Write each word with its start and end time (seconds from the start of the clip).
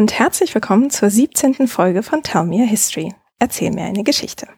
und 0.00 0.18
herzlich 0.18 0.54
willkommen 0.54 0.88
zur 0.88 1.10
17. 1.10 1.68
Folge 1.68 2.02
von 2.02 2.22
Tell 2.22 2.44
Me 2.44 2.62
a 2.62 2.66
History. 2.66 3.14
Erzähl 3.38 3.70
mir 3.70 3.84
eine 3.84 4.02
Geschichte. 4.02 4.48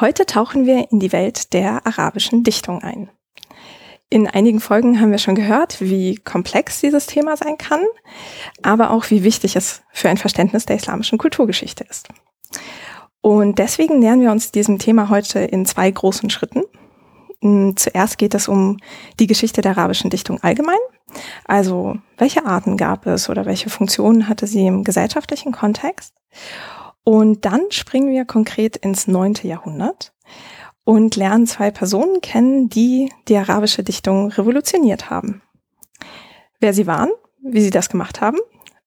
Heute 0.00 0.26
tauchen 0.26 0.66
wir 0.66 0.92
in 0.92 1.00
die 1.00 1.12
Welt 1.12 1.54
der 1.54 1.86
arabischen 1.86 2.44
Dichtung 2.44 2.82
ein. 2.82 3.08
In 4.10 4.26
einigen 4.26 4.60
Folgen 4.60 5.00
haben 5.00 5.12
wir 5.12 5.18
schon 5.18 5.34
gehört, 5.34 5.80
wie 5.80 6.16
komplex 6.16 6.82
dieses 6.82 7.06
Thema 7.06 7.38
sein 7.38 7.56
kann, 7.56 7.80
aber 8.62 8.90
auch 8.90 9.08
wie 9.08 9.24
wichtig 9.24 9.56
es 9.56 9.80
für 9.92 10.10
ein 10.10 10.18
Verständnis 10.18 10.66
der 10.66 10.76
islamischen 10.76 11.16
Kulturgeschichte 11.16 11.86
ist. 11.88 12.08
Und 13.22 13.58
deswegen 13.58 13.98
nähern 13.98 14.20
wir 14.20 14.30
uns 14.30 14.52
diesem 14.52 14.78
Thema 14.78 15.08
heute 15.08 15.38
in 15.38 15.64
zwei 15.64 15.90
großen 15.90 16.28
Schritten. 16.28 16.64
Hm, 17.42 17.76
zuerst 17.76 18.18
geht 18.18 18.34
es 18.34 18.48
um 18.48 18.78
die 19.20 19.26
Geschichte 19.26 19.60
der 19.60 19.72
arabischen 19.72 20.10
Dichtung 20.10 20.42
allgemein. 20.42 20.78
Also, 21.44 21.96
welche 22.16 22.44
Arten 22.44 22.76
gab 22.76 23.06
es 23.06 23.28
oder 23.30 23.46
welche 23.46 23.70
Funktionen 23.70 24.28
hatte 24.28 24.46
sie 24.46 24.66
im 24.66 24.84
gesellschaftlichen 24.84 25.52
Kontext? 25.52 26.14
Und 27.04 27.44
dann 27.44 27.62
springen 27.70 28.10
wir 28.10 28.24
konkret 28.24 28.76
ins 28.76 29.06
neunte 29.06 29.48
Jahrhundert 29.48 30.12
und 30.84 31.16
lernen 31.16 31.46
zwei 31.46 31.70
Personen 31.70 32.20
kennen, 32.20 32.68
die 32.68 33.10
die 33.28 33.36
arabische 33.36 33.82
Dichtung 33.82 34.30
revolutioniert 34.30 35.08
haben. 35.10 35.42
Wer 36.60 36.74
sie 36.74 36.86
waren, 36.86 37.10
wie 37.42 37.60
sie 37.60 37.70
das 37.70 37.88
gemacht 37.88 38.20
haben 38.20 38.38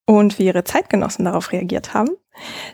und 0.04 0.38
wie 0.38 0.46
ihre 0.46 0.62
Zeitgenossen 0.62 1.24
darauf 1.24 1.52
reagiert 1.52 1.94
haben, 1.94 2.10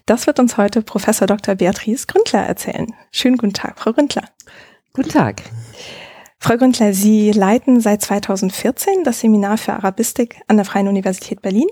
das 0.07 0.27
wird 0.27 0.39
uns 0.39 0.57
heute 0.57 0.83
Professor 0.83 1.27
Dr. 1.27 1.55
Beatrice 1.55 2.07
Gründler 2.07 2.41
erzählen. 2.41 2.95
Schönen 3.11 3.37
guten 3.37 3.55
Tag, 3.55 3.79
Frau 3.79 3.93
Gründler. 3.93 4.25
Guten 4.95 5.11
Tag. 5.11 5.43
Frau 6.41 6.57
Gründler, 6.57 6.93
Sie 6.93 7.31
leiten 7.33 7.81
seit 7.81 8.03
2014 8.03 9.05
das 9.05 9.21
Seminar 9.21 9.59
für 9.59 9.75
Arabistik 9.75 10.41
an 10.49 10.57
der 10.57 10.65
Freien 10.65 10.89
Universität 10.89 11.43
Berlin 11.43 11.69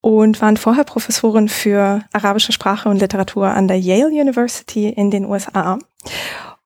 und 0.00 0.40
waren 0.40 0.56
vorher 0.56 0.84
Professorin 0.84 1.48
für 1.48 2.02
arabische 2.12 2.52
Sprache 2.52 2.88
und 2.88 2.98
Literatur 2.98 3.48
an 3.48 3.68
der 3.68 3.78
Yale 3.78 4.08
University 4.08 4.88
in 4.88 5.10
den 5.10 5.24
USA. 5.24 5.78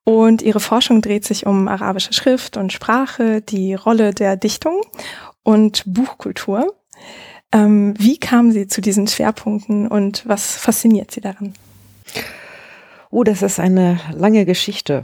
Und 0.05 0.41
ihre 0.43 0.61
Forschung 0.61 1.03
dreht 1.03 1.25
sich 1.25 1.47
um 1.47 1.69
arabische 1.69 2.13
Schrift 2.13 2.57
und 2.57 2.73
Sprache, 2.73 3.43
die 3.43 3.75
Rolle 3.75 4.15
der 4.15 4.37
Dichtung 4.37 4.81
und 5.43 5.83
Buchkultur. 5.87 6.75
Ähm, 7.53 7.95
wie 7.99 8.19
kamen 8.19 8.53
Sie 8.53 8.69
zu 8.69 8.81
diesen 8.81 9.09
Schwerpunkten 9.09 9.89
und 9.89 10.27
was 10.27 10.57
fasziniert 10.57 11.11
Sie 11.11 11.21
daran? 11.21 11.55
Oh, 13.11 13.25
das 13.25 13.43
ist 13.43 13.59
eine 13.59 13.99
lange 14.13 14.45
Geschichte, 14.45 15.03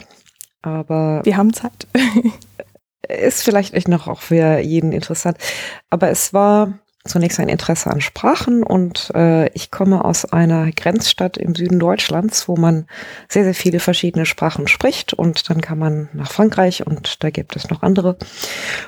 aber 0.62 1.20
wir 1.24 1.36
haben 1.36 1.52
Zeit. 1.52 1.86
ist 3.08 3.42
vielleicht 3.42 3.74
echt 3.74 3.88
noch 3.88 4.06
auch 4.06 4.20
für 4.20 4.58
jeden 4.58 4.92
interessant. 4.92 5.36
Aber 5.90 6.08
es 6.10 6.32
war 6.32 6.78
zunächst 7.04 7.40
ein 7.40 7.48
Interesse 7.48 7.90
an 7.90 8.00
Sprachen 8.00 8.62
und 8.62 9.10
äh, 9.14 9.48
ich 9.54 9.72
komme 9.72 10.04
aus 10.04 10.24
einer 10.24 10.70
Grenzstadt 10.70 11.36
im 11.36 11.54
Süden 11.54 11.80
Deutschlands, 11.80 12.46
wo 12.46 12.56
man 12.56 12.86
sehr, 13.28 13.42
sehr 13.42 13.54
viele 13.54 13.80
verschiedene 13.80 14.24
Sprachen 14.24 14.68
spricht 14.68 15.12
und 15.12 15.50
dann 15.50 15.60
kann 15.60 15.78
man 15.78 16.08
nach 16.12 16.30
Frankreich 16.30 16.86
und 16.86 17.24
da 17.24 17.30
gibt 17.30 17.56
es 17.56 17.68
noch 17.70 17.82
andere. 17.82 18.18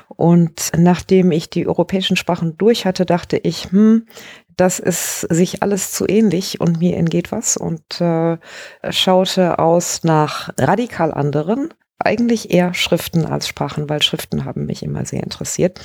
Und 0.07 0.71
nachdem 0.77 1.31
ich 1.31 1.49
die 1.49 1.67
europäischen 1.67 2.15
Sprachen 2.15 2.57
durch 2.57 2.85
hatte, 2.85 3.05
dachte 3.05 3.37
ich, 3.37 3.71
hm, 3.71 4.07
das 4.57 4.79
ist 4.79 5.21
sich 5.21 5.61
alles 5.63 5.91
zu 5.91 6.07
ähnlich 6.07 6.61
und 6.61 6.79
mir 6.79 6.97
entgeht 6.97 7.31
was 7.31 7.57
und 7.57 8.01
äh, 8.01 8.37
schaute 8.89 9.59
aus 9.59 10.03
nach 10.03 10.49
radikal 10.57 11.13
anderen 11.13 11.73
eigentlich 11.97 12.51
eher 12.51 12.73
Schriften 12.73 13.25
als 13.25 13.47
Sprachen, 13.47 13.89
weil 13.89 14.01
Schriften 14.01 14.45
haben 14.45 14.65
mich 14.65 14.83
immer 14.83 15.05
sehr 15.05 15.23
interessiert. 15.23 15.79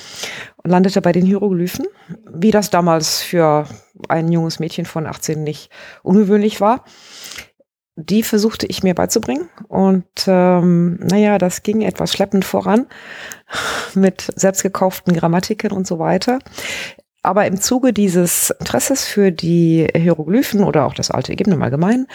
Und 0.57 0.69
landete 0.69 1.01
bei 1.01 1.11
den 1.11 1.25
Hieroglyphen, 1.25 1.85
wie 2.31 2.51
das 2.51 2.69
damals 2.69 3.21
für 3.21 3.65
ein 4.09 4.31
junges 4.31 4.59
Mädchen 4.59 4.85
von 4.85 5.07
18 5.07 5.43
nicht 5.43 5.69
ungewöhnlich 6.03 6.59
war. 6.59 6.83
Die 7.95 8.23
versuchte 8.23 8.65
ich 8.65 8.83
mir 8.83 8.93
beizubringen. 8.93 9.49
Und 9.67 10.05
ähm, 10.27 10.95
naja, 11.01 11.37
das 11.37 11.63
ging 11.63 11.81
etwas 11.81 12.11
schleppend 12.11 12.45
voran 12.45 12.87
mit 13.95 14.31
selbstgekauften 14.35 15.13
Grammatiken 15.13 15.71
und 15.71 15.87
so 15.87 15.97
weiter. 15.99 16.39
Aber 17.23 17.45
im 17.45 17.61
Zuge 17.61 17.93
dieses 17.93 18.49
Interesses 18.59 19.05
für 19.05 19.31
die 19.31 19.87
Hieroglyphen 19.95 20.63
oder 20.63 20.85
auch 20.85 20.95
das 20.95 21.11
alte 21.11 21.33
Ägypten 21.33 21.53
im 21.53 21.61
Allgemeinen 21.61 22.07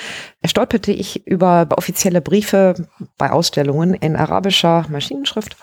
stolperte 0.44 0.90
ich 0.92 1.26
über 1.26 1.68
offizielle 1.76 2.20
Briefe 2.20 2.74
bei 3.16 3.30
Ausstellungen 3.30 3.94
in 3.94 4.16
arabischer 4.16 4.84
Maschinenschrift 4.90 5.56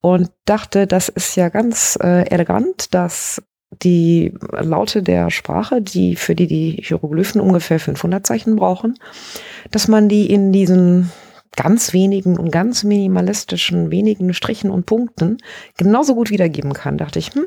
und 0.00 0.30
dachte, 0.44 0.86
das 0.86 1.08
ist 1.08 1.36
ja 1.36 1.48
ganz 1.48 1.98
äh, 2.02 2.28
elegant, 2.30 2.94
dass 2.94 3.42
die 3.70 4.34
Laute 4.50 5.02
der 5.02 5.30
Sprache, 5.30 5.82
die 5.82 6.16
für 6.16 6.34
die 6.34 6.46
die 6.46 6.82
Hieroglyphen 6.82 7.40
ungefähr 7.40 7.78
500 7.78 8.26
Zeichen 8.26 8.56
brauchen, 8.56 8.98
dass 9.70 9.88
man 9.88 10.08
die 10.08 10.32
in 10.32 10.52
diesen 10.52 11.12
ganz 11.56 11.92
wenigen 11.92 12.38
und 12.38 12.50
ganz 12.50 12.84
minimalistischen 12.84 13.90
wenigen 13.90 14.32
Strichen 14.34 14.70
und 14.70 14.86
Punkten 14.86 15.38
genauso 15.76 16.14
gut 16.14 16.30
wiedergeben 16.30 16.72
kann, 16.72 16.98
dachte 16.98 17.18
ich, 17.18 17.34
hm, 17.34 17.46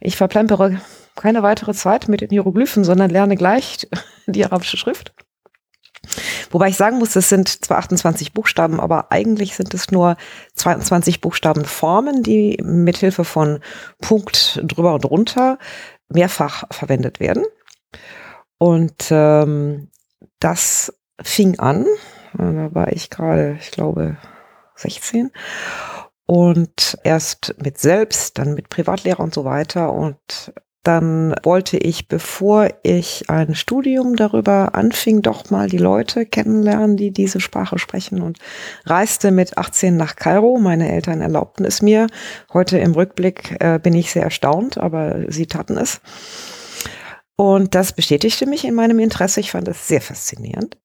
ich 0.00 0.16
verplempere 0.16 0.80
keine 1.16 1.42
weitere 1.42 1.74
Zeit 1.74 2.08
mit 2.08 2.20
den 2.20 2.30
Hieroglyphen, 2.30 2.84
sondern 2.84 3.10
lerne 3.10 3.36
gleich 3.36 3.88
die 4.26 4.44
arabische 4.44 4.76
Schrift. 4.76 5.14
Wobei 6.50 6.68
ich 6.68 6.76
sagen 6.76 6.98
muss, 6.98 7.16
es 7.16 7.28
sind 7.28 7.48
zwar 7.64 7.78
28 7.78 8.32
Buchstaben, 8.32 8.78
aber 8.78 9.10
eigentlich 9.10 9.54
sind 9.54 9.72
es 9.74 9.90
nur 9.90 10.16
22 10.54 11.20
Buchstabenformen, 11.20 12.22
die 12.22 12.58
mithilfe 12.62 13.24
von 13.24 13.60
Punkt 14.00 14.60
drüber 14.62 14.94
und 14.94 15.04
drunter 15.04 15.58
mehrfach 16.08 16.64
verwendet 16.70 17.20
werden. 17.20 17.44
Und 18.58 19.08
ähm, 19.10 19.90
das 20.40 20.92
fing 21.22 21.58
an 21.58 21.86
da 22.36 22.74
war 22.74 22.92
ich 22.92 23.10
gerade, 23.10 23.56
ich 23.60 23.70
glaube, 23.70 24.16
16. 24.76 25.30
Und 26.26 26.98
erst 27.04 27.54
mit 27.62 27.78
selbst, 27.78 28.38
dann 28.38 28.54
mit 28.54 28.70
Privatlehrer 28.70 29.20
und 29.20 29.34
so 29.34 29.44
weiter. 29.44 29.92
Und 29.92 30.52
dann 30.82 31.34
wollte 31.42 31.78
ich, 31.78 32.08
bevor 32.08 32.68
ich 32.82 33.28
ein 33.30 33.54
Studium 33.54 34.16
darüber 34.16 34.74
anfing, 34.74 35.22
doch 35.22 35.50
mal 35.50 35.68
die 35.68 35.78
Leute 35.78 36.26
kennenlernen, 36.26 36.96
die 36.96 37.10
diese 37.10 37.40
Sprache 37.40 37.78
sprechen 37.78 38.22
und 38.22 38.38
reiste 38.84 39.30
mit 39.30 39.56
18 39.58 39.96
nach 39.96 40.16
Kairo. 40.16 40.58
Meine 40.58 40.90
Eltern 40.90 41.20
erlaubten 41.20 41.64
es 41.64 41.82
mir. 41.82 42.06
Heute 42.52 42.78
im 42.78 42.92
Rückblick 42.92 43.56
äh, 43.60 43.78
bin 43.82 43.94
ich 43.94 44.10
sehr 44.10 44.24
erstaunt, 44.24 44.78
aber 44.78 45.24
sie 45.28 45.46
taten 45.46 45.76
es. 45.76 46.00
Und 47.36 47.74
das 47.74 47.92
bestätigte 47.92 48.46
mich 48.46 48.64
in 48.64 48.74
meinem 48.74 48.98
Interesse. 48.98 49.40
Ich 49.40 49.50
fand 49.50 49.68
es 49.68 49.88
sehr 49.88 50.00
faszinierend 50.00 50.76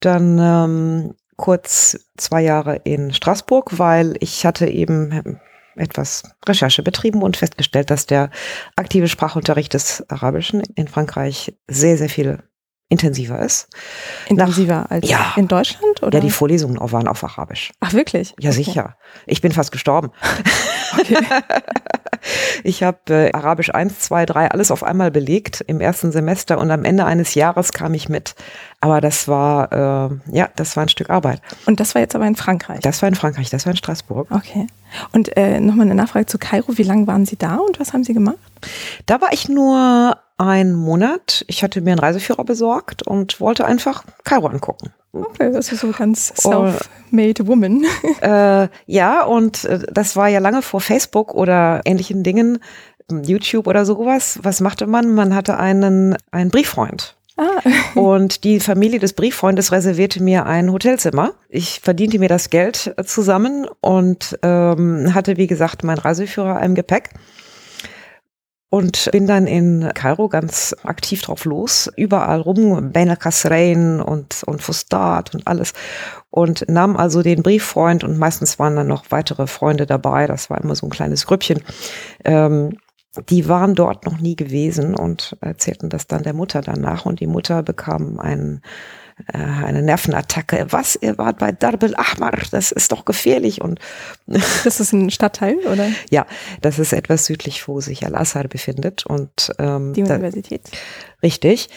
dann 0.00 0.38
ähm, 0.38 1.14
kurz 1.36 1.98
zwei 2.16 2.42
Jahre 2.42 2.76
in 2.84 3.12
Straßburg, 3.12 3.78
weil 3.78 4.16
ich 4.20 4.46
hatte 4.46 4.66
eben 4.66 5.40
etwas 5.76 6.22
Recherche 6.46 6.82
betrieben 6.82 7.22
und 7.22 7.36
festgestellt, 7.36 7.90
dass 7.90 8.06
der 8.06 8.30
aktive 8.76 9.08
Sprachunterricht 9.08 9.74
des 9.74 10.08
Arabischen 10.08 10.62
in 10.74 10.88
Frankreich 10.88 11.54
sehr, 11.68 11.98
sehr 11.98 12.08
viel 12.08 12.42
intensiver 12.88 13.40
ist. 13.40 13.68
Intensiver 14.28 14.82
Nach, 14.82 14.90
als 14.90 15.08
ja, 15.08 15.32
in 15.36 15.48
Deutschland? 15.48 16.02
Oder? 16.02 16.18
Ja, 16.18 16.24
die 16.24 16.30
Vorlesungen 16.30 16.78
waren 16.80 17.08
auf 17.08 17.24
Arabisch. 17.24 17.72
Ach, 17.80 17.92
wirklich? 17.92 18.34
Ja, 18.38 18.50
okay. 18.50 18.56
sicher. 18.56 18.96
Ich 19.26 19.40
bin 19.40 19.50
fast 19.52 19.72
gestorben. 19.72 20.10
Okay. 20.98 21.18
ich 22.64 22.84
habe 22.84 22.98
äh, 23.08 23.32
Arabisch 23.32 23.70
1, 23.70 23.98
2, 23.98 24.26
3 24.26 24.50
alles 24.52 24.70
auf 24.70 24.84
einmal 24.84 25.10
belegt 25.10 25.64
im 25.66 25.80
ersten 25.80 26.12
Semester 26.12 26.58
und 26.58 26.70
am 26.70 26.84
Ende 26.84 27.04
eines 27.04 27.34
Jahres 27.34 27.72
kam 27.72 27.92
ich 27.94 28.08
mit. 28.08 28.36
Aber 28.80 29.00
das 29.00 29.26
war, 29.26 29.72
äh, 29.72 30.36
ja, 30.36 30.48
das 30.54 30.76
war 30.76 30.84
ein 30.84 30.88
Stück 30.88 31.10
Arbeit. 31.10 31.42
Und 31.66 31.80
das 31.80 31.96
war 31.96 32.02
jetzt 32.02 32.14
aber 32.14 32.26
in 32.26 32.36
Frankreich? 32.36 32.80
Das 32.80 33.02
war 33.02 33.08
in 33.08 33.16
Frankreich, 33.16 33.50
das 33.50 33.66
war 33.66 33.72
in 33.72 33.76
Straßburg. 33.76 34.30
Okay. 34.30 34.68
Und 35.12 35.36
äh, 35.36 35.58
nochmal 35.58 35.86
eine 35.86 35.96
Nachfrage 35.96 36.26
zu 36.26 36.38
Kairo. 36.38 36.78
Wie 36.78 36.84
lange 36.84 37.08
waren 37.08 37.26
Sie 37.26 37.36
da 37.36 37.56
und 37.56 37.80
was 37.80 37.92
haben 37.92 38.04
Sie 38.04 38.14
gemacht? 38.14 38.38
Da 39.06 39.20
war 39.20 39.32
ich 39.32 39.48
nur 39.48 40.16
einen 40.38 40.74
Monat. 40.74 41.44
Ich 41.48 41.62
hatte 41.62 41.80
mir 41.80 41.92
einen 41.92 42.00
Reiseführer 42.00 42.44
besorgt 42.44 43.02
und 43.02 43.40
wollte 43.40 43.64
einfach 43.64 44.04
Kairo 44.24 44.46
angucken. 44.46 44.92
Okay, 45.12 45.50
das 45.50 45.72
ist 45.72 45.80
so 45.80 45.92
ganz 45.92 46.32
self-made 46.36 47.46
woman. 47.46 47.84
Äh, 48.20 48.68
ja, 48.86 49.24
und 49.24 49.64
äh, 49.64 49.80
das 49.92 50.16
war 50.16 50.28
ja 50.28 50.38
lange 50.38 50.62
vor 50.62 50.80
Facebook 50.80 51.34
oder 51.34 51.80
ähnlichen 51.84 52.22
Dingen, 52.22 52.58
YouTube 53.10 53.66
oder 53.66 53.84
sowas. 53.84 54.38
Was 54.42 54.60
machte 54.60 54.86
man? 54.86 55.14
Man 55.14 55.34
hatte 55.34 55.58
einen, 55.58 56.16
einen 56.30 56.50
Brieffreund. 56.50 57.16
Ah. 57.36 57.60
Und 57.94 58.44
die 58.44 58.60
Familie 58.60 58.98
des 58.98 59.12
Brieffreundes 59.12 59.70
reservierte 59.70 60.22
mir 60.22 60.46
ein 60.46 60.72
Hotelzimmer. 60.72 61.34
Ich 61.48 61.80
verdiente 61.80 62.18
mir 62.18 62.28
das 62.28 62.48
Geld 62.48 62.94
zusammen 63.04 63.66
und 63.82 64.38
ähm, 64.42 65.14
hatte, 65.14 65.36
wie 65.36 65.46
gesagt, 65.46 65.84
meinen 65.84 65.98
Reiseführer 65.98 66.62
im 66.62 66.74
Gepäck 66.74 67.10
und 68.76 69.08
bin 69.10 69.26
dann 69.26 69.46
in 69.46 69.90
Kairo 69.94 70.28
ganz 70.28 70.76
aktiv 70.82 71.22
drauf 71.22 71.46
los, 71.46 71.90
überall 71.96 72.42
rum, 72.42 72.92
Ben 72.92 73.08
al 73.08 74.02
und, 74.02 74.42
und 74.44 74.62
Fustat 74.62 75.34
und 75.34 75.46
alles. 75.46 75.72
Und 76.28 76.68
nahm 76.68 76.94
also 76.94 77.22
den 77.22 77.42
Brieffreund 77.42 78.04
und 78.04 78.18
meistens 78.18 78.58
waren 78.58 78.76
dann 78.76 78.86
noch 78.86 79.06
weitere 79.08 79.46
Freunde 79.46 79.86
dabei, 79.86 80.26
das 80.26 80.50
war 80.50 80.60
immer 80.60 80.74
so 80.74 80.86
ein 80.86 80.90
kleines 80.90 81.26
Grüppchen, 81.26 81.62
ähm, 82.26 82.76
die 83.30 83.48
waren 83.48 83.74
dort 83.74 84.04
noch 84.04 84.18
nie 84.18 84.36
gewesen 84.36 84.94
und 84.94 85.38
erzählten 85.40 85.88
das 85.88 86.06
dann 86.06 86.22
der 86.22 86.34
Mutter 86.34 86.60
danach. 86.60 87.06
Und 87.06 87.20
die 87.20 87.26
Mutter 87.26 87.62
bekam 87.62 88.20
einen 88.20 88.60
äh, 89.32 89.38
eine 89.38 89.82
Nervenattacke. 89.82 90.66
Was, 90.70 90.98
ihr 91.00 91.16
wart 91.16 91.38
bei 91.38 91.50
Darbel 91.50 91.94
Ahmar, 91.96 92.38
das 92.50 92.70
ist 92.70 92.92
doch 92.92 93.06
gefährlich. 93.06 93.62
Und 93.62 93.80
das 94.26 94.78
ist 94.78 94.92
ein 94.92 95.10
Stadtteil, 95.10 95.56
oder? 95.72 95.88
Ja, 96.10 96.26
das 96.60 96.78
ist 96.78 96.92
etwas 96.92 97.24
südlich, 97.24 97.66
wo 97.66 97.80
sich 97.80 98.04
Al-Azhar 98.04 98.44
befindet. 98.44 99.06
Und 99.06 99.54
ähm, 99.58 99.94
die 99.94 100.02
Universität. 100.02 100.62
Da, 100.70 100.78
richtig. 101.22 101.70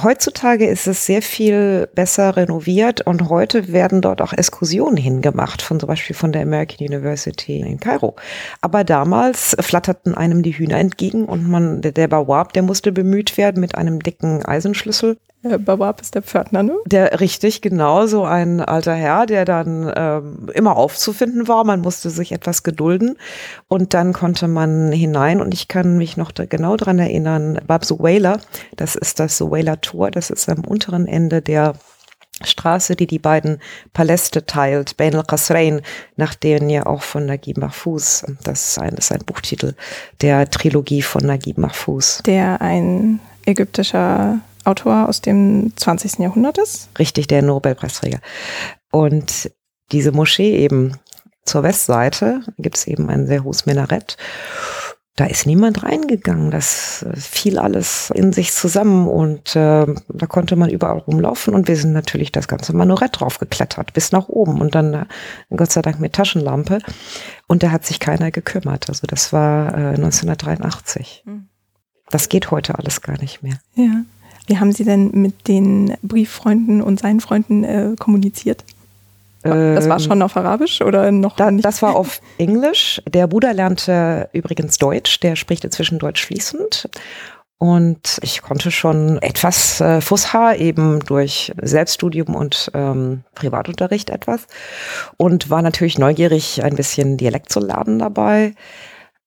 Heutzutage 0.00 0.66
ist 0.66 0.86
es 0.86 1.04
sehr 1.04 1.20
viel 1.20 1.88
besser 1.96 2.36
renoviert 2.36 3.00
und 3.00 3.28
heute 3.28 3.72
werden 3.72 4.00
dort 4.00 4.22
auch 4.22 4.32
Exkursionen 4.32 4.96
hingemacht, 4.96 5.62
von 5.62 5.80
zum 5.80 5.88
Beispiel 5.88 6.14
von 6.14 6.30
der 6.30 6.42
American 6.42 6.86
University 6.86 7.58
in 7.58 7.80
Kairo. 7.80 8.14
Aber 8.60 8.84
damals 8.84 9.56
flatterten 9.58 10.14
einem 10.14 10.44
die 10.44 10.56
Hühner 10.56 10.78
entgegen 10.78 11.24
und 11.24 11.48
man, 11.48 11.82
der, 11.82 11.90
der 11.90 12.06
Bawab, 12.06 12.52
der 12.52 12.62
musste 12.62 12.92
bemüht 12.92 13.36
werden 13.36 13.60
mit 13.60 13.74
einem 13.74 14.00
dicken 14.00 14.44
Eisenschlüssel 14.44 15.16
äh, 15.44 15.58
Bawab 15.58 16.00
ist 16.00 16.14
der 16.14 16.22
Pförtner, 16.22 16.62
ne? 16.62 16.76
Der 16.86 17.20
richtig, 17.20 17.60
genau, 17.60 18.06
so 18.06 18.24
ein 18.24 18.60
alter 18.60 18.94
Herr, 18.94 19.26
der 19.26 19.44
dann 19.44 19.92
ähm, 19.94 20.50
immer 20.54 20.76
aufzufinden 20.76 21.48
war. 21.48 21.64
Man 21.64 21.80
musste 21.80 22.10
sich 22.10 22.32
etwas 22.32 22.62
gedulden 22.62 23.16
und 23.68 23.94
dann 23.94 24.12
konnte 24.12 24.48
man 24.48 24.90
hinein 24.92 25.40
und 25.40 25.54
ich 25.54 25.68
kann 25.68 25.98
mich 25.98 26.16
noch 26.16 26.32
da 26.32 26.46
genau 26.46 26.76
dran 26.76 26.98
erinnern, 26.98 27.60
Bab 27.66 27.84
Zuwayla, 27.84 28.38
das 28.76 28.96
ist 28.96 29.20
das 29.20 29.36
Zuwayla 29.36 29.76
Tor, 29.76 30.10
das 30.10 30.30
ist 30.30 30.48
am 30.48 30.64
unteren 30.64 31.06
Ende 31.06 31.42
der 31.42 31.74
Straße, 32.42 32.96
die 32.96 33.06
die 33.06 33.20
beiden 33.20 33.60
Paläste 33.92 34.44
teilt, 34.44 34.96
Bain 34.96 35.14
al-Qasrain, 35.14 35.82
nach 36.16 36.34
denen 36.34 36.68
ja 36.68 36.86
auch 36.86 37.02
von 37.02 37.26
Naguib 37.26 37.58
Mahfouz, 37.58 38.24
das 38.42 38.70
ist 38.70 38.78
ein, 38.80 38.94
ist 38.94 39.12
ein 39.12 39.24
Buchtitel 39.24 39.74
der 40.20 40.50
Trilogie 40.50 41.02
von 41.02 41.24
Naguib 41.24 41.58
Mahfouz. 41.58 42.22
Der 42.26 42.60
ein 42.60 43.20
ägyptischer 43.46 44.40
Autor 44.64 45.08
aus 45.08 45.20
dem 45.20 45.72
20. 45.76 46.18
Jahrhundert 46.18 46.58
ist. 46.58 46.88
Richtig, 46.98 47.26
der 47.26 47.42
Nobelpreisträger. 47.42 48.20
Und 48.90 49.50
diese 49.92 50.12
Moschee 50.12 50.56
eben 50.56 50.98
zur 51.44 51.62
Westseite 51.62 52.40
gibt 52.58 52.76
es 52.76 52.86
eben 52.86 53.10
ein 53.10 53.26
sehr 53.26 53.44
hohes 53.44 53.66
Minarett. 53.66 54.16
Da 55.16 55.26
ist 55.26 55.46
niemand 55.46 55.84
reingegangen. 55.84 56.50
Das 56.50 57.06
fiel 57.14 57.58
alles 57.58 58.10
in 58.10 58.32
sich 58.32 58.52
zusammen 58.52 59.06
und 59.06 59.54
äh, 59.54 59.86
da 60.08 60.26
konnte 60.26 60.56
man 60.56 60.70
überall 60.70 60.98
rumlaufen 60.98 61.54
und 61.54 61.68
wir 61.68 61.76
sind 61.76 61.92
natürlich 61.92 62.32
das 62.32 62.48
ganze 62.48 62.74
Manurett 62.74 63.20
drauf 63.20 63.38
geklettert 63.38 63.92
bis 63.92 64.10
nach 64.10 64.28
oben 64.28 64.60
und 64.60 64.74
dann 64.74 64.94
äh, 64.94 65.04
Gott 65.54 65.70
sei 65.70 65.82
Dank 65.82 66.00
mit 66.00 66.14
Taschenlampe 66.14 66.80
und 67.46 67.62
da 67.62 67.70
hat 67.70 67.86
sich 67.86 68.00
keiner 68.00 68.32
gekümmert. 68.32 68.88
Also 68.88 69.06
das 69.06 69.32
war 69.32 69.68
äh, 69.74 69.94
1983. 69.94 71.22
Hm. 71.26 71.48
Das 72.10 72.28
geht 72.28 72.50
heute 72.50 72.76
alles 72.76 73.00
gar 73.00 73.18
nicht 73.20 73.42
mehr. 73.42 73.60
Ja. 73.76 74.02
Wie 74.46 74.58
haben 74.58 74.72
Sie 74.72 74.84
denn 74.84 75.10
mit 75.12 75.48
den 75.48 75.96
Brieffreunden 76.02 76.82
und 76.82 77.00
seinen 77.00 77.20
Freunden 77.20 77.64
äh, 77.64 77.94
kommuniziert? 77.98 78.64
Das 79.44 79.88
war 79.90 79.98
ähm, 79.98 80.02
schon 80.02 80.22
auf 80.22 80.36
Arabisch 80.38 80.80
oder 80.80 81.12
noch 81.12 81.36
da, 81.36 81.50
nicht? 81.50 81.66
Das 81.66 81.82
war 81.82 81.96
auf 81.96 82.20
Englisch. 82.38 83.02
Der 83.06 83.26
Bruder 83.26 83.52
lernte 83.52 84.30
übrigens 84.32 84.78
Deutsch. 84.78 85.20
Der 85.20 85.36
spricht 85.36 85.64
inzwischen 85.64 85.98
Deutsch 85.98 86.24
fließend. 86.24 86.88
Und 87.58 88.18
ich 88.22 88.42
konnte 88.42 88.70
schon 88.70 89.20
etwas 89.22 89.80
äh, 89.80 90.00
Fusha 90.00 90.54
eben 90.54 91.00
durch 91.00 91.52
Selbststudium 91.60 92.34
und 92.34 92.70
ähm, 92.74 93.22
Privatunterricht 93.34 94.10
etwas 94.10 94.46
und 95.16 95.50
war 95.50 95.62
natürlich 95.62 95.98
neugierig, 95.98 96.64
ein 96.64 96.74
bisschen 96.74 97.16
Dialekt 97.16 97.52
zu 97.52 97.60
lernen 97.60 97.98
dabei. 97.98 98.54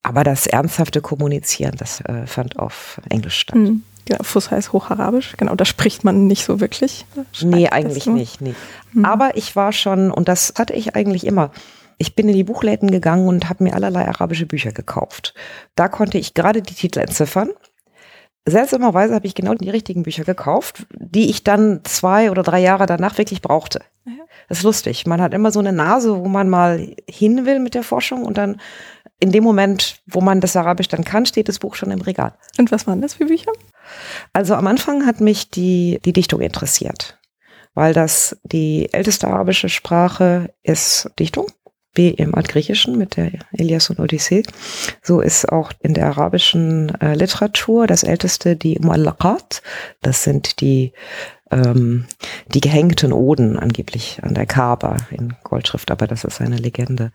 Aber 0.04 0.24
das 0.24 0.46
ernsthafte 0.46 1.02
Kommunizieren, 1.02 1.76
das 1.78 2.02
äh, 2.02 2.26
fand 2.26 2.60
auf 2.60 3.00
Englisch 3.10 3.38
statt. 3.38 3.56
Mhm. 3.56 3.84
Ja, 4.10 4.18
Fuß 4.22 4.52
heißt 4.52 4.74
Hocharabisch, 4.74 5.36
genau, 5.38 5.56
da 5.56 5.66
spricht 5.66 6.04
man 6.04 6.28
nicht 6.28 6.46
so 6.46 6.60
wirklich. 6.60 7.06
Nee, 7.42 7.70
eigentlich 7.70 8.06
nicht, 8.06 8.42
nee. 8.42 8.56
Hm. 8.94 9.06
Aber 9.06 9.36
ich 9.36 9.56
war 9.56 9.74
schon, 9.74 10.12
und 10.12 10.28
das 10.28 10.54
hatte 10.58 10.74
ich 10.74 10.96
eigentlich 10.96 11.26
immer, 11.26 11.52
ich 11.98 12.16
bin 12.16 12.30
in 12.30 12.36
die 12.36 12.44
Buchläden 12.44 12.92
gegangen 12.92 13.28
und 13.28 13.50
habe 13.50 13.64
mir 13.64 13.74
allerlei 13.74 14.08
arabische 14.08 14.46
Bücher 14.46 14.72
gekauft. 14.72 15.34
Da 15.76 15.88
konnte 15.88 16.18
ich 16.18 16.34
gerade 16.34 16.62
die 16.62 16.74
Titel 16.74 17.00
entziffern. 17.00 17.50
Seltsamerweise 18.46 19.14
habe 19.14 19.28
ich 19.28 19.36
genau 19.36 19.56
die 19.56 19.70
richtigen 19.70 20.04
Bücher 20.04 20.24
gekauft, 20.24 20.86
die 20.94 21.30
ich 21.30 21.44
dann 21.44 21.82
zwei 21.84 22.32
oder 22.32 22.44
drei 22.44 22.62
Jahre 22.62 22.86
danach 22.86 23.18
wirklich 23.18 23.42
brauchte. 23.42 23.82
Das 24.48 24.60
ist 24.60 24.64
lustig. 24.64 25.06
Man 25.06 25.22
hat 25.22 25.34
immer 25.34 25.52
so 25.52 25.60
eine 25.60 25.74
Nase, 25.74 26.18
wo 26.18 26.28
man 26.30 26.48
mal 26.48 26.96
hin 27.10 27.46
will 27.46 27.60
mit 27.60 27.74
der 27.74 27.84
Forschung 27.84 28.24
und 28.24 28.38
dann 28.38 28.62
in 29.20 29.32
dem 29.32 29.44
Moment, 29.44 30.02
wo 30.06 30.22
man 30.22 30.42
das 30.42 30.56
Arabisch 30.56 30.88
dann 30.88 31.04
kann, 31.04 31.26
steht 31.26 31.50
das 31.50 31.60
Buch 31.60 31.76
schon 31.76 31.92
im 31.92 32.02
Regal. 32.02 32.36
Und 32.58 32.72
was 32.72 32.88
waren 32.88 33.02
das 33.02 33.16
für 33.16 33.26
Bücher? 33.26 33.52
Also 34.34 34.56
am 34.56 34.68
Anfang 34.68 35.06
hat 35.06 35.22
mich 35.22 35.50
die, 35.50 36.00
die 36.06 36.14
Dichtung 36.14 36.42
interessiert, 36.42 37.20
weil 37.74 37.94
das 37.94 38.38
die 38.44 38.92
älteste 38.94 39.28
arabische 39.28 39.70
Sprache 39.70 40.54
ist 40.64 41.10
Dichtung, 41.20 41.48
wie 41.94 42.10
im 42.10 42.36
Altgriechischen 42.36 42.98
mit 42.98 43.18
der 43.18 43.32
Elias 43.52 43.90
und 43.90 44.00
Odyssee. 44.00 44.44
So 45.02 45.20
ist 45.22 45.52
auch 45.52 45.72
in 45.82 45.94
der 45.94 46.08
arabischen 46.08 46.94
äh, 47.02 47.16
Literatur 47.16 47.88
das 47.88 48.04
älteste 48.04 48.56
die 48.56 48.78
Muallaqat. 48.80 49.62
Das 50.02 50.24
sind 50.24 50.62
die 50.62 50.94
ähm, 51.52 52.06
die 52.54 52.62
gehängten 52.62 53.14
Oden 53.14 53.58
angeblich 53.58 54.20
an 54.22 54.34
der 54.34 54.46
Kaaba 54.46 54.98
in 55.12 55.36
Goldschrift, 55.44 55.92
aber 55.92 56.08
das 56.08 56.24
ist 56.24 56.42
eine 56.42 56.58
Legende. 56.58 57.12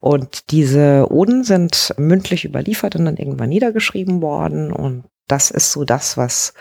Und 0.00 0.50
diese 0.50 1.10
Oden 1.10 1.44
sind 1.44 1.94
mündlich 1.96 2.44
überliefert 2.44 2.96
und 2.96 3.06
dann 3.06 3.16
irgendwann 3.16 3.48
niedergeschrieben 3.48 4.22
worden 4.22 4.72
und 4.72 5.04
das 5.26 5.50
ist 5.50 5.72
so 5.72 5.84
das, 5.84 6.16
was 6.16 6.54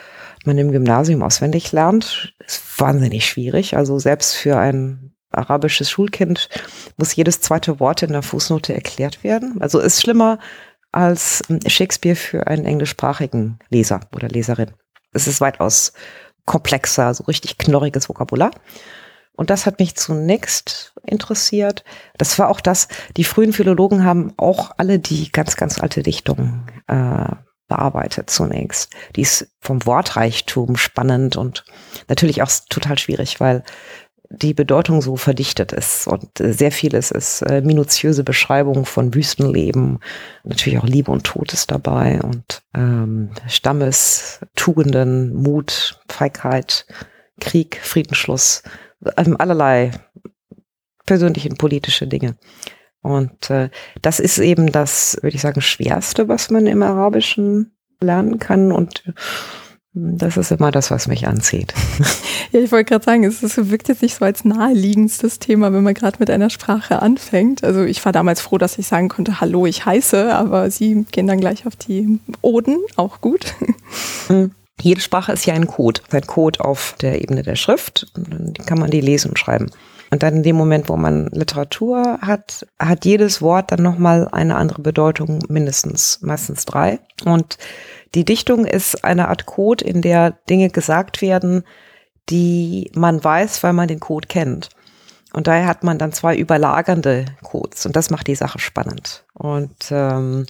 man 0.45 0.57
im 0.57 0.71
Gymnasium 0.71 1.21
auswendig 1.21 1.71
lernt. 1.71 2.33
Ist 2.45 2.79
wahnsinnig 2.79 3.25
schwierig. 3.25 3.77
Also 3.77 4.00
selbst 4.00 4.35
für 4.35 4.57
ein 4.57 5.13
arabisches 5.31 5.89
Schulkind 5.89 6.50
muss 6.97 7.15
jedes 7.15 7.41
zweite 7.41 7.79
Wort 7.79 8.03
in 8.03 8.12
der 8.12 8.21
Fußnote 8.21 8.73
erklärt 8.73 9.23
werden. 9.23 9.62
Also 9.62 9.79
ist 9.79 10.01
schlimmer 10.01 10.39
als 10.91 11.41
Shakespeare 11.67 12.15
für 12.15 12.47
einen 12.47 12.65
englischsprachigen 12.65 13.59
Leser 13.69 14.01
oder 14.15 14.29
Leserin. 14.29 14.71
Es 15.12 15.27
ist 15.27 15.41
weitaus 15.41 15.94
komplexer, 16.45 17.13
so 17.13 17.25
richtig 17.25 17.57
knorriges 17.57 18.07
Vokabular. 18.07 18.51
Und 19.33 19.50
das 19.50 19.65
hat 19.65 19.79
mich 19.79 19.95
zunächst 19.95 20.93
interessiert. 21.05 21.84
Das 22.17 22.39
war 22.39 22.50
auch 22.50 22.62
das, 22.62 22.88
die 23.17 23.25
frühen 23.25 23.51
Philologen 23.51 24.05
haben 24.05 24.34
auch 24.38 24.72
alle 24.77 25.00
die 25.00 25.31
ganz, 25.31 25.57
ganz 25.57 25.81
alte 25.81 26.03
Dichtung 26.03 26.67
äh, 26.88 27.36
bearbeitet 27.67 28.29
zunächst. 28.29 28.91
Die 29.15 29.22
ist 29.22 29.50
vom 29.60 29.86
Wortreichtum 29.86 30.77
spannend 30.77 31.36
und 31.36 31.65
natürlich 32.07 32.41
auch 32.41 32.51
total 32.69 32.98
schwierig, 32.98 33.39
weil 33.39 33.63
die 34.29 34.53
Bedeutung 34.53 35.01
so 35.01 35.17
verdichtet 35.17 35.72
ist 35.72 36.07
und 36.07 36.39
äh, 36.39 36.53
sehr 36.53 36.72
vieles 36.72 37.12
ist 37.12 37.41
äh, 37.43 37.62
minutiöse 37.62 38.24
Beschreibung 38.24 38.86
von 38.86 39.13
Wüstenleben, 39.13 40.00
natürlich 40.43 40.79
auch 40.79 40.88
Liebe 40.88 41.12
und 41.12 41.24
Tod 41.24 41.53
ist 41.53 41.72
dabei 41.72 42.22
und 42.22 42.63
ähm, 42.74 43.29
Stammes, 43.48 44.39
Tugenden, 44.55 45.34
Mut, 45.34 46.01
Feigheit, 46.10 46.86
Krieg, 47.39 47.79
Friedensschluss, 47.81 48.63
ähm, 49.17 49.36
allerlei 49.39 49.91
persönliche 51.05 51.50
und 51.50 51.57
politische 51.57 52.07
Dinge. 52.07 52.36
Und 53.05 53.51
äh, 53.51 53.69
das 54.01 54.19
ist 54.19 54.39
eben 54.39 54.71
das, 54.71 55.17
würde 55.21 55.35
ich 55.35 55.41
sagen, 55.41 55.62
schwerste, 55.62 56.27
was 56.27 56.50
man 56.50 56.65
im 56.65 56.81
Arabischen 56.81 57.71
lernen 58.01 58.39
kann 58.39 58.71
und 58.71 59.03
das 59.93 60.35
ist 60.35 60.51
immer 60.51 60.71
das, 60.71 60.91
was 60.91 61.07
mich 61.07 61.27
anzieht. 61.27 61.74
Ja, 62.51 62.62
ich 62.62 62.71
wollte 62.71 62.85
gerade 62.85 63.03
sagen, 63.03 63.24
es, 63.25 63.43
es 63.43 63.69
wirkt 63.69 63.89
jetzt 63.89 64.01
nicht 64.01 64.15
so 64.15 64.24
als 64.24 64.45
naheliegendstes 64.45 65.39
Thema, 65.39 65.74
wenn 65.74 65.83
man 65.83 65.93
gerade 65.93 66.17
mit 66.19 66.29
einer 66.29 66.50
Sprache 66.50 67.01
anfängt. 67.01 67.65
Also 67.65 67.83
ich 67.83 68.05
war 68.05 68.13
damals 68.13 68.39
froh, 68.39 68.57
dass 68.57 68.77
ich 68.77 68.88
sagen 68.88 69.09
konnte, 69.09 69.41
hallo, 69.41 69.65
ich 69.65 69.85
heiße, 69.85 70.33
aber 70.33 70.69
Sie 70.71 71.05
gehen 71.12 71.27
dann 71.27 71.41
gleich 71.41 71.65
auf 71.65 71.75
die 71.75 72.19
Oden, 72.41 72.77
auch 72.95 73.19
gut. 73.19 73.55
Mhm. 74.29 74.51
Jede 74.79 75.01
Sprache 75.01 75.33
ist 75.33 75.45
ja 75.45 75.53
ein 75.53 75.67
Code, 75.67 76.01
ein 76.12 76.21
Code 76.21 76.63
auf 76.63 76.95
der 77.01 77.21
Ebene 77.21 77.43
der 77.43 77.55
Schrift. 77.55 78.07
Dann 78.13 78.53
kann 78.65 78.79
man 78.79 78.91
die 78.91 79.01
lesen 79.01 79.31
und 79.31 79.39
schreiben. 79.39 79.69
Und 80.12 80.24
dann 80.24 80.35
in 80.35 80.43
dem 80.43 80.55
Moment, 80.55 80.88
wo 80.89 80.97
man 80.97 81.27
Literatur 81.27 82.19
hat, 82.21 82.65
hat 82.79 83.05
jedes 83.05 83.41
Wort 83.41 83.71
dann 83.71 83.81
nochmal 83.81 84.27
eine 84.31 84.55
andere 84.55 84.81
Bedeutung, 84.81 85.39
mindestens, 85.47 86.19
meistens 86.21 86.65
drei. 86.65 87.00
Und 87.25 87.57
die 88.13 88.25
Dichtung 88.25 88.65
ist 88.65 89.03
eine 89.03 89.29
Art 89.29 89.45
Code, 89.45 89.83
in 89.83 90.01
der 90.01 90.31
Dinge 90.50 90.69
gesagt 90.69 91.21
werden, 91.21 91.63
die 92.29 92.91
man 92.95 93.24
weiß, 93.24 93.63
weil 93.63 93.74
man 93.74 93.88
den 93.88 94.00
Code 94.00 94.27
kennt. 94.27 94.69
Und 95.33 95.47
daher 95.47 95.67
hat 95.67 95.83
man 95.83 95.97
dann 95.97 96.13
zwei 96.13 96.38
überlagernde 96.38 97.25
Codes 97.43 97.85
und 97.85 97.95
das 97.95 98.09
macht 98.09 98.27
die 98.27 98.35
Sache 98.35 98.59
spannend. 98.59 99.25
Und 99.33 99.91
ähm, 99.91 100.45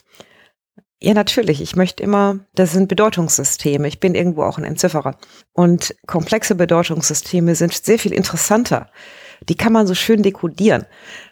ja, 1.01 1.13
natürlich. 1.13 1.61
Ich 1.61 1.75
möchte 1.75 2.01
immer, 2.01 2.39
das 2.53 2.71
sind 2.71 2.87
Bedeutungssysteme. 2.87 3.87
Ich 3.87 3.99
bin 3.99 4.15
irgendwo 4.15 4.43
auch 4.43 4.57
ein 4.57 4.63
Entzifferer. 4.63 5.17
Und 5.53 5.95
komplexe 6.07 6.55
Bedeutungssysteme 6.55 7.55
sind 7.55 7.73
sehr 7.73 7.99
viel 7.99 8.13
interessanter. 8.13 8.89
Die 9.49 9.55
kann 9.55 9.73
man 9.73 9.87
so 9.87 9.95
schön 9.95 10.23
dekodieren. 10.23 10.85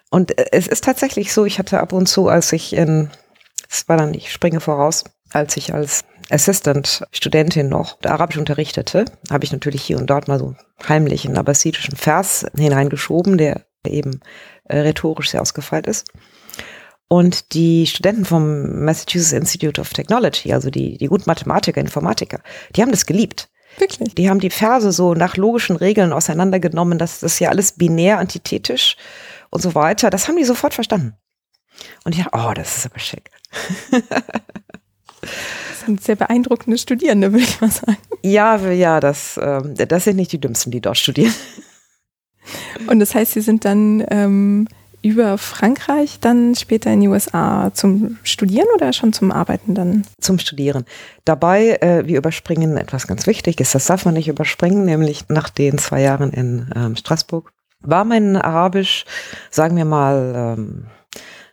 Und 0.10 0.34
es 0.52 0.68
ist 0.68 0.84
tatsächlich 0.84 1.34
so, 1.34 1.46
ich 1.46 1.58
hatte 1.60 1.80
ab 1.80 1.92
und 1.94 2.08
zu, 2.08 2.28
als 2.28 2.54
ich 2.54 2.74
in, 2.74 3.10
das 3.68 3.90
war 3.90 3.98
dann, 3.98 4.14
ich 4.14 4.32
springe 4.32 4.60
voraus, 4.60 5.04
als 5.32 5.58
ich 5.58 5.74
als 5.74 6.04
Assistant 6.30 7.04
Studentin 7.12 7.70
noch 7.70 7.98
Arabisch 8.04 8.38
unterrichtete, 8.38 9.06
habe 9.30 9.44
ich 9.44 9.52
natürlich 9.52 9.82
hier 9.82 9.98
und 9.98 10.10
dort 10.10 10.28
mal 10.28 10.40
so 10.40 10.56
heimlich 10.88 11.26
einen 11.26 11.38
abbasidischen 11.38 11.96
Vers 11.96 12.46
hineingeschoben, 12.56 13.38
der 13.38 13.66
eben 13.88 14.22
äh, 14.66 14.80
rhetorisch 14.80 15.32
sehr 15.32 15.42
ausgefeilt 15.42 15.88
ist. 15.88 16.08
Und 17.08 17.54
die 17.54 17.86
Studenten 17.86 18.26
vom 18.26 18.86
Massachusetts 18.86 19.34
Institute 19.34 19.80
of 19.80 19.94
Technology, 19.94 20.54
also 20.54 20.70
die, 20.70 20.98
die 20.98 21.08
guten 21.08 21.26
Mathematiker, 21.28 21.80
Informatiker, 21.80 22.40
die 22.76 22.82
haben 22.82 22.92
das 22.92 23.06
geliebt. 23.06 23.50
Wirklich? 23.78 24.16
Die 24.16 24.30
haben 24.30 24.40
die 24.40 24.50
Verse 24.50 24.92
so 24.92 25.14
nach 25.14 25.38
logischen 25.38 25.76
Regeln 25.76 26.14
auseinandergenommen, 26.14 26.98
dass 26.98 27.20
das 27.20 27.40
ja 27.40 27.50
alles 27.50 27.74
binär, 27.74 28.20
antithetisch 28.20 28.98
und 29.50 29.62
so 29.62 29.76
weiter. 29.76 30.10
Das 30.10 30.28
haben 30.28 30.38
die 30.38 30.44
sofort 30.44 30.74
verstanden. 30.74 31.16
Und 32.04 32.16
ich 32.16 32.24
dachte, 32.24 32.38
oh, 32.38 32.54
das 32.54 32.78
ist 32.78 32.86
aber 32.86 33.00
schick. 33.00 33.32
das 33.92 35.82
sind 35.86 36.04
sehr 36.04 36.16
beeindruckende 36.16 36.78
Studierende, 36.78 37.32
würde 37.32 37.44
ich 37.44 37.62
mal 37.62 37.72
sagen. 37.72 37.98
Ja, 38.22 38.58
ja, 38.72 39.00
das, 39.00 39.40
ähm, 39.42 39.76
das 39.76 40.04
sind 40.04 40.18
nicht 40.18 40.32
die 40.32 40.40
Dümmsten, 40.40 40.72
die 40.72 40.82
dort 40.82 40.98
studieren. 40.98 41.34
Und 42.88 43.00
das 43.00 43.16
heißt, 43.16 43.34
Sie 43.34 43.42
sind 43.42 43.66
dann 43.66 44.06
ähm, 44.10 44.68
über 45.04 45.38
Frankreich 45.38 46.20
dann 46.20 46.56
später 46.56 46.92
in 46.92 47.02
die 47.02 47.08
USA 47.08 47.72
zum 47.74 48.18
Studieren 48.24 48.68
oder 48.76 48.94
schon 48.94 49.14
zum 49.14 49.32
Arbeiten 49.32 49.76
dann? 49.76 50.08
Zum 50.20 50.40
Studieren. 50.40 50.86
Dabei, 51.26 51.78
äh, 51.82 52.08
wir 52.08 52.18
überspringen 52.18 52.78
etwas 52.78 53.06
ganz 53.06 53.28
Wichtiges, 53.28 53.74
das 53.74 53.86
darf 53.86 54.06
man 54.06 54.16
nicht 54.16 54.28
überspringen, 54.28 54.86
nämlich 54.86 55.30
nach 55.30 55.50
den 55.50 55.78
zwei 55.78 56.02
Jahren 56.02 56.32
in 56.32 56.72
ähm, 56.76 56.96
Straßburg 56.96 57.52
war 57.84 58.06
mein 58.06 58.38
Arabisch, 58.38 59.06
sagen 59.52 59.76
wir 59.76 59.86
mal, 59.86 60.56
ähm, 60.58 60.86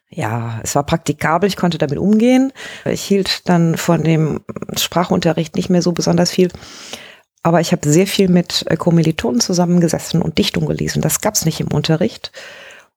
ja, 0.08 0.60
es 0.62 0.74
war 0.74 0.84
praktikabel, 0.84 1.48
ich 1.48 1.56
konnte 1.56 1.78
damit 1.78 1.98
umgehen. 1.98 2.52
Ich 2.84 3.02
hielt 3.02 3.48
dann 3.48 3.76
von 3.76 4.02
dem 4.02 4.40
Sprachunterricht 4.76 5.54
nicht 5.54 5.70
mehr 5.70 5.82
so 5.82 5.92
besonders 5.92 6.32
viel. 6.32 6.48
Aber 7.42 7.60
ich 7.60 7.72
habe 7.72 7.88
sehr 7.88 8.06
viel 8.06 8.28
mit 8.28 8.64
äh, 8.68 8.76
Kommilitonen 8.76 9.40
zusammengesessen 9.40 10.20
und 10.20 10.38
Dichtung 10.38 10.66
gelesen. 10.66 11.00
Das 11.00 11.20
gab's 11.20 11.44
nicht 11.44 11.60
im 11.60 11.68
Unterricht. 11.68 12.32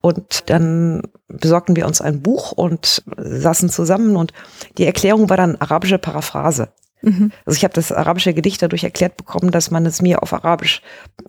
Und 0.05 0.50
dann 0.50 1.01
besorgten 1.29 1.77
wir 1.77 1.88
uns 1.88 2.01
ein 2.01 2.22
Buch 2.22 2.51
und 2.51 3.03
saßen 3.15 3.69
zusammen 3.69 4.17
und 4.17 4.33
die 4.77 4.86
Erklärung 4.86 5.29
war 5.29 5.38
dann 5.38 5.55
arabische 5.55 5.98
Paraphrase. 5.98 6.74
Mhm. 7.01 7.31
Also 7.45 7.55
ich 7.55 7.63
habe 7.63 7.74
das 7.74 7.93
arabische 7.93 8.33
Gedicht 8.33 8.62
dadurch 8.62 8.83
erklärt 8.83 9.15
bekommen, 9.15 9.51
dass 9.51 9.72
man 9.72 9.86
es 9.86 10.01
mir 10.01 10.22
auf 10.22 10.33
Arabisch 10.33 10.81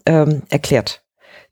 ähm, 0.07 0.43
erklärt. 0.49 1.05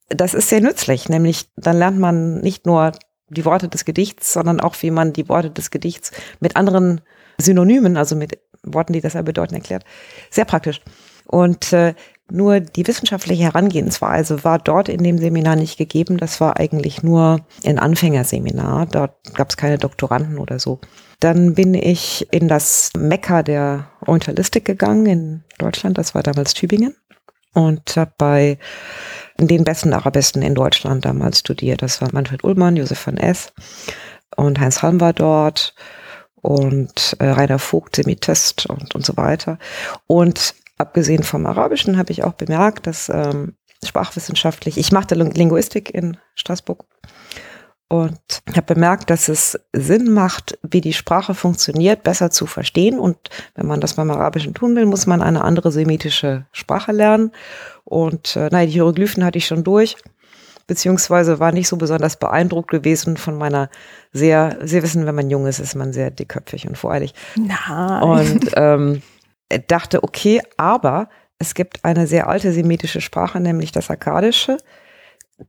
Das 0.09 0.35
ist 0.35 0.49
sehr 0.49 0.61
nützlich, 0.61 1.09
nämlich 1.09 1.49
dann 1.55 1.79
lernt 1.79 2.00
man 2.00 2.41
nicht 2.41 2.67
nur 2.67 2.91
die 3.29 3.45
Worte 3.45 3.69
des 3.69 3.85
Gedichts, 3.85 4.33
sondern 4.33 4.59
auch, 4.59 4.75
wie 4.81 4.91
man 4.91 5.12
die 5.12 5.29
Worte 5.29 5.50
des 5.52 5.71
Gedichts 5.71 6.11
mit 6.41 6.57
anderen 6.57 7.02
Synonymen, 7.38 7.97
also 7.97 8.17
mit 8.17 8.41
Worten, 8.64 8.95
die 8.95 9.00
dasselbe 9.00 9.26
bedeuten, 9.26 9.55
erklärt. 9.55 9.85
Sehr 10.29 10.45
praktisch. 10.45 10.81
Und 11.25 11.73
äh, 11.73 11.95
nur 12.33 12.61
die 12.61 12.87
wissenschaftliche 12.87 13.43
Herangehensweise 13.45 14.43
war 14.43 14.59
dort 14.59 14.89
in 14.89 15.03
dem 15.03 15.19
Seminar 15.19 15.55
nicht 15.55 15.77
gegeben. 15.77 16.17
Das 16.17 16.41
war 16.41 16.59
eigentlich 16.59 17.03
nur 17.03 17.45
ein 17.65 17.79
Anfängerseminar. 17.79 18.87
Dort 18.87 19.35
gab 19.35 19.51
es 19.51 19.59
keine 19.59 19.77
Doktoranden 19.77 20.39
oder 20.39 20.59
so. 20.59 20.81
Dann 21.21 21.55
bin 21.55 21.75
ich 21.75 22.27
in 22.31 22.49
das 22.49 22.91
Mekka 22.97 23.43
der 23.43 23.89
Orientalistik 24.07 24.65
gegangen 24.65 25.07
in 25.07 25.45
Deutschland. 25.59 25.99
Das 25.99 26.15
war 26.15 26.23
damals 26.23 26.55
Tübingen. 26.55 26.97
Und 27.53 27.97
habe 27.97 28.12
bei 28.17 28.59
den 29.39 29.65
besten 29.65 29.93
Arabisten 29.93 30.41
in 30.41 30.55
Deutschland 30.55 31.05
damals 31.05 31.41
studiert. 31.41 31.83
Das 31.83 32.01
war 32.01 32.09
Manfred 32.12 32.45
Ullmann, 32.45 32.77
Josef 32.77 33.07
van 33.07 33.19
S. 33.19 33.53
und 34.37 34.59
Heinz 34.59 34.81
Halm 34.81 35.03
war 35.03 35.12
dort 35.12 35.75
und 36.41 37.15
äh, 37.19 37.27
Rainer 37.27 37.59
Vogt, 37.59 37.97
Semitist 37.97 38.67
und, 38.67 38.95
und 38.95 39.05
so 39.05 39.19
weiter. 39.19 39.59
Und 40.07 40.55
abgesehen 40.83 41.23
vom 41.23 41.47
Arabischen 41.47 41.97
habe 41.97 42.12
ich 42.12 42.25
auch 42.25 42.35
bemerkt, 42.35 42.87
dass 42.87 43.09
ähm, 43.09 43.55
sprachwissenschaftlich, 43.85 44.79
ich 44.79 44.93
machte 44.93 45.15
Linguistik 45.15 45.93
in 45.93 46.17
Straßburg 46.35 46.85
und 47.93 48.19
habe 48.49 48.75
bemerkt, 48.75 49.11
dass 49.11 49.29
es 49.29 49.61
Sinn 49.75 50.15
macht, 50.15 50.59
wie 50.62 50.81
die 50.81 50.95
Sprache 50.95 51.35
funktioniert, 51.35 52.03
besser 52.03 52.31
zu 52.31 52.47
verstehen. 52.47 52.99
Und 52.99 53.19
wenn 53.55 53.67
man 53.67 53.83
das 53.83 53.95
beim 53.95 54.11
Arabischen 54.11 54.55
tun 54.55 54.75
will, 54.77 54.87
muss 54.87 55.07
man 55.07 55.21
eine 55.21 55.45
andere 55.45 55.71
semitische 55.71 56.47
Sprache 56.53 56.93
lernen. 56.93 57.33
Und 57.85 58.35
äh, 58.35 58.49
naja, 58.51 58.65
die 58.65 58.73
Hieroglyphen 58.73 59.23
hatte 59.23 59.37
ich 59.37 59.47
schon 59.47 59.62
durch, 59.62 59.97
beziehungsweise 60.67 61.39
war 61.39 61.53
nicht 61.53 61.69
so 61.69 61.77
besonders 61.77 62.17
beeindruckt 62.17 62.71
gewesen 62.71 63.19
von 63.19 63.37
meiner 63.37 63.69
sehr, 64.11 64.57
Sie 64.62 64.83
wissen, 64.83 65.05
wenn 65.05 65.15
man 65.15 65.29
jung 65.29 65.47
ist, 65.47 65.59
ist 65.59 65.75
man 65.75 65.93
sehr 65.93 66.11
dickköpfig 66.11 66.67
und 66.67 66.79
voreilig. 66.79 67.12
Nein. 67.37 68.03
Und 68.03 68.53
ähm, 68.57 69.03
dachte, 69.61 70.02
okay, 70.02 70.40
aber 70.56 71.09
es 71.38 71.54
gibt 71.54 71.85
eine 71.85 72.06
sehr 72.06 72.28
alte 72.28 72.52
semitische 72.52 73.00
Sprache, 73.00 73.40
nämlich 73.40 73.73
das 73.73 73.90
Akkadische. 73.90 74.59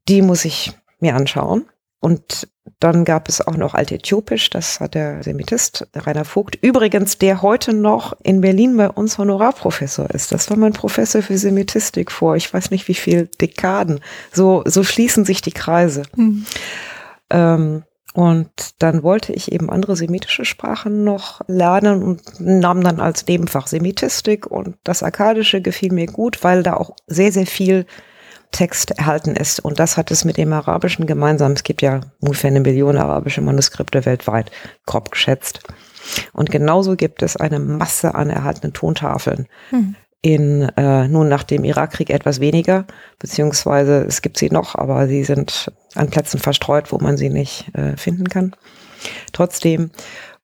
Die 0.07 0.21
muss 0.21 0.45
ich 0.45 0.73
mir 0.99 1.15
anschauen. 1.15 1.65
Und 1.99 2.49
dann 2.79 3.05
gab 3.05 3.29
es 3.29 3.39
auch 3.39 3.55
noch 3.55 3.75
Altäthiopisch, 3.75 4.49
das 4.49 4.81
hat 4.81 4.93
der 4.93 5.23
Semitist, 5.23 5.87
Rainer 5.95 6.25
Vogt, 6.25 6.57
übrigens, 6.61 7.17
der 7.17 7.41
heute 7.41 7.73
noch 7.73 8.13
in 8.23 8.41
Berlin 8.41 8.75
bei 8.75 8.89
uns 8.89 9.17
Honorarprofessor 9.17 10.09
ist. 10.09 10.33
Das 10.33 10.49
war 10.49 10.57
mein 10.57 10.73
Professor 10.73 11.21
für 11.21 11.37
Semitistik 11.37 12.11
vor, 12.11 12.35
ich 12.35 12.53
weiß 12.53 12.71
nicht 12.71 12.89
wie 12.89 12.93
viel 12.93 13.29
Dekaden. 13.39 14.01
So, 14.33 14.63
so 14.65 14.83
schließen 14.83 15.23
sich 15.23 15.41
die 15.41 15.53
Kreise. 15.53 16.03
Mhm. 16.15 16.45
Ähm, 17.29 17.83
und 18.13 18.49
dann 18.77 19.01
wollte 19.01 19.33
ich 19.33 19.51
eben 19.51 19.71
andere 19.71 19.95
semitische 19.95 20.45
Sprachen 20.45 21.03
noch 21.03 21.41
lernen 21.47 22.03
und 22.03 22.21
nahm 22.39 22.83
dann 22.83 22.99
als 22.99 23.25
Nebenfach 23.25 23.65
Semitistik 23.65 24.45
und 24.45 24.77
das 24.83 25.01
Akkadische 25.01 25.61
gefiel 25.61 25.91
mir 25.91 26.05
gut, 26.05 26.43
weil 26.43 26.61
da 26.61 26.75
auch 26.75 26.95
sehr, 27.07 27.31
sehr 27.31 27.47
viel 27.47 27.87
Text 28.51 28.91
erhalten 28.91 29.35
ist. 29.35 29.59
Und 29.59 29.79
das 29.79 29.97
hat 29.97 30.11
es 30.11 30.25
mit 30.25 30.37
dem 30.37 30.53
Arabischen 30.53 31.07
gemeinsam. 31.07 31.53
Es 31.53 31.63
gibt 31.63 31.81
ja 31.81 32.01
ungefähr 32.19 32.51
eine 32.51 32.59
Million 32.59 32.97
arabische 32.97 33.41
Manuskripte 33.41 34.05
weltweit, 34.05 34.51
grob 34.85 35.09
geschätzt. 35.09 35.61
Und 36.33 36.51
genauso 36.51 36.95
gibt 36.95 37.23
es 37.23 37.35
eine 37.35 37.59
Masse 37.59 38.13
an 38.13 38.29
erhaltenen 38.29 38.73
Tontafeln. 38.73 39.47
Mhm 39.71 39.95
in 40.23 40.69
äh, 40.77 41.07
nun 41.07 41.27
nach 41.27 41.43
dem 41.43 41.65
Irakkrieg 41.65 42.09
etwas 42.09 42.39
weniger, 42.39 42.85
beziehungsweise 43.19 44.05
es 44.07 44.21
gibt 44.21 44.37
sie 44.37 44.49
noch, 44.49 44.73
aber 44.73 45.07
sie 45.07 45.23
sind 45.23 45.71
an 45.95 46.09
Plätzen 46.09 46.39
verstreut, 46.39 46.91
wo 46.91 46.97
man 46.97 47.17
sie 47.17 47.29
nicht 47.29 47.67
äh, 47.75 47.97
finden 47.97 48.29
kann. 48.29 48.55
Trotzdem 49.33 49.91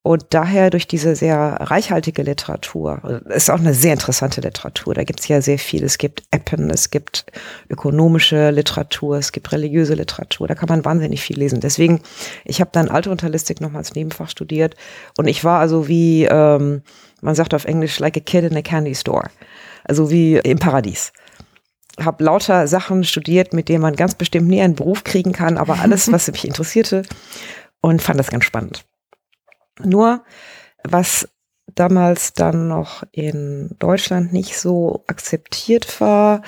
und 0.02 0.24
daher 0.30 0.70
durch 0.70 0.86
diese 0.86 1.14
sehr 1.14 1.58
reichhaltige 1.60 2.22
Literatur, 2.22 3.22
ist 3.28 3.50
auch 3.50 3.58
eine 3.58 3.74
sehr 3.74 3.92
interessante 3.92 4.40
Literatur, 4.40 4.94
da 4.94 5.04
gibt 5.04 5.20
es 5.20 5.28
ja 5.28 5.42
sehr 5.42 5.58
viel. 5.58 5.84
Es 5.84 5.98
gibt 5.98 6.22
Eppen, 6.30 6.70
es 6.70 6.88
gibt 6.88 7.26
ökonomische 7.68 8.50
Literatur, 8.50 9.18
es 9.18 9.30
gibt 9.30 9.52
religiöse 9.52 9.92
Literatur, 9.92 10.48
da 10.48 10.54
kann 10.54 10.70
man 10.70 10.86
wahnsinnig 10.86 11.20
viel 11.20 11.38
lesen. 11.38 11.60
Deswegen, 11.60 12.00
ich 12.46 12.62
habe 12.62 12.70
dann 12.72 12.88
Alte 12.88 13.10
Unterlistik 13.10 13.60
nochmal 13.60 13.84
Nebenfach 13.94 14.30
studiert 14.30 14.74
und 15.18 15.28
ich 15.28 15.44
war 15.44 15.60
also 15.60 15.86
wie, 15.86 16.24
ähm, 16.24 16.82
man 17.20 17.34
sagt 17.34 17.52
auf 17.52 17.66
Englisch, 17.66 17.98
like 17.98 18.16
a 18.16 18.20
kid 18.20 18.44
in 18.44 18.56
a 18.56 18.62
candy 18.62 18.94
store 18.94 19.28
also 19.90 20.10
wie 20.10 20.36
im 20.36 20.58
Paradies. 20.58 21.12
Habe 21.98 22.22
lauter 22.24 22.68
Sachen 22.68 23.02
studiert, 23.02 23.52
mit 23.52 23.68
denen 23.68 23.82
man 23.82 23.96
ganz 23.96 24.14
bestimmt 24.14 24.48
nie 24.48 24.62
einen 24.62 24.76
Beruf 24.76 25.02
kriegen 25.02 25.32
kann, 25.32 25.58
aber 25.58 25.80
alles, 25.80 26.10
was 26.12 26.30
mich 26.30 26.46
interessierte 26.46 27.02
und 27.80 28.00
fand 28.00 28.20
das 28.20 28.30
ganz 28.30 28.44
spannend. 28.44 28.86
Nur, 29.82 30.22
was 30.84 31.28
damals 31.74 32.34
dann 32.34 32.68
noch 32.68 33.02
in 33.10 33.74
Deutschland 33.80 34.32
nicht 34.32 34.56
so 34.58 35.02
akzeptiert 35.08 36.00
war, 36.00 36.42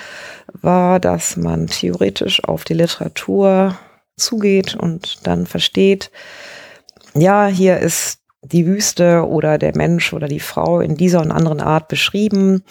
war, 0.53 1.01
dass 1.01 1.37
man 1.37 1.67
theoretisch 1.67 2.45
auf 2.45 2.63
die 2.63 2.75
Literatur 2.75 3.77
zugeht 4.17 4.77
und 4.77 5.27
dann 5.27 5.47
versteht, 5.47 6.13
ja, 7.15 7.47
hier 7.47 7.79
ist 7.79 8.21
die 8.43 8.67
Wüste 8.67 9.27
oder 9.27 9.59
der 9.59 9.77
Mensch 9.77 10.13
oder 10.13 10.29
die 10.29 10.41
Frau 10.41 10.81
in 10.81 10.97
dieser 10.97 11.21
und 11.21 11.31
anderen 11.31 11.61
Art 11.61 11.89
beschrieben. 11.89 12.65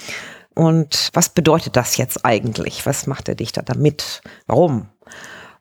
Und 0.56 1.10
was 1.14 1.30
bedeutet 1.30 1.76
das 1.76 1.98
jetzt 1.98 2.26
eigentlich? 2.26 2.86
Was 2.86 3.08
macht 3.08 3.28
der 3.28 3.36
Dichter 3.36 3.64
damit? 3.64 4.22
Warum? 4.48 4.90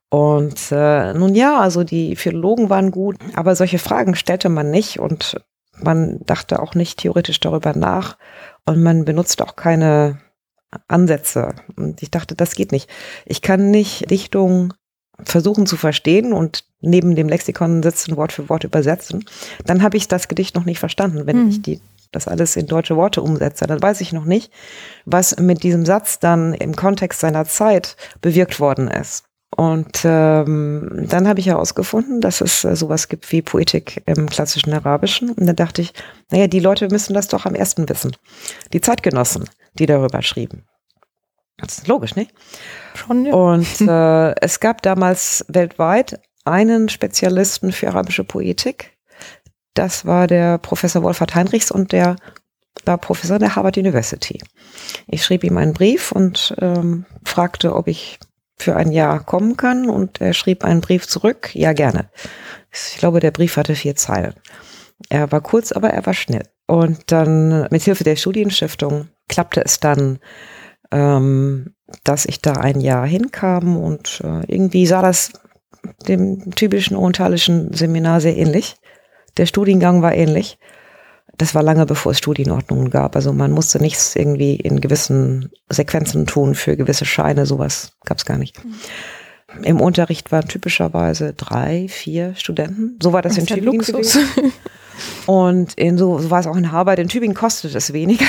Und 0.08 0.72
äh, 0.72 1.14
nun 1.14 1.34
ja, 1.36 1.60
also 1.60 1.84
die 1.84 2.16
Philologen 2.16 2.68
waren 2.68 2.90
gut, 2.90 3.16
aber 3.34 3.54
solche 3.54 3.78
Fragen 3.78 4.16
stellte 4.16 4.48
man 4.48 4.70
nicht 4.70 4.98
und 4.98 5.40
man 5.82 6.18
dachte 6.26 6.60
auch 6.60 6.74
nicht 6.74 6.98
theoretisch 6.98 7.38
darüber 7.38 7.74
nach 7.74 8.18
und 8.66 8.82
man 8.82 9.04
benutzt 9.04 9.40
auch 9.40 9.54
keine 9.54 10.18
Ansätze. 10.88 11.54
Und 11.76 12.02
ich 12.02 12.10
dachte, 12.10 12.34
das 12.34 12.54
geht 12.54 12.72
nicht. 12.72 12.90
Ich 13.24 13.40
kann 13.40 13.70
nicht 13.70 14.10
Dichtung 14.10 14.74
versuchen 15.22 15.66
zu 15.66 15.76
verstehen 15.76 16.32
und 16.32 16.64
neben 16.80 17.14
dem 17.14 17.28
Lexikon 17.28 17.82
sitzen, 17.82 18.16
Wort 18.16 18.32
für 18.32 18.48
Wort 18.48 18.64
übersetzen. 18.64 19.24
Dann 19.64 19.82
habe 19.82 19.96
ich 19.96 20.08
das 20.08 20.28
Gedicht 20.28 20.56
noch 20.56 20.64
nicht 20.64 20.78
verstanden, 20.78 21.26
wenn 21.26 21.44
mhm. 21.44 21.50
ich 21.50 21.62
die 21.62 21.80
das 22.12 22.28
alles 22.28 22.56
in 22.56 22.66
deutsche 22.66 22.96
Worte 22.96 23.22
umsetze, 23.22 23.66
dann 23.66 23.82
weiß 23.82 24.00
ich 24.00 24.12
noch 24.12 24.24
nicht, 24.24 24.52
was 25.04 25.38
mit 25.38 25.62
diesem 25.62 25.86
Satz 25.86 26.18
dann 26.18 26.54
im 26.54 26.74
Kontext 26.74 27.20
seiner 27.20 27.44
Zeit 27.44 27.96
bewirkt 28.20 28.60
worden 28.60 28.88
ist. 28.88 29.24
Und 29.56 30.02
ähm, 30.04 31.06
dann 31.08 31.26
habe 31.26 31.40
ich 31.40 31.46
herausgefunden, 31.46 32.20
dass 32.20 32.40
es 32.40 32.64
äh, 32.64 32.76
sowas 32.76 33.08
gibt 33.08 33.30
wie 33.32 33.42
Poetik 33.42 34.02
im 34.06 34.28
klassischen 34.28 34.72
Arabischen. 34.72 35.30
Und 35.30 35.46
dann 35.46 35.56
dachte 35.56 35.82
ich, 35.82 35.92
naja, 36.30 36.46
die 36.46 36.60
Leute 36.60 36.88
müssen 36.88 37.14
das 37.14 37.28
doch 37.28 37.46
am 37.46 37.54
ersten 37.54 37.88
wissen. 37.88 38.16
Die 38.72 38.80
Zeitgenossen, 38.80 39.50
die 39.74 39.86
darüber 39.86 40.22
schrieben. 40.22 40.64
Das 41.58 41.78
ist 41.78 41.88
logisch, 41.88 42.16
nicht? 42.16 42.32
Schon, 42.94 43.26
ja. 43.26 43.34
Und 43.34 43.80
äh, 43.80 44.34
es 44.40 44.60
gab 44.60 44.82
damals 44.82 45.44
weltweit 45.48 46.20
einen 46.44 46.88
Spezialisten 46.88 47.72
für 47.72 47.88
arabische 47.88 48.24
Poetik. 48.24 48.96
Das 49.74 50.04
war 50.04 50.26
der 50.26 50.58
Professor 50.58 51.02
Wolfhard 51.02 51.34
Heinrichs 51.34 51.70
und 51.70 51.92
der 51.92 52.16
war 52.84 52.98
Professor 52.98 53.38
der 53.38 53.56
Harvard 53.56 53.76
University. 53.78 54.40
Ich 55.06 55.24
schrieb 55.24 55.44
ihm 55.44 55.56
einen 55.56 55.72
Brief 55.72 56.12
und 56.12 56.54
ähm, 56.60 57.06
fragte, 57.24 57.74
ob 57.74 57.88
ich 57.88 58.18
für 58.56 58.76
ein 58.76 58.92
Jahr 58.92 59.20
kommen 59.20 59.56
kann 59.56 59.88
und 59.88 60.20
er 60.20 60.34
schrieb 60.34 60.64
einen 60.64 60.80
Brief 60.80 61.06
zurück, 61.06 61.54
ja 61.54 61.72
gerne. 61.72 62.10
Ich 62.72 62.98
glaube, 62.98 63.20
der 63.20 63.30
Brief 63.30 63.56
hatte 63.56 63.74
vier 63.74 63.96
Zeilen. 63.96 64.34
Er 65.08 65.32
war 65.32 65.40
kurz, 65.40 65.72
aber 65.72 65.90
er 65.90 66.04
war 66.06 66.14
schnell. 66.14 66.44
Und 66.66 67.10
dann 67.10 67.66
mit 67.70 67.82
Hilfe 67.82 68.04
der 68.04 68.16
Studienstiftung 68.16 69.08
klappte 69.28 69.64
es 69.64 69.80
dann, 69.80 70.18
ähm, 70.92 71.74
dass 72.04 72.26
ich 72.26 72.40
da 72.40 72.52
ein 72.52 72.80
Jahr 72.80 73.06
hinkam 73.06 73.76
und 73.76 74.20
äh, 74.22 74.44
irgendwie 74.46 74.86
sah 74.86 75.02
das 75.02 75.32
dem 76.06 76.54
typischen 76.54 76.96
orientalischen 76.96 77.72
Seminar 77.72 78.20
sehr 78.20 78.36
ähnlich. 78.36 78.76
Der 79.36 79.46
Studiengang 79.46 80.02
war 80.02 80.14
ähnlich 80.14 80.58
das 81.40 81.54
war 81.54 81.62
lange 81.62 81.86
bevor 81.86 82.12
es 82.12 82.18
Studienordnungen 82.18 82.90
gab. 82.90 83.16
Also 83.16 83.32
man 83.32 83.50
musste 83.50 83.80
nichts 83.80 84.14
irgendwie 84.14 84.56
in 84.56 84.80
gewissen 84.80 85.50
Sequenzen 85.70 86.26
tun 86.26 86.54
für 86.54 86.76
gewisse 86.76 87.06
Scheine. 87.06 87.46
Sowas 87.46 87.92
gab 88.04 88.18
es 88.18 88.26
gar 88.26 88.36
nicht. 88.36 88.62
Mhm. 88.62 89.64
Im 89.64 89.80
Unterricht 89.80 90.30
waren 90.32 90.46
typischerweise 90.46 91.32
drei, 91.32 91.88
vier 91.88 92.34
Studenten. 92.36 92.98
So 93.02 93.12
war 93.14 93.22
das, 93.22 93.36
das 93.36 93.40
in 93.40 93.46
Tübingen 93.46 93.80
Luxus. 93.80 94.12
gewesen. 94.12 94.52
Und 95.26 95.74
in 95.74 95.96
so, 95.96 96.18
so 96.18 96.30
war 96.30 96.40
es 96.40 96.46
auch 96.46 96.56
in 96.56 96.72
Harvard. 96.72 96.98
In 96.98 97.08
Tübingen 97.08 97.34
kostet 97.34 97.74
es 97.74 97.92
weniger. 97.92 98.26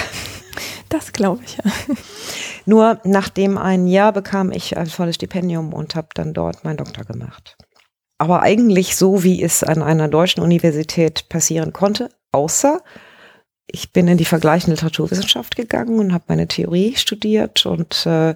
Das 0.87 1.13
glaube 1.13 1.41
ich, 1.45 1.57
ja. 1.57 1.63
Nur 2.65 2.99
nach 3.05 3.29
dem 3.29 3.57
einen 3.57 3.87
Jahr 3.87 4.11
bekam 4.11 4.51
ich 4.51 4.77
ein 4.77 4.87
volles 4.87 5.15
Stipendium 5.15 5.73
und 5.73 5.95
habe 5.95 6.09
dann 6.13 6.33
dort 6.33 6.65
meinen 6.65 6.77
Doktor 6.77 7.05
gemacht. 7.05 7.57
Aber 8.21 8.43
eigentlich 8.43 8.95
so, 8.95 9.23
wie 9.23 9.41
es 9.41 9.63
an 9.63 9.81
einer 9.81 10.07
deutschen 10.07 10.43
Universität 10.43 11.27
passieren 11.27 11.73
konnte, 11.73 12.11
außer 12.31 12.81
ich 13.65 13.93
bin 13.93 14.07
in 14.07 14.19
die 14.19 14.25
vergleichende 14.25 14.75
Literaturwissenschaft 14.75 15.55
gegangen 15.55 15.97
und 15.97 16.13
habe 16.13 16.25
meine 16.27 16.47
Theorie 16.47 16.95
studiert 16.97 17.65
und 17.65 18.05
äh, 18.05 18.35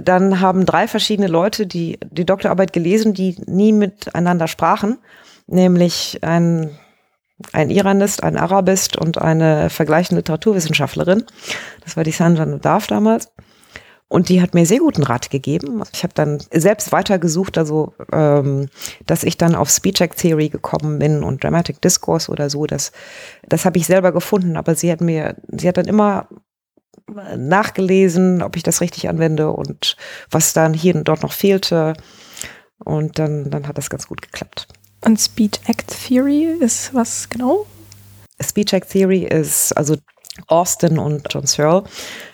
dann 0.00 0.40
haben 0.40 0.64
drei 0.64 0.88
verschiedene 0.88 1.28
Leute 1.28 1.66
die, 1.66 1.98
die 2.10 2.24
Doktorarbeit 2.24 2.72
gelesen, 2.72 3.12
die 3.12 3.36
nie 3.44 3.74
miteinander 3.74 4.48
sprachen, 4.48 4.96
nämlich 5.46 6.20
ein, 6.22 6.70
ein 7.52 7.68
Iranist, 7.68 8.22
ein 8.22 8.38
Arabist 8.38 8.96
und 8.96 9.20
eine 9.20 9.68
vergleichende 9.68 10.20
Literaturwissenschaftlerin. 10.20 11.24
Das 11.84 11.98
war 11.98 12.04
die 12.04 12.12
Sandra 12.12 12.46
Nadav 12.46 12.86
damals. 12.86 13.30
Und 14.08 14.28
die 14.28 14.40
hat 14.40 14.54
mir 14.54 14.66
sehr 14.66 14.78
guten 14.78 15.02
Rat 15.02 15.30
gegeben. 15.30 15.82
Ich 15.92 16.04
habe 16.04 16.14
dann 16.14 16.38
selbst 16.52 16.92
weitergesucht, 16.92 17.58
also 17.58 17.92
ähm, 18.12 18.68
dass 19.04 19.24
ich 19.24 19.36
dann 19.36 19.56
auf 19.56 19.68
Speech 19.68 20.00
Act 20.00 20.18
Theory 20.18 20.48
gekommen 20.48 21.00
bin 21.00 21.24
und 21.24 21.42
Dramatic 21.42 21.80
Discourse 21.80 22.30
oder 22.30 22.48
so. 22.48 22.66
Das, 22.66 22.92
das 23.48 23.64
habe 23.64 23.78
ich 23.78 23.86
selber 23.86 24.12
gefunden, 24.12 24.56
aber 24.56 24.76
sie 24.76 24.92
hat 24.92 25.00
mir, 25.00 25.34
sie 25.48 25.66
hat 25.66 25.76
dann 25.76 25.86
immer 25.86 26.28
nachgelesen, 27.36 28.42
ob 28.42 28.56
ich 28.56 28.62
das 28.62 28.80
richtig 28.80 29.08
anwende 29.08 29.50
und 29.50 29.96
was 30.30 30.52
dann 30.52 30.74
hier 30.74 30.94
und 30.94 31.08
dort 31.08 31.22
noch 31.22 31.32
fehlte. 31.32 31.94
Und 32.84 33.18
dann, 33.18 33.50
dann 33.50 33.66
hat 33.66 33.78
das 33.78 33.90
ganz 33.90 34.06
gut 34.06 34.22
geklappt. 34.22 34.68
Und 35.04 35.20
Speech 35.20 35.60
Act 35.66 35.94
Theory 36.06 36.44
ist 36.60 36.94
was 36.94 37.28
genau? 37.28 37.66
Speech 38.40 38.72
Act 38.72 38.90
Theory 38.90 39.24
ist 39.24 39.72
also 39.76 39.96
Austin 40.46 40.98
und 40.98 41.26
John 41.30 41.46
Searle. 41.46 41.84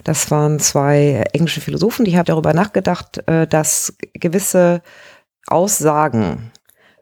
Das 0.05 0.31
waren 0.31 0.59
zwei 0.59 1.25
englische 1.33 1.61
Philosophen, 1.61 2.05
die 2.05 2.17
haben 2.17 2.27
darüber 2.27 2.53
nachgedacht, 2.55 3.27
äh, 3.29 3.47
dass 3.47 3.95
gewisse 4.15 4.83
Aussagen 5.47 6.53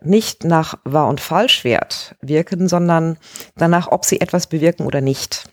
nicht 0.03 0.45
nach 0.45 0.75
wahr 0.85 1.09
und 1.09 1.21
falschwert 1.21 2.17
wirken, 2.21 2.69
sondern 2.69 3.19
danach, 3.57 3.89
ob 3.89 4.05
sie 4.05 4.21
etwas 4.21 4.47
bewirken 4.47 4.87
oder 4.87 5.01
nicht 5.01 5.45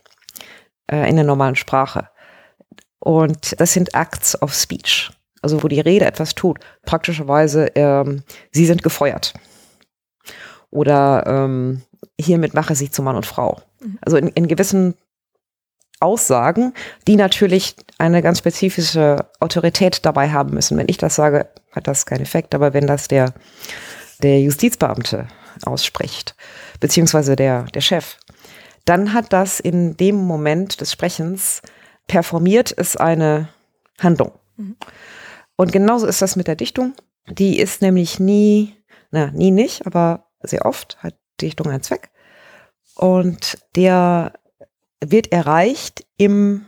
äh, 0.90 1.08
in 1.08 1.16
der 1.16 1.24
normalen 1.24 1.56
Sprache. 1.56 2.08
Und 2.98 3.60
das 3.60 3.72
sind 3.72 3.94
Acts 3.94 4.40
of 4.40 4.54
Speech, 4.54 5.10
also 5.42 5.62
wo 5.62 5.68
die 5.68 5.80
Rede 5.80 6.06
etwas 6.06 6.34
tut. 6.34 6.58
Praktischerweise, 6.84 7.66
ähm, 7.74 8.22
sie 8.52 8.66
sind 8.66 8.82
gefeuert. 8.82 9.34
Oder 10.70 11.24
ähm, 11.26 11.82
hiermit 12.20 12.54
mache 12.54 12.74
sie 12.74 12.90
zu 12.90 13.02
Mann 13.02 13.16
und 13.16 13.26
Frau. 13.26 13.60
Mhm. 13.80 13.98
Also 14.02 14.16
in, 14.16 14.28
in 14.28 14.48
gewissen 14.48 14.94
Aussagen, 16.00 16.74
die 17.06 17.16
natürlich 17.16 17.76
eine 17.98 18.22
ganz 18.22 18.38
spezifische 18.38 19.30
Autorität 19.40 20.04
dabei 20.04 20.30
haben 20.30 20.54
müssen. 20.54 20.78
Wenn 20.78 20.88
ich 20.88 20.98
das 20.98 21.14
sage, 21.14 21.48
hat 21.72 21.86
das 21.86 22.06
keinen 22.06 22.22
Effekt, 22.22 22.54
aber 22.54 22.74
wenn 22.74 22.86
das 22.86 23.08
der, 23.08 23.34
der 24.22 24.40
Justizbeamte 24.40 25.28
ausspricht, 25.64 26.34
beziehungsweise 26.80 27.36
der, 27.36 27.64
der 27.64 27.80
Chef, 27.80 28.16
dann 28.84 29.12
hat 29.12 29.32
das 29.32 29.60
in 29.60 29.96
dem 29.96 30.16
Moment 30.16 30.80
des 30.80 30.92
Sprechens 30.92 31.62
performiert 32.06 32.72
es 32.76 32.96
eine 32.96 33.48
Handlung. 33.98 34.32
Mhm. 34.56 34.76
Und 35.56 35.72
genauso 35.72 36.06
ist 36.06 36.22
das 36.22 36.36
mit 36.36 36.46
der 36.46 36.56
Dichtung. 36.56 36.94
Die 37.28 37.58
ist 37.58 37.82
nämlich 37.82 38.18
nie, 38.18 38.76
na, 39.10 39.30
nie 39.32 39.50
nicht, 39.50 39.86
aber 39.86 40.26
sehr 40.40 40.64
oft 40.64 40.96
hat 41.02 41.14
Dichtung 41.40 41.68
einen 41.68 41.82
Zweck. 41.82 42.10
Und 42.94 43.58
der 43.76 44.32
wird 45.04 45.32
erreicht 45.32 46.06
im 46.16 46.66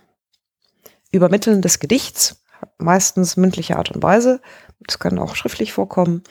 Übermitteln 1.13 1.63
des 1.63 1.79
Gedichts, 1.79 2.43
meistens 2.79 3.37
mündlicher 3.37 3.77
Art 3.77 3.91
und 3.91 4.03
Weise. 4.03 4.41
Das 4.87 4.99
kann 4.99 5.19
auch 5.19 5.35
schriftlich 5.35 5.73
vorkommen. 5.73 6.23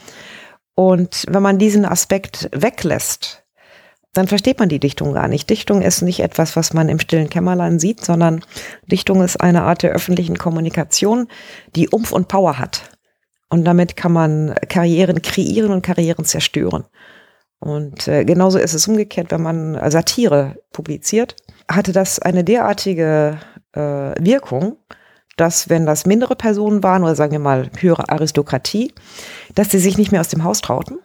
Und 0.76 1.26
wenn 1.28 1.44
man 1.44 1.60
diesen 1.60 1.86
Aspekt 1.86 2.50
weglässt, 2.54 3.44
dann 4.14 4.28
versteht 4.28 4.60
man 4.60 4.70
die 4.70 4.80
Dichtung 4.80 5.14
gar 5.14 5.28
nicht. 5.28 5.50
Dichtung 5.50 5.82
ist 5.82 6.02
nicht 6.02 6.22
etwas, 6.22 6.56
was 6.56 6.74
man 6.74 6.90
im 6.90 7.00
stillen 7.00 7.30
Kämmerlein 7.30 7.80
sieht, 7.80 8.04
sondern 8.04 8.44
Dichtung 8.88 9.22
ist 9.24 9.40
eine 9.40 9.64
Art 9.64 9.84
der 9.84 9.92
öffentlichen 9.92 10.38
Kommunikation, 10.38 11.28
die 11.76 11.90
Umf 11.90 12.12
und 12.12 12.28
Power 12.28 12.58
hat. 12.58 12.90
Und 13.50 13.66
damit 13.66 13.96
kann 13.96 14.14
man 14.14 14.56
Karrieren 14.68 15.22
kreieren 15.22 15.72
und 15.72 15.82
Karrieren 15.82 16.26
zerstören. 16.26 16.86
Und 17.60 18.08
äh, 18.08 18.24
genauso 18.24 18.58
ist 18.58 18.74
es 18.74 18.88
umgekehrt, 18.88 19.32
wenn 19.32 19.42
man 19.42 19.92
Satire 19.92 20.62
publiziert 20.72 21.36
hatte 21.70 21.92
das 21.92 22.20
eine 22.20 22.44
derartige 22.44 23.40
äh, 23.74 23.80
Wirkung, 23.80 24.78
dass 25.38 25.70
wenn 25.70 25.86
das 25.86 26.06
mindere 26.06 26.36
Personen 26.36 26.84
waren 26.84 27.04
oder 27.04 27.16
sagen 27.16 27.32
wir 27.32 27.40
mal 27.40 27.70
höhere 27.80 28.10
Aristokratie, 28.10 28.94
dass 29.56 29.70
sie 29.70 29.80
sich 29.80 29.98
nicht 29.98 30.12
mehr 30.12 30.22
aus 30.22 30.28
dem 30.28 30.44
Haus 30.44 30.62
trauten. 30.62 31.00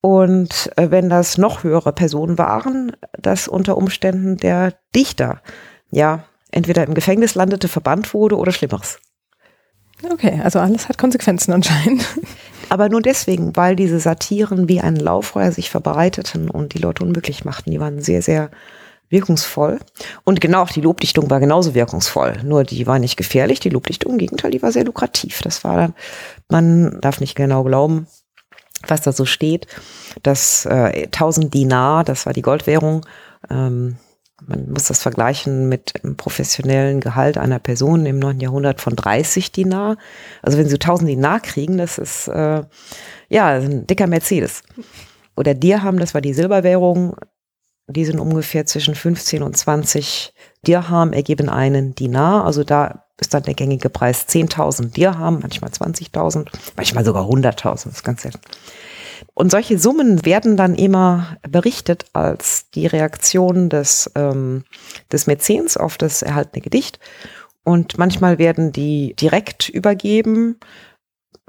Und 0.00 0.70
äh, 0.76 0.90
wenn 0.90 1.08
das 1.08 1.38
noch 1.38 1.64
höhere 1.64 1.92
Personen 1.92 2.38
waren, 2.38 2.92
dass 3.18 3.48
unter 3.48 3.76
Umständen 3.76 4.36
der 4.36 4.74
Dichter 4.94 5.42
ja 5.90 6.24
entweder 6.52 6.84
im 6.84 6.94
Gefängnis 6.94 7.34
landete, 7.34 7.66
verbannt 7.68 8.14
wurde 8.14 8.36
oder 8.36 8.52
Schlimmeres. 8.52 9.00
Okay, 10.08 10.40
also 10.44 10.60
alles 10.60 10.88
hat 10.88 10.98
Konsequenzen 10.98 11.52
anscheinend. 11.52 12.04
Aber 12.68 12.88
nur 12.88 13.02
deswegen, 13.02 13.56
weil 13.56 13.74
diese 13.74 13.98
Satiren 13.98 14.68
wie 14.68 14.80
ein 14.80 14.94
Lauffeuer 14.94 15.50
sich 15.50 15.70
verbreiteten 15.70 16.50
und 16.50 16.74
die 16.74 16.78
Leute 16.78 17.02
unmöglich 17.02 17.44
machten. 17.44 17.70
Die 17.70 17.80
waren 17.80 18.00
sehr, 18.00 18.22
sehr 18.22 18.50
wirkungsvoll. 19.10 19.78
Und 20.24 20.40
genau, 20.40 20.62
auch 20.62 20.70
die 20.70 20.80
Lobdichtung 20.80 21.30
war 21.30 21.40
genauso 21.40 21.74
wirkungsvoll. 21.74 22.40
Nur 22.44 22.64
die 22.64 22.86
war 22.86 22.98
nicht 22.98 23.16
gefährlich. 23.16 23.60
Die 23.60 23.70
Lobdichtung, 23.70 24.12
im 24.12 24.18
Gegenteil, 24.18 24.50
die 24.50 24.62
war 24.62 24.72
sehr 24.72 24.84
lukrativ. 24.84 25.40
Das 25.42 25.64
war 25.64 25.76
dann, 25.76 25.94
man 26.48 27.00
darf 27.00 27.20
nicht 27.20 27.34
genau 27.34 27.64
glauben, 27.64 28.06
was 28.86 29.00
da 29.00 29.12
so 29.12 29.24
steht. 29.24 29.66
Das 30.22 30.66
äh, 30.66 31.06
1000 31.06 31.52
Dinar, 31.52 32.04
das 32.04 32.26
war 32.26 32.32
die 32.32 32.42
Goldwährung. 32.42 33.06
Ähm, 33.50 33.96
man 34.46 34.70
muss 34.70 34.84
das 34.84 35.02
vergleichen 35.02 35.68
mit 35.68 36.02
dem 36.02 36.16
professionellen 36.16 37.00
Gehalt 37.00 37.38
einer 37.38 37.58
Person 37.58 38.06
im 38.06 38.20
9. 38.20 38.38
Jahrhundert 38.40 38.80
von 38.80 38.94
30 38.94 39.50
Dinar. 39.50 39.96
Also 40.42 40.58
wenn 40.58 40.68
sie 40.68 40.76
1000 40.76 41.10
Dinar 41.10 41.40
kriegen, 41.40 41.78
das 41.78 41.98
ist 41.98 42.28
äh, 42.28 42.62
ja 43.28 43.48
ein 43.48 43.86
dicker 43.86 44.06
Mercedes. 44.06 44.62
Oder 45.36 45.54
Dirham, 45.54 45.98
das 45.98 46.14
war 46.14 46.20
die 46.20 46.34
Silberwährung, 46.34 47.16
die 47.88 48.04
sind 48.04 48.20
ungefähr 48.20 48.66
zwischen 48.66 48.94
15 48.94 49.42
und 49.42 49.56
20 49.56 50.34
Dirham, 50.66 51.12
ergeben 51.12 51.48
einen 51.48 51.94
Dinar. 51.94 52.44
Also 52.44 52.64
da 52.64 53.04
ist 53.18 53.34
dann 53.34 53.42
der 53.42 53.54
gängige 53.54 53.88
Preis 53.88 54.28
10.000 54.28 54.92
Dirham, 54.92 55.40
manchmal 55.40 55.70
20.000, 55.70 56.46
manchmal 56.76 57.04
sogar 57.04 57.24
100.000, 57.24 57.70
das 57.70 57.86
ist 57.86 58.04
ganz 58.04 58.22
selten. 58.22 58.40
Und 59.34 59.50
solche 59.50 59.78
Summen 59.78 60.24
werden 60.24 60.56
dann 60.56 60.76
immer 60.76 61.38
berichtet 61.48 62.06
als 62.12 62.70
die 62.70 62.86
Reaktion 62.86 63.68
des, 63.68 64.10
ähm, 64.14 64.64
des 65.10 65.26
Mäzens 65.26 65.76
auf 65.76 65.98
das 65.98 66.22
erhaltene 66.22 66.62
Gedicht. 66.62 67.00
Und 67.64 67.98
manchmal 67.98 68.38
werden 68.38 68.70
die 68.70 69.14
direkt 69.14 69.68
übergeben 69.68 70.58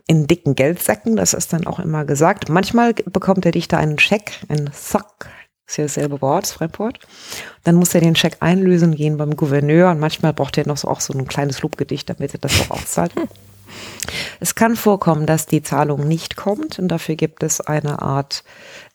in 0.08 0.26
dicken 0.26 0.56
Geldsäcken, 0.56 1.16
das 1.16 1.34
ist 1.36 1.54
dann 1.54 1.68
auch 1.68 1.80
immer 1.80 2.04
gesagt. 2.04 2.50
Manchmal 2.50 2.94
bekommt 2.94 3.46
der 3.46 3.52
Dichter 3.52 3.78
einen 3.78 4.00
Scheck, 4.00 4.32
einen 4.50 4.72
Sack, 4.74 5.30
ist 5.70 5.78
ja 5.78 5.84
dasselbe 5.84 6.22
Wort, 6.22 6.44
das 6.44 6.54
Fremdwort. 6.54 7.00
Dann 7.64 7.76
muss 7.76 7.94
er 7.94 8.02
den 8.02 8.16
Scheck 8.16 8.38
einlösen 8.40 8.96
gehen 8.96 9.18
beim 9.18 9.36
Gouverneur 9.36 9.92
und 9.92 10.00
manchmal 10.00 10.34
braucht 10.34 10.58
er 10.58 10.68
noch 10.68 10.78
so 10.78 10.88
auch 10.88 11.02
so 11.02 11.14
ein 11.14 11.28
kleines 11.28 11.62
Lobgedicht, 11.62 12.10
damit 12.10 12.34
er 12.34 12.40
das 12.40 12.62
auch 12.62 12.72
auszahlt. 12.72 13.14
Es 14.40 14.56
kann 14.56 14.76
vorkommen, 14.76 15.28
dass 15.28 15.46
die 15.46 15.62
Zahlung 15.62 16.08
nicht 16.08 16.36
kommt 16.36 16.80
und 16.80 16.88
dafür 16.88 17.14
gibt 17.14 17.44
es 17.44 17.62
eine 17.62 18.02
Art 18.02 18.44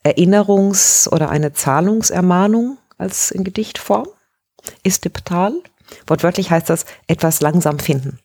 Erinnerungs- 0.03 1.09
oder 1.09 1.31
eine 1.31 1.53
Zahlungsermahnung 1.53 2.79
als 2.99 3.31
in 3.31 3.45
Gedichtform. 3.45 4.09
Istiptal. 4.83 5.53
Wortwörtlich 6.09 6.51
heißt 6.51 6.69
das 6.69 6.87
etwas 7.07 7.41
langsam 7.41 7.79
finden. 7.79 8.19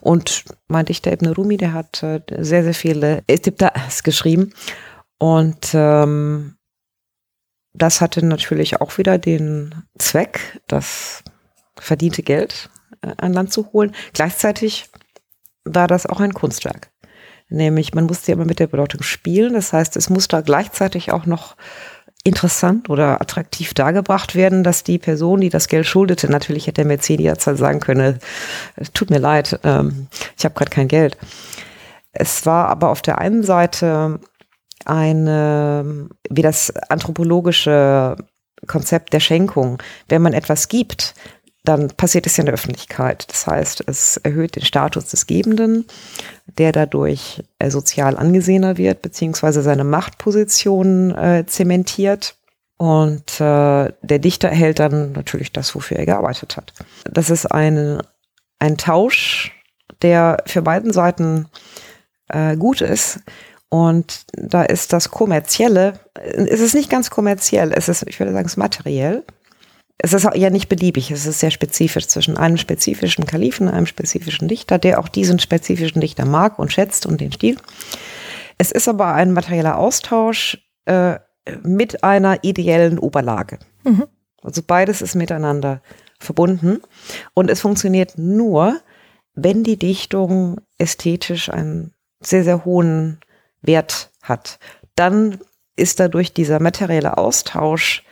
Und 0.00 0.44
mein 0.68 0.86
Dichter 0.86 1.12
Ibn 1.12 1.26
Rumi, 1.26 1.58
der 1.58 1.74
hat 1.74 2.02
äh, 2.02 2.20
sehr, 2.38 2.64
sehr 2.64 2.74
viele 2.74 3.22
Istibtas 3.26 4.02
geschrieben. 4.02 4.54
Und 5.18 5.72
ähm, 5.74 6.54
das 7.72 8.00
hatte 8.00 8.24
natürlich 8.24 8.80
auch 8.80 8.98
wieder 8.98 9.18
den 9.18 9.74
Zweck, 9.98 10.60
das 10.66 11.22
verdiente 11.76 12.22
Geld 12.22 12.70
äh, 13.02 13.12
an 13.18 13.32
Land 13.32 13.52
zu 13.52 13.72
holen. 13.72 13.94
Gleichzeitig 14.12 14.90
war 15.64 15.86
das 15.86 16.06
auch 16.06 16.20
ein 16.20 16.34
Kunstwerk. 16.34 16.90
Nämlich, 17.50 17.94
man 17.94 18.04
musste 18.04 18.30
ja 18.30 18.36
immer 18.36 18.44
mit 18.44 18.58
der 18.58 18.66
Bedeutung 18.66 19.02
spielen. 19.02 19.54
Das 19.54 19.72
heißt, 19.72 19.96
es 19.96 20.10
muss 20.10 20.28
da 20.28 20.42
gleichzeitig 20.42 21.12
auch 21.12 21.24
noch 21.24 21.56
interessant 22.24 22.90
oder 22.90 23.20
attraktiv 23.20 23.74
dargebracht 23.74 24.34
werden, 24.34 24.62
dass 24.64 24.84
die 24.84 24.98
Person, 24.98 25.40
die 25.40 25.48
das 25.48 25.68
Geld 25.68 25.86
schuldete, 25.86 26.30
natürlich 26.30 26.66
hätte 26.66 26.82
der 26.82 26.84
Mäzen 26.84 27.18
jederzeit 27.18 27.56
sagen 27.56 27.80
können, 27.80 28.18
es 28.76 28.92
tut 28.92 29.10
mir 29.10 29.18
leid, 29.18 29.60
ähm, 29.64 30.08
ich 30.36 30.44
habe 30.44 30.54
gerade 30.54 30.70
kein 30.70 30.88
Geld. 30.88 31.16
Es 32.12 32.44
war 32.44 32.68
aber 32.68 32.90
auf 32.90 33.00
der 33.00 33.18
einen 33.18 33.44
Seite 33.44 34.20
eine, 34.84 36.08
wie 36.30 36.42
das 36.42 36.74
anthropologische 36.88 38.16
Konzept 38.66 39.12
der 39.12 39.20
Schenkung. 39.20 39.82
Wenn 40.08 40.22
man 40.22 40.32
etwas 40.32 40.68
gibt, 40.68 41.14
dann 41.64 41.88
passiert 41.88 42.26
es 42.26 42.36
ja 42.36 42.42
in 42.42 42.46
der 42.46 42.54
Öffentlichkeit. 42.54 43.26
Das 43.28 43.46
heißt, 43.46 43.84
es 43.86 44.16
erhöht 44.16 44.56
den 44.56 44.64
Status 44.64 45.06
des 45.06 45.26
Gebenden, 45.26 45.86
der 46.46 46.72
dadurch 46.72 47.42
äh, 47.58 47.70
sozial 47.70 48.16
angesehener 48.16 48.78
wird, 48.78 49.02
beziehungsweise 49.02 49.62
seine 49.62 49.84
Machtposition 49.84 51.14
äh, 51.14 51.44
zementiert. 51.46 52.36
Und 52.78 53.40
äh, 53.40 53.92
der 54.02 54.18
Dichter 54.18 54.48
erhält 54.48 54.78
dann 54.78 55.12
natürlich 55.12 55.52
das, 55.52 55.74
wofür 55.74 55.98
er 55.98 56.06
gearbeitet 56.06 56.56
hat. 56.56 56.72
Das 57.04 57.28
ist 57.28 57.46
ein, 57.46 58.00
ein 58.60 58.78
Tausch, 58.78 59.52
der 60.00 60.38
für 60.46 60.62
beiden 60.62 60.92
Seiten 60.92 61.48
äh, 62.28 62.56
gut 62.56 62.80
ist. 62.80 63.20
Und 63.70 64.22
da 64.32 64.62
ist 64.62 64.92
das 64.92 65.10
Kommerzielle, 65.10 66.00
es 66.14 66.60
ist 66.60 66.74
nicht 66.74 66.88
ganz 66.88 67.10
kommerziell, 67.10 67.72
es 67.72 67.88
ist, 67.88 68.04
ich 68.08 68.18
würde 68.18 68.32
sagen, 68.32 68.46
es 68.46 68.52
ist 68.52 68.56
materiell 68.56 69.24
es 69.98 70.12
ist 70.12 70.28
ja 70.34 70.50
nicht 70.50 70.68
beliebig, 70.68 71.10
es 71.10 71.26
ist 71.26 71.40
sehr 71.40 71.50
spezifisch 71.50 72.06
zwischen 72.06 72.36
einem 72.36 72.56
spezifischen 72.56 73.26
Kalifen, 73.26 73.68
einem 73.68 73.86
spezifischen 73.86 74.46
Dichter, 74.46 74.78
der 74.78 75.00
auch 75.00 75.08
diesen 75.08 75.40
spezifischen 75.40 76.00
Dichter 76.00 76.24
mag 76.24 76.58
und 76.58 76.72
schätzt 76.72 77.04
und 77.04 77.20
den 77.20 77.32
Stil. 77.32 77.56
Es 78.58 78.70
ist 78.70 78.88
aber 78.88 79.14
ein 79.14 79.32
materieller 79.32 79.76
Austausch 79.76 80.58
äh, 80.84 81.18
mit 81.62 82.04
einer 82.04 82.44
ideellen 82.44 82.98
Oberlage. 82.98 83.58
Mhm. 83.82 84.06
Also 84.42 84.62
beides 84.64 85.02
ist 85.02 85.16
miteinander 85.16 85.82
verbunden 86.20 86.80
und 87.34 87.50
es 87.50 87.60
funktioniert 87.60 88.14
nur, 88.16 88.80
wenn 89.34 89.64
die 89.64 89.78
Dichtung 89.78 90.60
ästhetisch 90.78 91.50
einen 91.50 91.92
sehr, 92.20 92.44
sehr 92.44 92.64
hohen 92.64 93.18
Wert 93.62 94.10
hat. 94.22 94.58
Dann 94.94 95.38
ist 95.76 96.00
dadurch 96.00 96.32
dieser 96.32 96.60
materielle 96.60 97.16
Austausch 97.18 98.04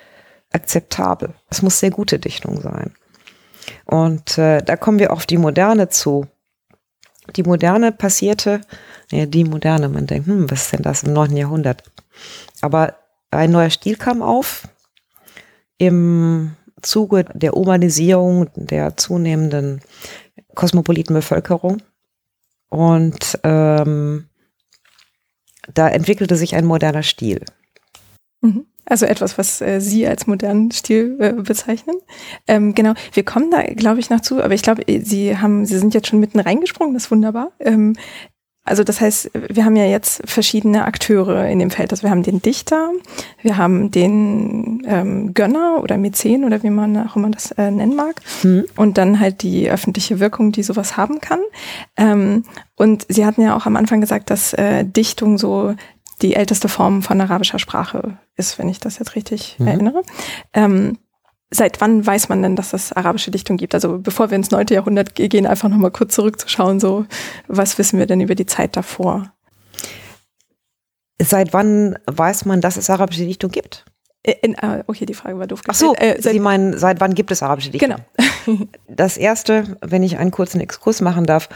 akzeptabel. 0.52 1.35
Es 1.50 1.62
muss 1.62 1.80
sehr 1.80 1.90
gute 1.90 2.18
Dichtung 2.18 2.61
sein. 2.61 2.94
Und 3.85 4.38
äh, 4.38 4.62
da 4.62 4.76
kommen 4.76 4.98
wir 4.98 5.12
auf 5.12 5.26
die 5.26 5.38
Moderne 5.38 5.88
zu. 5.88 6.26
Die 7.35 7.42
Moderne 7.42 7.90
passierte, 7.90 8.61
ja, 9.11 9.26
die 9.26 9.44
Moderne, 9.44 9.88
man 9.88 10.06
denkt, 10.06 10.28
hm, 10.28 10.50
was 10.50 10.62
ist 10.62 10.72
denn 10.72 10.82
das 10.82 11.02
im 11.02 11.12
9. 11.12 11.37
Jahrhundert? 11.37 11.82
Aber 12.61 12.94
ein 13.30 13.50
neuer 13.50 13.70
Stil 13.70 13.96
kam 13.96 14.22
auf 14.22 14.68
im 15.78 16.56
Zuge 16.82 17.24
der 17.35 17.56
Urbanisierung, 17.56 18.48
der 18.54 18.96
zunehmenden 18.96 19.80
kosmopoliten 20.54 21.14
Bevölkerung. 21.14 21.82
Und 22.68 23.38
ähm, 23.42 24.28
da 25.74 25.88
entwickelte 25.88 26.37
sich 26.37 26.55
ein 26.55 26.64
moderner 26.64 27.02
Stil. 27.02 27.44
Mhm. 28.40 28.66
Also 28.88 29.05
etwas, 29.05 29.37
was 29.37 29.61
äh, 29.61 29.81
Sie 29.81 30.07
als 30.07 30.29
modernen 30.29 30.70
Stil 30.70 31.16
äh, 31.18 31.33
bezeichnen. 31.33 31.96
Ähm, 32.46 32.72
genau, 32.74 32.94
wir 33.12 33.24
kommen 33.24 33.50
da, 33.50 33.62
glaube 33.62 33.98
ich, 33.98 34.11
noch 34.11 34.20
zu, 34.20 34.42
aber 34.42 34.55
ich 34.55 34.62
glaube, 34.62 34.85
Sie 35.02 35.37
haben, 35.37 35.66
Sie 35.66 35.79
sind 35.79 35.92
jetzt 35.92 36.07
schon 36.07 36.20
mitten 36.20 36.38
reingesprungen, 36.38 36.94
das 36.94 37.05
ist 37.05 37.11
wunderbar. 37.11 37.50
Ähm, 37.59 37.96
also 38.66 38.83
das 38.83 39.00
heißt, 39.00 39.31
wir 39.33 39.64
haben 39.64 39.76
ja 39.76 39.87
jetzt 39.87 40.22
verschiedene 40.24 40.85
Akteure 40.85 41.48
in 41.48 41.61
dem 41.61 41.70
Feld. 41.70 41.92
Also 41.92 42.02
wir 42.02 42.11
haben 42.11 42.24
den 42.24 42.42
Dichter, 42.42 42.90
wir 43.40 43.57
haben 43.57 43.92
den 43.92 44.83
ähm, 44.87 45.35
Gönner 45.35 45.81
oder 45.83 45.96
Mäzen 45.96 46.44
oder 46.44 46.62
wie 46.64 46.70
man 46.70 46.96
auch 47.07 47.14
immer 47.14 47.31
das 47.31 47.52
äh, 47.52 47.70
nennen 47.70 47.94
mag. 47.94 48.20
Mhm. 48.42 48.66
Und 48.76 48.98
dann 48.98 49.20
halt 49.20 49.42
die 49.42 49.70
öffentliche 49.70 50.18
Wirkung, 50.18 50.50
die 50.50 50.64
sowas 50.64 50.96
haben 50.96 51.20
kann. 51.20 51.40
Ähm, 51.96 52.44
und 52.74 53.07
Sie 53.09 53.24
hatten 53.24 53.40
ja 53.40 53.57
auch 53.57 53.66
am 53.66 53.76
Anfang 53.76 54.00
gesagt, 54.00 54.31
dass 54.31 54.52
äh, 54.52 54.85
Dichtung 54.85 55.38
so 55.38 55.74
die 56.22 56.35
älteste 56.35 56.68
Form 56.68 57.02
von 57.02 57.20
arabischer 57.20 57.59
Sprache 57.59 58.18
ist, 58.37 58.59
wenn 58.59 58.68
ich 58.68 58.81
das 58.81 58.98
jetzt 58.98 59.14
richtig 59.14 59.57
mhm. 59.59 59.66
erinnere. 59.68 60.02
Ähm, 60.52 60.98
seit 61.50 61.80
wann 61.80 62.04
weiß 62.04 62.28
man 62.28 62.42
denn, 62.42 62.56
dass 62.56 62.72
es 62.72 62.92
arabische 62.92 63.30
Dichtung 63.30 63.56
gibt? 63.56 63.74
Also 63.74 63.98
bevor 63.98 64.30
wir 64.30 64.37
ins 64.37 64.50
9. 64.50 64.66
Jahrhundert 64.70 65.14
gehen, 65.14 65.46
einfach 65.46 65.68
nochmal 65.68 65.90
kurz 65.90 66.14
zurückzuschauen, 66.14 66.80
so 66.80 67.06
was 67.46 67.78
wissen 67.78 67.98
wir 67.98 68.06
denn 68.06 68.20
über 68.20 68.35
die 68.35 68.46
Zeit 68.46 68.76
davor? 68.76 69.32
Seit 71.20 71.52
wann 71.52 71.98
weiß 72.06 72.44
man, 72.44 72.61
dass 72.61 72.76
es 72.76 72.90
arabische 72.90 73.24
Dichtung 73.24 73.50
gibt? 73.50 73.85
In, 74.42 74.54
äh, 74.54 74.82
okay, 74.88 75.06
die 75.06 75.14
Frage 75.14 75.38
war 75.38 75.46
doof. 75.46 75.62
Ach 75.68 75.74
so, 75.74 75.94
äh, 75.94 76.20
Sie 76.20 76.40
meinen, 76.40 76.76
seit 76.76 77.00
wann 77.00 77.14
gibt 77.14 77.30
es 77.30 77.44
arabische 77.44 77.70
Dichtung? 77.70 77.96
Genau. 78.46 78.66
das 78.88 79.16
erste, 79.16 79.78
wenn 79.82 80.02
ich 80.02 80.18
einen 80.18 80.32
kurzen 80.32 80.61
Exkurs 80.61 81.00
machen 81.00 81.26
darf, 81.26 81.48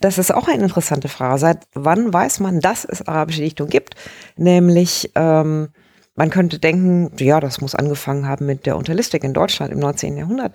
das 0.00 0.18
ist 0.18 0.32
auch 0.32 0.46
eine 0.46 0.62
interessante 0.62 1.08
Frage. 1.08 1.38
Seit 1.38 1.66
wann 1.74 2.12
weiß 2.12 2.38
man, 2.38 2.60
dass 2.60 2.84
es 2.84 3.06
arabische 3.06 3.42
Dichtung 3.42 3.68
gibt? 3.68 3.96
Nämlich, 4.36 5.10
ähm, 5.16 5.70
man 6.14 6.28
könnte 6.28 6.58
denken, 6.58 7.10
ja, 7.18 7.40
das 7.40 7.62
muss 7.62 7.74
angefangen 7.74 8.28
haben 8.28 8.44
mit 8.44 8.66
der 8.66 8.76
Unterlistik 8.76 9.24
in 9.24 9.32
Deutschland 9.32 9.72
im 9.72 9.78
19. 9.78 10.18
Jahrhundert. 10.18 10.54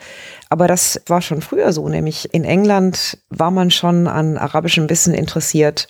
Aber 0.49 0.67
das 0.67 1.01
war 1.07 1.21
schon 1.21 1.41
früher 1.41 1.73
so, 1.73 1.89
nämlich 1.89 2.31
in 2.31 2.43
England 2.43 3.17
war 3.29 3.49
man 3.49 3.71
schon 3.71 4.07
an 4.07 4.37
arabischem 4.37 4.87
Wissen 4.87 5.15
interessiert 5.15 5.87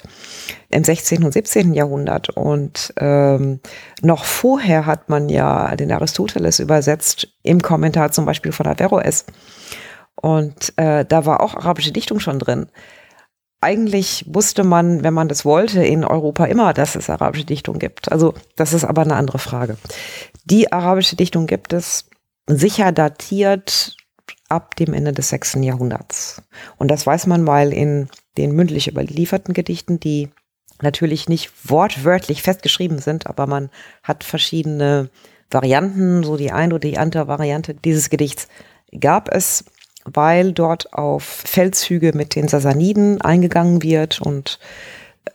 im 0.69 0.85
16. 0.85 1.23
und 1.25 1.33
17. 1.33 1.73
Jahrhundert. 1.73 2.29
Und 2.29 2.93
ähm, 2.97 3.59
noch 4.01 4.23
vorher 4.23 4.85
hat 4.85 5.09
man 5.09 5.27
ja 5.27 5.75
den 5.75 5.91
Aristoteles 5.91 6.59
übersetzt 6.59 7.27
im 7.43 7.61
Kommentar 7.61 8.11
zum 8.13 8.25
Beispiel 8.25 8.53
von 8.53 8.67
Averroes. 8.67 9.25
Und 10.15 10.73
äh, 10.77 11.03
da 11.03 11.25
war 11.25 11.41
auch 11.41 11.55
arabische 11.55 11.91
Dichtung 11.91 12.21
schon 12.21 12.39
drin 12.39 12.67
eigentlich 13.61 14.25
wusste 14.27 14.63
man, 14.63 15.03
wenn 15.03 15.13
man 15.13 15.27
das 15.27 15.43
wollte, 15.45 15.83
in 15.83 16.05
Europa 16.05 16.45
immer, 16.45 16.73
dass 16.73 16.95
es 16.95 17.09
arabische 17.09 17.45
Dichtung 17.45 17.79
gibt. 17.79 18.11
Also 18.11 18.33
das 18.55 18.73
ist 18.73 18.83
aber 18.83 19.01
eine 19.01 19.15
andere 19.15 19.39
Frage. 19.39 19.77
Die 20.45 20.71
arabische 20.71 21.15
Dichtung 21.15 21.47
gibt 21.47 21.73
es 21.73 22.09
sicher 22.47 22.91
datiert 22.91 23.95
ab 24.49 24.75
dem 24.75 24.93
Ende 24.93 25.11
des 25.11 25.29
6. 25.29 25.55
Jahrhunderts. 25.61 26.41
Und 26.77 26.89
das 26.89 27.05
weiß 27.05 27.27
man, 27.27 27.45
weil 27.47 27.73
in 27.73 28.09
den 28.37 28.51
mündlich 28.51 28.87
überlieferten 28.87 29.53
Gedichten, 29.53 29.99
die 29.99 30.29
natürlich 30.81 31.27
nicht 31.27 31.51
wortwörtlich 31.69 32.43
festgeschrieben 32.43 32.99
sind, 32.99 33.27
aber 33.27 33.47
man 33.47 33.69
hat 34.03 34.23
verschiedene 34.23 35.09
Varianten, 35.49 36.23
so 36.23 36.37
die 36.37 36.51
ein 36.51 36.71
oder 36.71 36.87
die 36.87 36.97
andere 36.97 37.27
Variante 37.27 37.73
dieses 37.73 38.09
Gedichts 38.09 38.47
gab 38.99 39.33
es 39.33 39.65
weil 40.13 40.53
dort 40.53 40.93
auf 40.93 41.23
Feldzüge 41.23 42.13
mit 42.13 42.35
den 42.35 42.47
Sasaniden 42.47 43.21
eingegangen 43.21 43.83
wird 43.83 44.21
und 44.21 44.59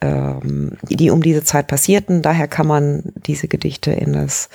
ähm, 0.01 0.73
die 0.89 1.11
um 1.11 1.23
diese 1.23 1.45
Zeit 1.45 1.67
passierten. 1.67 2.23
Daher 2.23 2.49
kann 2.49 2.67
man 2.67 3.13
diese 3.15 3.49
Gedichte 3.49 3.93
in 3.93 4.13
das 4.13 4.49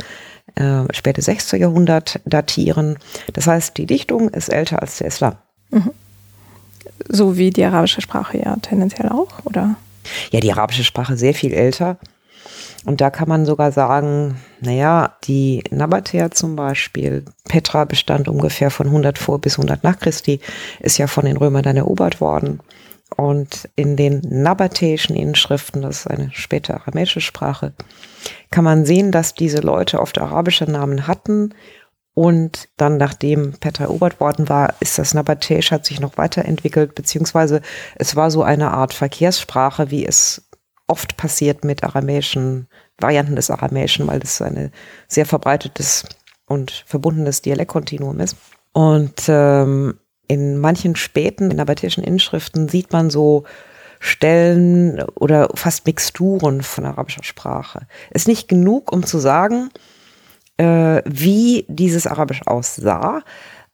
äh, 0.56 0.82
späte 0.92 1.22
6. 1.22 1.52
Jahrhundert 1.54 2.20
datieren. 2.26 2.98
Das 3.34 3.48
heißt, 3.48 3.78
die 3.78 3.86
Dichtung 3.86 4.30
ist 4.30 4.50
älter 4.50 4.82
als 4.82 4.98
der 4.98 5.08
Islam. 5.08 5.36
Mhm. 5.72 5.92
So 7.08 7.38
wie 7.38 7.52
die 7.52 7.64
arabische 7.64 8.02
Sprache 8.02 8.40
ja 8.40 8.56
tendenziell 8.62 9.10
auch, 9.10 9.46
oder? 9.46 9.76
Ja, 10.32 10.40
die 10.40 10.52
arabische 10.52 10.84
Sprache 10.84 11.18
sehr 11.18 11.34
viel 11.34 11.54
älter. 11.54 11.98
Und 12.88 13.02
da 13.02 13.10
kann 13.10 13.28
man 13.28 13.46
sogar 13.46 13.74
sagen, 13.74 14.38
naja, 14.62 15.18
die 15.26 15.62
Nabatäer 15.72 16.32
zum 16.32 16.56
Beispiel, 16.56 17.26
Petra 17.44 17.84
bestand 17.84 18.30
ungefähr 18.30 18.72
von 18.72 18.88
100 18.88 19.18
vor 19.18 19.42
bis 19.42 19.60
100 19.60 19.84
nach 19.84 20.00
Christi, 20.00 20.40
ist 20.80 20.98
ja 20.98 21.08
von 21.08 21.26
den 21.26 21.36
Römern 21.36 21.64
dann 21.64 21.76
erobert 21.76 22.22
worden. 22.22 22.62
Und 23.18 23.68
in 23.76 23.98
den 23.98 24.22
nabatäischen 24.24 25.18
Inschriften, 25.18 25.82
das 25.82 25.98
ist 25.98 26.08
eine 26.08 26.32
späte 26.32 26.76
aramäische 26.76 27.20
Sprache, 27.20 27.74
kann 28.52 28.64
man 28.64 28.86
sehen, 28.86 29.12
dass 29.12 29.34
diese 29.34 29.60
Leute 29.60 30.00
oft 30.00 30.18
arabische 30.18 30.64
Namen 30.64 31.08
hatten. 31.08 31.54
Und 32.14 32.70
dann, 32.78 32.96
nachdem 32.96 33.52
Petra 33.60 33.84
erobert 33.84 34.22
worden 34.22 34.48
war, 34.48 34.74
ist 34.80 34.98
das 34.98 35.14
Nabatäisch 35.14 35.72
hat 35.72 35.86
sich 35.86 36.00
noch 36.00 36.18
weiterentwickelt, 36.18 36.96
beziehungsweise 36.96 37.62
es 37.96 38.16
war 38.16 38.32
so 38.32 38.44
eine 38.44 38.72
Art 38.72 38.94
Verkehrssprache, 38.94 39.92
wie 39.92 40.06
es 40.06 40.47
oft 40.88 41.18
passiert 41.18 41.64
mit 41.64 41.84
aramäischen 41.84 42.68
Varianten 42.98 43.36
des 43.36 43.52
Aramäischen, 43.52 44.08
weil 44.08 44.22
es 44.22 44.42
ein 44.42 44.72
sehr 45.08 45.26
verbreitetes 45.26 46.06
und 46.46 46.72
verbundenes 46.88 47.42
Dialektkontinuum 47.42 48.20
ist. 48.20 48.38
Und 48.74 49.24
ähm, 49.28 50.00
in 50.28 50.58
manchen 50.58 50.96
späten 50.96 51.48
nabatäischen 51.50 52.04
Inschriften 52.04 52.70
sieht 52.70 52.92
man 52.92 53.10
so 53.10 53.44
Stellen 54.00 55.02
oder 55.16 55.50
fast 55.56 55.86
Mixturen 55.86 56.62
von 56.62 56.86
arabischer 56.86 57.24
Sprache. 57.24 57.88
Ist 58.12 58.28
nicht 58.28 58.48
genug, 58.48 58.92
um 58.92 59.04
zu 59.04 59.18
sagen, 59.18 59.70
äh, 60.58 61.02
wie 61.06 61.66
dieses 61.68 62.08
Arabisch 62.08 62.42
aussah, 62.46 63.24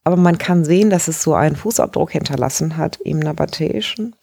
aber 0.03 0.17
man 0.17 0.37
kann 0.37 0.65
sehen, 0.65 0.89
dass 0.89 1.07
es 1.07 1.21
so 1.21 1.33
einen 1.33 1.55
Fußabdruck 1.55 2.11
hinterlassen 2.11 2.77
hat 2.77 2.99
im 3.03 3.19
Nabatäischen. 3.19 4.15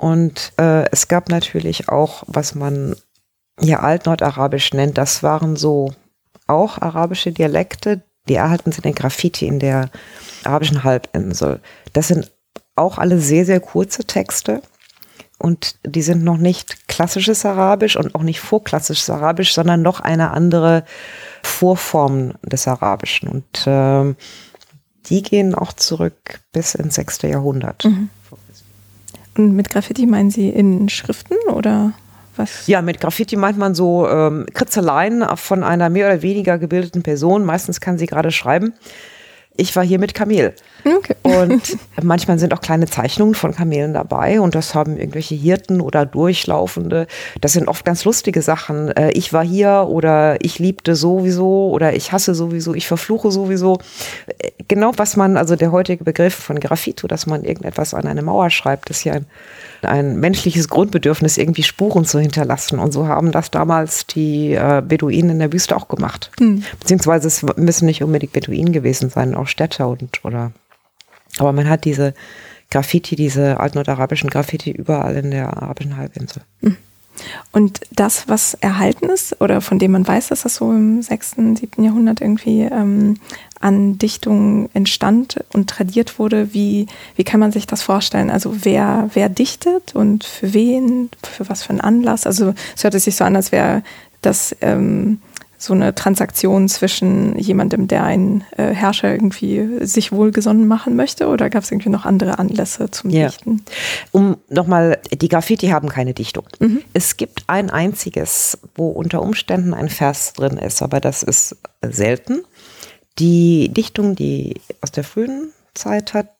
Und 0.00 0.54
äh, 0.56 0.90
es 0.92 1.08
gab 1.08 1.28
natürlich 1.28 1.90
auch, 1.90 2.22
was 2.26 2.54
man 2.54 2.96
ja 3.60 3.80
Altnordarabisch 3.80 4.72
nennt, 4.72 4.96
das 4.96 5.22
waren 5.22 5.56
so 5.56 5.92
auch 6.46 6.78
arabische 6.78 7.32
Dialekte, 7.32 8.00
die 8.26 8.36
erhalten 8.36 8.72
sind 8.72 8.86
in 8.86 8.94
Graffiti 8.94 9.46
in 9.46 9.58
der 9.58 9.90
arabischen 10.42 10.84
Halbinsel. 10.84 11.60
Das 11.92 12.08
sind 12.08 12.32
auch 12.76 12.96
alle 12.96 13.18
sehr, 13.20 13.44
sehr 13.44 13.60
kurze 13.60 14.04
Texte. 14.04 14.62
Und 15.36 15.76
die 15.84 16.00
sind 16.00 16.24
noch 16.24 16.38
nicht 16.38 16.88
klassisches 16.88 17.44
Arabisch 17.44 17.96
und 17.96 18.14
auch 18.14 18.22
nicht 18.22 18.40
vorklassisches 18.40 19.10
Arabisch, 19.10 19.52
sondern 19.52 19.82
noch 19.82 20.00
eine 20.00 20.30
andere 20.30 20.84
Vorform 21.42 22.32
des 22.42 22.66
Arabischen. 22.66 23.28
Und 23.28 23.66
äh, 23.66 24.14
die 25.10 25.22
gehen 25.22 25.54
auch 25.54 25.74
zurück 25.74 26.40
bis 26.52 26.74
ins 26.74 26.94
6. 26.94 27.22
Jahrhundert. 27.22 27.84
Mhm. 27.84 28.08
Und 29.40 29.56
mit 29.56 29.70
Graffiti 29.70 30.04
meinen 30.04 30.30
Sie 30.30 30.50
in 30.50 30.90
Schriften 30.90 31.34
oder? 31.50 31.94
Was? 32.36 32.66
Ja, 32.66 32.82
mit 32.82 33.00
Graffiti 33.00 33.36
meint 33.36 33.56
man 33.56 33.74
so 33.74 34.06
ähm, 34.06 34.44
Kritzeleien 34.52 35.24
von 35.36 35.64
einer 35.64 35.88
mehr 35.88 36.08
oder 36.08 36.20
weniger 36.20 36.58
gebildeten 36.58 37.02
Person. 37.02 37.46
Meistens 37.46 37.80
kann 37.80 37.96
sie 37.96 38.04
gerade 38.04 38.32
schreiben. 38.32 38.74
Ich 39.56 39.74
war 39.76 39.84
hier 39.84 39.98
mit 39.98 40.14
Kamel. 40.14 40.54
Okay. 40.84 41.14
Und 41.22 41.76
manchmal 42.02 42.38
sind 42.38 42.54
auch 42.54 42.60
kleine 42.60 42.86
Zeichnungen 42.86 43.34
von 43.34 43.54
Kamelen 43.54 43.92
dabei 43.92 44.40
und 44.40 44.54
das 44.54 44.74
haben 44.74 44.96
irgendwelche 44.96 45.34
Hirten 45.34 45.80
oder 45.80 46.06
Durchlaufende. 46.06 47.06
Das 47.40 47.52
sind 47.52 47.68
oft 47.68 47.84
ganz 47.84 48.04
lustige 48.04 48.42
Sachen. 48.42 48.88
Äh, 48.96 49.10
ich 49.10 49.32
war 49.32 49.44
hier 49.44 49.86
oder 49.88 50.42
ich 50.42 50.58
liebte 50.58 50.96
sowieso 50.96 51.70
oder 51.70 51.94
ich 51.94 52.12
hasse 52.12 52.34
sowieso, 52.34 52.74
ich 52.74 52.86
verfluche 52.86 53.30
sowieso. 53.30 53.78
Äh, 54.38 54.50
genau 54.68 54.92
was 54.96 55.16
man, 55.16 55.36
also 55.36 55.56
der 55.56 55.72
heutige 55.72 56.04
Begriff 56.04 56.34
von 56.34 56.58
Graffito, 56.60 57.06
dass 57.06 57.26
man 57.26 57.44
irgendetwas 57.44 57.92
an 57.92 58.06
eine 58.06 58.22
Mauer 58.22 58.50
schreibt, 58.50 58.88
ist 58.90 59.04
ja 59.04 59.14
ein 59.14 59.26
ein 59.82 60.18
menschliches 60.20 60.68
Grundbedürfnis, 60.68 61.38
irgendwie 61.38 61.62
Spuren 61.62 62.04
zu 62.04 62.18
hinterlassen. 62.18 62.78
Und 62.78 62.92
so 62.92 63.06
haben 63.06 63.32
das 63.32 63.50
damals 63.50 64.06
die 64.06 64.52
äh, 64.52 64.82
Beduinen 64.86 65.30
in 65.30 65.38
der 65.38 65.52
Wüste 65.52 65.76
auch 65.76 65.88
gemacht. 65.88 66.30
Hm. 66.38 66.64
Beziehungsweise 66.78 67.28
es 67.28 67.44
müssen 67.56 67.86
nicht 67.86 68.02
unbedingt 68.02 68.32
Beduinen 68.32 68.72
gewesen 68.72 69.10
sein, 69.10 69.34
auch 69.40 69.48
Städter 69.48 69.88
und 69.88 70.24
oder. 70.24 70.52
Aber 71.38 71.52
man 71.52 71.68
hat 71.68 71.84
diese 71.84 72.14
Graffiti, 72.70 73.16
diese 73.16 73.58
altnordarabischen 73.58 74.30
Graffiti 74.30 74.70
überall 74.70 75.16
in 75.16 75.30
der 75.30 75.56
arabischen 75.56 75.96
Halbinsel. 75.96 76.42
Hm. 76.62 76.76
Und 77.52 77.80
das, 77.90 78.28
was 78.28 78.54
erhalten 78.54 79.06
ist 79.10 79.40
oder 79.40 79.60
von 79.60 79.78
dem 79.78 79.92
man 79.92 80.06
weiß, 80.06 80.28
dass 80.28 80.42
das 80.42 80.54
so 80.54 80.70
im 80.70 81.02
6., 81.02 81.36
7. 81.56 81.84
Jahrhundert 81.84 82.20
irgendwie 82.20 82.62
ähm, 82.62 83.16
an 83.60 83.98
Dichtungen 83.98 84.70
entstand 84.72 85.44
und 85.52 85.68
tradiert 85.68 86.18
wurde, 86.18 86.54
wie, 86.54 86.86
wie 87.16 87.24
kann 87.24 87.40
man 87.40 87.52
sich 87.52 87.66
das 87.66 87.82
vorstellen? 87.82 88.30
Also 88.30 88.64
wer, 88.64 89.10
wer 89.12 89.28
dichtet 89.28 89.94
und 89.94 90.24
für 90.24 90.54
wen, 90.54 91.10
für 91.22 91.48
was 91.48 91.62
für 91.62 91.70
einen 91.70 91.80
Anlass? 91.80 92.26
Also 92.26 92.54
es 92.74 92.84
hört 92.84 92.98
sich 92.98 93.16
so 93.16 93.24
an, 93.24 93.36
als 93.36 93.52
wäre 93.52 93.82
das 94.22 94.56
ähm, 94.60 95.20
so 95.60 95.74
eine 95.74 95.94
Transaktion 95.94 96.68
zwischen 96.68 97.38
jemandem, 97.38 97.86
der 97.86 98.02
einen 98.02 98.44
äh, 98.56 98.72
Herrscher 98.72 99.12
irgendwie 99.12 99.84
sich 99.86 100.10
wohlgesonnen 100.10 100.66
machen 100.66 100.96
möchte 100.96 101.28
oder 101.28 101.50
gab 101.50 101.64
es 101.64 101.70
irgendwie 101.70 101.90
noch 101.90 102.06
andere 102.06 102.38
Anlässe 102.38 102.90
zum 102.90 103.10
ja. 103.10 103.28
Dichten? 103.28 103.62
Um 104.10 104.38
nochmal, 104.48 104.98
die 105.12 105.28
Graffiti 105.28 105.68
haben 105.68 105.90
keine 105.90 106.14
Dichtung. 106.14 106.48
Mhm. 106.60 106.80
Es 106.94 107.18
gibt 107.18 107.44
ein 107.46 107.68
einziges, 107.68 108.58
wo 108.74 108.88
unter 108.88 109.20
Umständen 109.20 109.74
ein 109.74 109.90
Vers 109.90 110.32
drin 110.32 110.56
ist, 110.56 110.80
aber 110.80 110.98
das 110.98 111.22
ist 111.22 111.56
selten. 111.82 112.42
Die 113.18 113.68
Dichtung, 113.68 114.16
die 114.16 114.54
aus 114.80 114.92
der 114.92 115.04
frühen 115.04 115.52
Zeit 115.74 116.14
hat, 116.14 116.30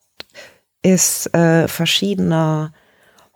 ist 0.82 1.34
äh, 1.34 1.68
verschiedener 1.68 2.72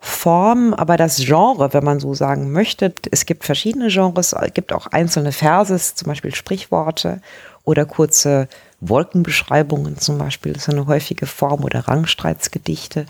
Form, 0.05 0.75
aber 0.75 0.97
das 0.97 1.17
Genre, 1.17 1.73
wenn 1.73 1.83
man 1.83 1.99
so 1.99 2.13
sagen 2.13 2.51
möchte, 2.51 2.93
es 3.09 3.25
gibt 3.25 3.43
verschiedene 3.43 3.87
Genres, 3.87 4.33
es 4.33 4.53
gibt 4.53 4.71
auch 4.71 4.85
einzelne 4.85 5.31
Verses, 5.31 5.95
zum 5.95 6.09
Beispiel 6.09 6.35
Sprichworte 6.35 7.21
oder 7.63 7.85
kurze 7.85 8.47
Wolkenbeschreibungen 8.81 9.97
zum 9.97 10.19
Beispiel, 10.19 10.53
das 10.53 10.67
ist 10.67 10.73
eine 10.73 10.85
häufige 10.85 11.25
Form 11.25 11.63
oder 11.63 11.87
Rangstreitsgedichte. 11.87 13.07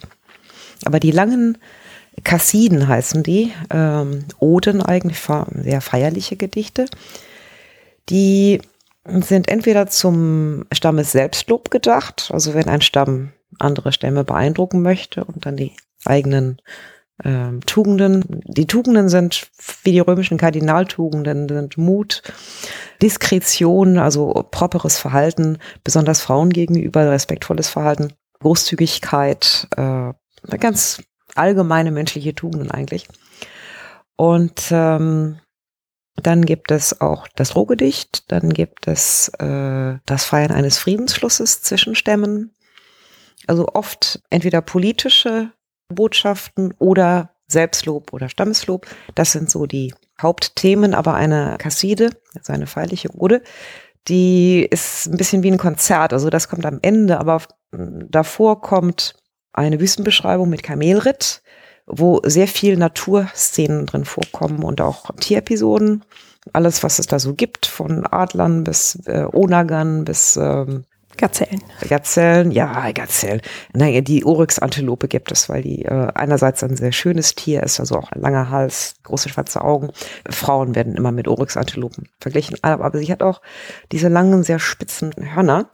Aber 0.85 1.01
die 1.01 1.11
langen 1.11 1.57
Kassiden 2.23 2.87
heißen 2.87 3.23
die, 3.23 3.51
ähm, 3.71 4.23
Oden 4.39 4.81
eigentlich, 4.81 5.19
sehr 5.19 5.81
feierliche 5.81 6.37
Gedichte, 6.37 6.85
die 8.07 8.61
sind 9.03 9.49
entweder 9.49 9.87
zum 9.87 10.65
Stammes 10.71 11.11
Selbstlob 11.11 11.71
gedacht, 11.71 12.29
also 12.31 12.53
wenn 12.53 12.69
ein 12.69 12.81
Stamm 12.81 13.33
andere 13.59 13.91
Stämme 13.91 14.23
beeindrucken 14.23 14.81
möchte 14.81 15.25
und 15.25 15.45
dann 15.45 15.57
die 15.57 15.73
eigenen 16.05 16.61
ähm, 17.23 17.61
Tugenden. 17.65 18.23
Die 18.45 18.67
Tugenden 18.67 19.09
sind 19.09 19.49
wie 19.83 19.93
die 19.93 19.99
römischen 19.99 20.37
Kardinaltugenden, 20.37 21.47
sind 21.47 21.77
Mut, 21.77 22.21
Diskretion, 23.01 23.97
also 23.97 24.45
properes 24.51 24.97
Verhalten, 24.97 25.59
besonders 25.83 26.21
Frauen 26.21 26.49
gegenüber, 26.49 27.09
respektvolles 27.09 27.69
Verhalten, 27.69 28.13
Großzügigkeit, 28.39 29.67
äh, 29.77 30.13
ganz 30.57 31.01
allgemeine 31.35 31.91
menschliche 31.91 32.35
Tugenden 32.35 32.71
eigentlich. 32.71 33.07
Und 34.17 34.69
ähm, 34.71 35.39
dann 36.15 36.45
gibt 36.45 36.71
es 36.71 37.01
auch 37.01 37.27
das 37.35 37.55
Rohgedicht, 37.55 38.31
dann 38.31 38.49
gibt 38.51 38.87
es 38.87 39.29
äh, 39.39 39.97
das 40.05 40.25
Feiern 40.25 40.51
eines 40.51 40.77
Friedensschlusses 40.77 41.61
zwischen 41.61 41.95
Stämmen. 41.95 42.55
Also 43.47 43.67
oft 43.67 44.21
entweder 44.29 44.61
politische 44.61 45.51
Botschaften 45.89 46.73
oder 46.79 47.31
Selbstlob 47.47 48.13
oder 48.13 48.29
Stammeslob. 48.29 48.87
Das 49.13 49.31
sind 49.31 49.49
so 49.49 49.65
die 49.65 49.93
Hauptthemen, 50.21 50.93
aber 50.93 51.13
eine 51.13 51.57
Kasside, 51.59 52.09
also 52.35 52.53
eine 52.53 52.67
feierliche 52.67 53.09
Ode, 53.15 53.41
die 54.07 54.65
ist 54.69 55.07
ein 55.07 55.17
bisschen 55.17 55.43
wie 55.43 55.51
ein 55.51 55.57
Konzert. 55.57 56.13
Also 56.13 56.29
das 56.29 56.47
kommt 56.47 56.65
am 56.65 56.79
Ende, 56.81 57.19
aber 57.19 57.41
davor 57.71 58.61
kommt 58.61 59.15
eine 59.53 59.79
Wüstenbeschreibung 59.79 60.49
mit 60.49 60.63
Kamelritt, 60.63 61.41
wo 61.87 62.21
sehr 62.23 62.47
viel 62.47 62.77
Naturszenen 62.77 63.85
drin 63.85 64.05
vorkommen 64.05 64.63
und 64.63 64.81
auch 64.81 65.11
Tierepisoden. 65.19 66.03
Alles, 66.53 66.83
was 66.83 66.99
es 66.99 67.07
da 67.07 67.19
so 67.19 67.33
gibt, 67.33 67.65
von 67.65 68.05
Adlern 68.05 68.63
bis 68.63 68.99
äh, 69.07 69.25
Onagern 69.31 70.05
bis 70.05 70.37
ähm, 70.37 70.85
Gazellen. 71.17 71.63
Gazellen, 71.87 72.51
ja, 72.51 72.91
Gazellen. 72.91 73.41
Naja, 73.73 74.01
die 74.01 74.25
Oryx-Antilope 74.25 75.07
gibt 75.07 75.31
es, 75.31 75.49
weil 75.49 75.61
die 75.61 75.85
äh, 75.85 76.11
einerseits 76.13 76.63
ein 76.63 76.75
sehr 76.75 76.91
schönes 76.91 77.35
Tier 77.35 77.63
ist, 77.63 77.79
also 77.79 77.95
auch 77.95 78.11
ein 78.11 78.21
langer 78.21 78.49
Hals, 78.49 78.95
große 79.03 79.29
schwarze 79.29 79.61
Augen. 79.61 79.91
Frauen 80.29 80.75
werden 80.75 80.95
immer 80.95 81.11
mit 81.11 81.27
Oryx-Antilopen 81.27 82.09
verglichen, 82.19 82.57
aber 82.61 82.97
sie 82.97 83.11
hat 83.11 83.23
auch 83.23 83.41
diese 83.91 84.09
langen, 84.09 84.43
sehr 84.43 84.59
spitzen 84.59 85.13
Hörner. 85.33 85.69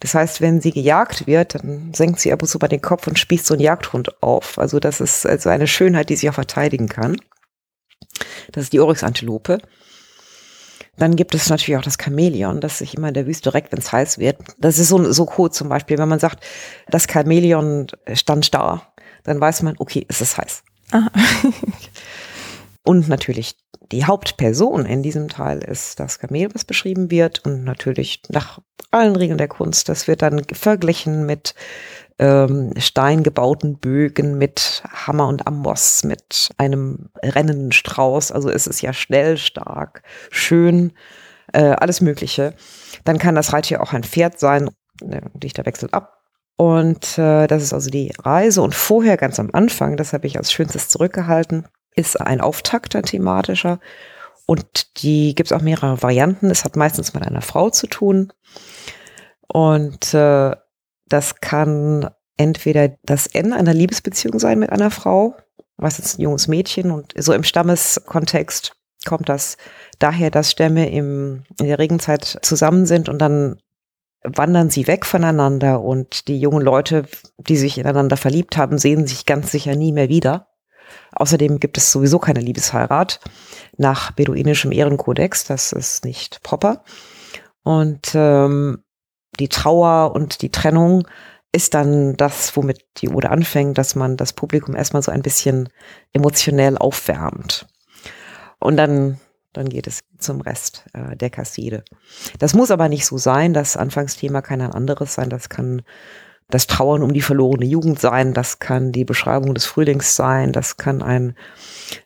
Das 0.00 0.14
heißt, 0.14 0.40
wenn 0.40 0.60
sie 0.60 0.72
gejagt 0.72 1.26
wird, 1.26 1.54
dann 1.54 1.92
senkt 1.94 2.20
sie 2.20 2.32
ab 2.32 2.42
und 2.42 2.48
zu 2.48 2.58
bei 2.58 2.68
den 2.68 2.82
Kopf 2.82 3.06
und 3.06 3.18
spießt 3.18 3.46
so 3.46 3.54
einen 3.54 3.62
Jagdhund 3.62 4.22
auf. 4.22 4.58
Also 4.58 4.78
das 4.78 5.00
ist 5.00 5.26
also 5.26 5.48
eine 5.48 5.66
Schönheit, 5.66 6.10
die 6.10 6.16
sie 6.16 6.28
auch 6.28 6.34
verteidigen 6.34 6.88
kann. 6.88 7.16
Das 8.52 8.64
ist 8.64 8.72
die 8.72 8.80
Oryx-Antilope. 8.80 9.58
Dann 10.98 11.16
gibt 11.16 11.34
es 11.34 11.50
natürlich 11.50 11.78
auch 11.78 11.84
das 11.84 11.98
Chamäleon, 12.02 12.60
das 12.60 12.78
sich 12.78 12.94
immer 12.94 13.08
in 13.08 13.14
der 13.14 13.26
Wüste 13.26 13.50
direkt, 13.50 13.72
wenn 13.72 13.78
es 13.78 13.92
heiß 13.92 14.18
wird. 14.18 14.38
Das 14.58 14.78
ist 14.78 14.88
so, 14.88 15.12
so 15.12 15.30
cool 15.36 15.50
zum 15.50 15.68
Beispiel, 15.68 15.98
wenn 15.98 16.08
man 16.08 16.18
sagt, 16.18 16.44
das 16.88 17.06
Chamäleon 17.06 17.88
stand 18.14 18.54
da, 18.54 18.82
dann 19.24 19.40
weiß 19.40 19.62
man, 19.62 19.76
okay, 19.78 20.06
es 20.08 20.20
ist 20.20 20.38
heiß. 20.38 20.62
Aha. 20.92 21.10
und 22.84 23.08
natürlich 23.08 23.56
die 23.92 24.04
Hauptperson 24.04 24.84
in 24.86 25.02
diesem 25.02 25.28
Teil 25.28 25.62
ist 25.62 26.00
das 26.00 26.18
Kamel, 26.18 26.48
was 26.52 26.64
beschrieben 26.64 27.10
wird 27.10 27.44
und 27.44 27.64
natürlich 27.64 28.22
nach 28.28 28.58
allen 28.90 29.16
Regeln 29.16 29.38
der 29.38 29.48
Kunst. 29.48 29.88
Das 29.88 30.08
wird 30.08 30.22
dann 30.22 30.42
verglichen 30.52 31.26
mit 31.26 31.54
ähm, 32.18 32.72
steingebauten 32.78 33.78
Bögen 33.78 34.38
mit 34.38 34.82
Hammer 34.90 35.28
und 35.28 35.46
Amboss, 35.46 36.04
mit 36.04 36.50
einem 36.56 37.10
rennenden 37.22 37.72
Strauß. 37.72 38.32
Also 38.32 38.50
es 38.50 38.66
ist 38.66 38.80
ja 38.80 38.92
schnell, 38.92 39.36
stark, 39.36 40.02
schön, 40.30 40.92
äh, 41.52 41.62
alles 41.62 42.00
Mögliche. 42.00 42.54
Dann 43.04 43.18
kann 43.18 43.34
das 43.34 43.52
Reittier 43.52 43.82
auch 43.82 43.92
ein 43.92 44.04
Pferd 44.04 44.38
sein. 44.38 44.70
Der 45.02 45.22
Dichter 45.34 45.66
wechselt 45.66 45.92
ab. 45.92 46.22
Und 46.56 47.18
äh, 47.18 47.46
das 47.46 47.62
ist 47.62 47.74
also 47.74 47.90
die 47.90 48.12
Reise. 48.18 48.62
Und 48.62 48.74
vorher, 48.74 49.18
ganz 49.18 49.38
am 49.38 49.50
Anfang, 49.52 49.96
das 49.96 50.12
habe 50.12 50.26
ich 50.26 50.38
als 50.38 50.50
schönstes 50.52 50.88
zurückgehalten, 50.88 51.66
ist 51.94 52.18
ein 52.20 52.40
Auftakt, 52.40 52.96
ein 52.96 53.02
thematischer. 53.02 53.78
Und 54.46 55.02
die 55.02 55.34
gibt 55.34 55.50
es 55.50 55.56
auch 55.56 55.62
mehrere 55.62 56.02
Varianten. 56.02 56.50
Es 56.50 56.64
hat 56.64 56.76
meistens 56.76 57.12
mit 57.12 57.26
einer 57.26 57.42
Frau 57.42 57.68
zu 57.68 57.86
tun. 57.88 58.32
Und 59.48 60.14
äh, 60.14 60.56
das 61.06 61.40
kann 61.40 62.10
entweder 62.36 62.90
das 63.02 63.26
Ende 63.26 63.56
einer 63.56 63.74
Liebesbeziehung 63.74 64.38
sein 64.38 64.58
mit 64.58 64.70
einer 64.70 64.90
Frau, 64.90 65.36
was 65.76 65.98
ist 65.98 66.18
ein 66.18 66.22
junges 66.22 66.48
Mädchen 66.48 66.90
und 66.90 67.12
so 67.16 67.32
im 67.32 67.44
Stammeskontext 67.44 68.76
kommt 69.06 69.28
das 69.28 69.56
daher, 69.98 70.30
dass 70.30 70.50
Stämme 70.50 70.90
im, 70.90 71.44
in 71.60 71.66
der 71.66 71.78
Regenzeit 71.78 72.38
zusammen 72.42 72.86
sind 72.86 73.08
und 73.08 73.18
dann 73.18 73.58
wandern 74.22 74.70
sie 74.70 74.86
weg 74.86 75.06
voneinander 75.06 75.80
und 75.80 76.28
die 76.28 76.40
jungen 76.40 76.62
Leute, 76.62 77.04
die 77.38 77.56
sich 77.56 77.78
ineinander 77.78 78.16
verliebt 78.16 78.56
haben, 78.56 78.76
sehen 78.78 79.06
sich 79.06 79.24
ganz 79.24 79.52
sicher 79.52 79.76
nie 79.76 79.92
mehr 79.92 80.08
wieder. 80.08 80.48
Außerdem 81.12 81.60
gibt 81.60 81.78
es 81.78 81.92
sowieso 81.92 82.18
keine 82.18 82.40
Liebesheirat 82.40 83.20
nach 83.76 84.10
beduinischem 84.12 84.72
Ehrenkodex, 84.72 85.44
das 85.44 85.72
ist 85.72 86.04
nicht 86.04 86.42
proper. 86.42 86.82
Und 87.62 88.12
ähm, 88.14 88.84
die 89.38 89.48
Trauer 89.48 90.14
und 90.14 90.42
die 90.42 90.50
Trennung 90.50 91.06
ist 91.52 91.74
dann 91.74 92.16
das, 92.16 92.54
womit 92.56 92.84
die 92.98 93.08
Ode 93.08 93.30
anfängt, 93.30 93.78
dass 93.78 93.94
man 93.94 94.16
das 94.16 94.32
Publikum 94.32 94.76
erstmal 94.76 95.02
so 95.02 95.10
ein 95.10 95.22
bisschen 95.22 95.70
emotionell 96.12 96.76
aufwärmt. 96.76 97.66
Und 98.58 98.76
dann, 98.76 99.18
dann 99.52 99.68
geht 99.68 99.86
es 99.86 100.00
zum 100.18 100.42
Rest 100.42 100.84
äh, 100.92 101.16
der 101.16 101.30
Kasside. 101.30 101.82
Das 102.38 102.54
muss 102.54 102.70
aber 102.70 102.88
nicht 102.88 103.06
so 103.06 103.16
sein. 103.16 103.54
Das 103.54 103.76
Anfangsthema 103.76 104.42
kann 104.42 104.60
ein 104.60 104.72
anderes 104.72 105.14
sein. 105.14 105.30
Das 105.30 105.48
kann 105.48 105.82
das 106.48 106.66
Trauern 106.66 107.02
um 107.02 107.12
die 107.12 107.22
verlorene 107.22 107.64
Jugend 107.64 107.98
sein. 107.98 108.34
Das 108.34 108.58
kann 108.58 108.92
die 108.92 109.04
Beschreibung 109.04 109.54
des 109.54 109.64
Frühlings 109.64 110.14
sein. 110.14 110.52
Das 110.52 110.76
kann 110.76 111.02
ein 111.02 111.36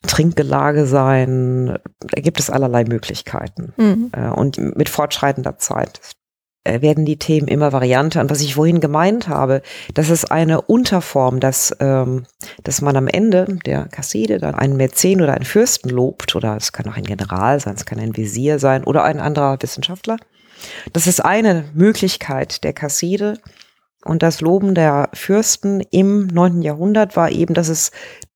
Trinkgelage 0.06 0.86
sein. 0.86 1.78
Da 2.00 2.20
gibt 2.20 2.38
es 2.38 2.50
allerlei 2.50 2.84
Möglichkeiten. 2.84 3.74
Mhm. 3.76 4.10
Äh, 4.12 4.28
und 4.28 4.58
mit 4.76 4.88
fortschreitender 4.88 5.58
Zeit 5.58 6.00
werden 6.64 7.06
die 7.06 7.18
Themen 7.18 7.48
immer 7.48 7.72
varianter. 7.72 8.20
Und 8.20 8.30
was 8.30 8.42
ich 8.42 8.54
vorhin 8.54 8.80
gemeint 8.80 9.28
habe, 9.28 9.62
das 9.94 10.10
ist 10.10 10.30
eine 10.30 10.60
Unterform, 10.60 11.40
dass, 11.40 11.74
ähm, 11.80 12.24
dass 12.64 12.82
man 12.82 12.96
am 12.96 13.08
Ende 13.08 13.58
der 13.64 13.86
Kasside 13.86 14.38
dann 14.38 14.54
einen 14.54 14.76
Mäzen 14.76 15.22
oder 15.22 15.34
einen 15.34 15.44
Fürsten 15.44 15.88
lobt, 15.88 16.36
oder 16.36 16.56
es 16.56 16.72
kann 16.72 16.86
auch 16.88 16.96
ein 16.96 17.04
General 17.04 17.58
sein, 17.60 17.74
es 17.76 17.86
kann 17.86 17.98
ein 17.98 18.16
Visier 18.16 18.58
sein 18.58 18.84
oder 18.84 19.04
ein 19.04 19.20
anderer 19.20 19.56
Wissenschaftler. 19.60 20.16
Das 20.92 21.06
ist 21.06 21.24
eine 21.24 21.64
Möglichkeit 21.74 22.62
der 22.64 22.74
Kasside. 22.74 23.38
Und 24.04 24.22
das 24.22 24.40
Loben 24.40 24.74
der 24.74 25.10
Fürsten 25.12 25.80
im 25.90 26.26
neunten 26.26 26.62
Jahrhundert 26.62 27.16
war 27.16 27.30
eben, 27.30 27.54
dass 27.54 27.68
es 27.68 27.90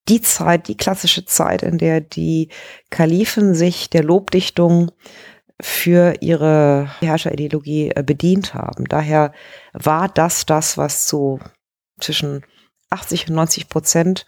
die 0.09 0.21
Zeit, 0.21 0.69
die 0.69 0.77
klassische 0.77 1.25
Zeit, 1.25 1.63
in 1.63 1.79
der 1.79 2.01
die 2.01 2.51
Kalifen 2.91 3.55
sich 3.55 3.89
der 3.89 4.05
Lobdichtung 4.05 4.91
für 5.61 6.15
ihre 6.21 6.91
Herrscherideologie 7.01 7.91
äh, 7.95 8.03
bedient 8.03 8.55
haben. 8.55 8.87
Daher 8.87 9.33
war 9.73 10.09
das 10.09 10.47
das, 10.47 10.77
was 10.77 11.09
so 11.09 11.39
zwischen 12.01 12.45
80 12.91 13.29
und 13.29 13.35
90 13.35 13.69
Prozent 13.69 14.27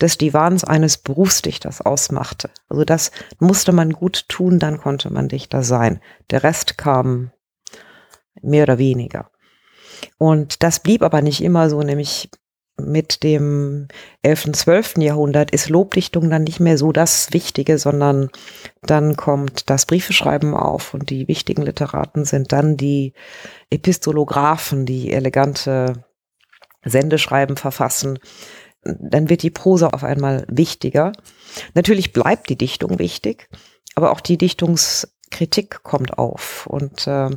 des 0.00 0.18
Divans 0.18 0.64
eines 0.64 0.98
Berufsdichters 0.98 1.80
ausmachte. 1.80 2.50
Also 2.68 2.84
das 2.84 3.12
musste 3.38 3.72
man 3.72 3.92
gut 3.92 4.28
tun, 4.28 4.58
dann 4.58 4.78
konnte 4.78 5.12
man 5.12 5.28
Dichter 5.28 5.62
sein. 5.62 6.00
Der 6.30 6.42
Rest 6.42 6.78
kam 6.78 7.32
mehr 8.42 8.64
oder 8.64 8.78
weniger. 8.78 9.30
Und 10.16 10.62
das 10.62 10.80
blieb 10.80 11.02
aber 11.02 11.22
nicht 11.22 11.42
immer 11.42 11.70
so, 11.70 11.82
nämlich 11.82 12.30
mit 12.78 13.22
dem 13.22 13.88
11., 14.22 14.52
12. 14.52 14.98
Jahrhundert 14.98 15.50
ist 15.50 15.68
Lobdichtung 15.68 16.30
dann 16.30 16.44
nicht 16.44 16.60
mehr 16.60 16.78
so 16.78 16.92
das 16.92 17.32
Wichtige, 17.32 17.78
sondern 17.78 18.30
dann 18.82 19.16
kommt 19.16 19.68
das 19.68 19.86
Briefeschreiben 19.86 20.54
auf 20.54 20.94
und 20.94 21.10
die 21.10 21.28
wichtigen 21.28 21.62
Literaten 21.62 22.24
sind 22.24 22.52
dann 22.52 22.76
die 22.76 23.12
Epistolographen, 23.70 24.86
die 24.86 25.12
elegante 25.12 26.04
Sendeschreiben 26.84 27.56
verfassen. 27.56 28.18
Dann 28.84 29.28
wird 29.28 29.42
die 29.42 29.50
Prosa 29.50 29.88
auf 29.88 30.04
einmal 30.04 30.46
wichtiger. 30.48 31.12
Natürlich 31.74 32.12
bleibt 32.12 32.48
die 32.48 32.56
Dichtung 32.56 32.98
wichtig, 32.98 33.48
aber 33.94 34.12
auch 34.12 34.20
die 34.20 34.38
Dichtungskritik 34.38 35.82
kommt 35.82 36.16
auf 36.18 36.66
und 36.66 37.06
äh, 37.06 37.30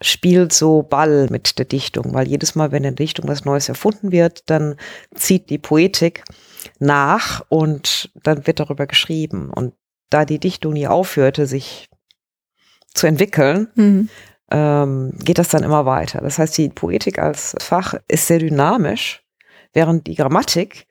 spielt 0.00 0.52
so 0.52 0.82
Ball 0.82 1.26
mit 1.30 1.58
der 1.58 1.64
Dichtung, 1.64 2.14
weil 2.14 2.28
jedes 2.28 2.54
Mal, 2.54 2.70
wenn 2.70 2.84
in 2.84 2.94
der 2.94 3.04
Dichtung 3.04 3.28
was 3.28 3.44
Neues 3.44 3.68
erfunden 3.68 4.12
wird, 4.12 4.48
dann 4.48 4.76
zieht 5.14 5.50
die 5.50 5.58
Poetik 5.58 6.24
nach 6.78 7.44
und 7.48 8.10
dann 8.22 8.46
wird 8.46 8.60
darüber 8.60 8.86
geschrieben. 8.86 9.50
Und 9.50 9.74
da 10.10 10.24
die 10.24 10.38
Dichtung 10.38 10.72
nie 10.72 10.86
aufhörte, 10.86 11.46
sich 11.46 11.88
zu 12.94 13.06
entwickeln, 13.06 13.68
mhm. 13.74 14.08
ähm, 14.50 15.12
geht 15.18 15.38
das 15.38 15.48
dann 15.48 15.64
immer 15.64 15.84
weiter. 15.84 16.20
Das 16.20 16.38
heißt, 16.38 16.56
die 16.58 16.68
Poetik 16.68 17.18
als 17.18 17.56
Fach 17.58 17.94
ist 18.06 18.28
sehr 18.28 18.38
dynamisch, 18.38 19.24
während 19.72 20.06
die 20.06 20.14
Grammatik, 20.14 20.86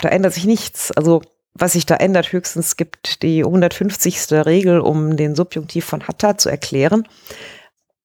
da 0.00 0.08
ändert 0.08 0.34
sich 0.34 0.44
nichts. 0.44 0.92
Also 0.92 1.22
was 1.54 1.72
sich 1.72 1.86
da 1.86 1.96
ändert, 1.96 2.32
höchstens 2.32 2.76
gibt 2.76 3.22
die 3.22 3.44
150. 3.44 4.32
Regel, 4.32 4.80
um 4.80 5.16
den 5.16 5.34
Subjunktiv 5.34 5.84
von 5.84 6.06
Hatta 6.06 6.38
zu 6.38 6.48
erklären. 6.48 7.06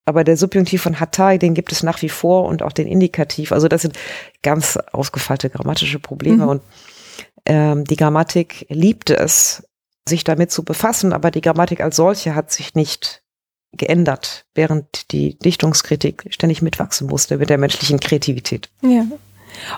Aber 0.07 0.23
der 0.23 0.37
Subjunktiv 0.37 0.81
von 0.81 1.01
Hattai, 1.01 1.37
den 1.37 1.53
gibt 1.53 1.73
es 1.73 1.83
nach 1.83 2.01
wie 2.01 2.07
vor 2.07 2.45
und 2.45 2.63
auch 2.63 2.71
den 2.71 2.87
Indikativ. 2.87 3.51
Also 3.51 3.67
das 3.67 3.81
sind 3.81 3.99
ganz 4.41 4.77
ausgefeilte 4.93 5.49
grammatische 5.49 5.99
Probleme. 5.99 6.43
Mhm. 6.43 6.49
Und 6.49 6.61
ähm, 7.45 7.83
die 7.83 7.97
Grammatik 7.97 8.65
liebte 8.69 9.17
es, 9.17 9.67
sich 10.07 10.23
damit 10.23 10.49
zu 10.49 10.63
befassen, 10.63 11.11
aber 11.11 11.29
die 11.29 11.41
Grammatik 11.41 11.81
als 11.81 11.97
solche 11.97 12.35
hat 12.35 12.53
sich 12.53 12.73
nicht 12.73 13.21
geändert, 13.73 14.45
während 14.55 15.11
die 15.11 15.37
Dichtungskritik 15.39 16.23
ständig 16.29 16.61
mitwachsen 16.61 17.07
musste 17.07 17.37
mit 17.37 17.49
der 17.49 17.57
menschlichen 17.57 17.99
Kreativität. 17.99 18.69
Ja. 18.81 19.05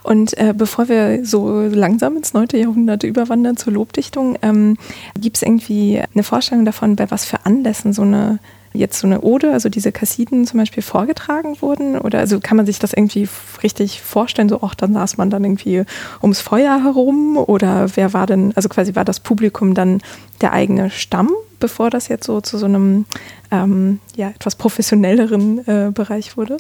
Und 0.04 0.38
äh, 0.38 0.54
bevor 0.56 0.90
wir 0.90 1.26
so 1.26 1.62
langsam 1.62 2.18
ins 2.18 2.34
neunte 2.34 2.58
Jahrhundert 2.58 3.02
überwandern 3.02 3.58
zur 3.58 3.74
Lobdichtung, 3.74 4.38
ähm, 4.44 4.78
gibt 5.20 5.38
es 5.38 5.42
irgendwie 5.42 6.04
eine 6.14 6.22
Vorstellung 6.22 6.66
davon, 6.66 6.96
bei 6.96 7.10
was 7.10 7.26
für 7.26 7.48
Anlässen 7.48 7.94
so 7.94 8.04
eine 8.04 8.38
jetzt 8.74 9.00
so 9.00 9.08
eine 9.08 9.22
Ode, 9.22 9.52
also 9.52 9.70
diese 9.70 9.92
Kassiden 9.92 10.46
zum 10.46 10.60
Beispiel 10.60 10.84
vorgetragen 10.84 11.62
wurden? 11.62 11.98
Oder 11.98 12.20
also 12.20 12.40
kann 12.40 12.58
man 12.58 12.66
sich 12.66 12.80
das 12.80 12.94
irgendwie 12.94 13.28
richtig 13.64 14.02
vorstellen, 14.02 14.50
so 14.50 14.62
auch 14.62 14.74
dann 14.74 14.94
saß 14.94 15.18
man 15.18 15.30
dann 15.30 15.44
irgendwie 15.44 15.84
ums 16.22 16.42
Feuer 16.42 16.84
herum 16.84 17.38
oder 17.38 17.88
wer 17.96 18.14
war 18.14 18.28
denn, 18.28 18.54
also 18.56 18.70
quasi 18.70 18.96
war 18.96 19.06
das 19.06 19.20
Publikum 19.20 19.74
dann 19.74 20.02
der 20.42 20.54
eigene 20.54 20.90
Stamm, 20.90 21.32
bevor 21.60 21.90
das 21.90 22.08
jetzt 22.08 22.26
so 22.26 22.42
zu 22.42 22.58
so 22.58 22.66
einem 22.66 23.06
ähm, 23.52 24.00
ja, 24.16 24.30
etwas 24.30 24.56
professionelleren 24.56 25.68
äh, 25.68 25.92
Bereich 25.92 26.38
wurde? 26.38 26.58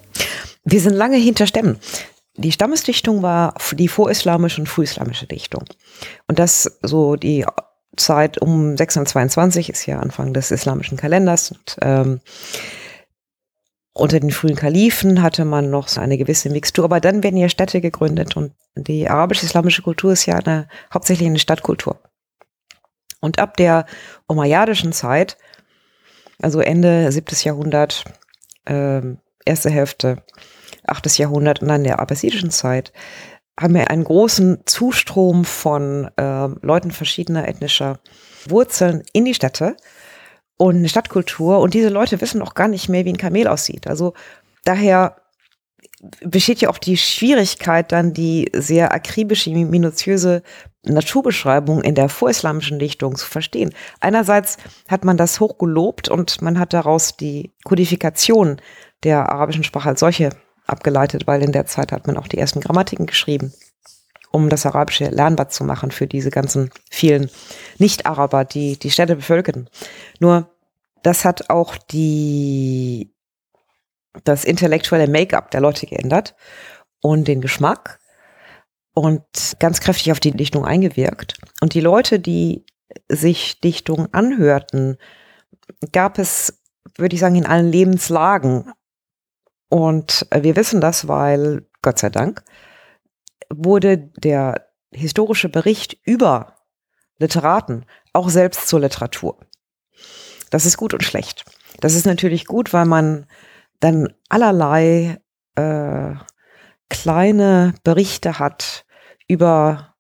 Wir 0.63 0.81
sind 0.81 0.93
lange 0.93 1.17
hinter 1.17 1.47
Stämmen. 1.47 1.77
Die 2.35 2.51
Stammesdichtung 2.51 3.21
war 3.21 3.53
die 3.73 3.89
vorislamische 3.89 4.61
und 4.61 4.67
frühislamische 4.67 5.27
Dichtung. 5.27 5.65
Und 6.27 6.39
das 6.39 6.79
so 6.81 7.17
die 7.17 7.45
Zeit 7.97 8.41
um 8.41 8.77
622 8.77 9.69
ist 9.69 9.85
ja 9.85 9.99
Anfang 9.99 10.33
des 10.33 10.51
islamischen 10.51 10.97
Kalenders. 10.97 11.51
Und, 11.51 11.77
ähm, 11.81 12.21
unter 13.93 14.19
den 14.19 14.31
frühen 14.31 14.55
Kalifen 14.55 15.21
hatte 15.21 15.43
man 15.45 15.69
noch 15.69 15.87
so 15.87 15.99
eine 15.99 16.17
gewisse 16.17 16.49
Mixtur, 16.49 16.85
aber 16.85 17.01
dann 17.01 17.23
werden 17.23 17.37
ja 17.37 17.49
Städte 17.49 17.81
gegründet 17.81 18.37
und 18.37 18.53
die 18.75 19.09
arabisch-islamische 19.09 19.81
Kultur 19.81 20.13
ist 20.13 20.25
ja 20.25 20.35
eine, 20.35 20.67
hauptsächlich 20.93 21.27
eine 21.27 21.39
Stadtkultur. 21.39 21.99
Und 23.19 23.39
ab 23.39 23.57
der 23.57 23.85
umayyadischen 24.27 24.93
Zeit, 24.93 25.37
also 26.41 26.61
Ende 26.61 27.11
7. 27.11 27.35
Jahrhundert, 27.43 28.05
äh, 28.65 29.01
erste 29.45 29.69
Hälfte 29.69 30.23
8. 30.85 31.17
Jahrhundert 31.17 31.61
und 31.61 31.67
dann 31.67 31.83
der 31.83 31.99
abbasidischen 31.99 32.51
Zeit, 32.51 32.93
haben 33.59 33.73
wir 33.73 33.89
einen 33.89 34.05
großen 34.05 34.61
Zustrom 34.65 35.43
von 35.43 36.09
äh, 36.15 36.47
Leuten 36.61 36.91
verschiedener 36.91 37.47
ethnischer 37.47 37.99
Wurzeln 38.47 39.03
in 39.11 39.25
die 39.25 39.33
Städte 39.33 39.75
und 40.57 40.77
eine 40.77 40.89
Stadtkultur. 40.89 41.59
Und 41.59 41.73
diese 41.73 41.89
Leute 41.89 42.21
wissen 42.21 42.41
auch 42.41 42.53
gar 42.53 42.69
nicht 42.69 42.87
mehr, 42.87 43.05
wie 43.05 43.13
ein 43.13 43.17
Kamel 43.17 43.47
aussieht. 43.47 43.87
Also 43.87 44.13
daher 44.63 45.17
besteht 46.21 46.61
ja 46.61 46.69
auch 46.69 46.77
die 46.77 46.95
Schwierigkeit, 46.95 47.91
dann 47.91 48.13
die 48.13 48.49
sehr 48.53 48.93
akribische, 48.93 49.49
minutiöse 49.49 50.43
Naturbeschreibung 50.83 51.81
in 51.81 51.95
der 51.95 52.07
vorislamischen 52.07 52.79
Dichtung 52.79 53.17
zu 53.17 53.25
verstehen. 53.25 53.73
Einerseits 53.99 54.57
hat 54.87 55.03
man 55.03 55.17
das 55.17 55.41
hoch 55.41 55.57
gelobt 55.57 56.07
und 56.07 56.41
man 56.41 56.57
hat 56.57 56.73
daraus 56.73 57.17
die 57.17 57.51
Kodifikation 57.65 58.61
der 59.03 59.29
arabischen 59.29 59.65
Sprache 59.65 59.89
als 59.89 59.99
solche 59.99 60.29
abgeleitet, 60.69 61.27
weil 61.27 61.43
in 61.43 61.51
der 61.51 61.65
Zeit 61.65 61.91
hat 61.91 62.07
man 62.07 62.17
auch 62.17 62.27
die 62.27 62.37
ersten 62.37 62.61
Grammatiken 62.61 63.05
geschrieben, 63.05 63.53
um 64.31 64.49
das 64.49 64.65
Arabische 64.65 65.09
lernbar 65.09 65.49
zu 65.49 65.63
machen 65.63 65.91
für 65.91 66.07
diese 66.07 66.31
ganzen 66.31 66.69
vielen 66.89 67.29
Nicht-Araber, 67.77 68.45
die 68.45 68.77
die 68.77 68.91
Städte 68.91 69.15
bevölkerten. 69.15 69.69
Nur 70.19 70.49
das 71.03 71.25
hat 71.25 71.49
auch 71.49 71.77
die, 71.77 73.13
das 74.23 74.43
intellektuelle 74.43 75.07
Make-up 75.07 75.51
der 75.51 75.61
Leute 75.61 75.85
geändert 75.85 76.35
und 77.01 77.27
den 77.27 77.41
Geschmack 77.41 77.99
und 78.93 79.23
ganz 79.59 79.79
kräftig 79.79 80.11
auf 80.11 80.19
die 80.19 80.31
Dichtung 80.31 80.65
eingewirkt. 80.65 81.37
Und 81.61 81.73
die 81.73 81.79
Leute, 81.79 82.19
die 82.19 82.65
sich 83.07 83.59
Dichtung 83.61 84.13
anhörten, 84.13 84.97
gab 85.91 86.19
es, 86.19 86.61
würde 86.97 87.15
ich 87.15 87.21
sagen, 87.21 87.35
in 87.35 87.45
allen 87.45 87.71
Lebenslagen. 87.71 88.71
Und 89.69 90.27
wir 90.33 90.55
wissen 90.55 90.81
das, 90.81 91.07
weil, 91.07 91.67
Gott 91.81 91.99
sei 91.99 92.09
Dank, 92.09 92.43
wurde 93.49 93.97
der 93.97 94.67
historische 94.91 95.49
Bericht 95.49 95.97
über 96.03 96.55
Literaten 97.19 97.85
auch 98.13 98.29
selbst 98.29 98.67
zur 98.67 98.79
Literatur. 98.79 99.37
Das 100.49 100.65
ist 100.65 100.77
gut 100.77 100.93
und 100.93 101.03
schlecht. 101.03 101.45
Das 101.79 101.93
ist 101.93 102.05
natürlich 102.05 102.45
gut, 102.45 102.73
weil 102.73 102.85
man 102.85 103.27
dann 103.79 104.13
allerlei 104.29 105.21
äh, 105.55 106.15
kleine 106.89 107.75
Berichte 107.83 108.39
hat 108.39 108.85
über 109.27 109.95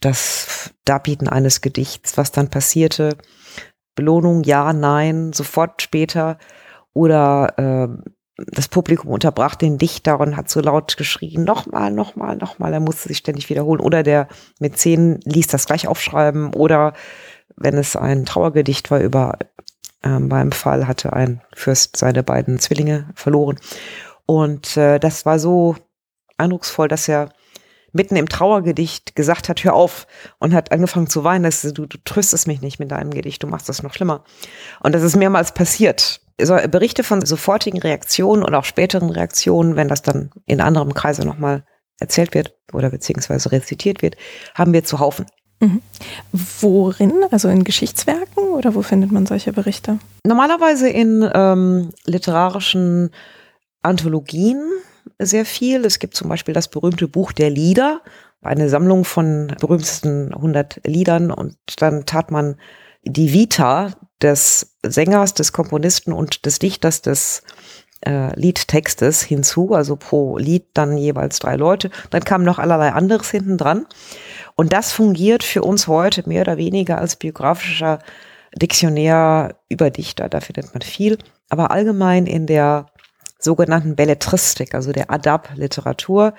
das 0.00 0.70
Darbieten 0.84 1.28
eines 1.28 1.60
Gedichts, 1.60 2.16
was 2.16 2.30
dann 2.30 2.48
passierte. 2.48 3.16
Belohnung, 3.94 4.44
ja, 4.44 4.72
nein, 4.72 5.32
sofort 5.32 5.82
später. 5.82 6.38
Oder 6.92 7.58
äh, 7.58 8.10
das 8.36 8.68
Publikum 8.68 9.10
unterbrach 9.10 9.54
den 9.54 9.78
Dichter 9.78 10.18
und 10.18 10.36
hat 10.36 10.48
so 10.48 10.60
laut 10.60 10.96
geschrien, 10.96 11.44
nochmal, 11.44 11.92
nochmal, 11.92 12.36
nochmal. 12.36 12.72
Er 12.72 12.80
musste 12.80 13.08
sich 13.08 13.18
ständig 13.18 13.48
wiederholen. 13.48 13.80
Oder 13.80 14.02
der 14.02 14.28
Mäzen 14.58 15.20
ließ 15.24 15.46
das 15.46 15.66
gleich 15.66 15.86
aufschreiben. 15.86 16.52
Oder 16.54 16.94
wenn 17.56 17.76
es 17.76 17.94
ein 17.94 18.24
Trauergedicht 18.24 18.90
war 18.90 19.00
über 19.00 19.38
ähm, 20.04 20.28
beim 20.28 20.52
Fall 20.52 20.86
hatte 20.86 21.12
ein 21.12 21.40
Fürst 21.54 21.96
seine 21.96 22.22
beiden 22.22 22.58
Zwillinge 22.58 23.08
verloren. 23.14 23.58
Und 24.26 24.76
äh, 24.76 24.98
das 24.98 25.24
war 25.24 25.38
so 25.38 25.76
eindrucksvoll, 26.36 26.88
dass 26.88 27.08
er 27.08 27.30
mitten 27.92 28.16
im 28.16 28.28
Trauergedicht 28.28 29.14
gesagt 29.14 29.48
hat, 29.48 29.62
hör 29.64 29.74
auf 29.74 30.06
und 30.38 30.52
hat 30.52 30.72
angefangen 30.72 31.06
zu 31.06 31.24
weinen, 31.24 31.44
dass 31.44 31.62
du, 31.62 31.86
du 31.86 31.98
tröstest 32.04 32.46
mich 32.46 32.60
nicht 32.60 32.80
mit 32.80 32.90
deinem 32.90 33.12
Gedicht, 33.12 33.42
du 33.42 33.46
machst 33.46 33.68
das 33.68 33.82
noch 33.82 33.94
schlimmer. 33.94 34.24
Und 34.80 34.94
das 34.94 35.02
ist 35.02 35.16
mehrmals 35.16 35.52
passiert. 35.54 36.20
So, 36.40 36.56
Berichte 36.68 37.04
von 37.04 37.24
sofortigen 37.24 37.80
Reaktionen 37.80 38.42
und 38.42 38.54
auch 38.54 38.64
späteren 38.64 39.10
Reaktionen, 39.10 39.76
wenn 39.76 39.88
das 39.88 40.02
dann 40.02 40.30
in 40.46 40.60
anderem 40.60 40.92
Kreise 40.94 41.24
nochmal 41.24 41.64
erzählt 42.00 42.34
wird 42.34 42.56
oder 42.72 42.90
beziehungsweise 42.90 43.52
rezitiert 43.52 44.02
wird, 44.02 44.16
haben 44.54 44.72
wir 44.72 44.84
zu 44.84 44.98
Haufen. 44.98 45.26
Mhm. 45.60 45.80
Worin? 46.60 47.12
Also 47.30 47.48
in 47.48 47.64
Geschichtswerken 47.64 48.48
oder 48.48 48.74
wo 48.74 48.82
findet 48.82 49.12
man 49.12 49.26
solche 49.26 49.52
Berichte? 49.52 49.98
Normalerweise 50.24 50.88
in 50.88 51.28
ähm, 51.32 51.90
literarischen 52.04 53.10
Anthologien 53.82 54.60
sehr 55.18 55.44
viel. 55.44 55.84
Es 55.84 55.98
gibt 55.98 56.14
zum 56.16 56.28
Beispiel 56.28 56.54
das 56.54 56.68
berühmte 56.68 57.08
Buch 57.08 57.32
der 57.32 57.50
Lieder, 57.50 58.00
eine 58.42 58.68
Sammlung 58.68 59.04
von 59.04 59.54
berühmtesten 59.60 60.34
100 60.34 60.80
Liedern 60.84 61.30
und 61.30 61.56
dann 61.78 62.04
tat 62.04 62.30
man 62.30 62.56
die 63.04 63.32
Vita 63.32 63.92
des 64.24 64.74
Sängers, 64.82 65.34
des 65.34 65.52
Komponisten 65.52 66.12
und 66.12 66.46
des 66.46 66.58
Dichters 66.58 67.02
des 67.02 67.42
äh, 68.04 68.34
Liedtextes 68.38 69.22
hinzu, 69.22 69.74
also 69.74 69.96
pro 69.96 70.38
Lied 70.38 70.66
dann 70.74 70.96
jeweils 70.96 71.38
drei 71.38 71.56
Leute. 71.56 71.90
Dann 72.10 72.24
kam 72.24 72.42
noch 72.42 72.58
allerlei 72.58 72.92
anderes 72.92 73.30
hinten 73.30 73.58
dran. 73.58 73.86
Und 74.56 74.72
das 74.72 74.92
fungiert 74.92 75.42
für 75.42 75.62
uns 75.62 75.86
heute 75.86 76.28
mehr 76.28 76.42
oder 76.42 76.56
weniger 76.56 76.98
als 76.98 77.16
biografischer 77.16 77.98
Diktionär 78.56 79.56
über 79.68 79.90
Dichter. 79.90 80.28
Da 80.28 80.40
findet 80.40 80.72
man 80.72 80.82
viel. 80.82 81.18
Aber 81.50 81.70
allgemein 81.70 82.26
in 82.26 82.46
der 82.46 82.86
sogenannten 83.38 83.94
Belletristik, 83.94 84.74
also 84.74 84.92
der 84.92 85.10
Adab-Literatur, 85.10 86.34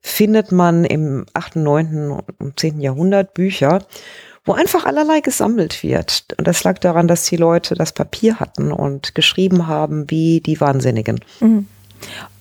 findet 0.00 0.52
man 0.52 0.84
im 0.84 1.26
8., 1.34 1.56
9. 1.56 2.10
und 2.38 2.58
10. 2.58 2.80
Jahrhundert 2.80 3.34
Bücher, 3.34 3.80
wo 4.48 4.54
einfach 4.54 4.86
allerlei 4.86 5.20
gesammelt 5.20 5.82
wird. 5.82 6.24
Und 6.38 6.48
das 6.48 6.64
lag 6.64 6.78
daran, 6.78 7.06
dass 7.06 7.24
die 7.24 7.36
Leute 7.36 7.74
das 7.74 7.92
Papier 7.92 8.40
hatten 8.40 8.72
und 8.72 9.14
geschrieben 9.14 9.66
haben 9.66 10.10
wie 10.10 10.40
die 10.40 10.60
Wahnsinnigen. 10.60 11.20
Mhm. 11.40 11.66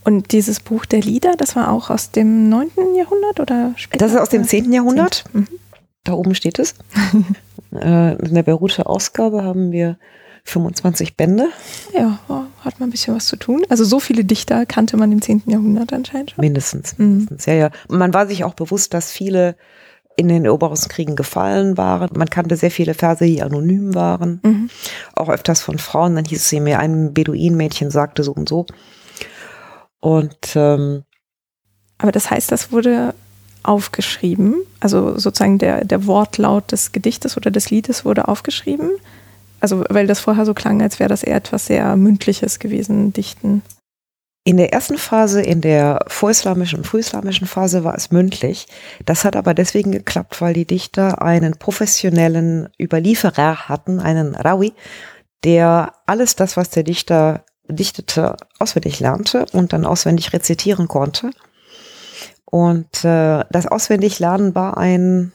Und 0.06 0.32
dieses 0.32 0.62
Buch 0.62 0.86
der 0.86 1.02
Lieder, 1.02 1.36
das 1.36 1.58
war 1.58 1.70
auch 1.70 1.90
aus 1.90 2.12
dem 2.12 2.48
9. 2.48 2.70
Jahrhundert 2.96 3.42
oder 3.42 3.74
später? 3.76 4.06
Das 4.06 4.14
ist 4.14 4.20
aus 4.22 4.30
dem 4.30 4.46
10. 4.46 4.72
Jahrhundert. 4.72 5.26
Mhm. 5.34 5.48
Da 6.06 6.14
oben 6.14 6.34
steht 6.34 6.60
es. 6.60 6.76
Äh, 7.74 8.16
in 8.26 8.34
der 8.34 8.44
Beruter 8.44 8.90
Ausgabe 8.90 9.44
haben 9.44 9.74
wir 9.74 9.98
25 10.46 11.18
Bände. 11.18 11.50
Ja, 11.94 12.18
hat 12.62 12.80
man 12.80 12.88
ein 12.88 12.92
bisschen 12.92 13.14
was 13.14 13.26
zu 13.26 13.36
tun. 13.36 13.66
Also 13.68 13.84
so 13.84 14.00
viele 14.00 14.24
Dichter 14.24 14.66
kannte 14.66 14.96
man 14.96 15.12
im 15.12 15.22
10. 15.22 15.44
Jahrhundert 15.48 15.92
anscheinend 15.92 16.32
schon. 16.32 16.42
Mindestens, 16.42 16.98
mhm. 16.98 17.08
mindestens. 17.08 17.46
Ja, 17.46 17.54
ja. 17.56 17.72
Man 17.90 18.14
war 18.14 18.26
sich 18.26 18.46
auch 18.46 18.54
bewusst, 18.54 18.94
dass 18.94 19.12
viele 19.12 19.58
in 20.18 20.28
den 20.28 20.46
Eroberungskriegen 20.46 21.16
gefallen 21.16 21.78
waren. 21.78 22.10
Man 22.16 22.30
kannte 22.30 22.58
sehr 22.58 22.72
viele 22.72 22.96
Verse, 22.96 23.24
die 23.24 23.42
anonym 23.42 23.94
waren. 23.94 24.42
Mhm. 24.44 24.70
Auch 25.16 25.30
öfters 25.30 25.62
von 25.62 25.78
Frauen. 25.78 26.16
Dann 26.16 26.26
hieß 26.26 26.42
es 26.42 26.60
mir, 26.60 26.80
ein 26.80 27.14
Beduinmädchen 27.14 27.92
sagte 27.92 28.24
so 28.24 28.34
und 28.34 28.50
so. 28.50 28.66
Und 30.00 30.56
ähm, 30.56 31.04
aber 32.00 32.12
das 32.12 32.30
heißt, 32.30 32.52
das 32.52 32.72
wurde 32.72 33.14
aufgeschrieben, 33.64 34.56
also 34.80 35.18
sozusagen 35.18 35.58
der, 35.58 35.84
der 35.84 36.06
Wortlaut 36.06 36.72
des 36.72 36.92
Gedichtes 36.92 37.38
oder 37.38 37.52
des 37.52 37.70
Liedes 37.70 38.06
wurde 38.06 38.28
aufgeschrieben. 38.28 38.92
Also 39.60 39.84
weil 39.90 40.08
das 40.08 40.20
vorher 40.20 40.46
so 40.46 40.54
klang, 40.54 40.82
als 40.82 41.00
wäre 41.00 41.10
das 41.10 41.24
eher 41.24 41.36
etwas 41.36 41.66
sehr 41.66 41.96
Mündliches 41.96 42.60
gewesen, 42.60 43.14
Dichten. 43.14 43.62
In 44.48 44.56
der 44.56 44.72
ersten 44.72 44.98
Phase, 44.98 45.42
in 45.42 45.60
der 45.60 46.06
vorislamischen 46.08 46.78
und 46.80 46.86
frühislamischen 46.86 47.48
Phase 47.48 47.84
war 47.84 47.96
es 47.96 48.12
mündlich. 48.12 48.68
Das 49.04 49.26
hat 49.26 49.36
aber 49.36 49.54
deswegen 49.54 49.92
geklappt, 49.92 50.40
weil 50.40 50.54
die 50.54 50.64
Dichter 50.64 51.22
einen 51.22 51.58
professionellen 51.58 52.70
Überlieferer 52.82 53.68
hatten, 53.68 54.00
einen 54.00 54.36
Rawi, 54.36 54.72
der 55.44 55.92
alles 56.06 56.38
das, 56.38 56.56
was 56.56 56.70
der 56.70 56.84
Dichter 56.84 57.44
dichtete, 57.68 58.38
auswendig 58.58 59.02
lernte 59.02 59.48
und 59.52 59.74
dann 59.74 59.86
auswendig 59.86 60.32
rezitieren 60.32 60.88
konnte. 60.88 61.32
Und 62.46 63.04
äh, 63.04 63.44
das 63.52 63.68
Auswendiglernen 63.68 64.56
war 64.56 64.78
ein 64.78 65.34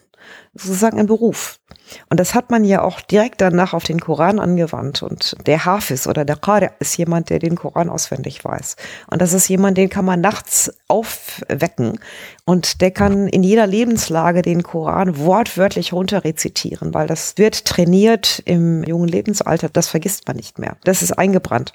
sozusagen 0.55 0.99
ein 0.99 1.07
Beruf. 1.07 1.61
Und 2.09 2.21
das 2.21 2.35
hat 2.35 2.51
man 2.51 2.65
ja 2.65 2.83
auch 2.83 3.01
direkt 3.01 3.41
danach 3.41 3.75
auf 3.75 3.85
den 3.85 4.01
Koran 4.01 4.39
angewandt. 4.39 5.03
Und 5.03 5.37
der 5.47 5.65
Hafiz 5.65 6.07
oder 6.07 6.25
der 6.25 6.37
Qari 6.37 6.69
ist 6.79 6.97
jemand, 6.97 7.31
der 7.31 7.39
den 7.39 7.57
Koran 7.57 7.89
auswendig 7.89 8.45
weiß. 8.45 8.77
Und 9.11 9.23
das 9.23 9.33
ist 9.33 9.49
jemand, 9.49 9.79
den 9.79 9.89
kann 9.89 10.05
man 10.05 10.21
nachts 10.21 10.73
aufwecken. 10.89 11.99
Und 12.45 12.81
der 12.81 12.91
kann 12.91 13.29
in 13.29 13.43
jeder 13.43 13.67
Lebenslage 13.67 14.43
den 14.43 14.63
Koran 14.63 15.19
wortwörtlich 15.19 15.93
runterrezitieren, 15.93 16.95
weil 16.95 17.07
das 17.07 17.39
wird 17.39 17.65
trainiert 17.65 18.43
im 18.45 18.85
jungen 18.85 19.09
Lebensalter. 19.09 19.69
Das 19.69 19.89
vergisst 19.89 20.27
man 20.27 20.37
nicht 20.37 20.59
mehr. 20.59 20.77
Das 20.85 21.03
ist 21.03 21.13
eingebrannt. 21.13 21.73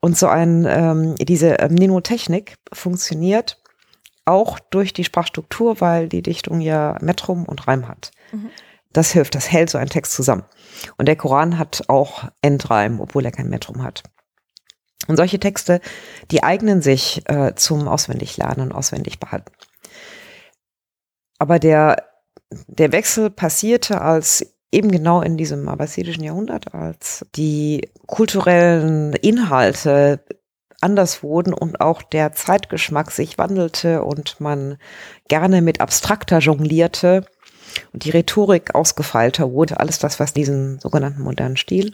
Und 0.00 0.18
so 0.18 0.26
ein, 0.26 0.66
ähm, 0.68 1.14
diese 1.16 1.60
ähm, 1.60 1.74
Mnemotechnik 1.74 2.56
funktioniert 2.72 3.58
auch 4.24 4.58
durch 4.58 4.92
die 4.92 5.04
Sprachstruktur, 5.04 5.80
weil 5.80 6.08
die 6.08 6.22
Dichtung 6.22 6.60
ja 6.60 6.96
Metrum 7.00 7.44
und 7.44 7.66
Reim 7.66 7.88
hat. 7.88 8.10
Mhm. 8.32 8.50
Das 8.92 9.12
hilft, 9.12 9.34
das 9.34 9.50
hält 9.50 9.70
so 9.70 9.78
ein 9.78 9.88
Text 9.88 10.12
zusammen. 10.12 10.44
Und 10.98 11.06
der 11.06 11.16
Koran 11.16 11.58
hat 11.58 11.84
auch 11.88 12.24
Endreim, 12.42 13.00
obwohl 13.00 13.24
er 13.24 13.32
kein 13.32 13.48
Metrum 13.48 13.82
hat. 13.82 14.02
Und 15.08 15.16
solche 15.16 15.40
Texte, 15.40 15.80
die 16.30 16.42
eignen 16.42 16.82
sich 16.82 17.22
äh, 17.28 17.54
zum 17.54 17.88
Auswendiglernen 17.88 18.60
und 18.60 18.72
Auswendigbehalten. 18.72 19.52
Aber 21.38 21.58
der, 21.58 22.04
der 22.68 22.92
Wechsel 22.92 23.30
passierte, 23.30 24.00
als 24.00 24.54
eben 24.70 24.90
genau 24.90 25.20
in 25.20 25.36
diesem 25.36 25.68
abbasidischen 25.68 26.22
Jahrhundert, 26.22 26.72
als 26.74 27.26
die 27.34 27.90
kulturellen 28.06 29.12
Inhalte 29.14 30.24
anders 30.80 31.22
wurden 31.22 31.52
und 31.52 31.80
auch 31.80 32.02
der 32.02 32.32
Zeitgeschmack 32.32 33.10
sich 33.10 33.38
wandelte 33.38 34.02
und 34.02 34.40
man 34.40 34.78
gerne 35.28 35.62
mit 35.62 35.80
abstrakter 35.80 36.38
jonglierte 36.38 37.24
und 37.92 38.04
die 38.04 38.10
Rhetorik 38.10 38.74
ausgefeilter 38.74 39.52
wurde, 39.52 39.80
alles 39.80 39.98
das, 39.98 40.20
was 40.20 40.32
diesen 40.32 40.78
sogenannten 40.80 41.22
modernen 41.22 41.56
Stil 41.56 41.92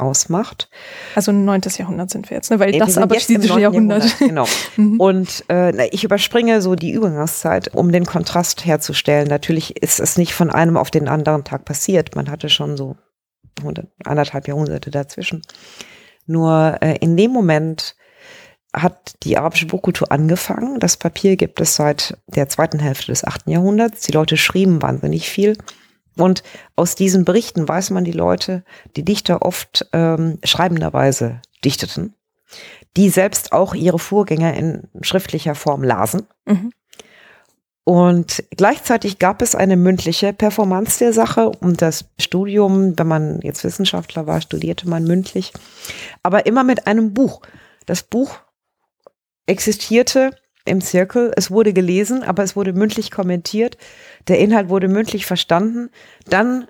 ausmacht. 0.00 0.68
Also 1.14 1.30
9. 1.30 1.60
Jahrhundert 1.76 2.10
sind 2.10 2.30
wir 2.30 2.36
jetzt, 2.36 2.50
ne? 2.50 2.58
weil 2.58 2.72
das 2.72 2.98
abbassidische 2.98 3.60
Jahrhundert. 3.60 4.04
Jahrhundert. 4.04 4.28
Genau. 4.28 4.46
Mhm. 4.76 5.00
Und 5.00 5.44
äh, 5.50 5.88
ich 5.88 6.04
überspringe 6.04 6.62
so 6.62 6.74
die 6.74 6.92
Übergangszeit, 6.92 7.74
um 7.74 7.90
den 7.90 8.06
Kontrast 8.06 8.64
herzustellen. 8.64 9.26
Natürlich 9.26 9.82
ist 9.82 9.98
es 10.00 10.16
nicht 10.16 10.32
von 10.32 10.48
einem 10.48 10.76
auf 10.76 10.90
den 10.90 11.08
anderen 11.08 11.44
Tag 11.44 11.64
passiert. 11.64 12.14
Man 12.14 12.30
hatte 12.30 12.48
schon 12.48 12.76
so 12.76 12.96
anderthalb 14.04 14.48
Jahrhunderte 14.48 14.90
dazwischen. 14.90 15.42
Nur 16.26 16.78
äh, 16.80 16.96
in 17.00 17.16
dem 17.16 17.32
Moment 17.32 17.96
hat 18.72 19.14
die 19.24 19.36
arabische 19.36 19.66
Buchkultur 19.66 20.12
angefangen. 20.12 20.78
Das 20.78 20.96
Papier 20.96 21.36
gibt 21.36 21.60
es 21.60 21.74
seit 21.74 22.16
der 22.28 22.48
zweiten 22.48 22.78
Hälfte 22.78 23.06
des 23.06 23.24
achten 23.24 23.50
Jahrhunderts. 23.50 24.02
Die 24.02 24.12
Leute 24.12 24.36
schrieben 24.36 24.82
wahnsinnig 24.82 25.28
viel. 25.28 25.56
Und 26.16 26.42
aus 26.76 26.94
diesen 26.94 27.24
Berichten 27.24 27.68
weiß 27.68 27.90
man, 27.90 28.04
die 28.04 28.12
Leute, 28.12 28.64
die 28.96 29.04
Dichter 29.04 29.42
oft 29.42 29.86
ähm, 29.92 30.38
schreibenderweise 30.44 31.40
dichteten, 31.64 32.14
die 32.96 33.08
selbst 33.08 33.52
auch 33.52 33.74
ihre 33.74 33.98
Vorgänger 33.98 34.54
in 34.54 34.88
schriftlicher 35.00 35.54
Form 35.54 35.82
lasen. 35.82 36.26
Mhm. 36.46 36.72
Und 37.84 38.44
gleichzeitig 38.56 39.18
gab 39.18 39.42
es 39.42 39.54
eine 39.54 39.76
mündliche 39.76 40.32
Performance 40.32 40.98
der 40.98 41.12
Sache 41.12 41.48
und 41.48 41.82
das 41.82 42.04
Studium, 42.20 42.96
wenn 42.98 43.06
man 43.08 43.40
jetzt 43.40 43.64
Wissenschaftler 43.64 44.26
war, 44.26 44.40
studierte 44.40 44.88
man 44.88 45.04
mündlich, 45.04 45.52
aber 46.22 46.46
immer 46.46 46.62
mit 46.62 46.86
einem 46.86 47.14
Buch. 47.14 47.40
Das 47.86 48.02
Buch 48.02 48.38
existierte 49.50 50.30
im 50.64 50.80
Zirkel, 50.80 51.32
es 51.36 51.50
wurde 51.50 51.72
gelesen, 51.72 52.22
aber 52.22 52.44
es 52.44 52.54
wurde 52.54 52.72
mündlich 52.72 53.10
kommentiert, 53.10 53.76
der 54.28 54.38
Inhalt 54.38 54.68
wurde 54.68 54.88
mündlich 54.88 55.26
verstanden, 55.26 55.90
dann 56.26 56.68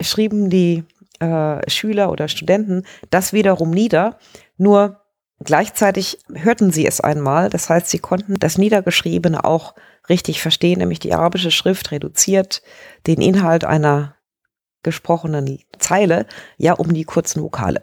schrieben 0.00 0.48
die 0.48 0.84
äh, 1.18 1.68
Schüler 1.68 2.12
oder 2.12 2.28
Studenten 2.28 2.84
das 3.10 3.32
wiederum 3.32 3.70
nieder, 3.70 4.18
nur 4.56 5.00
gleichzeitig 5.42 6.18
hörten 6.32 6.70
sie 6.70 6.86
es 6.86 7.00
einmal, 7.00 7.50
das 7.50 7.68
heißt, 7.68 7.88
sie 7.88 7.98
konnten 7.98 8.34
das 8.38 8.58
Niedergeschriebene 8.58 9.44
auch 9.44 9.74
richtig 10.08 10.40
verstehen, 10.40 10.78
nämlich 10.78 11.00
die 11.00 11.14
arabische 11.14 11.50
Schrift 11.50 11.90
reduziert 11.90 12.62
den 13.06 13.20
Inhalt 13.20 13.64
einer 13.64 14.14
gesprochenen 14.84 15.58
Zeile 15.78 16.26
ja 16.58 16.74
um 16.74 16.94
die 16.94 17.04
kurzen 17.04 17.42
Vokale. 17.42 17.82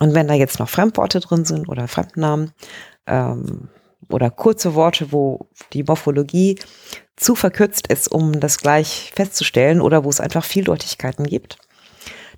Und 0.00 0.14
wenn 0.14 0.28
da 0.28 0.34
jetzt 0.34 0.58
noch 0.58 0.68
Fremdworte 0.68 1.20
drin 1.20 1.44
sind 1.44 1.68
oder 1.68 1.86
Fremdnamen 1.86 2.52
ähm, 3.10 3.68
oder 4.08 4.30
kurze 4.30 4.74
Worte, 4.74 5.12
wo 5.12 5.48
die 5.72 5.82
Morphologie 5.82 6.58
zu 7.16 7.34
verkürzt 7.34 7.86
ist, 7.88 8.08
um 8.08 8.40
das 8.40 8.58
gleich 8.58 9.12
festzustellen 9.14 9.80
oder 9.80 10.04
wo 10.04 10.08
es 10.08 10.20
einfach 10.20 10.44
Vieldeutigkeiten 10.44 11.26
gibt, 11.26 11.58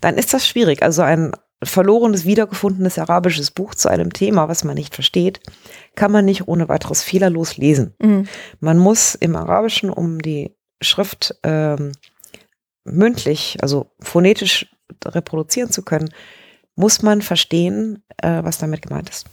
dann 0.01 0.17
ist 0.17 0.35
das 0.35 0.47
schwierig. 0.47 0.83
Also 0.83 1.03
ein 1.03 1.33
verlorenes, 1.63 2.25
wiedergefundenes 2.25 2.99
arabisches 2.99 3.53
Buch 3.53 3.75
zu 3.75 3.89
einem 3.89 4.13
Thema, 4.13 4.49
was 4.49 4.65
man 4.65 4.75
nicht 4.75 4.95
versteht, 4.95 5.41
kann 5.95 6.11
man 6.11 6.25
nicht 6.25 6.49
ohne 6.49 6.69
weiteres 6.69 7.03
fehlerlos 7.03 7.57
lesen. 7.57 7.95
Mhm. 8.01 8.27
Man 8.59 8.79
muss 8.79 9.15
im 9.15 9.37
Arabischen, 9.37 9.91
um 9.91 10.21
die 10.21 10.57
Schrift 10.81 11.37
ähm, 11.45 11.93
mündlich, 12.85 13.59
also 13.63 13.93
phonetisch 14.01 14.67
reproduzieren 15.05 15.71
zu 15.71 15.83
können, 15.83 16.13
muss 16.75 17.03
man 17.03 17.23
verstehen, 17.23 18.03
äh, 18.17 18.43
was 18.43 18.59
damit 18.59 18.83
gemeint 18.83 19.09
ist. 19.09 19.27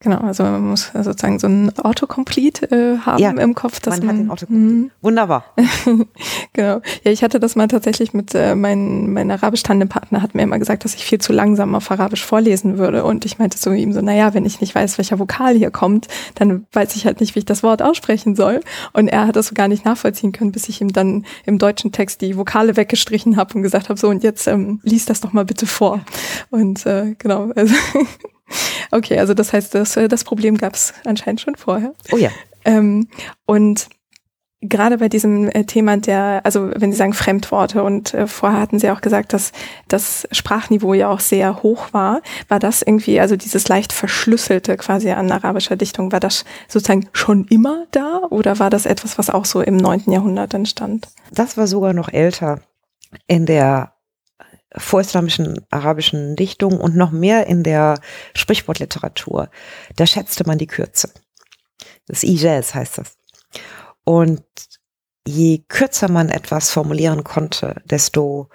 Genau, 0.00 0.18
also 0.18 0.42
man 0.42 0.68
muss 0.68 0.90
sozusagen 0.92 1.38
so 1.38 1.46
ein 1.46 1.76
Autocomplete 1.78 2.70
äh, 2.70 2.98
haben 2.98 3.18
ja, 3.18 3.30
im 3.30 3.54
Kopf. 3.54 3.80
Dass 3.80 3.96
man, 3.98 4.06
man 4.06 4.16
hat 4.16 4.22
den 4.22 4.30
Autocomplete. 4.30 4.70
Hm. 4.70 4.90
Wunderbar. 5.00 5.44
genau. 6.52 6.82
Ja, 7.02 7.10
ich 7.10 7.22
hatte 7.22 7.40
das 7.40 7.56
mal 7.56 7.66
tatsächlich 7.66 8.12
mit 8.12 8.34
äh, 8.34 8.54
mein, 8.54 9.10
mein 9.10 9.30
arabisch 9.30 9.62
Partner 9.62 10.20
hat 10.20 10.34
mir 10.34 10.42
immer 10.42 10.58
gesagt, 10.58 10.84
dass 10.84 10.94
ich 10.94 11.06
viel 11.06 11.18
zu 11.18 11.32
langsam 11.32 11.74
auf 11.74 11.90
Arabisch 11.90 12.22
vorlesen 12.22 12.76
würde. 12.76 13.04
Und 13.04 13.24
ich 13.24 13.38
meinte 13.38 13.56
so 13.56 13.72
ihm 13.72 13.94
so, 13.94 14.02
naja, 14.02 14.34
wenn 14.34 14.44
ich 14.44 14.60
nicht 14.60 14.74
weiß, 14.74 14.98
welcher 14.98 15.18
Vokal 15.18 15.54
hier 15.54 15.70
kommt, 15.70 16.08
dann 16.34 16.66
weiß 16.72 16.94
ich 16.94 17.06
halt 17.06 17.20
nicht, 17.20 17.34
wie 17.34 17.38
ich 17.38 17.46
das 17.46 17.62
Wort 17.62 17.80
aussprechen 17.80 18.36
soll. 18.36 18.60
Und 18.92 19.08
er 19.08 19.26
hat 19.26 19.36
das 19.36 19.46
so 19.46 19.54
gar 19.54 19.68
nicht 19.68 19.86
nachvollziehen 19.86 20.32
können, 20.32 20.52
bis 20.52 20.68
ich 20.68 20.82
ihm 20.82 20.92
dann 20.92 21.24
im 21.46 21.58
deutschen 21.58 21.90
Text 21.90 22.20
die 22.20 22.36
Vokale 22.36 22.76
weggestrichen 22.76 23.38
habe 23.38 23.54
und 23.54 23.62
gesagt 23.62 23.88
habe, 23.88 23.98
so 23.98 24.08
und 24.08 24.22
jetzt 24.22 24.46
ähm, 24.46 24.78
lies 24.82 25.06
das 25.06 25.22
doch 25.22 25.32
mal 25.32 25.46
bitte 25.46 25.66
vor. 25.66 26.00
Und 26.50 26.84
äh, 26.84 27.14
genau, 27.18 27.50
also 27.54 27.74
Okay, 28.90 29.18
also 29.18 29.34
das 29.34 29.52
heißt, 29.52 29.74
das, 29.74 29.96
äh, 29.96 30.08
das 30.08 30.24
Problem 30.24 30.56
gab 30.56 30.74
es 30.74 30.94
anscheinend 31.04 31.40
schon 31.40 31.56
vorher. 31.56 31.92
Oh 32.12 32.16
ja. 32.16 32.30
Ähm, 32.64 33.08
und 33.44 33.88
gerade 34.60 34.98
bei 34.98 35.08
diesem 35.08 35.48
äh, 35.50 35.64
Thema 35.64 35.96
der, 35.96 36.40
also 36.44 36.70
wenn 36.74 36.92
Sie 36.92 36.98
sagen 36.98 37.12
Fremdworte 37.12 37.82
und 37.82 38.14
äh, 38.14 38.26
vorher 38.26 38.60
hatten 38.60 38.78
Sie 38.78 38.90
auch 38.90 39.00
gesagt, 39.00 39.32
dass 39.32 39.52
das 39.88 40.26
Sprachniveau 40.32 40.94
ja 40.94 41.08
auch 41.08 41.20
sehr 41.20 41.62
hoch 41.62 41.92
war, 41.92 42.22
war 42.48 42.58
das 42.58 42.82
irgendwie, 42.82 43.20
also 43.20 43.36
dieses 43.36 43.68
leicht 43.68 43.92
verschlüsselte 43.92 44.76
quasi 44.76 45.10
an 45.10 45.30
arabischer 45.30 45.76
Dichtung, 45.76 46.12
war 46.12 46.20
das 46.20 46.44
sozusagen 46.68 47.08
schon 47.12 47.44
immer 47.48 47.86
da 47.90 48.22
oder 48.30 48.58
war 48.58 48.70
das 48.70 48.86
etwas, 48.86 49.18
was 49.18 49.30
auch 49.30 49.44
so 49.44 49.60
im 49.60 49.76
neunten 49.76 50.12
Jahrhundert 50.12 50.54
entstand? 50.54 51.08
Das 51.32 51.56
war 51.56 51.66
sogar 51.66 51.92
noch 51.92 52.08
älter. 52.08 52.60
In 53.26 53.46
der 53.46 53.92
vorislamischen 54.74 55.64
arabischen 55.70 56.36
Dichtung 56.36 56.80
und 56.80 56.96
noch 56.96 57.10
mehr 57.10 57.46
in 57.46 57.62
der 57.62 58.00
Sprichwortliteratur. 58.34 59.48
Da 59.96 60.06
schätzte 60.06 60.44
man 60.46 60.58
die 60.58 60.66
Kürze. 60.66 61.10
Das 62.06 62.22
Ijaz 62.22 62.74
heißt 62.74 62.98
das. 62.98 63.16
Und 64.04 64.42
je 65.26 65.64
kürzer 65.68 66.10
man 66.10 66.28
etwas 66.28 66.70
formulieren 66.70 67.24
konnte, 67.24 67.82
desto 67.84 68.48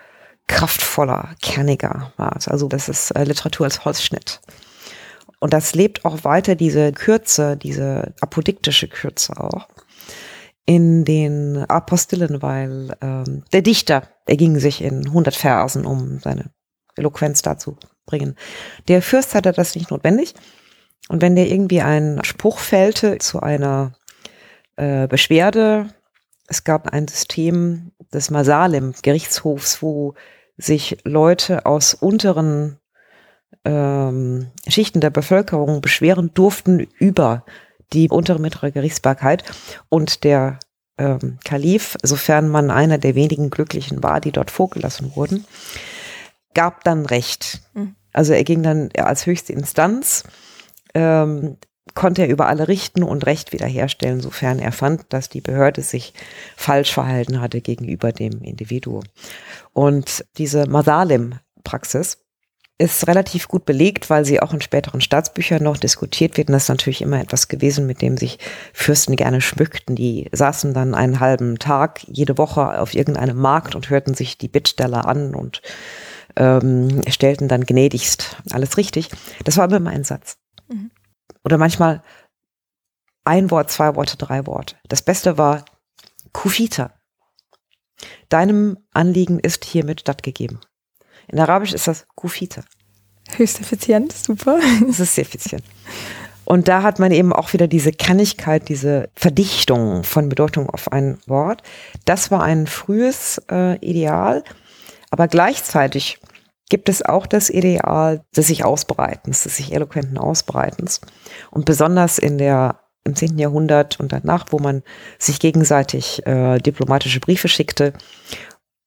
kraftvoller, 0.47 1.35
kerniger 1.41 2.13
war 2.17 2.35
es. 2.37 2.47
Also 2.47 2.67
das 2.67 2.89
ist 2.89 3.11
äh, 3.11 3.23
Literatur 3.23 3.65
als 3.65 3.85
Holzschnitt. 3.85 4.41
Und 5.39 5.53
das 5.53 5.73
lebt 5.73 6.05
auch 6.05 6.23
weiter, 6.23 6.55
diese 6.55 6.91
Kürze, 6.91 7.57
diese 7.57 8.13
apodiktische 8.21 8.87
Kürze 8.87 9.37
auch 9.37 9.67
in 10.65 11.05
den 11.05 11.65
Apostillen, 11.67 12.41
weil 12.41 12.95
ähm, 13.01 13.43
der 13.51 13.61
Dichter 13.61 14.03
erging 14.25 14.59
sich 14.59 14.81
in 14.81 15.07
100 15.07 15.35
Versen, 15.35 15.85
um 15.85 16.19
seine 16.19 16.51
Eloquenz 16.95 17.41
dazu 17.41 17.77
bringen. 18.05 18.35
Der 18.87 19.01
Fürst 19.01 19.35
hatte 19.35 19.51
das 19.51 19.75
nicht 19.75 19.91
notwendig. 19.91 20.33
Und 21.09 21.21
wenn 21.21 21.35
der 21.35 21.47
irgendwie 21.47 21.81
einen 21.81 22.23
Spruch 22.23 22.59
fällte 22.59 23.17
zu 23.17 23.41
einer 23.41 23.93
äh, 24.75 25.07
Beschwerde, 25.07 25.89
es 26.47 26.63
gab 26.63 26.89
ein 26.89 27.07
System 27.07 27.91
des 28.13 28.29
Masalim, 28.29 28.93
Gerichtshofs, 29.01 29.81
wo 29.81 30.13
sich 30.57 30.97
Leute 31.03 31.65
aus 31.65 31.93
unteren 31.93 32.77
ähm, 33.65 34.51
Schichten 34.67 35.01
der 35.01 35.09
Bevölkerung 35.09 35.81
beschweren 35.81 36.33
durften 36.33 36.79
über 36.99 37.45
die 37.93 38.09
untere 38.09 38.39
mittlere 38.39 38.71
Gerichtsbarkeit 38.71 39.43
und 39.89 40.23
der 40.23 40.59
ähm, 40.97 41.37
Kalif, 41.43 41.97
sofern 42.03 42.49
man 42.49 42.71
einer 42.71 42.97
der 42.97 43.15
wenigen 43.15 43.49
Glücklichen 43.49 44.03
war, 44.03 44.21
die 44.21 44.31
dort 44.31 44.51
vorgelassen 44.51 45.15
wurden, 45.15 45.45
gab 46.53 46.83
dann 46.83 47.05
Recht. 47.05 47.61
Mhm. 47.73 47.95
Also 48.13 48.33
er 48.33 48.43
ging 48.43 48.61
dann 48.63 48.89
als 48.97 49.25
höchste 49.25 49.53
Instanz, 49.53 50.23
ähm, 50.93 51.57
konnte 51.95 52.23
er 52.23 52.29
über 52.29 52.47
alle 52.47 52.67
richten 52.67 53.03
und 53.03 53.25
Recht 53.25 53.51
wiederherstellen, 53.51 54.21
sofern 54.21 54.59
er 54.59 54.71
fand, 54.71 55.05
dass 55.09 55.29
die 55.29 55.41
Behörde 55.41 55.81
sich 55.81 56.13
falsch 56.55 56.93
verhalten 56.93 57.41
hatte 57.41 57.61
gegenüber 57.61 58.11
dem 58.11 58.41
Individuum. 58.41 59.03
Und 59.73 60.25
diese 60.37 60.67
Masalim-Praxis 60.67 62.20
ist 62.81 63.07
relativ 63.07 63.47
gut 63.47 63.65
belegt, 63.65 64.09
weil 64.09 64.25
sie 64.25 64.41
auch 64.41 64.53
in 64.53 64.61
späteren 64.61 65.01
Staatsbüchern 65.01 65.61
noch 65.61 65.77
diskutiert 65.77 66.35
wird. 66.37 66.49
Und 66.49 66.53
das 66.53 66.63
ist 66.63 66.69
natürlich 66.69 67.03
immer 67.03 67.21
etwas 67.21 67.47
gewesen, 67.47 67.85
mit 67.85 68.01
dem 68.01 68.17
sich 68.17 68.39
Fürsten 68.73 69.15
gerne 69.15 69.39
schmückten. 69.39 69.95
Die 69.95 70.27
saßen 70.31 70.73
dann 70.73 70.95
einen 70.95 71.19
halben 71.19 71.59
Tag 71.59 72.01
jede 72.07 72.39
Woche 72.39 72.79
auf 72.79 72.95
irgendeinem 72.95 73.37
Markt 73.37 73.75
und 73.75 73.91
hörten 73.91 74.15
sich 74.15 74.39
die 74.39 74.47
Bittsteller 74.47 75.07
an 75.07 75.35
und 75.35 75.61
ähm, 76.35 77.01
stellten 77.07 77.47
dann 77.47 77.65
gnädigst 77.65 78.37
alles 78.51 78.77
richtig. 78.77 79.09
Das 79.43 79.57
war 79.57 79.71
immer 79.71 79.91
ein 79.91 80.03
Satz. 80.03 80.37
Mhm. 80.67 80.89
Oder 81.43 81.59
manchmal 81.59 82.01
ein 83.23 83.51
Wort, 83.51 83.69
zwei 83.69 83.95
Worte, 83.95 84.17
drei 84.17 84.47
Worte. 84.47 84.75
Das 84.87 85.03
Beste 85.03 85.37
war 85.37 85.65
Kufita. 86.33 86.91
Deinem 88.29 88.77
Anliegen 88.91 89.39
ist 89.39 89.65
hiermit 89.65 90.01
stattgegeben. 90.01 90.59
In 91.31 91.39
Arabisch 91.39 91.73
ist 91.73 91.87
das 91.87 92.05
Kufita. 92.15 92.61
Höchst 93.37 93.61
effizient, 93.61 94.11
super. 94.11 94.59
Das 94.87 94.99
ist 94.99 95.15
sehr 95.15 95.23
effizient. 95.23 95.63
Und 96.43 96.67
da 96.67 96.83
hat 96.83 96.99
man 96.99 97.11
eben 97.11 97.31
auch 97.31 97.53
wieder 97.53 97.67
diese 97.67 97.93
Kannigkeit, 97.93 98.67
diese 98.67 99.09
Verdichtung 99.15 100.03
von 100.03 100.27
Bedeutung 100.27 100.69
auf 100.69 100.91
ein 100.91 101.17
Wort. 101.25 101.63
Das 102.03 102.29
war 102.29 102.43
ein 102.43 102.67
frühes 102.67 103.41
äh, 103.49 103.77
Ideal, 103.77 104.43
aber 105.11 105.29
gleichzeitig 105.29 106.19
gibt 106.69 106.89
es 106.89 107.03
auch 107.03 107.25
das 107.25 107.49
Ideal 107.49 108.23
des 108.35 108.47
sich 108.47 108.65
Ausbreitens, 108.65 109.43
des 109.43 109.55
sich 109.57 109.73
eloquenten 109.73 110.17
Ausbreitens. 110.17 110.99
Und 111.51 111.65
besonders 111.65 112.17
in 112.17 112.37
der 112.37 112.79
im 113.03 113.15
10. 113.15 113.39
Jahrhundert 113.39 113.99
und 113.99 114.11
danach, 114.11 114.45
wo 114.51 114.59
man 114.59 114.83
sich 115.17 115.39
gegenseitig 115.39 116.25
äh, 116.27 116.59
diplomatische 116.59 117.19
Briefe 117.19 117.47
schickte 117.47 117.93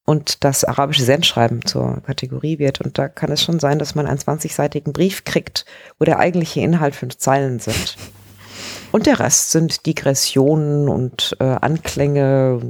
und 0.04 0.44
das 0.44 0.64
arabische 0.64 1.04
Sendschreiben 1.04 1.64
zur 1.64 2.02
Kategorie 2.02 2.58
wird. 2.58 2.80
Und 2.80 2.98
da 2.98 3.08
kann 3.08 3.32
es 3.32 3.42
schon 3.42 3.58
sein, 3.58 3.78
dass 3.78 3.94
man 3.94 4.06
einen 4.06 4.18
20-seitigen 4.18 4.92
Brief 4.92 5.24
kriegt, 5.24 5.64
wo 5.98 6.04
der 6.04 6.18
eigentliche 6.18 6.60
Inhalt 6.60 6.94
fünf 6.94 7.16
Zeilen 7.16 7.58
sind. 7.58 7.96
Und 8.92 9.06
der 9.06 9.18
Rest 9.18 9.50
sind 9.50 9.86
Digressionen 9.86 10.88
und 10.88 11.36
äh, 11.40 11.44
Anklänge, 11.44 12.60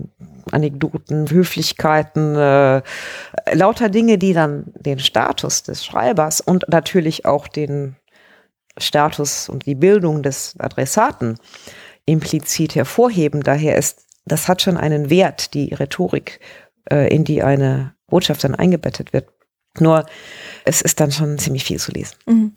Anekdoten, 0.50 1.28
Höflichkeiten, 1.28 2.36
äh, 2.36 2.82
lauter 3.52 3.90
Dinge, 3.90 4.16
die 4.16 4.32
dann 4.32 4.72
den 4.74 5.00
Status 5.00 5.64
des 5.64 5.84
Schreibers 5.84 6.40
und 6.40 6.66
natürlich 6.68 7.26
auch 7.26 7.48
den 7.48 7.96
Status 8.78 9.48
und 9.48 9.66
die 9.66 9.74
Bildung 9.74 10.22
des 10.22 10.54
Adressaten 10.58 11.36
implizit 12.06 12.74
hervorheben. 12.74 13.42
Daher 13.42 13.76
ist, 13.76 14.04
das 14.24 14.48
hat 14.48 14.62
schon 14.62 14.76
einen 14.76 15.10
Wert, 15.10 15.54
die 15.54 15.74
Rhetorik, 15.74 16.40
äh, 16.90 17.14
in 17.14 17.24
die 17.24 17.42
eine 17.42 17.94
Botschaft 18.06 18.44
dann 18.44 18.54
eingebettet 18.54 19.12
wird. 19.12 19.28
Nur, 19.78 20.06
es 20.64 20.82
ist 20.82 21.00
dann 21.00 21.10
schon 21.10 21.38
ziemlich 21.38 21.64
viel 21.64 21.78
zu 21.78 21.92
lesen. 21.92 22.16
Mhm. 22.26 22.56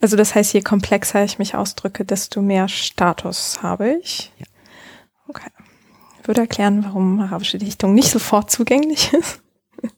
Also 0.00 0.16
das 0.16 0.34
heißt, 0.34 0.52
je 0.52 0.62
komplexer 0.62 1.24
ich 1.24 1.38
mich 1.38 1.54
ausdrücke, 1.54 2.04
desto 2.04 2.40
mehr 2.40 2.68
Status 2.68 3.62
habe 3.62 3.98
ich. 4.00 4.32
Ja. 4.38 4.46
Okay. 5.28 5.50
Würde 6.24 6.42
erklären, 6.42 6.84
warum 6.84 7.20
arabische 7.20 7.58
Dichtung 7.58 7.94
nicht 7.94 8.10
sofort 8.10 8.50
zugänglich 8.50 9.12
ist. 9.12 9.40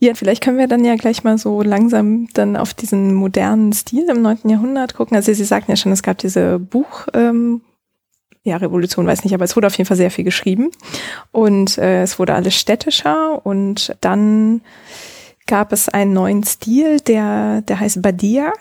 Ja, 0.00 0.14
vielleicht 0.14 0.44
können 0.44 0.58
wir 0.58 0.68
dann 0.68 0.84
ja 0.84 0.94
gleich 0.94 1.24
mal 1.24 1.38
so 1.38 1.60
langsam 1.60 2.28
dann 2.32 2.56
auf 2.56 2.72
diesen 2.72 3.14
modernen 3.14 3.72
Stil 3.72 4.08
im 4.08 4.22
9. 4.22 4.48
Jahrhundert 4.48 4.94
gucken. 4.94 5.16
Also 5.16 5.32
Sie 5.32 5.44
sagten 5.44 5.72
ja 5.72 5.76
schon, 5.76 5.90
es 5.90 6.04
gab 6.04 6.18
diese 6.18 6.60
Buch, 6.60 7.08
ähm, 7.14 7.62
ja, 8.48 8.56
Revolution 8.56 9.06
weiß 9.06 9.24
nicht, 9.24 9.34
aber 9.34 9.44
es 9.44 9.56
wurde 9.56 9.66
auf 9.66 9.76
jeden 9.76 9.86
Fall 9.86 9.96
sehr 9.96 10.10
viel 10.10 10.24
geschrieben. 10.24 10.70
Und 11.32 11.78
äh, 11.78 12.02
es 12.02 12.18
wurde 12.18 12.34
alles 12.34 12.54
städtischer 12.54 13.44
und 13.44 13.96
dann 14.00 14.62
gab 15.46 15.72
es 15.72 15.88
einen 15.88 16.12
neuen 16.12 16.44
Stil, 16.44 17.00
der, 17.00 17.62
der 17.62 17.80
heißt 17.80 18.02
Badia. 18.02 18.52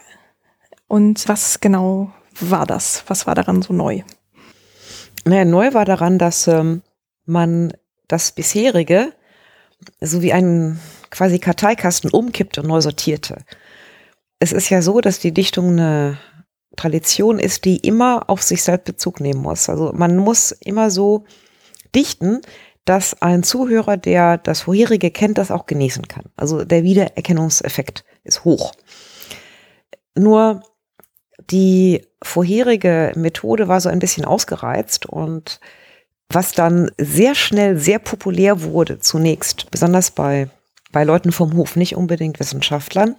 Und 0.88 1.28
was 1.28 1.60
genau 1.60 2.12
war 2.40 2.66
das? 2.66 3.04
Was 3.08 3.28
war 3.28 3.36
daran 3.36 3.62
so 3.62 3.74
neu? 3.74 4.04
Naja, 5.26 5.44
neu 5.44 5.74
war 5.74 5.86
daran, 5.86 6.18
dass 6.18 6.48
ähm, 6.48 6.82
man 7.26 7.74
das 8.08 8.32
bisherige 8.32 9.12
so 10.00 10.22
wie 10.22 10.34
einen 10.34 10.80
quasi 11.10 11.40
Karteikasten 11.40 12.10
umkippte 12.10 12.62
und 12.62 12.68
neu 12.68 12.82
sortierte. 12.82 13.44
Es 14.40 14.52
ist 14.52 14.70
ja 14.70 14.82
so, 14.82 15.02
dass 15.02 15.20
die 15.20 15.34
Dichtung 15.34 15.72
eine 15.72 16.18
Tradition 16.76 17.40
ist, 17.40 17.66
die 17.66 17.78
immer 17.78 18.30
auf 18.30 18.44
sich 18.44 18.64
selbst 18.64 18.86
Bezug 18.86 19.20
nehmen 19.20 19.42
muss. 19.42 19.70
Also 19.70 19.92
man 19.94 20.18
muss 20.18 20.52
immer 20.52 20.92
so 20.92 21.26
dichten, 21.96 22.42
dass 22.86 23.22
ein 23.22 23.44
Zuhörer, 23.44 23.98
der 23.98 24.38
das 24.38 24.62
vorherige 24.62 25.12
kennt, 25.12 25.38
das 25.38 25.52
auch 25.52 25.66
genießen 25.66 26.08
kann. 26.08 26.26
Also 26.36 26.64
der 26.64 26.84
Wiedererkennungseffekt 26.84 28.06
ist 28.24 28.46
hoch. 28.46 28.74
Nur 30.16 30.64
die 31.50 32.06
vorherige 32.24 33.12
Methode 33.16 33.68
war 33.68 33.82
so 33.82 33.90
ein 33.90 34.00
bisschen 34.00 34.26
ausgereizt 34.26 35.06
und 35.06 35.60
was 36.30 36.52
dann 36.52 36.92
sehr 36.98 37.36
schnell 37.36 37.78
sehr 37.78 38.00
populär 38.00 38.64
wurde 38.64 39.00
zunächst, 39.00 39.72
besonders 39.72 40.12
bei, 40.12 40.50
bei 40.92 41.04
Leuten 41.04 41.32
vom 41.32 41.56
Hof, 41.56 41.76
nicht 41.76 41.96
unbedingt 41.96 42.40
Wissenschaftlern, 42.40 43.16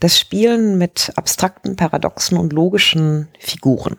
das 0.00 0.18
Spielen 0.18 0.78
mit 0.78 1.12
abstrakten, 1.16 1.76
paradoxen 1.76 2.36
und 2.38 2.52
logischen 2.52 3.28
Figuren. 3.38 3.96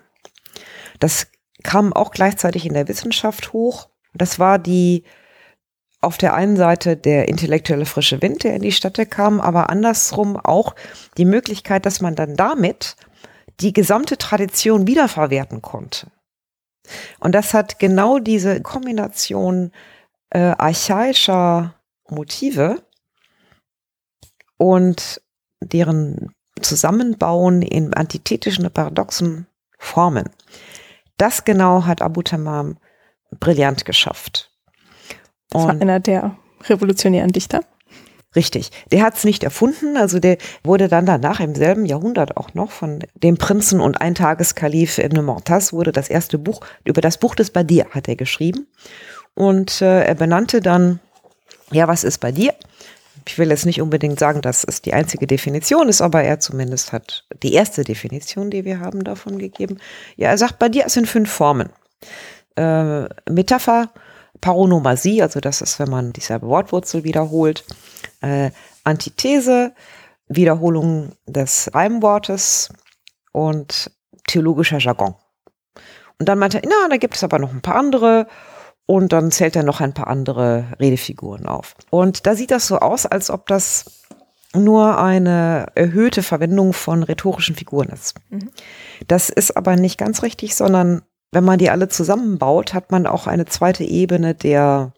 Das 1.00 1.28
kam 1.64 1.94
auch 1.94 2.12
gleichzeitig 2.12 2.66
in 2.66 2.74
der 2.74 2.88
Wissenschaft 2.88 3.54
hoch. 3.54 3.90
Das 4.14 4.40
war 4.40 4.60
die 4.60 5.04
auf 6.02 6.18
der 6.18 6.34
einen 6.36 6.58
Seite 6.58 6.96
der 6.96 7.28
intellektuelle 7.28 7.86
frische 7.86 8.22
Wind, 8.22 8.44
der 8.44 8.56
in 8.56 8.62
die 8.62 8.72
Städte 8.72 9.06
kam, 9.06 9.42
aber 9.42 9.70
andersrum 9.70 10.38
auch 10.38 10.76
die 11.18 11.26
Möglichkeit, 11.26 11.86
dass 11.86 12.02
man 12.02 12.16
dann 12.16 12.36
damit 12.36 12.96
die 13.60 13.74
gesamte 13.74 14.18
Tradition 14.18 14.86
wiederverwerten 14.86 15.62
konnte. 15.62 16.08
Und 17.20 17.34
das 17.34 17.54
hat 17.54 17.80
genau 17.80 18.20
diese 18.20 18.62
Kombination 18.62 19.72
äh, 20.30 20.40
archaischer 20.40 21.74
Motive 22.10 22.82
und 24.58 25.22
deren 25.62 26.32
Zusammenbauen 26.62 27.62
in 27.62 27.94
antithetischen, 27.94 28.70
paradoxen 28.72 29.48
Formen. 29.78 30.30
Das 31.18 31.46
genau 31.46 31.86
hat 31.86 32.02
Abu 32.02 32.22
Tamam 32.22 32.78
brillant 33.40 33.86
geschafft. 33.86 34.52
Das 35.50 35.64
war 35.64 35.70
einer 35.70 36.00
der 36.00 36.38
revolutionären 36.64 37.32
Dichter. 37.32 37.62
Richtig. 38.36 38.72
Der 38.92 39.02
hat 39.02 39.16
es 39.16 39.24
nicht 39.24 39.44
erfunden, 39.44 39.98
also 39.98 40.20
der 40.20 40.38
wurde 40.64 40.90
dann 40.90 41.06
danach 41.06 41.40
im 41.40 41.56
selben 41.56 41.86
Jahrhundert 41.86 42.38
auch 42.38 42.54
noch 42.54 42.72
von 42.72 43.00
dem 43.16 43.38
Prinzen 43.38 43.80
und 43.80 44.00
Eintageskalif 44.02 45.00
Ibn 45.00 45.24
Mortas 45.24 45.74
wurde 45.74 45.92
das 45.92 46.10
erste 46.10 46.38
Buch, 46.38 46.60
über 46.84 47.02
das 47.02 47.18
Buch 47.18 47.36
des 47.36 47.52
Badir 47.52 47.88
hat 47.92 48.08
er 48.08 48.16
geschrieben. 48.16 48.68
Und 49.34 49.82
äh, 49.82 50.04
er 50.04 50.16
benannte 50.16 50.60
dann, 50.62 51.00
ja, 51.72 51.88
was 51.88 52.04
ist 52.04 52.20
Badir? 52.20 52.54
Ich 53.28 53.38
will 53.38 53.50
jetzt 53.50 53.66
nicht 53.66 53.82
unbedingt 53.82 54.20
sagen, 54.20 54.42
dass 54.42 54.64
es 54.64 54.82
die 54.82 54.94
einzige 54.94 55.28
Definition 55.28 55.90
ist, 55.90 56.02
aber 56.02 56.24
er 56.24 56.40
zumindest 56.40 56.94
hat 56.94 57.26
die 57.44 57.54
erste 57.54 57.84
Definition, 57.84 58.50
die 58.50 58.64
wir 58.64 58.80
haben, 58.80 59.04
davon 59.04 59.38
gegeben. 59.38 59.80
Ja, 60.16 60.30
er 60.30 60.38
sagt, 60.38 60.60
Badir 60.60 60.88
sind 60.88 61.08
fünf 61.08 61.30
Formen. 61.30 61.70
Äh, 62.56 63.04
Metapher, 63.30 63.92
Paronomasie, 64.40 65.22
also 65.22 65.42
das 65.42 65.62
ist, 65.62 65.78
wenn 65.78 65.90
man 65.90 66.14
dieselbe 66.14 66.48
Wortwurzel 66.48 67.04
wiederholt 67.04 67.66
äh, 68.22 68.52
Antithese, 68.84 69.74
Wiederholung 70.30 71.12
des 71.26 71.70
Reimwortes 71.74 72.70
und 73.34 73.92
theologischer 74.28 74.80
Jargon. 74.80 75.16
Und 76.20 76.30
dann 76.30 76.40
meinte 76.40 76.60
er, 76.64 76.70
na, 76.70 76.90
da 76.90 76.98
gibt 76.98 77.16
es 77.16 77.24
aber 77.24 77.40
noch 77.40 77.52
ein 77.52 77.62
paar 77.62 77.76
andere. 77.76 78.28
Und 78.88 79.14
dann 79.14 79.32
zählt 79.32 79.56
er 79.56 79.64
noch 79.64 79.82
ein 79.82 79.94
paar 79.94 80.08
andere 80.08 80.66
Redefiguren 80.80 81.46
auf. 81.46 81.76
Und 81.92 82.26
da 82.26 82.36
sieht 82.36 82.50
das 82.52 82.68
so 82.68 82.80
aus, 82.80 83.06
als 83.06 83.30
ob 83.30 83.46
das 83.48 84.04
nur 84.56 84.98
eine 84.98 85.68
erhöhte 85.76 86.24
Verwendung 86.24 86.74
von 86.74 87.04
rhetorischen 87.04 87.56
Figuren 87.56 87.90
ist. 87.90 88.16
Mhm. 88.30 88.50
Das 89.08 89.30
ist 89.30 89.56
aber 89.56 89.76
nicht 89.76 90.00
ganz 90.00 90.24
richtig, 90.24 90.56
sondern 90.56 91.04
wenn 91.32 91.44
man 91.44 91.60
die 91.60 91.70
alle 91.70 91.90
zusammenbaut, 91.90 92.74
hat 92.74 92.90
man 92.92 93.06
auch 93.06 93.28
eine 93.28 93.46
zweite 93.46 93.84
Ebene 93.84 94.34
der 94.34 94.94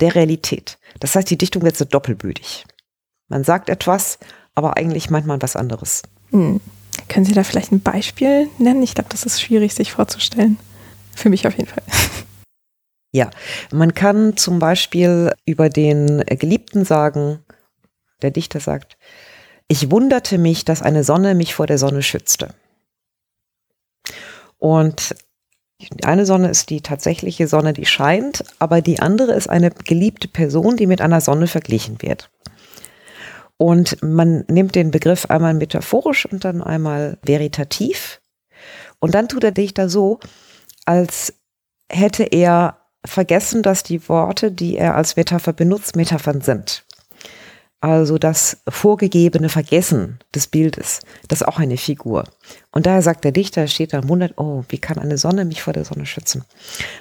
der 0.00 0.14
Realität. 0.14 0.78
Das 0.98 1.14
heißt, 1.14 1.30
die 1.30 1.38
Dichtung 1.38 1.62
wird 1.62 1.76
so 1.76 1.84
doppelbödig. 1.84 2.64
Man 3.28 3.44
sagt 3.44 3.68
etwas, 3.68 4.18
aber 4.54 4.76
eigentlich 4.76 5.10
meint 5.10 5.26
man 5.26 5.40
was 5.42 5.56
anderes. 5.56 6.02
Hm. 6.30 6.60
Können 7.08 7.24
Sie 7.24 7.32
da 7.32 7.44
vielleicht 7.44 7.72
ein 7.72 7.80
Beispiel 7.80 8.48
nennen? 8.58 8.82
Ich 8.82 8.94
glaube, 8.94 9.10
das 9.10 9.24
ist 9.24 9.40
schwierig, 9.40 9.74
sich 9.74 9.92
vorzustellen. 9.92 10.58
Für 11.14 11.28
mich 11.28 11.46
auf 11.46 11.56
jeden 11.56 11.68
Fall. 11.68 11.82
Ja, 13.12 13.30
man 13.72 13.94
kann 13.94 14.36
zum 14.36 14.58
Beispiel 14.60 15.32
über 15.44 15.68
den 15.68 16.18
Geliebten 16.26 16.84
sagen, 16.84 17.44
der 18.22 18.30
Dichter 18.30 18.60
sagt, 18.60 18.96
ich 19.66 19.90
wunderte 19.90 20.38
mich, 20.38 20.64
dass 20.64 20.82
eine 20.82 21.04
Sonne 21.04 21.34
mich 21.34 21.54
vor 21.54 21.66
der 21.66 21.78
Sonne 21.78 22.02
schützte. 22.02 22.54
Und 24.58 25.14
eine 26.02 26.26
Sonne 26.26 26.50
ist 26.50 26.70
die 26.70 26.82
tatsächliche 26.82 27.48
Sonne, 27.48 27.72
die 27.72 27.86
scheint, 27.86 28.44
aber 28.58 28.82
die 28.82 29.00
andere 29.00 29.32
ist 29.32 29.48
eine 29.48 29.70
geliebte 29.70 30.28
Person, 30.28 30.76
die 30.76 30.86
mit 30.86 31.00
einer 31.00 31.20
Sonne 31.20 31.46
verglichen 31.46 32.02
wird. 32.02 32.30
Und 33.56 34.02
man 34.02 34.44
nimmt 34.48 34.74
den 34.74 34.90
Begriff 34.90 35.26
einmal 35.26 35.54
metaphorisch 35.54 36.26
und 36.26 36.44
dann 36.44 36.62
einmal 36.62 37.18
veritativ. 37.22 38.20
Und 39.00 39.14
dann 39.14 39.28
tut 39.28 39.44
er 39.44 39.52
Dichter 39.52 39.88
so, 39.88 40.20
als 40.84 41.34
hätte 41.90 42.24
er 42.24 42.79
vergessen, 43.04 43.62
dass 43.62 43.82
die 43.82 44.08
Worte, 44.08 44.52
die 44.52 44.76
er 44.76 44.94
als 44.94 45.16
Metapher 45.16 45.52
benutzt, 45.52 45.96
Metaphern 45.96 46.40
sind. 46.40 46.84
Also 47.82 48.18
das 48.18 48.58
vorgegebene 48.68 49.48
Vergessen 49.48 50.18
des 50.34 50.48
Bildes, 50.48 51.00
das 51.28 51.40
ist 51.40 51.48
auch 51.48 51.58
eine 51.58 51.78
Figur. 51.78 52.24
Und 52.72 52.84
daher 52.84 53.00
sagt 53.00 53.24
der 53.24 53.32
Dichter, 53.32 53.66
steht 53.68 53.94
da 53.94 54.06
wundert, 54.06 54.34
oh, 54.36 54.64
wie 54.68 54.76
kann 54.76 54.98
eine 54.98 55.16
Sonne 55.16 55.46
mich 55.46 55.62
vor 55.62 55.72
der 55.72 55.86
Sonne 55.86 56.04
schützen? 56.04 56.44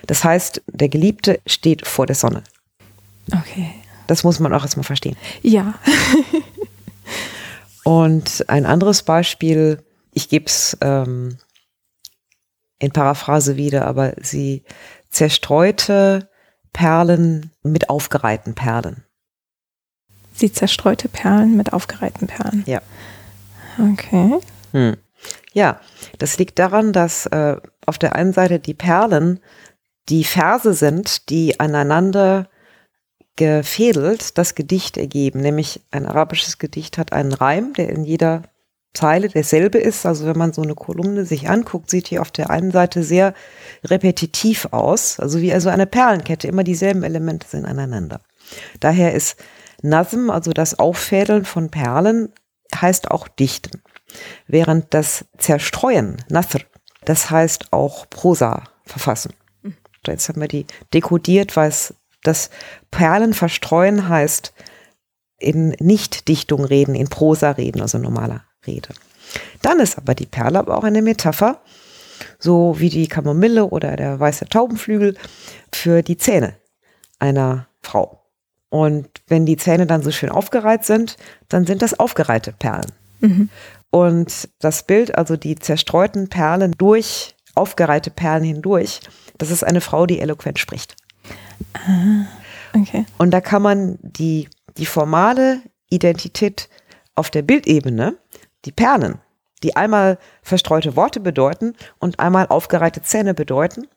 Das 0.08 0.24
heißt, 0.24 0.62
der 0.68 0.88
Geliebte 0.88 1.42
steht 1.46 1.86
vor 1.86 2.06
der 2.06 2.16
Sonne. 2.16 2.44
Okay. 3.34 3.72
Das 4.08 4.24
muss 4.24 4.40
man 4.40 4.54
auch 4.54 4.64
erstmal 4.64 4.86
verstehen. 4.86 5.18
Ja. 5.42 5.74
Und 7.84 8.46
ein 8.48 8.66
anderes 8.66 9.04
Beispiel, 9.04 9.84
ich 10.14 10.30
gebe 10.30 10.46
es 10.46 10.78
ähm, 10.80 11.38
in 12.80 12.92
Paraphrase 12.92 13.58
wieder, 13.58 13.86
aber 13.86 14.14
sie 14.22 14.64
zerstreute 15.20 16.30
Perlen 16.72 17.52
mit 17.62 17.90
aufgereihten 17.90 18.56
Perlen. 18.56 19.04
Sie 20.32 20.50
zerstreute 20.50 21.10
Perlen 21.10 21.58
mit 21.58 21.74
aufgereihten 21.74 22.26
Perlen. 22.26 22.64
Ja. 22.66 22.82
Okay. 23.78 24.40
Hm. 24.72 24.96
Ja, 25.52 25.82
das 26.20 26.38
liegt 26.38 26.58
daran, 26.58 26.94
dass 26.94 27.26
äh, 27.26 27.58
auf 27.86 27.98
der 27.98 28.16
einen 28.16 28.32
Seite 28.32 28.60
die 28.60 28.74
Perlen 28.74 29.42
die 30.08 30.24
Verse 30.24 30.74
sind, 30.74 31.30
die 31.30 31.60
aneinander 31.60 32.48
gefädelt 33.36 34.38
das 34.38 34.56
Gedicht 34.56 34.96
ergeben. 34.96 35.42
Nämlich 35.42 35.82
ein 35.92 36.06
arabisches 36.06 36.60
Gedicht 36.60 36.98
hat 36.98 37.12
einen 37.12 37.34
Reim, 37.34 37.74
der 37.74 37.90
in 37.90 38.06
jeder 38.06 38.44
Zeile 38.94 39.30
derselbe 39.30 39.78
ist. 39.78 40.06
Also 40.06 40.26
wenn 40.26 40.38
man 40.38 40.54
so 40.54 40.62
eine 40.62 40.76
Kolumne 40.76 41.26
sich 41.26 41.50
anguckt, 41.50 41.90
sieht 41.90 42.10
die 42.10 42.20
auf 42.20 42.32
der 42.32 42.50
einen 42.50 42.72
Seite 42.72 43.04
sehr 43.04 43.34
repetitiv 43.86 44.68
aus. 44.72 45.20
Also 45.20 45.42
wie 45.42 45.54
also 45.54 45.70
eine 45.70 45.86
Perlenkette, 45.86 46.48
immer 46.48 46.64
dieselben 46.64 47.04
Elemente 47.04 47.48
sind 47.48 47.66
aneinander. 47.66 48.22
Daher 48.80 49.14
ist 49.14 49.38
Nasm, 49.82 50.30
also 50.30 50.52
das 50.52 50.80
Auffädeln 50.80 51.46
von 51.46 51.70
Perlen, 51.70 52.34
heißt 52.76 53.12
auch 53.12 53.28
Dichten. 53.28 53.82
während 54.48 54.94
das 54.94 55.26
Zerstreuen, 55.38 56.18
Nasr, 56.30 56.62
das 57.06 57.30
heißt 57.30 57.72
auch 57.72 58.10
Prosa 58.10 58.64
verfassen. 58.84 59.34
Jetzt 60.08 60.30
haben 60.30 60.42
wir 60.42 60.48
die 60.48 60.66
dekodiert, 60.94 61.56
weil 61.56 61.70
es 61.70 61.94
das 62.24 62.50
Perlen 62.90 63.34
verstreuen 63.36 64.10
heißt 64.10 64.54
in 65.38 65.70
Nichtdichtung 65.80 66.66
reden, 66.66 66.96
in 66.96 67.08
Prosa 67.08 67.52
reden, 67.52 67.82
also 67.82 68.00
normaler 68.00 68.44
Rede. 68.70 68.90
Dann 69.62 69.80
ist 69.80 69.98
aber 69.98 70.16
die 70.16 70.26
Perle 70.26 70.60
aber 70.60 70.78
auch 70.78 70.84
eine 70.84 71.02
Metapher, 71.02 71.62
so 72.40 72.76
wie 72.80 72.90
die 72.90 73.08
Kamomille 73.08 73.66
oder 73.66 73.96
der 73.96 74.20
weiße 74.20 74.46
Taubenflügel 74.46 75.18
für 75.74 76.02
die 76.02 76.18
Zähne 76.18 76.56
einer 77.20 77.68
Frau. 77.82 78.24
Und 78.70 79.08
wenn 79.28 79.46
die 79.46 79.58
Zähne 79.58 79.88
dann 79.88 80.04
so 80.04 80.12
schön 80.12 80.30
aufgereiht 80.30 80.86
sind, 80.86 81.18
dann 81.48 81.66
sind 81.66 81.82
das 81.82 82.00
aufgereihte 82.00 82.54
Perlen. 82.54 82.92
Mhm. 83.20 83.50
Und 83.92 84.50
das 84.60 84.84
Bild, 84.84 85.18
also 85.18 85.36
die 85.36 85.56
zerstreuten 85.56 86.30
Perlen 86.30 86.74
durch 86.78 87.36
aufgereihte 87.56 88.12
Perlen 88.12 88.44
hindurch, 88.44 89.02
das 89.38 89.50
ist 89.50 89.64
eine 89.64 89.82
Frau, 89.82 90.06
die 90.06 90.20
eloquent 90.20 90.60
spricht. 90.60 90.96
Ah, 91.74 92.28
okay. 92.76 93.06
Und 93.18 93.32
da 93.32 93.42
kann 93.42 93.62
man 93.62 93.98
die, 94.02 94.48
die 94.78 94.86
formale 94.86 95.62
Identität 95.90 96.70
auf 97.16 97.32
der 97.32 97.42
Bildebene, 97.42 98.18
die 98.66 98.72
Perlen, 98.72 99.20
die 99.64 99.76
einmal 99.76 100.18
verstreute 100.42 100.96
Worte 100.96 101.20
bedeuten 101.20 101.74
und 102.00 102.20
einmal 102.20 102.48
aufgereihte 102.48 103.02
Zähne 103.02 103.34
bedeuten, 103.34 103.88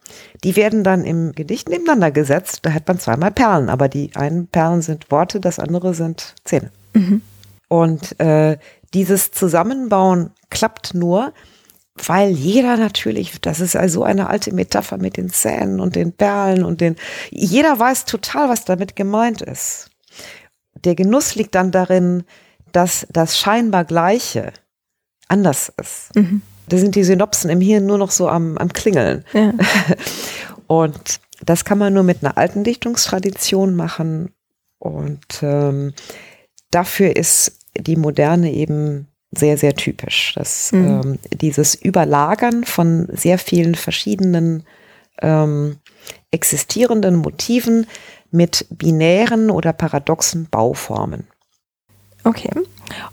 die 0.42 0.56
werden 0.56 0.82
dann 0.84 1.04
im 1.04 1.32
Gedicht 1.32 1.68
nebeneinander 1.68 2.10
gesetzt. 2.10 2.60
Da 2.62 2.72
hat 2.72 2.88
man 2.88 2.98
zweimal 2.98 3.30
Perlen, 3.30 3.68
aber 3.68 3.88
die 3.88 4.10
einen 4.14 4.48
Perlen 4.48 4.82
sind 4.82 5.10
Worte, 5.10 5.40
das 5.40 5.58
andere 5.58 5.94
sind 5.94 6.34
Zähne. 6.44 6.70
Mhm. 6.94 7.22
Und 7.68 8.20
äh, 8.20 8.58
dieses 8.92 9.30
Zusammenbauen 9.30 10.30
klappt 10.50 10.94
nur, 10.94 11.32
weil 11.94 12.30
jeder 12.30 12.76
natürlich, 12.76 13.40
das 13.40 13.60
ist 13.60 13.76
also 13.76 14.02
eine 14.02 14.28
alte 14.28 14.52
Metapher 14.52 14.98
mit 14.98 15.16
den 15.16 15.30
Zähnen 15.30 15.80
und 15.80 15.94
den 15.94 16.12
Perlen 16.12 16.64
und 16.64 16.80
den, 16.80 16.96
jeder 17.30 17.78
weiß 17.78 18.06
total, 18.06 18.48
was 18.48 18.64
damit 18.64 18.96
gemeint 18.96 19.42
ist. 19.42 19.90
Der 20.84 20.94
Genuss 20.94 21.34
liegt 21.34 21.54
dann 21.54 21.70
darin, 21.70 22.24
dass 22.72 23.06
das 23.10 23.38
scheinbar 23.38 23.84
Gleiche 23.84 24.52
anders 25.28 25.72
ist. 25.80 26.14
Mhm. 26.14 26.42
Da 26.68 26.78
sind 26.78 26.94
die 26.94 27.04
Synopsen 27.04 27.50
im 27.50 27.60
Hirn 27.60 27.86
nur 27.86 27.98
noch 27.98 28.10
so 28.10 28.28
am, 28.28 28.56
am 28.58 28.72
Klingeln. 28.72 29.24
Ja. 29.32 29.52
Und 30.66 31.20
das 31.44 31.64
kann 31.64 31.78
man 31.78 31.92
nur 31.92 32.02
mit 32.02 32.22
einer 32.22 32.38
alten 32.38 32.64
Dichtungstradition 32.64 33.74
machen. 33.74 34.30
Und 34.78 35.42
ähm, 35.42 35.92
dafür 36.70 37.16
ist 37.16 37.58
die 37.76 37.96
Moderne 37.96 38.52
eben 38.52 39.08
sehr, 39.32 39.58
sehr 39.58 39.74
typisch. 39.74 40.34
Dass 40.34 40.72
mhm. 40.72 41.00
ähm, 41.04 41.18
dieses 41.32 41.74
Überlagern 41.74 42.64
von 42.64 43.08
sehr 43.12 43.38
vielen 43.38 43.74
verschiedenen 43.74 44.64
ähm, 45.20 45.76
existierenden 46.30 47.16
Motiven 47.16 47.86
mit 48.30 48.66
binären 48.70 49.50
oder 49.50 49.72
paradoxen 49.72 50.48
Bauformen. 50.50 51.28
Okay. 52.24 52.50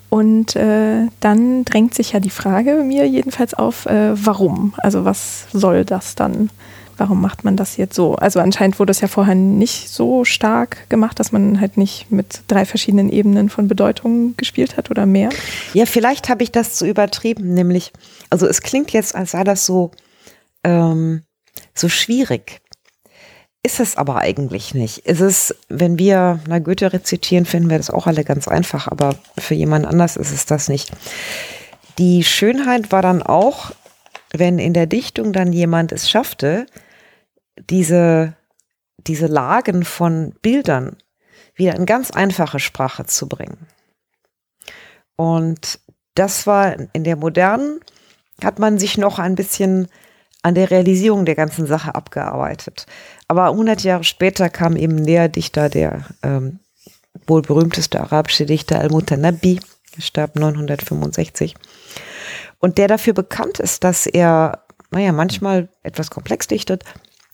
Und 0.09 0.55
äh, 0.55 1.07
dann 1.19 1.65
drängt 1.65 1.93
sich 1.93 2.11
ja 2.11 2.19
die 2.19 2.29
Frage 2.29 2.83
mir 2.83 3.07
jedenfalls 3.07 3.53
auf, 3.53 3.85
äh, 3.85 4.11
warum? 4.13 4.73
Also 4.77 5.05
was 5.05 5.47
soll 5.53 5.85
das 5.85 6.15
dann? 6.15 6.49
Warum 6.97 7.21
macht 7.21 7.45
man 7.45 7.55
das 7.55 7.77
jetzt 7.77 7.95
so? 7.95 8.15
Also 8.15 8.41
anscheinend 8.41 8.77
wurde 8.77 8.91
es 8.91 8.99
ja 8.99 9.07
vorher 9.07 9.35
nicht 9.35 9.89
so 9.89 10.25
stark 10.25 10.89
gemacht, 10.89 11.17
dass 11.19 11.31
man 11.31 11.61
halt 11.61 11.77
nicht 11.77 12.11
mit 12.11 12.41
drei 12.47 12.65
verschiedenen 12.65 13.09
Ebenen 13.09 13.49
von 13.49 13.69
Bedeutung 13.69 14.35
gespielt 14.35 14.75
hat 14.75 14.91
oder 14.91 15.05
mehr. 15.05 15.29
Ja, 15.73 15.85
vielleicht 15.85 16.27
habe 16.27 16.43
ich 16.43 16.51
das 16.51 16.75
zu 16.75 16.85
übertrieben, 16.85 17.53
nämlich, 17.53 17.93
also 18.29 18.47
es 18.47 18.61
klingt 18.61 18.91
jetzt, 18.91 19.15
als 19.15 19.31
sei 19.31 19.45
das 19.45 19.65
so, 19.65 19.91
ähm, 20.65 21.23
so 21.73 21.87
schwierig. 21.87 22.59
Ist 23.69 23.79
es 23.79 23.97
aber 23.97 24.15
eigentlich 24.15 24.73
nicht. 24.73 25.05
Ist 25.05 25.19
es, 25.19 25.55
wenn 25.67 25.99
wir 25.99 26.39
na, 26.47 26.57
Goethe 26.57 26.91
rezitieren, 26.91 27.45
finden 27.45 27.69
wir 27.69 27.77
das 27.77 27.91
auch 27.91 28.07
alle 28.07 28.23
ganz 28.23 28.47
einfach, 28.47 28.87
aber 28.87 29.15
für 29.37 29.53
jemand 29.53 29.85
anders 29.85 30.17
ist 30.17 30.31
es 30.31 30.47
das 30.47 30.69
nicht. 30.69 30.91
Die 31.99 32.23
Schönheit 32.23 32.91
war 32.91 33.03
dann 33.03 33.21
auch, 33.21 33.69
wenn 34.31 34.57
in 34.57 34.73
der 34.73 34.87
Dichtung 34.87 35.33
dann 35.33 35.53
jemand 35.53 35.91
es 35.91 36.09
schaffte, 36.09 36.65
diese, 37.69 38.33
diese 39.05 39.27
Lagen 39.27 39.85
von 39.85 40.33
Bildern 40.41 40.97
wieder 41.53 41.75
in 41.75 41.85
ganz 41.85 42.09
einfache 42.09 42.57
Sprache 42.57 43.05
zu 43.05 43.29
bringen. 43.29 43.67
Und 45.15 45.79
das 46.15 46.47
war 46.47 46.75
in 46.93 47.03
der 47.03 47.17
modernen, 47.17 47.81
hat 48.43 48.57
man 48.57 48.79
sich 48.79 48.97
noch 48.97 49.19
ein 49.19 49.35
bisschen 49.35 49.89
an 50.41 50.55
der 50.55 50.71
Realisierung 50.71 51.25
der 51.25 51.35
ganzen 51.35 51.65
Sache 51.65 51.95
abgearbeitet. 51.95 52.85
Aber 53.27 53.45
100 53.45 53.83
Jahre 53.83 54.03
später 54.03 54.49
kam 54.49 54.75
eben 54.75 55.05
der 55.05 55.27
Dichter, 55.27 55.69
der 55.69 56.05
ähm, 56.23 56.59
wohl 57.27 57.41
berühmteste 57.41 57.99
arabische 57.99 58.45
Dichter 58.45 58.79
Al-Mutanabbi, 58.79 59.59
starb 59.97 60.35
965. 60.35 61.55
Und 62.59 62.77
der 62.77 62.87
dafür 62.87 63.13
bekannt 63.13 63.59
ist, 63.59 63.83
dass 63.83 64.05
er, 64.05 64.63
naja, 64.91 65.11
manchmal 65.11 65.69
etwas 65.83 66.09
komplex 66.09 66.47
dichtet, 66.47 66.83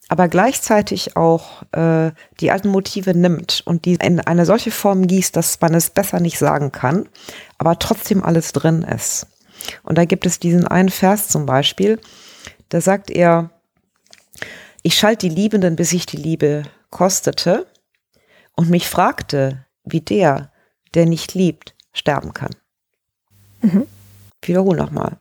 aber 0.07 0.27
gleichzeitig 0.27 1.17
auch 1.17 1.63
äh, 1.71 2.11
die 2.39 2.51
alten 2.51 2.69
Motive 2.69 3.15
nimmt 3.15 3.63
und 3.65 3.85
die 3.85 3.95
in 3.95 4.19
eine 4.19 4.45
solche 4.45 4.71
Form 4.71 5.07
gießt, 5.07 5.35
dass 5.35 5.59
man 5.61 5.73
es 5.73 5.89
besser 5.89 6.19
nicht 6.19 6.37
sagen 6.37 6.71
kann, 6.71 7.09
aber 7.57 7.79
trotzdem 7.79 8.23
alles 8.23 8.51
drin 8.53 8.83
ist. 8.83 9.27
Und 9.81 9.97
da 9.97 10.05
gibt 10.05 10.27
es 10.27 10.39
diesen 10.39 10.67
einen 10.67 10.89
Vers 10.89 11.29
zum 11.29 11.47
Beispiel, 11.47 11.99
da 12.69 12.81
sagt 12.81 13.09
er, 13.09 13.49
ich 14.81 14.97
schalt 14.97 15.21
die 15.21 15.29
Liebenden, 15.29 15.75
bis 15.75 15.93
ich 15.93 16.05
die 16.05 16.17
Liebe 16.17 16.63
kostete 16.89 17.65
und 18.55 18.69
mich 18.69 18.87
fragte, 18.87 19.65
wie 19.83 20.01
der, 20.01 20.51
der 20.93 21.05
nicht 21.05 21.33
liebt, 21.33 21.75
sterben 21.93 22.33
kann. 22.33 22.55
Mhm. 23.61 23.87
Wiederhol 24.41 24.75
nochmal. 24.75 25.17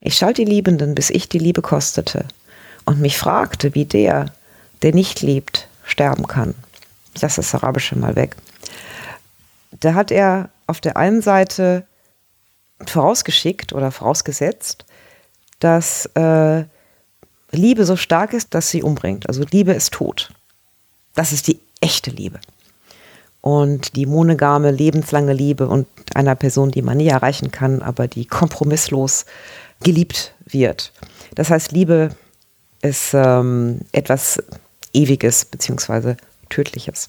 Ich 0.00 0.16
schalt 0.16 0.38
die 0.38 0.44
Liebenden, 0.44 0.94
bis 0.94 1.10
ich 1.10 1.28
die 1.28 1.38
Liebe 1.38 1.62
kostete 1.62 2.26
und 2.84 3.00
mich 3.00 3.18
fragte, 3.18 3.74
wie 3.74 3.84
der, 3.84 4.32
der 4.82 4.94
nicht 4.94 5.22
liebt, 5.22 5.68
sterben 5.84 6.26
kann. 6.26 6.54
Ich 7.14 7.22
lasse 7.22 7.40
das 7.40 7.54
Arabische 7.54 7.96
mal 7.96 8.16
weg. 8.16 8.36
Da 9.80 9.94
hat 9.94 10.10
er 10.10 10.50
auf 10.66 10.80
der 10.80 10.96
einen 10.96 11.22
Seite 11.22 11.86
vorausgeschickt 12.86 13.72
oder 13.72 13.90
vorausgesetzt, 13.90 14.84
dass 15.58 16.06
äh, 16.14 16.64
Liebe 17.50 17.84
so 17.84 17.96
stark 17.96 18.32
ist, 18.32 18.54
dass 18.54 18.70
sie 18.70 18.82
umbringt. 18.82 19.28
Also 19.28 19.44
Liebe 19.50 19.72
ist 19.72 19.92
tot. 19.92 20.30
Das 21.14 21.32
ist 21.32 21.46
die 21.46 21.60
echte 21.80 22.10
Liebe. 22.10 22.40
Und 23.40 23.96
die 23.96 24.06
monogame, 24.06 24.70
lebenslange 24.70 25.32
Liebe 25.32 25.68
und 25.68 25.86
einer 26.14 26.34
Person, 26.34 26.70
die 26.70 26.82
man 26.82 26.96
nie 26.98 27.08
erreichen 27.08 27.50
kann, 27.50 27.82
aber 27.82 28.08
die 28.08 28.26
kompromisslos 28.26 29.24
geliebt 29.82 30.34
wird. 30.44 30.92
Das 31.34 31.50
heißt, 31.50 31.72
Liebe 31.72 32.10
ist 32.82 33.14
ähm, 33.14 33.80
etwas 33.92 34.42
Ewiges 34.92 35.44
beziehungsweise 35.44 36.16
Tödliches. 36.50 37.08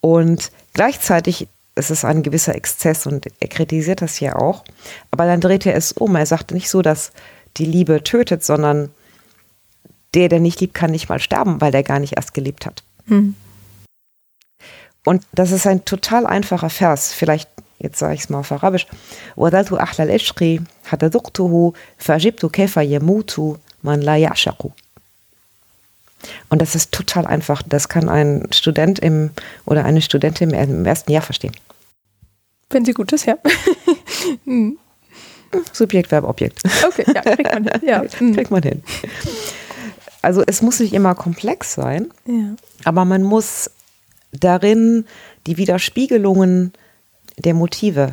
Und 0.00 0.50
gleichzeitig 0.74 1.48
ist 1.74 1.90
es 1.90 2.04
ein 2.04 2.22
gewisser 2.22 2.54
Exzess 2.54 3.06
und 3.06 3.26
er 3.40 3.48
kritisiert 3.48 4.02
das 4.02 4.20
ja 4.20 4.36
auch. 4.36 4.64
Aber 5.10 5.26
dann 5.26 5.40
dreht 5.40 5.64
er 5.64 5.76
es 5.76 5.92
um. 5.92 6.16
Er 6.16 6.26
sagt 6.26 6.50
nicht 6.50 6.68
so, 6.68 6.82
dass 6.82 7.12
die 7.57 7.65
Liebe 7.65 8.03
tötet, 8.03 8.43
sondern 8.43 8.89
der, 10.13 10.29
der 10.29 10.39
nicht 10.39 10.59
liebt, 10.61 10.73
kann 10.73 10.91
nicht 10.91 11.09
mal 11.09 11.19
sterben, 11.19 11.61
weil 11.61 11.71
der 11.71 11.83
gar 11.83 11.99
nicht 11.99 12.15
erst 12.15 12.33
geliebt 12.33 12.65
hat. 12.65 12.83
Hm. 13.07 13.35
Und 15.05 15.23
das 15.33 15.51
ist 15.51 15.67
ein 15.67 15.85
total 15.85 16.25
einfacher 16.25 16.69
Vers. 16.69 17.13
Vielleicht, 17.13 17.49
jetzt 17.79 17.99
sage 17.99 18.13
ich 18.13 18.21
es 18.21 18.29
mal 18.29 18.39
auf 18.39 18.51
Arabisch. 18.51 18.87
وَذَلْتُ 19.35 19.73
أَحْلَى 19.73 20.03
الْإِشْقِ 20.03 20.61
حَتَذُقْتُهُ 20.85 21.73
فَجِبْتُ 21.97 22.45
كَيْفَ 22.45 22.77
يَمُوتُ 22.77 23.59
مَنْ 23.83 24.01
لَا 24.01 24.17
يَعْشَقُ 24.17 24.71
Und 26.49 26.61
das 26.61 26.75
ist 26.75 26.93
total 26.93 27.27
einfach. 27.27 27.61
Das 27.63 27.89
kann 27.89 28.07
ein 28.07 28.47
Student 28.53 28.99
im 28.99 29.31
oder 29.65 29.83
eine 29.83 30.01
Studentin 30.01 30.51
im 30.51 30.85
ersten 30.85 31.11
Jahr 31.11 31.23
verstehen. 31.23 31.55
Wenn 32.69 32.85
sie 32.85 32.93
gut 32.93 33.11
ist, 33.11 33.25
ja. 33.25 33.37
hm. 34.45 34.77
Subjekt, 35.72 36.10
Verb, 36.10 36.24
Objekt. 36.24 36.62
Okay, 36.86 37.04
ja, 37.06 37.22
kriegt 37.22 37.52
man 37.52 37.64
hin. 37.64 37.80
Ja. 37.82 38.04
kriegt 38.34 38.50
man 38.50 38.62
hin. 38.62 38.82
Also 40.22 40.42
es 40.46 40.62
muss 40.62 40.80
nicht 40.80 40.92
immer 40.92 41.14
komplex 41.14 41.74
sein, 41.74 42.10
ja. 42.26 42.54
aber 42.84 43.04
man 43.04 43.22
muss 43.22 43.70
darin 44.32 45.06
die 45.46 45.56
Widerspiegelungen 45.56 46.72
der 47.36 47.54
Motive 47.54 48.12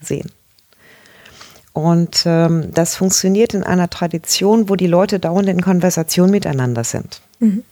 sehen. 0.00 0.30
Und 1.72 2.22
ähm, 2.24 2.72
das 2.72 2.94
funktioniert 2.96 3.54
in 3.54 3.64
einer 3.64 3.90
Tradition, 3.90 4.68
wo 4.68 4.76
die 4.76 4.86
Leute 4.86 5.18
dauernd 5.18 5.48
in 5.48 5.60
Konversation 5.60 6.30
miteinander 6.30 6.84
sind. 6.84 7.20
Mhm. 7.40 7.64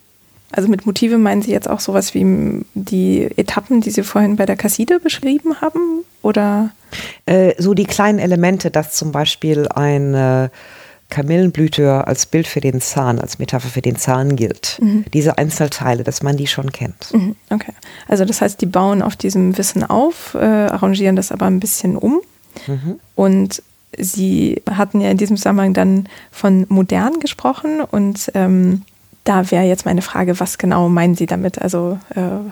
Also 0.52 0.68
mit 0.68 0.86
Motive 0.86 1.18
meinen 1.18 1.42
Sie 1.42 1.50
jetzt 1.50 1.68
auch 1.68 1.80
sowas 1.80 2.14
wie 2.14 2.64
die 2.74 3.22
Etappen, 3.36 3.80
die 3.80 3.90
Sie 3.90 4.02
vorhin 4.02 4.36
bei 4.36 4.46
der 4.46 4.56
Kasside 4.56 5.00
beschrieben 5.00 5.60
haben? 5.60 6.04
Oder? 6.22 6.70
Äh, 7.26 7.54
so 7.58 7.74
die 7.74 7.84
kleinen 7.84 8.18
Elemente, 8.18 8.70
dass 8.70 8.94
zum 8.94 9.12
Beispiel 9.12 9.66
ein 9.68 10.14
äh, 10.14 10.48
Kamillenblüte 11.12 12.06
als 12.06 12.24
Bild 12.26 12.46
für 12.46 12.60
den 12.60 12.80
Zahn, 12.80 13.18
als 13.18 13.38
Metapher 13.38 13.68
für 13.68 13.82
den 13.82 13.96
Zahn 13.96 14.34
gilt. 14.34 14.78
Mhm. 14.80 15.04
Diese 15.12 15.36
Einzelteile, 15.36 16.04
dass 16.04 16.22
man 16.22 16.36
die 16.36 16.46
schon 16.46 16.72
kennt. 16.72 17.12
Mhm. 17.12 17.36
Okay. 17.50 17.72
Also 18.08 18.24
das 18.24 18.40
heißt, 18.40 18.60
die 18.60 18.66
bauen 18.66 19.02
auf 19.02 19.16
diesem 19.16 19.58
Wissen 19.58 19.84
auf, 19.84 20.34
äh, 20.34 20.38
arrangieren 20.38 21.16
das 21.16 21.30
aber 21.30 21.46
ein 21.46 21.60
bisschen 21.60 21.96
um. 21.96 22.20
Mhm. 22.66 22.98
Und 23.14 23.62
Sie 23.98 24.62
hatten 24.70 25.02
ja 25.02 25.10
in 25.10 25.18
diesem 25.18 25.36
Zusammenhang 25.36 25.74
dann 25.74 26.08
von 26.30 26.64
modern 26.70 27.20
gesprochen 27.20 27.82
und 27.82 28.30
ähm, 28.32 28.82
da 29.24 29.50
wäre 29.50 29.64
jetzt 29.64 29.86
meine 29.86 30.02
Frage, 30.02 30.40
was 30.40 30.58
genau 30.58 30.88
meinen 30.88 31.14
Sie 31.14 31.26
damit? 31.26 31.60
Also 31.60 31.98
äh, 32.14 32.50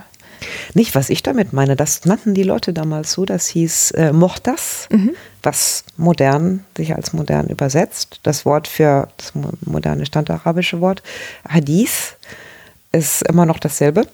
nicht, 0.75 0.95
was 0.95 1.11
ich 1.11 1.23
damit 1.23 1.53
meine. 1.53 1.77
Das 1.77 2.05
nannten 2.05 2.35
die 2.35 2.43
Leute 2.43 2.73
damals 2.73 3.13
so. 3.13 3.25
Das 3.25 3.47
hieß 3.49 3.93
äh, 3.93 4.13
Mochtas, 4.13 4.89
mhm. 4.91 5.11
was 5.43 5.85
modern 5.97 6.65
sich 6.77 6.95
als 6.95 7.13
modern 7.13 7.49
übersetzt. 7.49 8.21
Das 8.23 8.45
Wort 8.45 8.69
für 8.69 9.09
das 9.17 9.33
moderne 9.65 10.07
standarabische 10.07 10.81
Wort 10.81 11.03
Hadith 11.49 12.17
ist 12.93 13.23
immer 13.23 13.47
noch 13.47 13.59
dasselbe. 13.59 14.07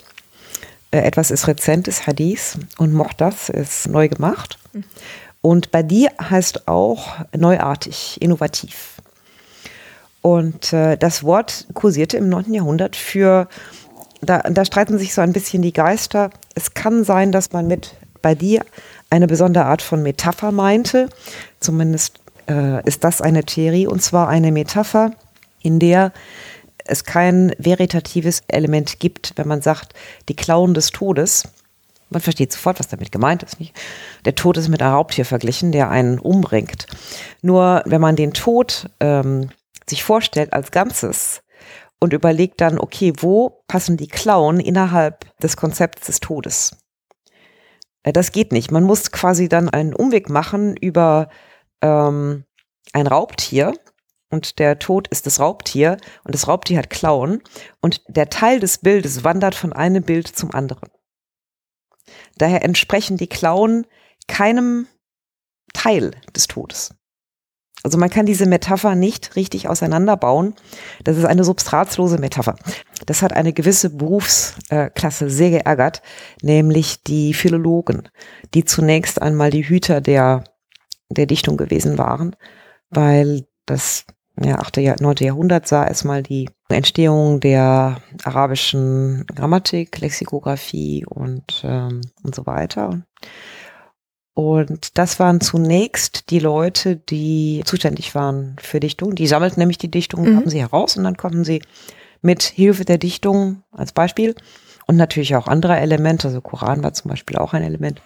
Äh, 0.91 0.99
etwas 1.01 1.31
ist 1.31 1.47
rezent, 1.47 1.89
ist 1.89 2.07
Hadith 2.07 2.59
und 2.79 2.93
Mochtas 2.93 3.49
ist 3.49 3.89
neu 3.89 4.09
gemacht. 4.09 4.59
Mhm. 4.73 4.85
Und 5.43 5.71
bei 5.71 5.83
dir 5.83 6.11
heißt 6.21 6.67
auch 6.67 7.19
neuartig, 7.37 8.21
innovativ. 8.21 8.96
Und 10.27 10.73
äh, 10.73 10.97
das 10.97 11.23
Wort 11.23 11.69
kursierte 11.75 12.17
im 12.17 12.29
9. 12.29 12.53
Jahrhundert 12.53 12.97
für 12.97 13.47
da, 14.21 14.41
da 14.41 14.65
streiten 14.65 14.99
sich 14.99 15.15
so 15.15 15.21
ein 15.21 15.33
bisschen 15.33 15.63
die 15.63 15.73
Geister. 15.73 16.31
Es 16.57 16.75
kann 16.75 17.05
sein, 17.05 17.31
dass 17.31 17.53
man 17.53 17.69
mit 17.69 17.95
bei 18.23 18.35
dir 18.35 18.65
eine 19.09 19.29
besondere 19.29 19.67
Art 19.67 19.83
von 19.83 20.03
Metapher 20.03 20.51
meinte. 20.51 21.11
Zumindest 21.61 22.19
äh, 22.51 22.85
ist 22.89 23.05
das 23.05 23.21
eine 23.21 23.45
Theorie, 23.45 23.87
und 23.87 24.03
zwar 24.03 24.27
eine 24.29 24.51
Metapher, 24.51 25.13
in 25.63 25.79
der 25.79 26.11
es 26.85 27.05
kein 27.05 27.55
veritatives 27.59 28.43
Element 28.49 28.99
gibt, 28.99 29.35
wenn 29.37 29.47
man 29.47 29.63
sagt, 29.63 29.95
die 30.29 30.35
Klauen 30.35 30.75
des 30.75 30.91
Todes. 30.91 31.45
Man 32.11 32.21
versteht 32.21 32.51
sofort, 32.51 32.81
was 32.81 32.89
damit 32.89 33.13
gemeint 33.13 33.45
ist. 33.45 33.61
Nicht? 33.61 33.77
Der 34.25 34.35
Tod 34.35 34.57
ist 34.57 34.71
mit 34.71 34.83
einem 34.83 34.95
Raubtier 34.95 35.25
verglichen, 35.25 35.71
der 35.71 35.89
einen 35.89 36.19
umbringt. 36.19 36.89
Nur 37.43 37.85
wenn 37.87 38.01
man 38.01 38.17
den 38.17 38.33
Tod 38.33 38.91
ähm, 38.99 39.51
sich 39.89 40.05
vorstellt 40.05 40.53
als 40.53 40.71
Ganzes, 40.71 41.43
und 42.01 42.13
überlegt 42.13 42.61
dann, 42.61 42.79
okay, 42.79 43.13
wo 43.19 43.63
passen 43.69 43.97
die 43.97 44.09
Klauen 44.09 44.61
innerhalb 44.61 45.37
des 45.39 45.57
Konzepts 45.57 46.07
des 46.07 46.21
Todes? 46.21 46.77
Äh, 48.03 48.13
das 48.13 48.33
geht 48.33 48.53
nicht. 48.53 48.71
Man 48.71 48.85
muss 48.85 49.11
quasi 49.13 49.49
dann 49.49 49.69
einen 49.69 49.95
Umweg 49.95 50.29
machen 50.29 50.77
über 50.77 51.29
ähm, 51.83 52.45
ein 52.93 53.07
Raubtier 53.07 53.75
und 54.31 54.59
der 54.59 54.79
Tod 54.79 55.09
ist 55.09 55.27
das 55.27 55.41
Raubtier 55.41 55.97
und 56.25 56.35
das 56.35 56.49
Raubtier 56.49 56.79
hat 56.79 56.91
Klauen 56.91 57.43
und 57.81 58.03
der 58.09 58.29
Teil 58.29 58.61
des 58.61 58.79
Bildes 58.79 59.25
wandert 59.25 59.55
von 59.55 59.73
einem 59.73 60.03
Bild 60.03 60.29
zum 60.29 60.53
anderen. 60.53 60.91
Daher 62.37 62.65
entsprechen 62.65 63.17
die 63.17 63.29
Klauen 63.29 63.87
keinem 64.29 64.87
Teil 65.73 66.13
des 66.35 66.47
Todes. 66.47 66.95
Also 67.83 67.99
man 67.99 68.11
kann 68.11 68.27
diese 68.27 68.47
Metapher 68.47 68.95
nicht 68.95 69.37
richtig 69.37 69.69
auseinanderbauen. 69.69 70.55
Das 71.05 71.17
ist 71.17 71.25
eine 71.25 71.45
substratslose 71.45 72.19
Metapher. 72.19 72.57
Das 73.07 73.23
hat 73.23 73.33
eine 73.33 73.53
gewisse 73.53 73.91
Berufsklasse 73.91 75.31
sehr 75.31 75.51
geärgert, 75.51 76.03
nämlich 76.43 77.03
die 77.05 77.35
Philologen, 77.35 78.09
die 78.55 78.65
zunächst 78.65 79.23
einmal 79.23 79.51
die 79.51 79.69
Hüter 79.69 80.01
der, 80.01 80.45
der 81.11 81.27
Dichtung 81.27 81.57
gewesen 81.57 81.99
waren, 81.99 82.35
weil 82.91 83.47
das 83.67 84.05
ja, 84.43 84.59
8. 84.59 84.79
Jahr, 84.79 84.97
9. 85.01 85.17
Jahrhundert 85.21 85.67
sah 85.67 85.87
erstmal 85.87 86.23
die 86.23 86.51
Entstehung 86.69 87.41
der 87.41 88.03
arabischen 88.25 89.25
Grammatik, 89.35 89.99
Lexikographie 90.01 91.07
und, 91.07 91.63
ähm, 91.65 92.03
und 92.23 92.35
so 92.35 92.45
weiter. 92.45 93.03
Und 94.37 94.99
das 94.99 95.19
waren 95.19 95.41
zunächst 95.41 96.29
die 96.29 96.41
Leute, 96.41 96.97
die 96.97 97.63
zuständig 97.65 98.15
waren 98.15 98.57
für 98.61 98.81
Dichtung. 98.81 99.15
Die 99.15 99.27
sammelten 99.27 99.59
nämlich 99.59 99.79
die 99.79 99.91
Dichtung, 99.91 100.29
mhm. 100.29 100.43
sie 100.45 100.61
heraus 100.61 100.99
und 100.99 101.05
dann 101.05 101.17
konnten 101.17 101.43
sie 101.43 101.63
mit 102.21 102.43
Hilfe 102.43 102.85
der 102.85 102.99
Dichtung 102.99 103.63
als 103.73 103.93
Beispiel 103.93 104.35
und 104.87 104.97
natürlich 104.97 105.37
auch 105.37 105.49
andere 105.49 105.79
Elemente, 105.79 106.29
also 106.29 106.43
Koran 106.43 106.83
war 106.83 106.93
zum 106.93 107.09
Beispiel 107.09 107.39
auch 107.39 107.55
ein 107.55 107.63
Element, 107.63 108.03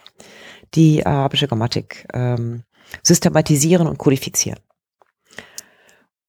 die 0.73 1.05
arabische 1.05 1.49
Grammatik 1.49 2.07
ähm, 2.13 2.63
systematisieren 3.03 3.87
und 3.87 3.97
kodifizieren. 3.97 4.59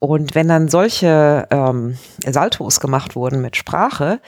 Und 0.01 0.35
wenn 0.35 0.49
dann 0.49 0.67
solche 0.67 1.47
ähm, 1.49 1.97
Saltos 2.27 2.81
gemacht 2.81 3.15
wurden 3.15 3.41
mit 3.41 3.57
Sprache, 3.57 4.21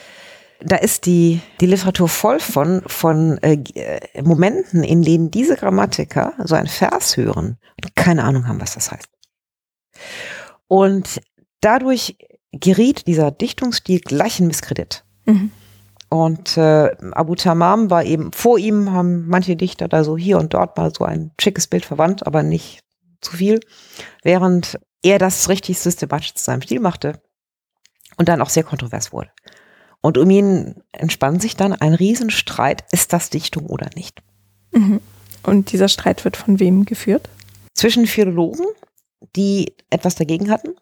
da 0.65 0.77
ist 0.77 1.07
die, 1.07 1.41
die 1.61 1.67
Literatur 1.67 2.09
voll 2.09 2.41
von, 2.41 2.83
von 2.87 3.39
äh, 3.39 3.63
äh, 3.75 4.23
Momenten, 4.23 4.83
in 4.83 5.03
denen 5.03 5.31
diese 5.31 5.57
Grammatiker 5.57 6.33
so 6.45 6.55
ein 6.55 6.67
Vers 6.67 7.17
hören 7.17 7.59
und 7.83 7.95
keine 7.95 8.25
Ahnung 8.25 8.49
haben, 8.49 8.61
was 8.61 8.75
das 8.75 8.91
heißt. 8.91 9.09
Und 10.67 11.21
dadurch 11.61 12.17
geriet 12.53 13.07
dieser 13.07 13.31
Dichtungsstil 13.31 14.01
gleich 14.01 14.41
in 14.41 14.47
Misskredit. 14.47 15.05
Mhm. 15.27 15.51
Und 16.09 16.57
äh, 16.57 16.91
Abu 17.13 17.35
Tamam 17.35 17.91
war 17.91 18.05
eben, 18.05 18.33
vor 18.33 18.59
ihm 18.59 18.93
haben 18.93 19.29
manche 19.29 19.57
Dichter 19.57 19.89
da 19.89 20.05
so 20.05 20.17
hier 20.17 20.39
und 20.39 20.55
dort 20.55 20.77
mal 20.77 20.95
so 20.95 21.05
ein 21.05 21.33
schickes 21.41 21.67
Bild 21.67 21.85
verwandt, 21.85 22.27
aber 22.27 22.43
nicht 22.43 22.81
zu 23.21 23.37
viel. 23.37 23.61
Während 24.23 24.79
er 25.03 25.19
das 25.19 25.49
richtig 25.49 25.79
systematisch 25.79 26.35
zu 26.35 26.45
seinem 26.45 26.63
Stil 26.63 26.81
machte 26.81 27.21
und 28.17 28.29
dann 28.29 28.41
auch 28.41 28.49
sehr 28.49 28.65
kontrovers 28.65 29.13
wurde. 29.13 29.31
Und 30.05 30.19
um 30.19 30.29
ihn 30.29 30.75
entspann 30.93 31.41
sich 31.41 31.57
dann 31.57 31.73
ein 31.73 31.95
Riesenstreit, 31.95 32.85
ist 32.93 33.15
das 33.15 33.31
Dichtung 33.31 33.65
oder 33.65 33.89
nicht. 33.97 34.23
Mhm. 34.71 35.01
Und 35.43 35.73
dieser 35.73 35.89
Streit 35.89 36.27
wird 36.27 36.37
von 36.37 36.61
wem 36.61 36.85
geführt? 36.85 37.31
Zwischen 37.73 38.07
Philologen, 38.07 38.67
die 39.35 39.73
etwas 39.89 40.15
dagegen 40.15 40.51
hatten, 40.51 40.75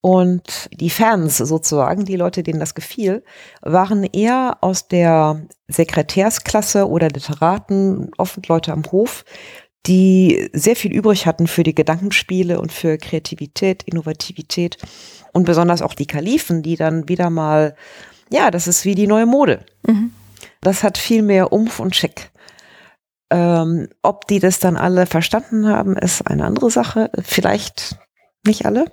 und 0.00 0.68
die 0.72 0.90
Fans 0.90 1.38
sozusagen, 1.38 2.06
die 2.06 2.16
Leute, 2.16 2.42
denen 2.42 2.58
das 2.58 2.74
gefiel, 2.74 3.22
waren 3.62 4.02
eher 4.02 4.58
aus 4.62 4.88
der 4.88 5.46
Sekretärsklasse 5.68 6.88
oder 6.88 7.10
Literaten, 7.10 8.10
oft 8.18 8.48
Leute 8.48 8.72
am 8.72 8.82
Hof, 8.90 9.24
die 9.86 10.50
sehr 10.52 10.74
viel 10.74 10.92
übrig 10.92 11.26
hatten 11.26 11.46
für 11.46 11.62
die 11.62 11.74
Gedankenspiele 11.74 12.60
und 12.60 12.72
für 12.72 12.98
Kreativität, 12.98 13.84
Innovativität 13.84 14.78
und 15.32 15.44
besonders 15.44 15.82
auch 15.82 15.94
die 15.94 16.06
Kalifen, 16.06 16.64
die 16.64 16.74
dann 16.74 17.08
wieder 17.08 17.30
mal 17.30 17.76
ja, 18.34 18.50
das 18.50 18.66
ist 18.66 18.84
wie 18.84 18.96
die 18.96 19.06
neue 19.06 19.26
Mode. 19.26 19.64
Mhm. 19.86 20.12
Das 20.60 20.82
hat 20.82 20.98
viel 20.98 21.22
mehr 21.22 21.52
Umf 21.52 21.78
und 21.78 21.94
Schick. 21.94 22.30
Ähm, 23.30 23.88
ob 24.02 24.26
die 24.26 24.40
das 24.40 24.58
dann 24.58 24.76
alle 24.76 25.06
verstanden 25.06 25.68
haben, 25.68 25.96
ist 25.96 26.26
eine 26.26 26.44
andere 26.44 26.70
Sache. 26.70 27.10
Vielleicht 27.22 27.96
nicht 28.44 28.66
alle. 28.66 28.86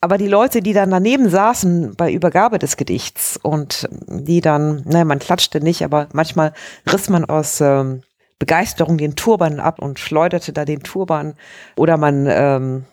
Aber 0.00 0.18
die 0.18 0.28
Leute, 0.28 0.62
die 0.62 0.72
dann 0.72 0.90
daneben 0.90 1.28
saßen 1.28 1.94
bei 1.96 2.12
Übergabe 2.12 2.58
des 2.58 2.76
Gedichts 2.76 3.38
und 3.40 3.88
die 4.06 4.40
dann, 4.40 4.82
naja, 4.84 5.04
man 5.04 5.18
klatschte 5.18 5.60
nicht, 5.60 5.84
aber 5.84 6.08
manchmal 6.12 6.52
riss 6.90 7.08
man 7.08 7.24
aus 7.24 7.60
ähm, 7.60 8.02
Begeisterung 8.38 8.98
den 8.98 9.16
Turban 9.16 9.60
ab 9.60 9.80
und 9.80 9.98
schleuderte 9.98 10.52
da 10.52 10.64
den 10.64 10.82
Turban 10.82 11.34
oder 11.76 11.96
man 11.96 12.26
ähm, 12.28 12.84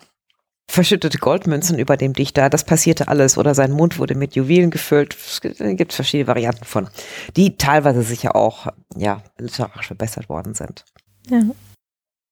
verschüttete 0.67 1.17
Goldmünzen 1.17 1.77
über 1.77 1.97
dem 1.97 2.13
Dichter. 2.13 2.49
Das 2.49 2.63
passierte 2.63 3.07
alles. 3.07 3.37
Oder 3.37 3.53
sein 3.55 3.71
Mund 3.71 3.99
wurde 3.99 4.15
mit 4.15 4.35
Juwelen 4.35 4.71
gefüllt. 4.71 5.15
Es 5.15 5.41
gibt 5.41 5.93
verschiedene 5.93 6.27
Varianten 6.27 6.65
von, 6.65 6.89
die 7.35 7.57
teilweise 7.57 8.01
sicher 8.01 8.35
auch 8.35 8.67
ja, 8.95 9.21
literarisch 9.37 9.87
verbessert 9.87 10.29
worden 10.29 10.53
sind. 10.53 10.85
Ja. 11.29 11.41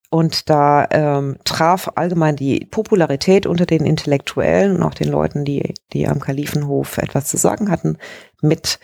Und 0.09 0.49
da 0.51 0.87
ähm, 0.91 1.37
traf 1.43 1.89
allgemein 1.95 2.35
die 2.35 2.67
Popularität 2.69 3.47
unter 3.47 3.65
den 3.65 3.83
Intellektuellen 3.83 4.75
und 4.75 4.83
auch 4.83 4.93
den 4.93 5.09
Leuten, 5.09 5.43
die, 5.43 5.73
die 5.91 6.07
am 6.07 6.19
Kalifenhof 6.19 6.99
etwas 6.99 7.25
zu 7.25 7.37
sagen 7.37 7.71
hatten, 7.71 7.97
mit 8.39 8.77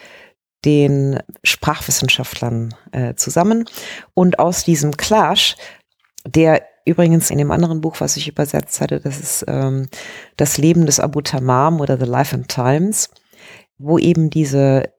den 0.66 1.20
Sprachwissenschaftlern 1.44 2.74
äh, 2.92 3.14
zusammen. 3.14 3.66
Und 4.16 4.40
aus 4.40 4.64
diesem 4.64 4.98
Clash, 4.98 5.56
der 6.26 6.64
Übrigens 6.90 7.30
in 7.30 7.38
dem 7.38 7.52
anderen 7.52 7.82
Buch, 7.82 7.98
was 8.00 8.18
ich 8.18 8.28
übersetzt 8.28 8.82
hatte, 8.82 9.00
das 9.00 9.20
ist 9.20 9.46
ähm, 9.48 9.88
Das 10.38 10.58
Leben 10.58 10.88
des 10.88 11.00
Abu 11.00 11.22
Tamam 11.22 11.82
oder 11.82 12.00
The 12.00 12.06
Life 12.06 12.36
and 12.36 12.48
Times, 12.48 13.12
wo 13.78 14.00
eben 14.00 14.32
diese 14.32 14.92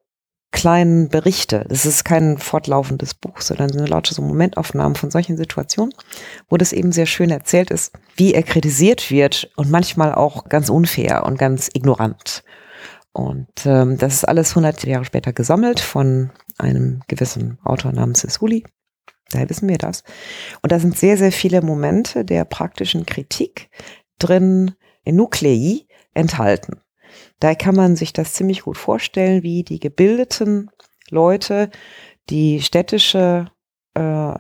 kleinen 0.53 1.09
Berichte, 1.09 1.67
das 1.69 1.87
ist 1.87 2.05
kein 2.05 2.39
fortlaufendes 2.39 3.15
Buch, 3.15 3.41
sondern 3.41 3.73
sind 3.73 3.89
lauter 3.89 4.15
so 4.15 4.23
Momentaufnahmen 4.23 4.95
von 4.95 5.11
solchen 5.11 5.37
Situationen, 5.37 5.93
wo 6.49 6.57
das 6.57 6.73
eben 6.73 6.93
sehr 6.93 7.07
schön 7.07 7.31
erzählt 7.31 7.73
ist, 7.73 7.93
wie 8.15 8.35
er 8.35 8.45
kritisiert 8.45 9.11
wird 9.11 9.51
und 9.57 9.69
manchmal 9.69 10.15
auch 10.15 10.45
ganz 10.45 10.69
unfair 10.69 11.25
und 11.27 11.39
ganz 11.39 11.71
ignorant. 11.73 12.45
Und 13.13 13.49
ähm, 13.65 13.99
das 13.99 14.15
ist 14.15 14.29
alles 14.29 14.55
hundert 14.55 14.85
Jahre 14.85 15.05
später 15.05 15.33
gesammelt 15.33 15.81
von 15.81 16.31
einem 16.57 17.01
gewissen 17.09 17.59
Autor 17.65 17.91
namens 17.91 18.21
Sesuli 18.21 18.65
Daher 19.31 19.49
wissen 19.49 19.69
wir 19.69 19.79
das. 19.79 20.03
Und 20.63 20.73
da 20.73 20.79
sind 20.79 20.99
sehr, 20.99 21.17
sehr 21.17 21.33
viele 21.33 21.63
Momente 21.63 22.25
der 22.25 22.45
praktischen 22.45 23.07
Kritik 23.07 23.71
drin, 24.19 24.75
in 25.05 25.17
Nuklei 25.17 25.87
enthalten. 26.15 26.81
Daher 27.39 27.57
kann 27.57 27.75
man 27.75 27.97
sich 27.97 28.13
das 28.13 28.35
ziemlich 28.35 28.63
gut 28.63 28.77
vorstellen, 28.77 29.43
wie 29.43 29.65
die 29.65 29.81
gebildeten 29.81 30.71
Leute, 31.09 31.71
die 32.29 32.61
städtische 32.61 33.51
äh, 33.95 34.35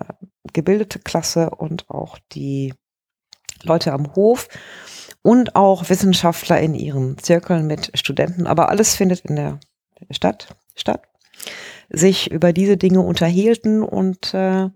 gebildete 0.52 0.98
Klasse 0.98 1.50
und 1.50 1.88
auch 1.88 2.18
die 2.32 2.74
Leute 3.62 3.92
am 3.92 4.14
Hof 4.14 4.48
und 5.22 5.56
auch 5.56 5.88
Wissenschaftler 5.88 6.60
in 6.60 6.74
ihren 6.74 7.18
Zirkeln 7.18 7.66
mit 7.66 7.90
Studenten, 7.94 8.46
aber 8.46 8.68
alles 8.68 8.94
findet 8.94 9.20
in 9.20 9.36
der 9.36 9.60
Stadt 10.10 10.56
statt, 10.74 11.02
sich 11.90 12.30
über 12.30 12.52
diese 12.52 12.76
Dinge 12.76 13.00
unterhielten 13.00 13.82
und, 13.82 14.34
äh, 14.34 14.68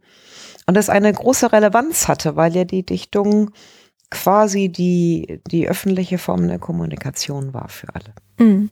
und 0.66 0.76
das 0.76 0.90
eine 0.90 1.12
große 1.12 1.52
Relevanz 1.52 2.08
hatte, 2.08 2.36
weil 2.36 2.54
ja 2.54 2.64
die 2.64 2.84
Dichtung 2.84 3.50
quasi 4.10 4.68
die, 4.68 5.40
die 5.50 5.68
öffentliche 5.68 6.18
Form 6.18 6.46
der 6.46 6.58
Kommunikation 6.58 7.54
war 7.54 7.68
für 7.68 7.88
alle. 7.94 8.14
Mhm. 8.38 8.70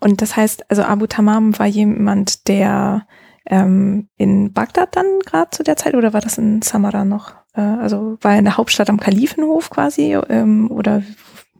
Und 0.00 0.22
das 0.22 0.36
heißt, 0.36 0.70
also 0.70 0.82
Abu 0.82 1.06
Tamam 1.06 1.58
war 1.58 1.66
jemand, 1.66 2.48
der 2.48 3.06
ähm, 3.46 4.08
in 4.16 4.52
Bagdad 4.52 4.96
dann 4.96 5.06
gerade 5.24 5.50
zu 5.50 5.62
der 5.62 5.76
Zeit 5.76 5.94
oder 5.94 6.12
war 6.12 6.20
das 6.20 6.38
in 6.38 6.62
Samara 6.62 7.04
noch? 7.04 7.34
Äh, 7.54 7.60
also 7.60 8.18
war 8.20 8.32
er 8.32 8.38
in 8.38 8.44
der 8.44 8.56
Hauptstadt 8.56 8.90
am 8.90 9.00
Kalifenhof 9.00 9.70
quasi 9.70 10.14
ähm, 10.28 10.70
oder 10.70 11.02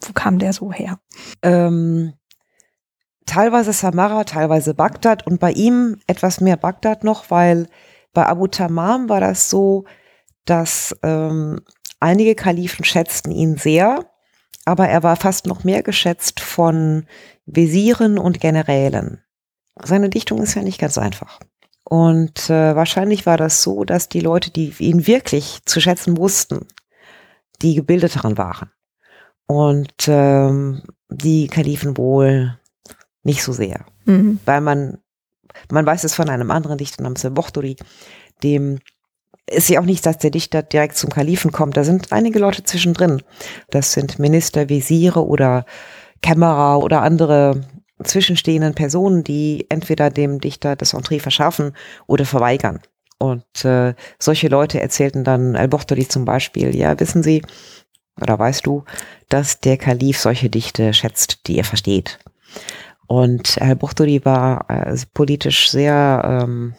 wo 0.05 0.13
kam 0.13 0.39
der 0.39 0.53
so 0.53 0.73
her? 0.73 0.99
Ähm, 1.43 2.13
teilweise 3.27 3.73
Samara, 3.73 4.25
teilweise 4.25 4.75
Bagdad 4.75 5.27
und 5.27 5.41
bei 5.41 5.53
ihm 5.53 5.99
etwas 6.07 6.41
mehr 6.41 6.57
Bagdad 6.57 7.05
noch, 7.05 7.31
weil 7.31 7.69
bei 8.13 8.27
Abu 8.27 8.47
Tamam 8.47 9.09
war 9.09 9.21
das 9.21 9.51
so, 9.51 9.85
dass 10.45 10.97
ähm, 11.03 11.61
einige 12.01 12.35
Kalifen 12.35 12.85
schätzten 12.85 13.33
ihn 13.33 13.57
sehr, 13.57 14.07
aber 14.65 14.89
er 14.89 15.03
war 15.03 15.17
fast 15.17 15.47
noch 15.47 15.65
mehr 15.65 15.83
geschätzt 15.83 16.41
von 16.41 17.07
Wesiren 17.45 18.19
und 18.19 18.41
Generälen. 18.41 19.23
Seine 19.83 20.09
Dichtung 20.09 20.43
ist 20.43 20.55
ja 20.55 20.63
nicht 20.63 20.81
ganz 20.81 20.97
einfach. 20.97 21.41
Und 21.85 22.51
äh, 22.51 22.75
wahrscheinlich 22.75 23.27
war 23.27 23.37
das 23.37 23.63
so, 23.63 23.85
dass 23.85 24.09
die 24.09 24.21
Leute, 24.21 24.51
die 24.51 24.75
ihn 24.79 25.07
wirklich 25.07 25.61
zu 25.67 25.81
schätzen 25.81 26.17
wussten, 26.17 26.67
die 27.63 27.75
gebildeteren 27.75 28.39
waren. 28.39 28.71
Und 29.47 30.09
ähm, 30.09 30.83
die 31.09 31.47
Kalifen 31.47 31.97
wohl 31.97 32.59
nicht 33.27 33.43
so 33.43 33.53
sehr. 33.53 33.85
Mhm. 34.07 34.41
Weil 34.47 34.63
man, 34.63 34.99
man 35.71 35.85
weiß 35.85 36.05
es 36.05 36.15
von 36.15 36.31
einem 36.31 36.51
anderen 36.51 36.79
Dichter 36.79 37.03
namens 37.03 37.27
Bochturi, 37.31 37.77
dem 38.43 38.79
ist 39.49 39.69
ja 39.69 39.81
auch 39.81 39.85
nicht, 39.85 40.05
dass 40.07 40.19
der 40.19 40.31
Dichter 40.31 40.63
direkt 40.63 40.97
zum 40.97 41.11
Kalifen 41.11 41.53
kommt. 41.53 41.77
Da 41.77 41.85
sind 41.85 42.13
einige 42.13 42.39
Leute 42.39 42.65
zwischendrin. 42.65 43.23
Das 43.71 43.93
sind 43.93 44.19
Minister, 44.19 44.69
Visiere 44.69 45.25
oder 45.25 45.67
Kämmerer 46.23 46.83
oder 46.83 47.03
andere 47.03 47.61
zwischenstehenden 48.03 48.75
Personen, 48.75 49.23
die 49.23 49.67
entweder 49.69 50.11
dem 50.11 50.41
Dichter 50.41 50.77
das 50.77 50.95
Entree 50.95 51.21
verschaffen 51.21 51.73
oder 52.07 52.25
verweigern. 52.25 52.81
Und 53.19 53.65
äh, 53.65 53.95
solche 54.19 54.49
Leute 54.49 54.81
erzählten 54.81 55.25
dann 55.25 55.57
Al-Bochtari 55.57 56.07
zum 56.07 56.25
Beispiel, 56.25 56.75
ja, 56.77 56.99
wissen 57.01 57.23
Sie, 57.23 57.43
oder 58.21 58.39
weißt 58.39 58.67
du, 58.67 58.85
dass 59.29 59.61
der 59.61 59.77
Kalif 59.77 60.19
solche 60.19 60.51
Dichte 60.51 60.93
schätzt, 60.93 61.47
die 61.47 61.57
er 61.57 61.65
versteht. 61.65 62.19
Und 63.07 63.61
Al-Bochtari 63.61 64.25
war 64.25 64.69
äh, 64.69 64.97
politisch 65.15 65.71
sehr, 65.71 66.43
ähm, 66.43 66.75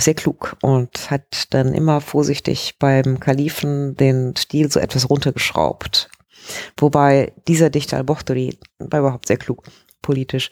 sehr 0.00 0.14
klug 0.14 0.56
und 0.62 1.10
hat 1.10 1.52
dann 1.54 1.74
immer 1.74 2.00
vorsichtig 2.00 2.76
beim 2.78 3.20
Kalifen 3.20 3.96
den 3.96 4.34
Stil 4.36 4.70
so 4.70 4.80
etwas 4.80 5.10
runtergeschraubt. 5.10 6.08
Wobei 6.76 7.32
dieser 7.48 7.70
Dichter 7.70 7.96
Al-Bochtari 7.96 8.58
war 8.78 9.00
überhaupt 9.00 9.26
sehr 9.26 9.38
klug 9.38 9.64
politisch 10.02 10.50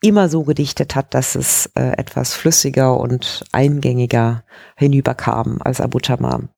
immer 0.00 0.28
so 0.28 0.44
gedichtet 0.44 0.94
hat, 0.94 1.14
dass 1.14 1.34
es 1.34 1.66
äh, 1.74 1.92
etwas 1.96 2.34
flüssiger 2.34 2.98
und 2.98 3.44
eingängiger 3.52 4.44
hinüberkam 4.76 5.58
als 5.60 5.80
Abu 5.80 5.98
Tamam. 5.98 6.50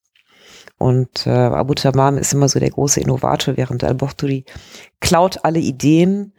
Und 0.79 1.27
äh, 1.27 1.31
Abu 1.31 1.75
Tamam 1.75 2.19
ist 2.19 2.33
immer 2.33 2.49
so 2.49 2.59
der 2.59 2.71
große 2.71 3.01
Innovator, 3.01 3.57
während 3.57 3.85
Al-Bochturi 3.85 4.45
klaut 5.01 5.45
alle 5.45 5.59
Ideen, 5.59 6.35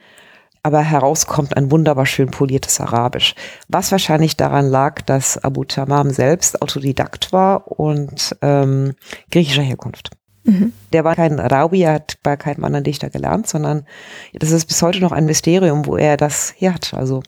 aber 0.63 0.81
herauskommt 0.81 1.57
ein 1.57 1.71
wunderbar 1.71 2.05
schön 2.05 2.29
poliertes 2.29 2.79
Arabisch. 2.79 3.35
Was 3.67 3.91
wahrscheinlich 3.91 4.37
daran 4.37 4.69
lag, 4.69 5.01
dass 5.01 5.37
Abu 5.43 5.63
Tamam 5.63 6.11
selbst 6.11 6.61
Autodidakt 6.61 7.33
war 7.33 7.71
und 7.71 8.35
ähm, 8.41 8.93
griechischer 9.31 9.63
Herkunft. 9.63 10.11
Mhm. 10.43 10.73
Der 10.93 11.03
war 11.03 11.15
kein 11.15 11.39
Rabi, 11.39 11.83
er 11.83 11.93
hat 11.93 12.17
bei 12.23 12.35
keinem 12.35 12.63
anderen 12.63 12.83
Dichter 12.83 13.09
gelernt, 13.09 13.47
sondern 13.47 13.85
das 14.33 14.51
ist 14.51 14.65
bis 14.65 14.81
heute 14.81 14.99
noch 14.99 15.11
ein 15.11 15.25
Mysterium, 15.25 15.85
wo 15.85 15.97
er 15.97 16.17
das 16.17 16.53
her 16.57 16.73
hat. 16.73 16.93
Also 16.93 17.21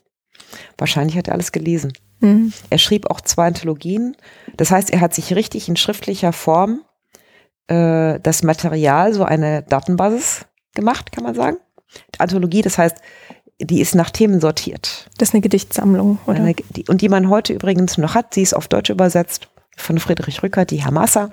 wahrscheinlich 0.78 1.18
hat 1.18 1.28
er 1.28 1.34
alles 1.34 1.52
gelesen. 1.52 1.94
Mhm. 2.20 2.54
Er 2.70 2.78
schrieb 2.78 3.10
auch 3.10 3.22
zwei 3.22 3.48
Anthologien. 3.48 4.16
Das 4.58 4.72
heißt, 4.72 4.92
er 4.92 5.02
hat 5.02 5.14
sich 5.14 5.36
richtig 5.36 5.70
in 5.70 5.76
schriftlicher 5.76 6.34
Form 6.34 6.82
äh, 7.68 8.20
das 8.20 8.44
Material, 8.44 9.14
so 9.14 9.24
eine 9.24 9.64
Datenbasis 9.64 10.46
gemacht, 10.74 11.12
kann 11.12 11.24
man 11.24 11.36
sagen. 11.36 11.58
Anthologie, 12.18 12.62
das 12.62 12.78
heißt, 12.78 12.98
die 13.60 13.82
ist 13.82 13.96
nach 13.96 14.10
Themen 14.10 14.42
sortiert. 14.42 15.10
Das 15.18 15.30
ist 15.30 15.36
eine 15.36 15.42
Gedichtsammlung, 15.42 16.20
oder? 16.26 16.40
Eine, 16.40 16.54
die, 16.54 16.86
und 16.88 17.02
die 17.02 17.10
man 17.10 17.30
heute 17.30 17.54
übrigens 17.54 17.98
noch 17.98 18.16
hat. 18.16 18.34
Sie 18.34 18.42
ist 18.42 18.54
auf 18.54 18.68
Deutsch 18.68 18.90
übersetzt 18.90 19.50
von 19.78 20.00
Friedrich 20.00 20.44
Rückert, 20.44 20.72
die 20.72 20.84
Hamassa. 20.84 21.32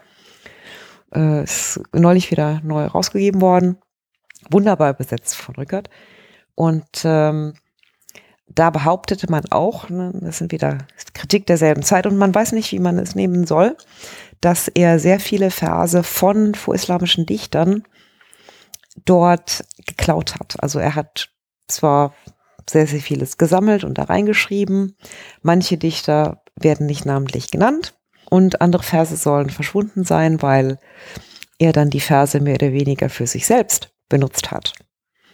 Äh, 1.15 1.45
ist 1.45 1.81
neulich 1.93 2.31
wieder 2.31 2.61
neu 2.63 2.85
rausgegeben 2.87 3.41
worden. 3.41 3.79
Wunderbar 4.51 4.95
besetzt 4.95 5.37
von 5.37 5.57
Rückert. 5.57 5.91
Und 6.55 6.87
ähm, 7.05 7.55
da 8.49 8.71
behauptete 8.71 9.31
man 9.31 9.45
auch, 9.51 9.89
ne, 9.89 10.13
das 10.21 10.39
sind 10.39 10.53
wieder 10.53 10.79
Kritik 11.15 11.47
derselben 11.47 11.83
Zeit 11.83 12.07
und 12.07 12.17
man 12.17 12.35
weiß 12.35 12.53
nicht, 12.53 12.73
wie 12.73 12.81
man 12.81 12.99
es 12.99 13.15
nehmen 13.15 13.47
soll, 13.47 13.77
dass 14.41 14.69
er 14.69 14.99
sehr 14.99 15.21
viele 15.21 15.51
Verse 15.51 16.03
von 16.03 16.55
vorislamischen 16.55 17.27
Dichtern 17.27 17.85
dort 19.05 19.65
geklaut 19.87 20.35
hat. 20.35 20.63
Also 20.63 20.79
er 20.79 20.95
hat 20.95 21.31
zwar 21.69 22.15
sehr, 22.69 22.87
sehr 22.87 23.01
vieles 23.01 23.39
gesammelt 23.39 23.85
und 23.85 23.99
da 23.99 24.05
reingeschrieben. 24.05 24.97
Manche 25.43 25.77
Dichter 25.77 26.43
werden 26.57 26.87
nicht 26.87 27.07
namentlich 27.07 27.51
genannt 27.51 27.95
und 28.29 28.61
andere 28.61 28.83
Verse 28.83 29.17
sollen 29.17 29.51
verschwunden 29.51 30.05
sein, 30.05 30.43
weil 30.43 30.79
er 31.59 31.73
dann 31.73 31.91
die 31.91 32.01
Verse 32.01 32.41
mehr 32.41 32.55
oder 32.55 32.73
weniger 32.73 33.09
für 33.09 33.27
sich 33.27 33.47
selbst 33.47 33.93
benutzt 34.09 34.51
hat. 34.51 34.73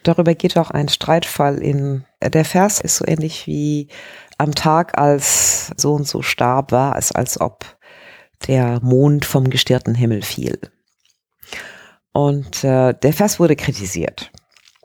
Darüber 0.03 0.35
geht 0.35 0.57
auch 0.57 0.71
ein 0.71 0.89
Streitfall 0.89 1.57
in, 1.57 2.05
der 2.21 2.45
Vers 2.45 2.79
ist 2.79 2.97
so 2.97 3.05
ähnlich 3.05 3.45
wie 3.47 3.89
am 4.37 4.53
Tag, 4.53 4.97
als 4.97 5.71
so 5.75 5.93
und 5.93 6.07
so 6.07 6.21
starb, 6.21 6.71
war 6.71 6.95
es, 6.95 7.11
als 7.11 7.41
ob 7.41 7.65
der 8.47 8.79
Mond 8.81 9.25
vom 9.25 9.49
gestirrten 9.49 9.95
Himmel 9.95 10.21
fiel. 10.21 10.59
Und 12.17 12.63
äh, 12.63 12.95
der 12.95 13.13
Vers 13.13 13.39
wurde 13.39 13.55
kritisiert. 13.55 14.31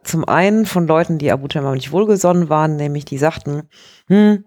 Zum 0.04 0.28
einen 0.28 0.66
von 0.66 0.86
Leuten, 0.86 1.16
die 1.16 1.32
Abu 1.32 1.48
Tamam 1.48 1.72
nicht 1.72 1.90
wohlgesonnen 1.90 2.50
waren, 2.50 2.76
nämlich 2.76 3.06
die 3.06 3.16
sagten, 3.16 3.70
hm, 4.06 4.44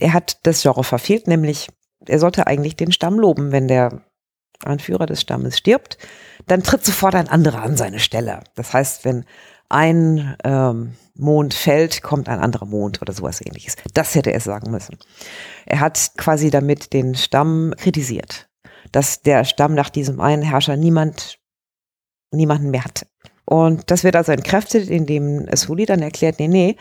er 0.00 0.14
hat 0.14 0.38
das 0.44 0.62
Genre 0.62 0.84
verfehlt, 0.84 1.26
nämlich 1.26 1.68
er 2.06 2.18
sollte 2.18 2.46
eigentlich 2.46 2.76
den 2.76 2.92
Stamm 2.92 3.18
loben, 3.18 3.52
wenn 3.52 3.68
der 3.68 4.06
Anführer 4.64 5.04
des 5.04 5.20
Stammes 5.20 5.58
stirbt, 5.58 5.98
dann 6.46 6.62
tritt 6.62 6.82
sofort 6.82 7.14
ein 7.14 7.28
anderer 7.28 7.60
an 7.60 7.76
seine 7.76 8.00
Stelle. 8.00 8.40
Das 8.54 8.72
heißt, 8.72 9.04
wenn 9.04 9.26
ein 9.68 10.34
ähm, 10.44 10.94
Mond 11.14 11.52
fällt, 11.52 12.00
kommt 12.00 12.30
ein 12.30 12.40
anderer 12.40 12.64
Mond 12.64 13.02
oder 13.02 13.12
sowas 13.12 13.42
ähnliches. 13.44 13.76
Das 13.92 14.14
hätte 14.14 14.32
er 14.32 14.40
sagen 14.40 14.70
müssen. 14.70 14.96
Er 15.66 15.80
hat 15.80 16.12
quasi 16.16 16.48
damit 16.48 16.94
den 16.94 17.16
Stamm 17.16 17.74
kritisiert, 17.76 18.48
dass 18.92 19.20
der 19.20 19.44
Stamm 19.44 19.74
nach 19.74 19.90
diesem 19.90 20.22
einen 20.22 20.42
Herrscher 20.42 20.78
niemand, 20.78 21.41
niemanden 22.32 22.70
mehr 22.70 22.84
hatte. 22.84 23.06
Und 23.44 23.90
das 23.90 24.04
wird 24.04 24.16
also 24.16 24.32
entkräftet, 24.32 24.88
indem 24.88 25.46
Suli 25.54 25.86
dann 25.86 26.00
erklärt, 26.00 26.38
nee, 26.38 26.48
nee, 26.48 26.76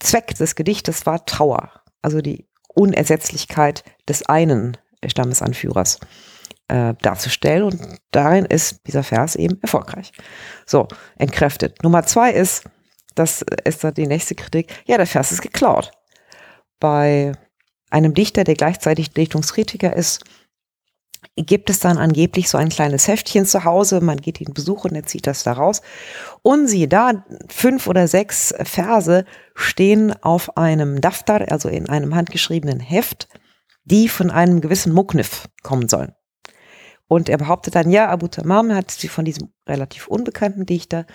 Zweck 0.00 0.34
des 0.34 0.54
Gedichtes 0.54 1.06
war 1.06 1.24
Trauer. 1.24 1.70
Also 2.02 2.20
die 2.20 2.48
Unersetzlichkeit 2.74 3.84
des 4.08 4.26
einen 4.26 4.76
Stammesanführers 5.06 6.00
äh, 6.68 6.94
darzustellen. 7.00 7.64
Und 7.64 7.80
darin 8.10 8.44
ist 8.44 8.86
dieser 8.86 9.02
Vers 9.02 9.36
eben 9.36 9.60
erfolgreich. 9.62 10.12
So, 10.66 10.88
entkräftet. 11.18 11.82
Nummer 11.82 12.04
zwei 12.04 12.32
ist, 12.32 12.64
das 13.14 13.44
ist 13.64 13.84
dann 13.84 13.94
die 13.94 14.06
nächste 14.06 14.34
Kritik, 14.34 14.72
ja, 14.86 14.96
der 14.96 15.06
Vers 15.06 15.30
ist 15.32 15.42
geklaut. 15.42 15.92
Bei 16.80 17.32
einem 17.90 18.14
Dichter, 18.14 18.44
der 18.44 18.54
gleichzeitig 18.54 19.12
Dichtungskritiker 19.12 19.94
ist, 19.94 20.24
gibt 21.36 21.70
es 21.70 21.80
dann 21.80 21.98
angeblich 21.98 22.48
so 22.48 22.58
ein 22.58 22.68
kleines 22.68 23.08
Heftchen 23.08 23.46
zu 23.46 23.64
Hause, 23.64 24.00
man 24.00 24.18
geht 24.18 24.40
ihn 24.40 24.54
besuchen, 24.54 24.94
er 24.94 25.04
zieht 25.04 25.26
das 25.26 25.42
da 25.42 25.52
raus. 25.52 25.82
Und 26.42 26.68
siehe 26.68 26.88
da, 26.88 27.24
fünf 27.48 27.86
oder 27.86 28.08
sechs 28.08 28.54
Verse 28.62 29.24
stehen 29.54 30.14
auf 30.22 30.56
einem 30.56 31.00
Daftar, 31.00 31.50
also 31.50 31.68
in 31.68 31.88
einem 31.88 32.14
handgeschriebenen 32.14 32.80
Heft, 32.80 33.28
die 33.84 34.08
von 34.08 34.30
einem 34.30 34.60
gewissen 34.60 34.92
Muknif 34.92 35.48
kommen 35.62 35.88
sollen. 35.88 36.12
Und 37.06 37.28
er 37.28 37.38
behauptet 37.38 37.74
dann, 37.74 37.90
ja, 37.90 38.08
Abu 38.08 38.28
Tamam 38.28 38.74
hat 38.74 38.90
sie 38.90 39.08
von 39.08 39.24
diesem 39.24 39.52
relativ 39.68 40.08
unbekannten 40.08 40.66
Dichter 40.66 41.06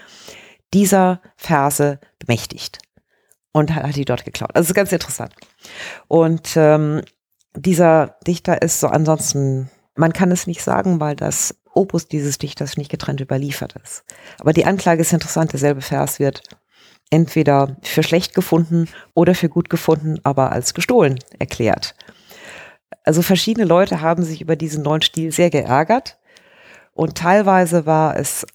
dieser 0.73 1.21
Verse 1.35 1.99
bemächtigt 2.19 2.79
und 3.51 3.73
hat, 3.73 3.95
die 3.95 4.05
dort 4.05 4.25
geklaut. 4.25 4.55
Also 4.55 4.73
ganz 4.73 4.91
interessant. 4.91 5.33
Und 6.07 6.55
ähm, 6.55 7.01
dieser 7.55 8.17
Dichter 8.27 8.61
ist 8.61 8.79
so 8.79 8.87
ansonsten, 8.87 9.69
man 9.99 10.13
kann 10.13 10.31
es 10.31 10.47
nicht 10.47 10.63
sagen, 10.63 11.01
weil 11.01 11.15
das 11.15 11.55
Opus 11.73 12.07
dieses 12.07 12.37
Dichters 12.37 12.77
nicht 12.77 12.89
getrennt 12.89 13.19
überliefert 13.19 13.75
ist. 13.83 14.05
Aber 14.39 14.53
die 14.53 14.65
Anklage 14.65 15.01
ist 15.01 15.11
interessant, 15.11 15.51
derselbe 15.51 15.81
Vers 15.81 16.19
wird 16.19 16.41
entweder 17.09 17.75
für 17.83 18.01
schlecht 18.01 18.33
gefunden 18.33 18.87
oder 19.13 19.35
für 19.35 19.49
gut 19.49 19.69
gefunden, 19.69 20.19
aber 20.23 20.53
als 20.53 20.73
gestohlen 20.73 21.19
erklärt. 21.37 21.95
Also 23.03 23.21
verschiedene 23.21 23.65
Leute 23.65 23.99
haben 23.99 24.23
sich 24.23 24.41
über 24.41 24.55
diesen 24.55 24.83
neuen 24.83 25.01
Stil 25.01 25.33
sehr 25.33 25.49
geärgert 25.49 26.17
und 26.93 27.17
teilweise 27.17 27.85
war 27.85 28.15
es 28.15 28.45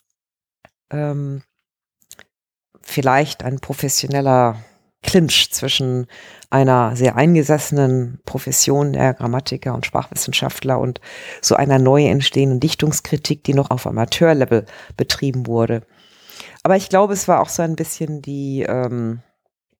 ähm, 0.90 1.42
vielleicht 2.80 3.44
ein 3.44 3.58
professioneller 3.60 4.56
Clinch 5.04 5.50
zwischen 5.52 6.06
einer 6.50 6.96
sehr 6.96 7.16
eingesessenen 7.16 8.20
Profession 8.24 8.92
der 8.94 9.14
Grammatiker 9.14 9.74
und 9.74 9.86
Sprachwissenschaftler 9.86 10.78
und 10.80 11.00
so 11.40 11.54
einer 11.54 11.78
neu 11.78 12.06
entstehenden 12.06 12.60
Dichtungskritik, 12.60 13.44
die 13.44 13.54
noch 13.54 13.70
auf 13.70 13.86
Amateurlevel 13.86 14.66
betrieben 14.96 15.46
wurde. 15.46 15.82
Aber 16.62 16.76
ich 16.76 16.88
glaube, 16.88 17.12
es 17.12 17.28
war 17.28 17.40
auch 17.40 17.48
so 17.48 17.62
ein 17.62 17.76
bisschen 17.76 18.22
die, 18.22 18.62
ähm, 18.62 19.20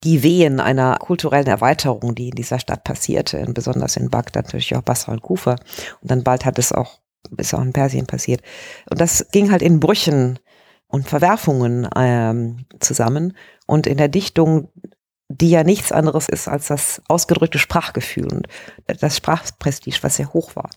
die 0.05 0.23
Wehen 0.23 0.61
einer 0.61 0.97
kulturellen 0.99 1.47
Erweiterung, 1.47 2.15
die 2.15 2.29
in 2.29 2.35
dieser 2.35 2.59
Stadt 2.59 2.85
passierte, 2.85 3.45
besonders 3.49 3.97
in 3.97 4.11
Bagdad, 4.11 4.45
natürlich 4.45 4.77
auch 4.77 4.83
Basra 4.83 5.13
und 5.13 5.23
Kufa. 5.23 5.53
Und 6.03 6.11
dann 6.11 6.23
bald 6.23 6.45
hat 6.45 6.59
es 6.59 6.73
auch, 6.73 6.99
ist 7.39 7.55
auch 7.55 7.63
in 7.63 7.73
Persien 7.73 8.07
passiert. 8.07 8.43
Und 8.91 9.01
das 9.01 9.27
ging 9.33 9.51
halt 9.51 9.63
in 9.63 9.81
Brüchen 9.81 10.39
und 10.89 11.09
Verwerfungen 11.09 11.89
ähm, 11.97 12.67
zusammen. 12.81 13.35
Und 13.67 13.87
in 13.87 13.97
der 13.97 14.09
Dichtung 14.09 14.69
die 15.41 15.51
ja 15.51 15.65
nichts 15.65 15.93
anderes 15.93 16.29
ist 16.29 16.49
als 16.49 16.69
das 16.69 17.03
ausgedrückte 17.09 17.59
Sprachgefühl 17.59 18.33
und 18.33 18.49
das 18.87 19.17
Sprachprestige, 19.17 19.99
was 20.03 20.17
sehr 20.17 20.33
hoch 20.33 20.57
war. 20.57 20.71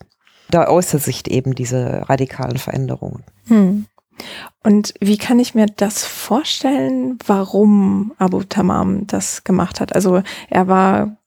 Da 0.49 0.67
äußert 0.67 1.03
sich 1.03 1.29
eben 1.29 1.55
diese 1.55 2.09
radikalen 2.09 2.57
Veränderungen. 2.57 3.23
Hm. 3.47 3.85
Und 4.63 4.93
wie 4.99 5.17
kann 5.17 5.39
ich 5.39 5.53
mir 5.53 5.67
das 5.67 6.03
vorstellen, 6.03 7.19
warum 7.27 8.13
Abu 8.17 8.41
Tamam 8.43 9.05
das 9.05 9.43
gemacht 9.43 9.79
hat? 9.79 9.93
Also 9.93 10.23
er 10.49 10.67
war 10.67 11.17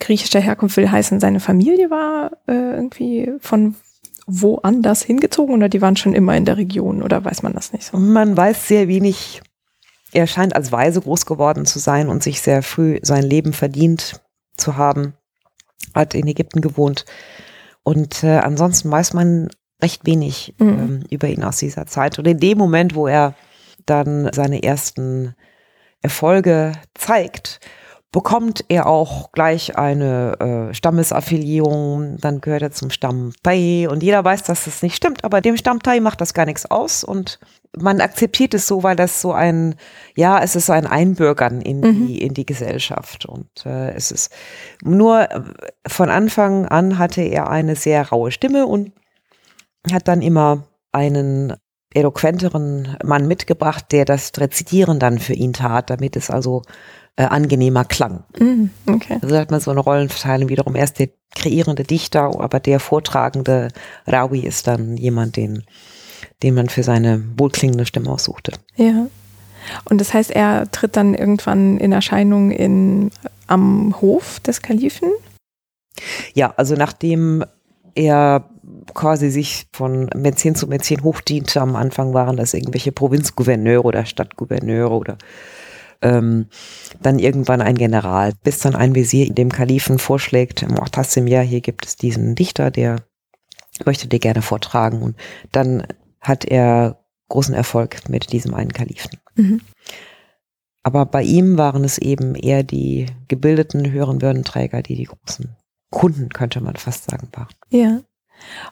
griechischer 0.00 0.40
Herkunft, 0.40 0.76
will 0.76 0.90
heißen, 0.90 1.20
seine 1.20 1.40
Familie 1.40 1.90
war 1.90 2.32
äh, 2.48 2.74
irgendwie 2.74 3.32
von 3.40 3.76
woanders 4.26 5.02
hingezogen 5.02 5.54
oder 5.54 5.68
die 5.68 5.82
waren 5.82 5.96
schon 5.96 6.14
immer 6.14 6.36
in 6.36 6.44
der 6.44 6.56
Region 6.56 7.02
oder 7.02 7.24
weiß 7.24 7.42
man 7.42 7.52
das 7.52 7.72
nicht 7.72 7.84
so? 7.84 7.98
Man 7.98 8.36
weiß 8.36 8.66
sehr 8.66 8.88
wenig 8.88 9.42
er 10.14 10.26
scheint 10.26 10.54
als 10.54 10.72
Weise 10.72 11.00
groß 11.00 11.26
geworden 11.26 11.66
zu 11.66 11.78
sein 11.78 12.08
und 12.08 12.22
sich 12.22 12.40
sehr 12.40 12.62
früh 12.62 12.98
sein 13.02 13.24
Leben 13.24 13.52
verdient 13.52 14.22
zu 14.56 14.76
haben. 14.76 15.14
Hat 15.92 16.14
in 16.14 16.26
Ägypten 16.26 16.60
gewohnt. 16.60 17.04
Und 17.82 18.22
äh, 18.22 18.38
ansonsten 18.38 18.90
weiß 18.90 19.12
man 19.12 19.48
recht 19.82 20.06
wenig 20.06 20.54
mhm. 20.58 20.68
ähm, 20.68 21.04
über 21.10 21.28
ihn 21.28 21.44
aus 21.44 21.58
dieser 21.58 21.86
Zeit. 21.86 22.18
Und 22.18 22.26
in 22.26 22.38
dem 22.38 22.56
Moment, 22.56 22.94
wo 22.94 23.06
er 23.06 23.34
dann 23.86 24.30
seine 24.32 24.62
ersten 24.62 25.34
Erfolge 26.00 26.72
zeigt, 26.94 27.60
bekommt 28.12 28.64
er 28.68 28.86
auch 28.86 29.32
gleich 29.32 29.76
eine 29.76 30.68
äh, 30.70 30.74
Stammesaffiliierung, 30.74 32.18
dann 32.18 32.40
gehört 32.40 32.62
er 32.62 32.70
zum 32.70 32.90
Stamm 32.90 33.32
Tai 33.42 33.88
und 33.88 34.04
jeder 34.04 34.24
weiß, 34.24 34.44
dass 34.44 34.66
das 34.66 34.82
nicht 34.82 34.94
stimmt, 34.94 35.24
aber 35.24 35.40
dem 35.40 35.56
Stamm 35.56 35.82
Tai 35.82 35.98
macht 35.98 36.20
das 36.20 36.32
gar 36.32 36.46
nichts 36.46 36.70
aus 36.70 37.02
und 37.02 37.40
man 37.78 38.00
akzeptiert 38.00 38.54
es 38.54 38.66
so, 38.66 38.82
weil 38.82 38.96
das 38.96 39.20
so 39.20 39.32
ein, 39.32 39.74
ja, 40.16 40.42
es 40.42 40.56
ist 40.56 40.66
so 40.66 40.72
ein 40.72 40.86
Einbürgern 40.86 41.60
in 41.60 41.80
mhm. 41.80 42.06
die, 42.06 42.22
in 42.22 42.34
die 42.34 42.46
Gesellschaft 42.46 43.26
und 43.26 43.48
äh, 43.66 43.92
es 43.92 44.10
ist 44.10 44.32
nur 44.82 45.30
äh, 45.30 45.40
von 45.86 46.10
Anfang 46.10 46.66
an 46.66 46.98
hatte 46.98 47.22
er 47.22 47.50
eine 47.50 47.76
sehr 47.76 48.08
raue 48.08 48.30
Stimme 48.30 48.66
und 48.66 48.92
hat 49.90 50.08
dann 50.08 50.22
immer 50.22 50.66
einen 50.92 51.54
eloquenteren 51.94 52.96
Mann 53.04 53.26
mitgebracht, 53.26 53.86
der 53.92 54.04
das 54.04 54.32
Rezitieren 54.36 54.98
dann 54.98 55.18
für 55.18 55.34
ihn 55.34 55.52
tat, 55.52 55.90
damit 55.90 56.16
es 56.16 56.30
also 56.30 56.62
äh, 57.16 57.24
angenehmer 57.24 57.84
klang. 57.84 58.24
Mm, 58.38 58.66
okay. 58.86 59.18
Also 59.22 59.36
hat 59.36 59.50
man 59.50 59.60
so 59.60 59.70
eine 59.70 59.80
Rollenverteilung 59.80 60.48
wiederum. 60.48 60.74
Erst 60.74 60.98
der 60.98 61.10
kreierende 61.34 61.84
Dichter, 61.84 62.40
aber 62.40 62.60
der 62.60 62.80
vortragende 62.80 63.68
Rawi 64.06 64.40
ist 64.40 64.66
dann 64.66 64.96
jemand, 64.96 65.36
den, 65.36 65.64
den 66.42 66.54
man 66.54 66.68
für 66.68 66.82
seine 66.82 67.24
wohlklingende 67.36 67.86
Stimme 67.86 68.10
aussuchte. 68.10 68.52
Ja. 68.76 69.06
Und 69.84 70.00
das 70.00 70.12
heißt, 70.12 70.30
er 70.30 70.70
tritt 70.70 70.96
dann 70.96 71.14
irgendwann 71.14 71.78
in 71.78 71.92
Erscheinung 71.92 72.50
in, 72.50 73.10
am 73.46 73.94
Hof 74.00 74.40
des 74.40 74.62
Kalifen? 74.62 75.10
Ja, 76.34 76.52
also 76.56 76.74
nachdem 76.74 77.44
er 77.94 78.48
quasi 78.92 79.30
sich 79.30 79.66
von 79.72 80.10
Mäzen 80.14 80.54
zu 80.54 80.66
Mäzen 80.66 81.02
hochdiente, 81.02 81.60
am 81.60 81.76
Anfang 81.76 82.12
waren 82.12 82.36
das 82.36 82.54
irgendwelche 82.54 82.92
Provinzgouverneure 82.92 83.84
oder 83.84 84.04
Stadtgouverneure 84.04 84.94
oder 84.94 85.18
ähm, 86.02 86.46
dann 87.00 87.18
irgendwann 87.18 87.62
ein 87.62 87.76
General, 87.76 88.32
bis 88.42 88.58
dann 88.58 88.74
ein 88.74 88.94
Visier 88.94 89.32
dem 89.32 89.50
Kalifen 89.50 89.98
vorschlägt, 89.98 90.62
Mu'tasim, 90.64 91.28
ja, 91.28 91.40
hier 91.40 91.60
gibt 91.60 91.86
es 91.86 91.96
diesen 91.96 92.34
Dichter, 92.34 92.70
der 92.70 92.96
möchte 93.84 94.06
dir 94.08 94.18
gerne 94.18 94.42
vortragen. 94.42 95.02
Und 95.02 95.16
dann 95.52 95.86
hat 96.24 96.44
er 96.44 97.04
großen 97.28 97.54
Erfolg 97.54 98.08
mit 98.08 98.32
diesem 98.32 98.54
einen 98.54 98.72
Kalifen. 98.72 99.18
Mhm. 99.36 99.60
Aber 100.82 101.06
bei 101.06 101.22
ihm 101.22 101.56
waren 101.56 101.84
es 101.84 101.98
eben 101.98 102.34
eher 102.34 102.62
die 102.62 103.06
gebildeten 103.28 103.90
höheren 103.90 104.20
Würdenträger, 104.20 104.82
die 104.82 104.96
die 104.96 105.04
großen 105.04 105.56
Kunden, 105.90 106.28
könnte 106.28 106.60
man 106.60 106.76
fast 106.76 107.10
sagen, 107.10 107.28
waren. 107.32 107.54
Ja. 107.70 108.00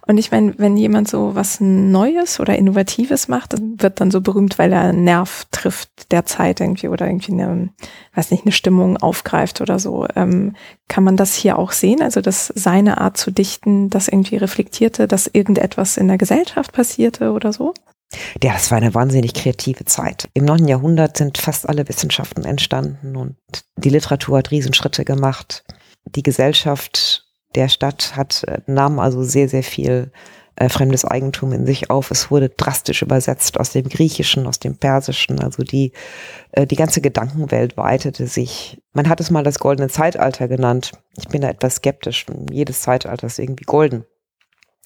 Und 0.07 0.19
ich 0.19 0.31
meine, 0.31 0.55
wenn 0.59 0.77
jemand 0.77 1.09
so 1.09 1.35
was 1.35 1.61
Neues 1.61 2.41
oder 2.41 2.57
Innovatives 2.57 3.29
macht, 3.29 3.55
wird 3.61 4.01
dann 4.01 4.11
so 4.11 4.21
berühmt, 4.21 4.59
weil 4.59 4.73
er 4.73 4.83
einen 4.83 5.05
Nerv 5.05 5.47
trifft 5.51 6.11
der 6.11 6.25
Zeit 6.27 6.61
irgendwie 6.61 6.89
oder 6.89 7.07
irgendwie 7.07 7.33
eine, 7.33 7.71
weiß 8.15 8.31
nicht, 8.31 8.45
eine 8.45 8.53
Stimmung 8.53 8.97
aufgreift 8.97 9.61
oder 9.61 9.79
so. 9.79 10.07
Ähm, 10.17 10.55
kann 10.89 11.05
man 11.05 11.17
das 11.17 11.35
hier 11.35 11.59
auch 11.59 11.73
sehen? 11.73 12.03
Also, 12.03 12.21
dass 12.21 12.53
seine 12.55 13.01
Art 13.01 13.17
zu 13.17 13.31
dichten 13.31 13.91
das 13.91 14.09
irgendwie 14.09 14.37
reflektierte, 14.37 15.09
dass 15.09 15.27
irgendetwas 15.27 15.97
in 15.97 16.09
der 16.09 16.19
Gesellschaft 16.19 16.73
passierte 16.73 17.33
oder 17.33 17.53
so? 17.53 17.75
Ja, 18.43 18.53
das 18.53 18.71
war 18.71 18.79
eine 18.79 18.95
wahnsinnig 18.95 19.35
kreative 19.35 19.85
Zeit. 19.85 20.29
Im 20.35 20.45
9. 20.45 20.69
Jahrhundert 20.69 21.17
sind 21.17 21.39
fast 21.39 21.69
alle 21.69 21.89
Wissenschaften 21.89 22.45
entstanden 22.45 23.17
und 23.17 23.37
die 23.77 23.89
Literatur 23.89 24.39
hat 24.39 24.51
Riesenschritte 24.51 25.05
gemacht. 25.05 25.65
Die 26.05 26.23
Gesellschaft 26.23 27.22
der 27.55 27.69
Stadt 27.69 28.17
hat, 28.17 28.45
äh, 28.45 28.61
nahm 28.67 28.99
also 28.99 29.23
sehr, 29.23 29.49
sehr 29.49 29.63
viel 29.63 30.11
äh, 30.57 30.69
fremdes 30.69 31.05
Eigentum 31.05 31.53
in 31.53 31.67
sich 31.67 31.91
auf. 31.91 32.11
Es 32.11 32.31
wurde 32.31 32.51
drastisch 32.51 33.03
übersetzt 33.03 33.59
aus 33.59 33.73
dem 33.73 33.89
Griechischen, 33.89 34.47
aus 34.47 34.59
dem 34.59 34.77
Persischen. 34.77 35.41
Also 35.41 35.63
die, 35.63 35.93
äh, 36.53 36.67
die 36.67 36.77
ganze 36.77 37.01
Gedankenwelt 37.01 37.77
weitete 37.77 38.27
sich. 38.27 38.81
Man 38.93 39.09
hat 39.09 39.21
es 39.21 39.31
mal 39.31 39.45
das 39.45 39.59
goldene 39.59 39.89
Zeitalter 39.89 40.49
genannt. 40.49 40.93
Ich 41.17 41.29
bin 41.29 41.41
da 41.41 41.49
etwas 41.49 41.77
skeptisch. 41.77 42.27
Jedes 42.51 42.83
Zeitalter 42.83 43.27
ist 43.27 43.39
irgendwie 43.39 43.65
golden. 43.65 44.05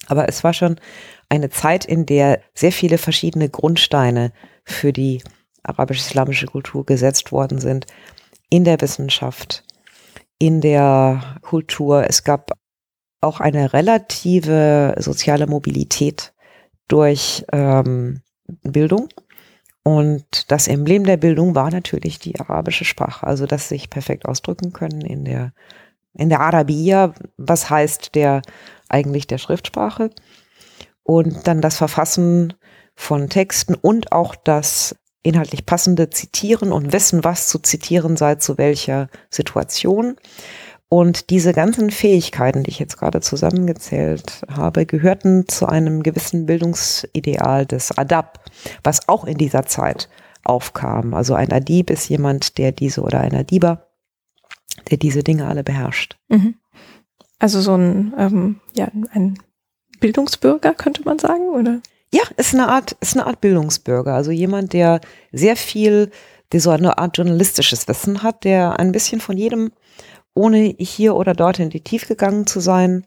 Aber 0.07 0.29
es 0.29 0.43
war 0.43 0.53
schon 0.53 0.79
eine 1.27 1.49
Zeit, 1.49 1.83
in 1.83 2.05
der 2.05 2.39
sehr 2.53 2.71
viele 2.71 2.97
verschiedene 2.97 3.49
Grundsteine 3.49 4.31
für 4.63 4.93
die 4.93 5.21
arabisch-islamische 5.63 6.45
Kultur 6.45 6.85
gesetzt 6.85 7.33
worden 7.33 7.59
sind. 7.59 7.87
In 8.49 8.63
der 8.63 8.79
Wissenschaft, 8.79 9.65
in 10.39 10.61
der 10.61 11.37
Kultur. 11.41 12.05
Es 12.07 12.23
gab 12.23 12.51
auch 13.21 13.39
eine 13.39 13.73
relative 13.73 14.95
soziale 14.99 15.47
Mobilität 15.47 16.33
durch 16.87 17.45
ähm, 17.51 18.21
Bildung. 18.63 19.09
Und 19.83 20.51
das 20.51 20.67
Emblem 20.67 21.05
der 21.05 21.17
Bildung 21.17 21.55
war 21.55 21.71
natürlich 21.71 22.19
die 22.19 22.39
arabische 22.39 22.85
Sprache, 22.85 23.25
also 23.25 23.45
das 23.45 23.69
sich 23.69 23.89
perfekt 23.89 24.25
ausdrücken 24.25 24.73
können 24.73 25.01
in 25.01 25.23
der, 25.23 25.53
in 26.13 26.29
der 26.29 26.41
Arabia, 26.41 27.13
was 27.37 27.69
heißt 27.69 28.13
der 28.15 28.41
eigentlich 28.89 29.27
der 29.27 29.37
Schriftsprache. 29.37 30.09
Und 31.03 31.47
dann 31.47 31.61
das 31.61 31.77
Verfassen 31.77 32.53
von 32.95 33.29
Texten 33.29 33.75
und 33.75 34.11
auch 34.11 34.35
das 34.35 34.95
inhaltlich 35.23 35.65
passende 35.65 36.09
Zitieren 36.09 36.71
und 36.71 36.93
wissen, 36.93 37.23
was 37.23 37.47
zu 37.47 37.59
zitieren 37.59 38.17
sei, 38.17 38.35
zu 38.35 38.57
welcher 38.57 39.09
Situation. 39.29 40.15
Und 40.89 41.31
diese 41.31 41.51
ganzen 41.51 41.91
Fähigkeiten, 41.91 42.63
die 42.63 42.69
ich 42.69 42.79
jetzt 42.79 42.97
gerade 42.97 43.19
zusammengezählt 43.19 44.43
habe, 44.49 44.85
gehörten 44.85 45.47
zu 45.47 45.65
einem 45.65 46.01
gewissen 46.01 46.45
Bildungsideal 46.45 47.65
des 47.65 47.97
Adab, 47.97 48.39
was 48.83 49.09
auch 49.09 49.25
in 49.25 49.37
dieser 49.37 49.65
Zeit 49.65 50.07
aufkam. 50.45 51.13
Also 51.13 51.33
ein 51.33 51.51
Adib 51.51 51.89
ist 51.89 52.07
jemand, 52.07 52.57
der 52.57 52.71
diese 52.71 53.01
oder 53.01 53.19
ein 53.19 53.35
Adiba, 53.35 53.87
der 54.89 54.97
diese 54.97 55.23
Dinge 55.23 55.47
alle 55.47 55.63
beherrscht. 55.63 56.17
Mhm. 56.29 56.55
Also 57.37 57.59
so 57.59 57.75
ein, 57.75 58.13
ähm, 58.17 58.61
ja, 58.73 58.87
ein 59.11 59.37
Bildungsbürger, 59.99 60.73
könnte 60.73 61.03
man 61.03 61.19
sagen, 61.19 61.49
oder? 61.49 61.81
Ja, 62.13 62.23
ist 62.37 62.53
eine 62.53 62.69
Art, 62.69 62.95
ist 63.01 63.15
eine 63.15 63.27
Art 63.27 63.41
Bildungsbürger. 63.41 64.13
Also 64.13 64.31
jemand, 64.31 64.73
der 64.73 65.01
sehr 65.31 65.55
viel, 65.55 66.11
der 66.51 66.61
so 66.61 66.69
eine 66.69 66.97
Art 66.97 67.17
journalistisches 67.17 67.87
Wissen 67.87 68.23
hat, 68.23 68.43
der 68.43 68.79
ein 68.79 68.91
bisschen 68.91 69.19
von 69.19 69.37
jedem, 69.37 69.71
ohne 70.33 70.75
hier 70.79 71.15
oder 71.15 71.33
dort 71.33 71.59
in 71.59 71.69
die 71.69 71.83
Tiefe 71.83 72.07
gegangen 72.07 72.47
zu 72.47 72.59
sein, 72.59 73.05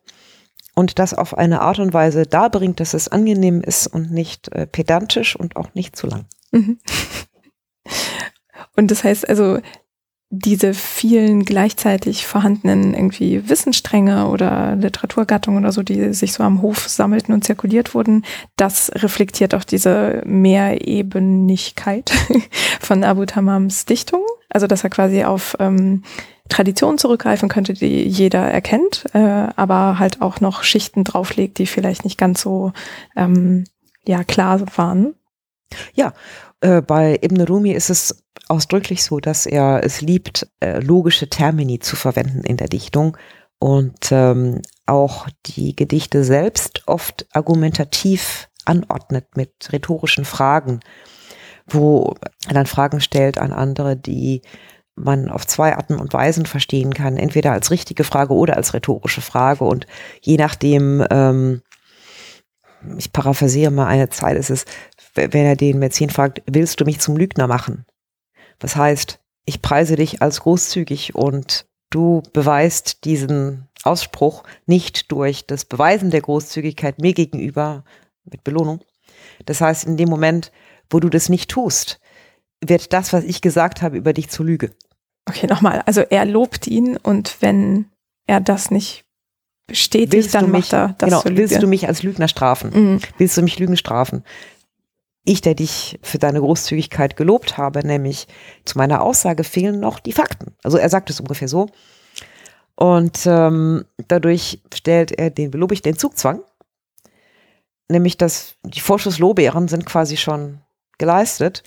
und 0.75 0.99
das 0.99 1.15
auf 1.15 1.37
eine 1.37 1.61
Art 1.61 1.79
und 1.79 1.93
Weise 1.93 2.27
darbringt, 2.27 2.81
dass 2.81 2.95
es 2.95 3.09
angenehm 3.09 3.61
ist 3.61 3.87
und 3.87 4.11
nicht 4.11 4.51
äh, 4.53 4.67
pedantisch 4.67 5.37
und 5.37 5.57
auch 5.57 5.75
nicht 5.75 5.97
zu 5.97 6.07
lang. 6.07 6.27
Mhm. 6.53 6.79
Und 8.77 8.91
das 8.91 9.05
heißt 9.05 9.29
also, 9.29 9.61
diese 10.33 10.75
vielen 10.75 11.45
gleichzeitig 11.45 12.25
vorhandenen 12.25 12.95
irgendwie 12.95 13.49
Wissensstränge 13.49 14.29
oder 14.29 14.77
Literaturgattungen 14.77 15.65
oder 15.65 15.73
so, 15.73 15.83
die 15.83 16.15
sich 16.15 16.33
so 16.33 16.45
am 16.45 16.63
Hof 16.63 16.89
sammelten 16.89 17.35
und 17.35 17.43
zirkuliert 17.43 17.95
wurden, 17.95 18.25
das 18.57 18.93
reflektiert 18.95 19.57
auch 19.57 19.65
diese 19.65 20.23
Mehrebenigkeit 20.25 22.13
von 22.81 23.03
Abu 23.03 23.25
Tamams 23.25 23.87
Dichtung. 23.87 24.23
Also 24.49 24.69
dass 24.69 24.85
er 24.85 24.91
quasi 24.91 25.25
auf 25.25 25.57
ähm, 25.59 26.05
Traditionen 26.49 26.99
zurückgreifen 26.99 27.49
könnte, 27.49 27.73
die 27.73 28.03
jeder 28.05 28.43
erkennt, 28.43 29.07
äh, 29.13 29.19
aber 29.19 29.99
halt 29.99 30.23
auch 30.23 30.41
noch 30.41 30.63
Schichten 30.63 31.03
drauflegt, 31.03 31.59
die 31.59 31.67
vielleicht 31.67 32.05
nicht 32.05 32.19
ganz 32.19 32.41
so 32.41 32.73
ähm, 33.17 33.65
ja 34.07 34.23
klar 34.23 34.61
waren. 34.77 35.15
Ja, 35.95 36.13
äh, 36.61 36.83
bei 36.83 37.19
Ibn 37.23 37.41
Rumi 37.43 37.73
ist 37.73 37.91
es 37.91 38.25
ausdrücklich 38.49 39.03
so, 39.03 39.21
dass 39.21 39.47
er 39.47 39.83
es 39.85 40.01
liebt, 40.01 40.49
äh, 40.61 40.81
logische 40.81 41.29
Termini 41.29 41.79
zu 41.79 41.97
verwenden 41.97 42.43
in 42.43 42.57
der 42.57 42.69
Dichtung 42.69 43.17
und 43.59 44.11
ähm, 44.11 44.63
auch 44.87 45.29
die 45.47 45.77
Gedichte 45.77 46.25
selbst 46.25 46.83
oft 46.87 47.27
argumentativ 47.33 48.49
anordnet 48.65 49.37
mit 49.37 49.53
rhetorischen 49.73 50.25
Fragen, 50.25 50.81
wo 51.67 52.15
er 52.47 52.55
dann 52.55 52.67
Fragen 52.67 53.01
stellt 53.01 53.39
an 53.39 53.53
andere, 53.53 53.97
die 53.97 54.43
man 54.97 55.31
auf 55.31 55.47
zwei 55.47 55.77
Arten 55.77 55.95
und 55.95 56.13
Weisen 56.13 56.47
verstehen 56.47 56.95
kann, 56.95 57.17
entweder 57.17 57.53
als 57.53 57.71
richtige 57.71 58.05
Frage 58.05 58.35
oder 58.35 58.57
als 58.57 58.75
rhetorische 58.75 59.21
Frage. 59.21 59.65
Und 59.65 59.87
je 60.21 60.37
nachdem, 60.37 61.05
ähm, 61.11 61.63
ich 62.97 63.13
paraphrasiere 63.13 63.71
mal 63.71 63.87
eine 63.87 64.09
Zeit, 64.09 64.37
ist 64.37 64.51
es, 64.51 64.65
wenn 65.31 65.47
er 65.47 65.57
den 65.57 65.79
Mäzen 65.79 66.11
fragt, 66.11 66.43
willst 66.47 66.81
du 66.81 66.85
mich 66.85 67.01
zum 67.01 67.17
Lügner 67.17 67.47
machen? 67.47 67.85
Was 68.59 68.77
heißt, 68.77 69.21
ich 69.47 69.63
preise 69.63 69.97
dich 69.97 70.23
als 70.23 70.41
großzügig 70.41 71.15
und 71.15 71.67
du 71.91 72.23
beweist 72.33 73.05
diesen 73.05 73.69
Ausspruch 73.83 74.45
nicht 74.67 75.11
durch 75.11 75.47
das 75.47 75.65
Beweisen 75.65 76.11
der 76.11 76.21
Großzügigkeit 76.21 77.01
mir 77.01 77.15
gegenüber 77.15 77.85
mit 78.25 78.45
Belohnung. 78.45 78.81
Das 79.47 79.61
heißt, 79.61 79.85
in 79.85 79.97
dem 79.97 80.09
Moment, 80.09 80.53
wo 80.91 81.01
du 81.01 81.09
das 81.09 81.29
nicht 81.29 81.51
tust, 81.51 82.01
wird 82.65 82.93
das, 82.93 83.13
was 83.13 83.25
ich 83.25 83.41
gesagt 83.41 83.83
habe, 83.83 83.97
über 83.97 84.13
dich 84.13 84.29
zur 84.29 84.47
Lüge. 84.47 84.71
Okay, 85.27 85.47
nochmal. 85.47 85.83
Also 85.87 86.03
er 86.03 86.25
lobt 86.25 86.67
ihn 86.67 86.97
und 86.97 87.37
wenn 87.41 87.87
er 88.27 88.41
das 88.41 88.71
nicht 88.71 89.05
bestätigt, 89.67 90.13
willst 90.13 90.35
dann 90.35 90.51
mich, 90.51 90.73
macht 90.73 90.73
er 90.73 90.95
das 90.99 91.25
genau, 91.25 91.37
Willst 91.37 91.63
du 91.63 91.67
mich 91.67 91.89
als 91.89 92.03
Lügner 92.03 92.29
strafen? 92.29 92.71
Mhm. 92.75 93.01
Willst 93.19 93.37
du 93.37 93.43
mich 93.43 93.59
Lügen 93.59 93.77
strafen? 93.77 94.25
Ich, 95.25 95.41
der 95.43 95.55
dich 95.55 95.99
für 96.03 96.19
deine 96.19 96.41
Großzügigkeit 96.41 97.17
gelobt 97.17 97.59
habe, 97.59 97.87
nämlich 97.87 98.27
zu 98.65 98.79
meiner 98.79 99.03
Aussage 99.03 99.45
fehlen 99.45 99.81
noch 99.81 100.01
die 100.01 100.13
Fakten. 100.13 100.55
Also 100.63 100.79
er 100.79 100.89
sagt 100.89 101.11
es 101.11 101.21
ungefähr 101.21 101.49
so. 101.49 101.69
Und 102.75 103.27
ähm, 103.27 103.85
dadurch 104.09 104.63
stellt 104.73 105.13
er 105.13 105.29
den, 105.31 105.51
belobe 105.51 105.75
ich 105.75 105.83
den 105.83 105.99
Zugzwang. 105.99 106.41
Nämlich, 107.89 108.17
dass 108.17 108.55
die 108.63 108.81
Vorschusslorbeeren 108.81 109.69
sind 109.69 109.85
quasi 109.85 110.17
schon 110.17 110.61
geleistet. 110.97 111.63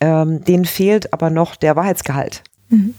Ähm, 0.00 0.42
denen 0.44 0.64
fehlt 0.64 1.12
aber 1.12 1.30
noch 1.30 1.54
der 1.54 1.76
Wahrheitsgehalt. 1.76 2.42
Mhm. 2.68 2.94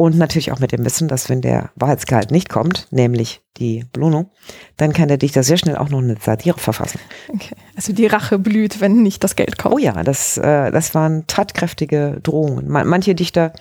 Und 0.00 0.16
natürlich 0.16 0.50
auch 0.50 0.60
mit 0.60 0.72
dem 0.72 0.82
Wissen, 0.86 1.08
dass 1.08 1.28
wenn 1.28 1.42
der 1.42 1.72
Wahrheitsgehalt 1.74 2.30
nicht 2.30 2.48
kommt, 2.48 2.86
nämlich 2.90 3.42
die 3.58 3.84
Belohnung, 3.92 4.30
dann 4.78 4.94
kann 4.94 5.08
der 5.08 5.18
Dichter 5.18 5.42
sehr 5.42 5.58
schnell 5.58 5.76
auch 5.76 5.90
noch 5.90 5.98
eine 5.98 6.16
Satire 6.18 6.58
verfassen. 6.58 6.98
Okay. 7.28 7.54
Also 7.76 7.92
die 7.92 8.06
Rache 8.06 8.38
blüht, 8.38 8.80
wenn 8.80 9.02
nicht 9.02 9.22
das 9.22 9.36
Geld 9.36 9.58
kommt. 9.58 9.74
Oh 9.74 9.78
ja, 9.78 10.02
das, 10.02 10.38
äh, 10.38 10.70
das 10.70 10.94
waren 10.94 11.26
tatkräftige 11.26 12.18
Drohungen. 12.22 12.66
manche 12.66 13.14
Dichter, 13.14 13.52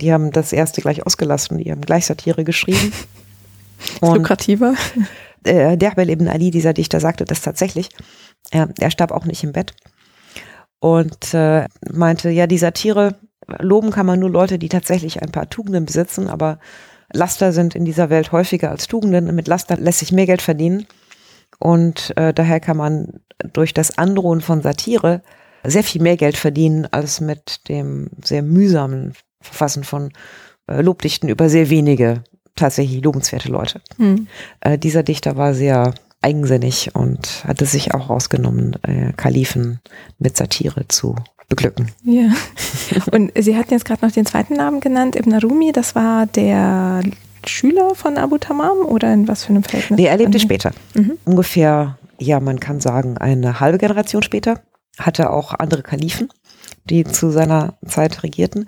die 0.00 0.12
haben 0.12 0.30
das 0.30 0.52
erste 0.52 0.82
gleich 0.82 1.04
ausgelassen, 1.04 1.58
die 1.58 1.72
haben 1.72 1.80
gleich 1.80 2.06
Satire 2.06 2.44
geschrieben. 2.44 2.92
lukrativer. 4.00 4.74
Äh, 5.44 5.78
Derbel 5.78 6.10
ibn 6.10 6.28
Ali, 6.28 6.50
dieser 6.50 6.72
Dichter, 6.74 6.98
sagte 6.98 7.24
das 7.24 7.42
tatsächlich. 7.42 7.90
Er, 8.50 8.68
er 8.78 8.90
starb 8.90 9.12
auch 9.12 9.24
nicht 9.24 9.44
im 9.44 9.52
Bett 9.52 9.72
und 10.80 11.32
äh, 11.32 11.66
meinte, 11.92 12.30
ja, 12.30 12.48
die 12.48 12.58
Satire, 12.58 13.14
loben 13.58 13.90
kann 13.90 14.06
man 14.06 14.20
nur 14.20 14.30
Leute, 14.30 14.58
die 14.58 14.68
tatsächlich 14.68 15.22
ein 15.22 15.32
paar 15.32 15.48
Tugenden 15.48 15.86
besitzen, 15.86 16.28
aber 16.28 16.58
Laster 17.12 17.52
sind 17.52 17.74
in 17.74 17.84
dieser 17.84 18.10
Welt 18.10 18.32
häufiger 18.32 18.70
als 18.70 18.86
Tugenden. 18.86 19.34
Mit 19.34 19.48
Laster 19.48 19.76
lässt 19.76 20.00
sich 20.00 20.12
mehr 20.12 20.26
Geld 20.26 20.42
verdienen. 20.42 20.86
Und 21.58 22.12
äh, 22.16 22.34
daher 22.34 22.60
kann 22.60 22.76
man 22.76 23.20
durch 23.52 23.72
das 23.72 23.96
Androhen 23.96 24.40
von 24.40 24.62
Satire 24.62 25.22
sehr 25.64 25.82
viel 25.82 26.02
mehr 26.02 26.16
Geld 26.16 26.36
verdienen 26.36 26.86
als 26.90 27.20
mit 27.20 27.68
dem 27.68 28.10
sehr 28.22 28.42
mühsamen 28.42 29.14
Verfassen 29.40 29.84
von 29.84 30.12
äh, 30.66 30.82
Lobdichten 30.82 31.28
über 31.28 31.48
sehr 31.48 31.70
wenige 31.70 32.22
tatsächlich 32.56 33.02
lobenswerte 33.02 33.48
Leute. 33.48 33.80
Hm. 33.96 34.28
Äh, 34.60 34.78
dieser 34.78 35.02
Dichter 35.02 35.36
war 35.36 35.54
sehr 35.54 35.94
eigensinnig 36.20 36.94
und 36.94 37.44
hatte 37.46 37.64
sich 37.64 37.94
auch 37.94 38.10
rausgenommen, 38.10 38.76
äh, 38.82 39.12
Kalifen 39.16 39.80
mit 40.18 40.36
Satire 40.36 40.86
zu 40.88 41.14
beglücken. 41.48 41.90
Ja. 42.02 42.30
Und 43.10 43.32
Sie 43.36 43.56
hatten 43.56 43.72
jetzt 43.72 43.84
gerade 43.84 44.04
noch 44.04 44.12
den 44.12 44.26
zweiten 44.26 44.54
Namen 44.54 44.80
genannt, 44.80 45.16
Ibn 45.16 45.34
Rumi, 45.38 45.72
das 45.72 45.94
war 45.94 46.26
der 46.26 47.02
Schüler 47.46 47.94
von 47.94 48.18
Abu 48.18 48.38
Tamam 48.38 48.78
oder 48.78 49.12
in 49.12 49.26
was 49.26 49.44
für 49.44 49.50
einem 49.50 49.62
Verhältnis? 49.62 49.98
Nee, 49.98 50.06
er 50.06 50.16
lebte 50.16 50.38
später. 50.38 50.72
Mhm. 50.94 51.18
Ungefähr, 51.24 51.98
ja, 52.18 52.40
man 52.40 52.60
kann 52.60 52.80
sagen, 52.80 53.18
eine 53.18 53.60
halbe 53.60 53.78
Generation 53.78 54.22
später. 54.22 54.60
Hatte 54.98 55.30
auch 55.30 55.54
andere 55.54 55.82
Kalifen, 55.82 56.28
die 56.84 57.04
zu 57.04 57.30
seiner 57.30 57.78
Zeit 57.86 58.22
regierten. 58.22 58.66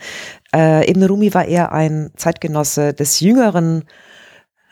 Äh, 0.55 0.89
Ibn 0.89 1.03
Rumi 1.05 1.35
war 1.35 1.45
eher 1.45 1.73
ein 1.73 2.11
Zeitgenosse 2.17 2.95
des 2.95 3.21
jüngeren, 3.21 3.85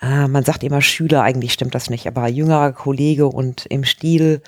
äh, 0.01 0.29
man 0.29 0.45
sagt 0.45 0.63
immer 0.63 0.81
Schüler, 0.81 1.23
eigentlich 1.23 1.53
stimmt 1.53 1.75
das 1.75 1.91
nicht, 1.91 2.07
aber 2.07 2.29
jüngerer 2.29 2.73
Kollege 2.73 3.27
und 3.27 3.67
im 3.67 3.85
Stil 3.85 4.41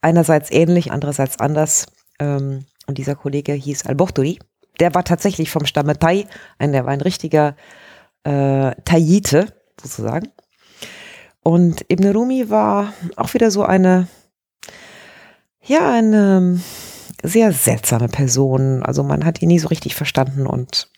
einerseits 0.00 0.52
ähnlich, 0.52 0.92
andererseits 0.92 1.40
anders 1.40 1.86
ähm, 2.18 2.64
und 2.86 2.98
dieser 2.98 3.14
Kollege 3.14 3.52
hieß 3.52 3.86
Al-Bohturi. 3.86 4.38
Der 4.80 4.94
war 4.94 5.04
tatsächlich 5.04 5.50
vom 5.50 5.66
Stamme 5.66 5.98
Tai, 5.98 6.26
ein, 6.58 6.72
der 6.72 6.84
war 6.84 6.92
ein 6.92 7.00
richtiger 7.00 7.56
äh, 8.24 8.72
Taite, 8.84 9.52
sozusagen. 9.80 10.28
Und 11.42 11.84
Ibn 11.90 12.10
Rumi 12.12 12.50
war 12.50 12.92
auch 13.16 13.34
wieder 13.34 13.50
so 13.50 13.64
eine, 13.64 14.08
ja, 15.62 15.92
eine 15.92 16.38
ähm, 16.38 16.62
sehr 17.22 17.52
seltsame 17.52 18.08
Person. 18.08 18.82
Also 18.82 19.02
man 19.02 19.24
hat 19.24 19.42
ihn 19.42 19.48
nie 19.48 19.58
so 19.58 19.68
richtig 19.68 19.94
verstanden 19.94 20.46
und 20.46 20.88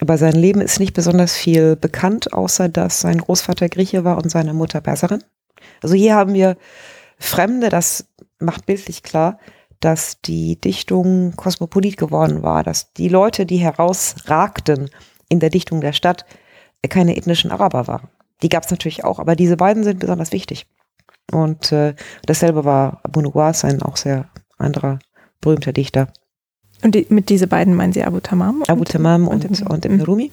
über 0.00 0.18
sein 0.18 0.34
Leben 0.34 0.60
ist 0.60 0.78
nicht 0.78 0.92
besonders 0.92 1.34
viel 1.34 1.74
bekannt, 1.74 2.32
außer 2.32 2.68
dass 2.68 3.00
sein 3.00 3.18
Großvater 3.18 3.68
Grieche 3.68 4.04
war 4.04 4.18
und 4.18 4.30
seine 4.30 4.52
Mutter 4.52 4.80
Perserin. 4.80 5.24
Also 5.82 5.94
hier 5.94 6.14
haben 6.14 6.34
wir 6.34 6.56
Fremde, 7.18 7.70
das 7.70 8.06
macht 8.38 8.66
bildlich 8.66 9.02
klar, 9.02 9.38
dass 9.86 10.20
die 10.20 10.60
Dichtung 10.60 11.36
kosmopolit 11.36 11.96
geworden 11.96 12.42
war, 12.42 12.64
dass 12.64 12.92
die 12.92 13.08
Leute, 13.08 13.46
die 13.46 13.58
herausragten 13.58 14.90
in 15.28 15.38
der 15.38 15.48
Dichtung 15.48 15.80
der 15.80 15.92
Stadt, 15.92 16.26
keine 16.88 17.16
ethnischen 17.16 17.52
Araber 17.52 17.86
waren. 17.86 18.08
Die 18.42 18.48
gab 18.48 18.64
es 18.64 18.70
natürlich 18.72 19.04
auch, 19.04 19.20
aber 19.20 19.36
diese 19.36 19.56
beiden 19.56 19.84
sind 19.84 20.00
besonders 20.00 20.32
wichtig. 20.32 20.66
Und 21.30 21.70
äh, 21.70 21.94
dasselbe 22.26 22.64
war 22.64 23.00
Abu 23.04 23.20
Nuwas, 23.20 23.64
ein 23.64 23.80
auch 23.80 23.96
sehr 23.96 24.28
anderer 24.58 24.98
berühmter 25.40 25.72
Dichter. 25.72 26.08
Und 26.82 26.96
die, 26.96 27.06
mit 27.08 27.28
diese 27.28 27.46
beiden 27.46 27.74
meinen 27.74 27.92
Sie 27.92 28.02
Abu 28.02 28.18
Tamam? 28.18 28.64
Abu 28.66 28.82
Tamam 28.82 29.28
und, 29.28 29.44
und, 29.44 29.62
und 29.70 29.84
Ibn 29.84 29.98
mhm. 29.98 30.02
Rumi. 30.02 30.32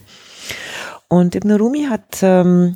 Und 1.09 1.35
Ibn 1.35 1.51
Rumi 1.51 1.85
hat 1.85 2.23
ähm, 2.23 2.75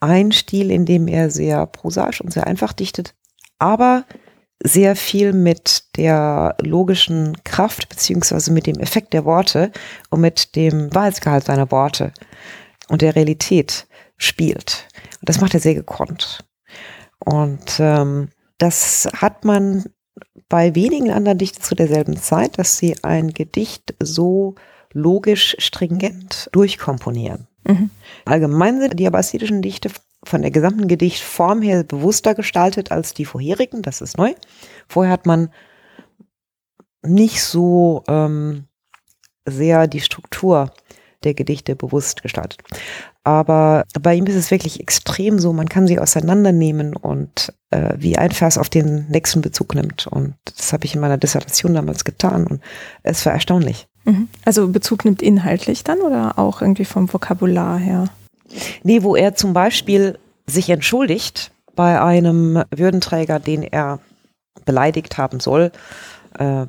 einen 0.00 0.32
Stil, 0.32 0.70
in 0.70 0.86
dem 0.86 1.08
er 1.08 1.30
sehr 1.30 1.66
prosaisch 1.66 2.22
und 2.22 2.32
sehr 2.32 2.46
einfach 2.46 2.72
dichtet, 2.72 3.14
aber 3.58 4.04
sehr 4.62 4.96
viel 4.96 5.32
mit 5.32 5.96
der 5.96 6.56
logischen 6.60 7.36
Kraft 7.44 7.88
beziehungsweise 7.88 8.52
mit 8.52 8.66
dem 8.66 8.78
Effekt 8.78 9.12
der 9.12 9.24
Worte 9.24 9.70
und 10.10 10.20
mit 10.20 10.56
dem 10.56 10.94
Wahrheitsgehalt 10.94 11.44
seiner 11.44 11.70
Worte 11.70 12.12
und 12.88 13.02
der 13.02 13.14
Realität 13.14 13.86
spielt. 14.16 14.88
Und 15.20 15.28
das 15.28 15.40
macht 15.40 15.54
er 15.54 15.60
sehr 15.60 15.74
gekonnt. 15.74 16.44
Und 17.18 17.78
ähm, 17.78 18.28
das 18.58 19.08
hat 19.14 19.44
man 19.44 19.84
bei 20.48 20.74
wenigen 20.74 21.10
anderen 21.10 21.38
Dichtern 21.38 21.62
zu 21.62 21.74
derselben 21.74 22.16
Zeit, 22.16 22.58
dass 22.58 22.78
sie 22.78 22.96
ein 23.02 23.32
Gedicht 23.34 23.94
so 24.00 24.54
logisch 24.92 25.56
stringent 25.58 26.48
durchkomponieren. 26.52 27.48
Mhm. 27.64 27.90
Allgemein 28.24 28.80
sind 28.80 28.98
die 28.98 29.06
abbasidischen 29.06 29.60
Dichte 29.60 29.90
von 30.28 30.42
der 30.42 30.50
gesamten 30.50 30.88
Gedichtform 30.88 31.62
her 31.62 31.84
bewusster 31.84 32.34
gestaltet 32.34 32.90
als 32.90 33.14
die 33.14 33.24
vorherigen. 33.24 33.82
Das 33.82 34.00
ist 34.00 34.18
neu. 34.18 34.34
Vorher 34.88 35.12
hat 35.12 35.26
man 35.26 35.50
nicht 37.02 37.42
so 37.42 38.02
ähm, 38.08 38.64
sehr 39.46 39.86
die 39.86 40.00
Struktur 40.00 40.72
der 41.24 41.34
Gedichte 41.34 41.76
bewusst 41.76 42.22
gestaltet. 42.22 42.60
Aber 43.24 43.84
bei 44.00 44.14
ihm 44.14 44.26
ist 44.26 44.36
es 44.36 44.50
wirklich 44.50 44.80
extrem 44.80 45.38
so, 45.38 45.52
man 45.52 45.68
kann 45.68 45.88
sie 45.88 45.98
auseinandernehmen 45.98 46.94
und 46.94 47.52
äh, 47.70 47.94
wie 47.96 48.16
ein 48.16 48.30
Vers 48.30 48.58
auf 48.58 48.68
den 48.68 49.06
nächsten 49.08 49.40
Bezug 49.40 49.74
nimmt. 49.74 50.06
Und 50.06 50.34
das 50.44 50.72
habe 50.72 50.84
ich 50.84 50.94
in 50.94 51.00
meiner 51.00 51.18
Dissertation 51.18 51.74
damals 51.74 52.04
getan 52.04 52.46
und 52.46 52.60
es 53.02 53.26
war 53.26 53.32
erstaunlich. 53.32 53.88
Mhm. 54.04 54.28
Also 54.44 54.68
Bezug 54.68 55.04
nimmt 55.04 55.22
inhaltlich 55.22 55.82
dann 55.82 56.00
oder 56.00 56.38
auch 56.38 56.62
irgendwie 56.62 56.84
vom 56.84 57.12
Vokabular 57.12 57.78
her? 57.78 58.08
Nee, 58.82 59.02
wo 59.02 59.16
er 59.16 59.34
zum 59.34 59.52
Beispiel 59.52 60.18
sich 60.46 60.70
entschuldigt 60.70 61.50
bei 61.74 62.00
einem 62.00 62.62
Würdenträger, 62.74 63.38
den 63.38 63.62
er 63.62 64.00
beleidigt 64.64 65.18
haben 65.18 65.40
soll. 65.40 65.72
Äh, 66.38 66.66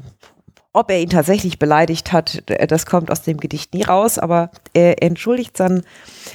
ob 0.73 0.91
er 0.91 0.99
ihn 0.99 1.09
tatsächlich 1.09 1.57
beleidigt 1.57 2.11
hat, 2.11 2.43
das 2.69 2.85
kommt 2.85 3.09
aus 3.09 3.23
dem 3.23 3.37
Gedicht 3.37 3.73
nie 3.73 3.81
raus, 3.81 4.19
aber 4.19 4.51
er 4.73 5.01
entschuldigt 5.01 5.59
dann 5.59 5.81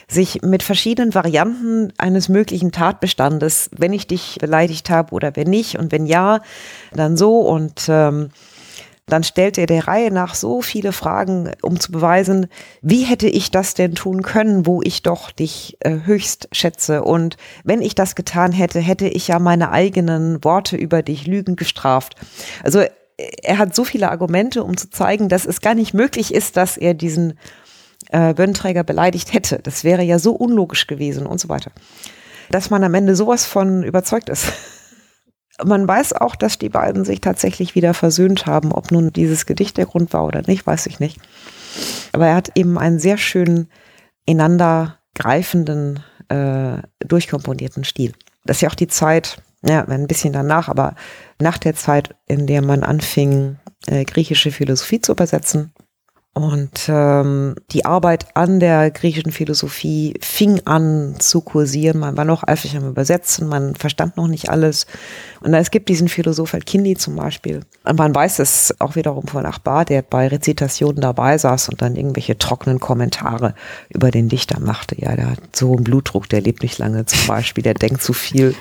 sich 0.08 0.42
mit 0.42 0.64
verschiedenen 0.64 1.14
Varianten 1.14 1.92
eines 1.96 2.28
möglichen 2.28 2.72
Tatbestandes, 2.72 3.70
wenn 3.76 3.92
ich 3.92 4.08
dich 4.08 4.38
beleidigt 4.40 4.90
habe 4.90 5.12
oder 5.12 5.36
wenn 5.36 5.48
nicht 5.48 5.78
und 5.78 5.92
wenn 5.92 6.06
ja, 6.06 6.40
dann 6.92 7.16
so 7.16 7.38
und 7.38 7.84
ähm, 7.88 8.30
dann 9.06 9.24
stellt 9.24 9.58
er 9.58 9.66
der 9.66 9.88
Reihe 9.88 10.12
nach 10.12 10.34
so 10.34 10.62
viele 10.62 10.92
Fragen, 10.92 11.50
um 11.62 11.80
zu 11.80 11.90
beweisen, 11.90 12.46
wie 12.82 13.02
hätte 13.02 13.28
ich 13.28 13.50
das 13.50 13.74
denn 13.74 13.94
tun 13.94 14.22
können, 14.22 14.64
wo 14.64 14.80
ich 14.82 15.02
doch 15.02 15.32
dich 15.32 15.76
äh, 15.80 15.98
höchst 16.04 16.48
schätze. 16.52 17.02
Und 17.02 17.36
wenn 17.64 17.82
ich 17.82 17.94
das 17.94 18.14
getan 18.14 18.52
hätte, 18.52 18.80
hätte 18.80 19.08
ich 19.08 19.28
ja 19.28 19.38
meine 19.38 19.70
eigenen 19.70 20.42
Worte 20.44 20.76
über 20.76 21.02
dich 21.02 21.26
Lügen 21.26 21.56
gestraft. 21.56 22.14
Also 22.62 22.80
äh, 22.80 22.90
er 23.42 23.58
hat 23.58 23.74
so 23.74 23.84
viele 23.84 24.10
Argumente, 24.10 24.62
um 24.62 24.76
zu 24.76 24.88
zeigen, 24.88 25.28
dass 25.28 25.46
es 25.46 25.60
gar 25.60 25.74
nicht 25.74 25.94
möglich 25.94 26.32
ist, 26.32 26.56
dass 26.56 26.76
er 26.76 26.94
diesen 26.94 27.38
äh, 28.10 28.34
Bönträger 28.34 28.84
beleidigt 28.84 29.32
hätte. 29.32 29.58
Das 29.62 29.82
wäre 29.82 30.02
ja 30.02 30.20
so 30.20 30.32
unlogisch 30.32 30.86
gewesen 30.86 31.26
und 31.26 31.40
so 31.40 31.48
weiter. 31.48 31.72
Dass 32.50 32.70
man 32.70 32.84
am 32.84 32.94
Ende 32.94 33.16
sowas 33.16 33.46
von 33.46 33.82
überzeugt 33.82 34.28
ist. 34.28 34.52
Man 35.64 35.86
weiß 35.86 36.14
auch, 36.14 36.34
dass 36.36 36.58
die 36.58 36.68
beiden 36.68 37.04
sich 37.04 37.20
tatsächlich 37.20 37.74
wieder 37.74 37.94
versöhnt 37.94 38.46
haben. 38.46 38.72
Ob 38.72 38.90
nun 38.90 39.12
dieses 39.12 39.46
Gedicht 39.46 39.76
der 39.76 39.86
Grund 39.86 40.12
war 40.12 40.24
oder 40.24 40.42
nicht, 40.46 40.66
weiß 40.66 40.86
ich 40.86 41.00
nicht. 41.00 41.18
Aber 42.12 42.26
er 42.26 42.34
hat 42.34 42.52
eben 42.56 42.78
einen 42.78 42.98
sehr 42.98 43.16
schönen, 43.16 43.68
ineinander 44.26 44.98
greifenden, 45.14 46.00
äh, 46.28 46.78
durchkomponierten 47.00 47.84
Stil. 47.84 48.12
Das 48.44 48.58
ist 48.58 48.60
ja 48.62 48.68
auch 48.70 48.74
die 48.74 48.88
Zeit, 48.88 49.42
ja, 49.62 49.84
ein 49.84 50.06
bisschen 50.06 50.32
danach, 50.32 50.68
aber 50.68 50.94
nach 51.40 51.58
der 51.58 51.74
Zeit, 51.74 52.14
in 52.26 52.46
der 52.46 52.62
man 52.62 52.82
anfing, 52.82 53.58
äh, 53.86 54.04
griechische 54.04 54.50
Philosophie 54.50 55.00
zu 55.00 55.12
übersetzen, 55.12 55.72
und 56.34 56.88
ähm, 56.88 57.56
die 57.72 57.84
Arbeit 57.84 58.34
an 58.34 58.58
der 58.58 58.90
griechischen 58.90 59.32
Philosophie 59.32 60.14
fing 60.22 60.62
an 60.64 61.16
zu 61.18 61.42
kursieren. 61.42 61.98
Man 61.98 62.16
war 62.16 62.24
noch 62.24 62.42
eifrig 62.42 62.74
am 62.74 62.88
Übersetzen, 62.88 63.48
man 63.48 63.74
verstand 63.74 64.16
noch 64.16 64.28
nicht 64.28 64.48
alles. 64.48 64.86
Und 65.42 65.52
es 65.52 65.70
gibt 65.70 65.90
diesen 65.90 66.08
Philosoph 66.08 66.56
Kindi 66.64 66.96
zum 66.96 67.16
Beispiel. 67.16 67.60
Und 67.84 67.98
man 67.98 68.14
weiß 68.14 68.38
es 68.38 68.74
auch 68.78 68.96
wiederum 68.96 69.26
von 69.26 69.44
Achbar, 69.44 69.84
der 69.84 70.00
bei 70.00 70.26
Rezitationen 70.26 71.02
dabei 71.02 71.36
saß 71.36 71.68
und 71.68 71.82
dann 71.82 71.96
irgendwelche 71.96 72.38
trockenen 72.38 72.80
Kommentare 72.80 73.54
über 73.90 74.10
den 74.10 74.30
Dichter 74.30 74.58
machte. 74.58 74.98
Ja, 74.98 75.14
der 75.14 75.32
hat 75.32 75.54
so 75.54 75.74
einen 75.74 75.84
Blutdruck, 75.84 76.30
der 76.30 76.40
lebt 76.40 76.62
nicht 76.62 76.78
lange 76.78 77.04
zum 77.04 77.26
Beispiel, 77.26 77.62
der 77.62 77.74
denkt 77.74 78.02
zu 78.02 78.14
viel. 78.14 78.54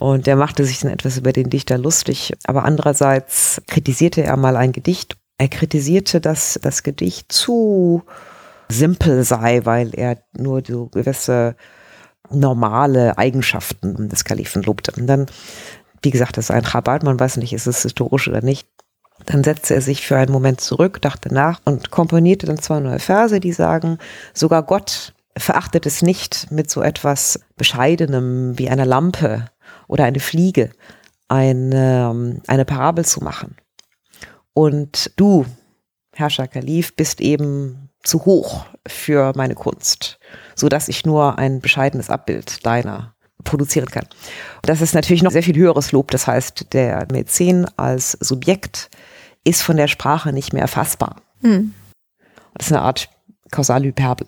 Und 0.00 0.26
der 0.26 0.34
machte 0.34 0.64
sich 0.64 0.80
dann 0.80 0.90
etwas 0.90 1.18
über 1.18 1.32
den 1.32 1.50
Dichter 1.50 1.78
lustig. 1.78 2.32
Aber 2.44 2.64
andererseits 2.64 3.62
kritisierte 3.68 4.24
er 4.24 4.36
mal 4.36 4.56
ein 4.56 4.72
Gedicht 4.72 5.16
er 5.38 5.48
kritisierte, 5.48 6.20
dass 6.20 6.58
das 6.62 6.82
Gedicht 6.82 7.32
zu 7.32 8.02
simpel 8.68 9.24
sei, 9.24 9.64
weil 9.64 9.94
er 9.94 10.18
nur 10.36 10.62
so 10.66 10.86
gewisse 10.86 11.56
normale 12.30 13.16
Eigenschaften 13.16 14.08
des 14.08 14.24
Kalifen 14.24 14.62
lobte. 14.62 14.92
Und 15.00 15.06
dann, 15.06 15.26
wie 16.02 16.10
gesagt, 16.10 16.36
das 16.36 16.46
ist 16.46 16.50
ein 16.50 16.64
Chabad, 16.64 17.02
man 17.02 17.18
weiß 17.18 17.38
nicht, 17.38 17.52
ist 17.52 17.66
es 17.66 17.82
historisch 17.82 18.28
oder 18.28 18.42
nicht. 18.42 18.68
Dann 19.24 19.42
setzte 19.42 19.74
er 19.74 19.80
sich 19.80 20.06
für 20.06 20.16
einen 20.16 20.32
Moment 20.32 20.60
zurück, 20.60 21.00
dachte 21.00 21.32
nach 21.32 21.60
und 21.64 21.90
komponierte 21.90 22.46
dann 22.46 22.58
zwei 22.58 22.80
neue 22.80 22.98
Verse, 22.98 23.40
die 23.40 23.52
sagen, 23.52 23.98
sogar 24.34 24.62
Gott 24.62 25.14
verachtet 25.36 25.86
es 25.86 26.02
nicht, 26.02 26.50
mit 26.50 26.70
so 26.70 26.82
etwas 26.82 27.40
Bescheidenem 27.56 28.58
wie 28.58 28.68
einer 28.68 28.86
Lampe 28.86 29.46
oder 29.86 30.04
eine 30.04 30.20
Fliege 30.20 30.70
eine, 31.28 32.40
eine 32.46 32.64
Parabel 32.64 33.04
zu 33.04 33.22
machen. 33.22 33.56
Und 34.58 35.12
du, 35.14 35.46
Herrscher 36.12 36.48
Kalif, 36.48 36.96
bist 36.96 37.20
eben 37.20 37.90
zu 38.02 38.24
hoch 38.24 38.66
für 38.88 39.32
meine 39.36 39.54
Kunst, 39.54 40.18
so 40.56 40.68
dass 40.68 40.88
ich 40.88 41.06
nur 41.06 41.38
ein 41.38 41.60
bescheidenes 41.60 42.10
Abbild 42.10 42.66
deiner 42.66 43.14
produzieren 43.44 43.86
kann. 43.86 44.08
Das 44.62 44.80
ist 44.80 44.96
natürlich 44.96 45.22
noch 45.22 45.30
sehr 45.30 45.44
viel 45.44 45.54
höheres 45.54 45.92
Lob. 45.92 46.10
Das 46.10 46.26
heißt, 46.26 46.72
der 46.72 47.06
Mäzen 47.12 47.68
als 47.76 48.18
Subjekt 48.18 48.90
ist 49.44 49.62
von 49.62 49.76
der 49.76 49.86
Sprache 49.86 50.32
nicht 50.32 50.52
mehr 50.52 50.62
erfassbar. 50.62 51.22
Hm. 51.42 51.72
Das 52.54 52.66
ist 52.66 52.72
eine 52.72 52.82
Art 52.82 53.08
Kausalhyperbel. 53.52 54.26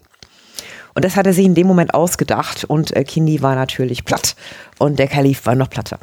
Und 0.95 1.05
das 1.05 1.17
hat 1.17 1.27
er 1.27 1.33
sich 1.33 1.45
in 1.45 1.57
dem 1.57 1.67
Moment 1.67 1.93
ausgedacht 1.93 2.63
und 2.63 2.95
äh, 2.95 3.03
Kindi 3.03 3.43
war 3.43 3.57
natürlich 3.57 4.05
platt 4.05 4.37
und 4.79 5.01
der 5.01 5.09
Kalif 5.09 5.45
war 5.45 5.57
noch 5.57 5.71
platter. 5.71 5.99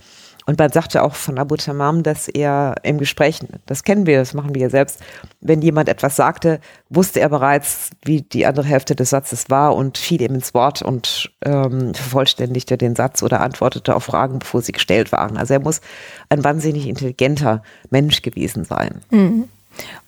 Und 0.48 0.57
man 0.57 0.72
sagte 0.72 1.03
auch 1.03 1.14
von 1.14 1.38
Abu 1.38 1.57
Tamam, 1.57 2.03
dass 2.03 2.30
er 2.30 2.76
im 2.84 2.98
Gespräch, 2.99 3.41
das 3.65 3.84
kennen 3.84 4.06
wir, 4.06 4.19
das 4.19 4.34
machen 4.34 4.56
wir 4.56 4.61
ja 4.61 4.69
selbst, 4.69 5.02
wenn 5.41 5.61
jemand 5.61 5.90
etwas 5.90 6.15
sagte, 6.15 6.61
wusste 6.90 7.19
er 7.19 7.28
bereits, 7.28 7.90
wie 8.06 8.22
die 8.22 8.45
andere 8.45 8.65
Hälfte 8.65 8.95
des 8.95 9.10
Satzes 9.10 9.49
war 9.49 9.76
und 9.76 9.98
fiel 9.98 10.22
ihm 10.22 10.36
ins 10.36 10.53
Wort 10.53 10.82
und 10.82 11.34
ähm, 11.44 11.94
vervollständigte 11.94 12.78
den 12.78 12.95
Satz 12.95 13.24
oder 13.24 13.41
antwortete 13.41 13.94
auf 13.94 14.06
Fragen, 14.06 14.40
bevor 14.40 14.61
sie 14.61 14.72
gestellt 14.72 15.11
waren. 15.11 15.36
Also 15.36 15.53
er 15.53 15.60
muss 15.60 15.82
ein 16.30 16.45
wahnsinnig 16.45 16.88
intelligenter 16.88 17.61
Mensch 17.90 18.22
gewesen 18.22 18.64
sein. 18.64 19.02
Mhm. 19.11 19.49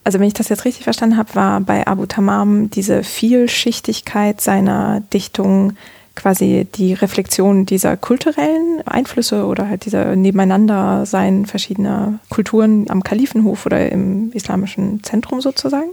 Also 0.05 0.19
wenn 0.19 0.27
ich 0.27 0.33
das 0.33 0.47
jetzt 0.47 0.63
richtig 0.63 0.85
verstanden 0.85 1.17
habe, 1.17 1.35
war 1.35 1.59
bei 1.59 1.85
Abu 1.85 2.05
Tamam 2.05 2.69
diese 2.69 3.03
Vielschichtigkeit 3.03 4.39
seiner 4.39 5.01
Dichtung 5.13 5.73
quasi 6.19 6.67
die 6.75 6.93
Reflexion 6.93 7.65
dieser 7.65 7.95
kulturellen 7.95 8.81
Einflüsse 8.85 9.45
oder 9.45 9.69
halt 9.69 9.85
dieser 9.85 10.17
Nebeneinandersein 10.17 11.45
verschiedener 11.45 12.19
Kulturen 12.29 12.89
am 12.89 13.03
Kalifenhof 13.03 13.65
oder 13.65 13.89
im 13.89 14.31
islamischen 14.33 15.01
Zentrum 15.01 15.39
sozusagen. 15.39 15.91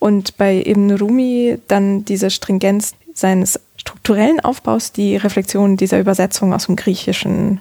Und 0.00 0.36
bei 0.36 0.62
Ibn 0.66 0.90
Rumi 0.96 1.58
dann 1.68 2.04
diese 2.04 2.30
Stringenz 2.30 2.94
seines 3.14 3.60
strukturellen 3.76 4.40
Aufbaus, 4.40 4.90
die 4.90 5.16
Reflexion 5.16 5.76
dieser 5.76 6.00
Übersetzung 6.00 6.52
aus 6.52 6.66
dem 6.66 6.74
Griechischen. 6.74 7.60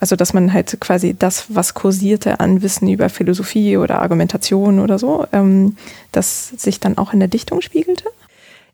Also, 0.00 0.16
dass 0.16 0.34
man 0.34 0.52
halt 0.52 0.78
quasi 0.80 1.14
das, 1.18 1.46
was 1.48 1.72
kursierte 1.74 2.40
an 2.40 2.60
Wissen 2.60 2.88
über 2.88 3.08
Philosophie 3.08 3.78
oder 3.78 4.02
Argumentation 4.02 4.80
oder 4.80 4.98
so, 4.98 5.26
ähm, 5.32 5.76
das 6.10 6.48
sich 6.48 6.78
dann 6.78 6.98
auch 6.98 7.14
in 7.14 7.20
der 7.20 7.28
Dichtung 7.28 7.62
spiegelte? 7.62 8.04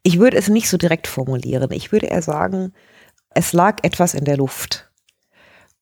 Ich 0.02 0.18
würde 0.18 0.36
es 0.36 0.48
nicht 0.48 0.68
so 0.68 0.76
direkt 0.76 1.06
formulieren. 1.06 1.70
Ich 1.72 1.92
würde 1.92 2.06
eher 2.06 2.22
sagen, 2.22 2.72
es 3.30 3.52
lag 3.52 3.78
etwas 3.82 4.14
in 4.14 4.24
der 4.24 4.36
Luft. 4.36 4.90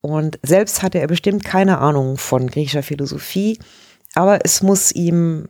Und 0.01 0.39
selbst 0.43 0.83
hatte 0.83 1.01
er 1.01 1.07
bestimmt 1.07 1.45
keine 1.45 1.79
Ahnung 1.79 2.17
von 2.17 2.47
griechischer 2.47 2.83
Philosophie, 2.83 3.59
aber 4.15 4.45
es 4.45 4.63
muss 4.63 4.93
ihm 4.93 5.49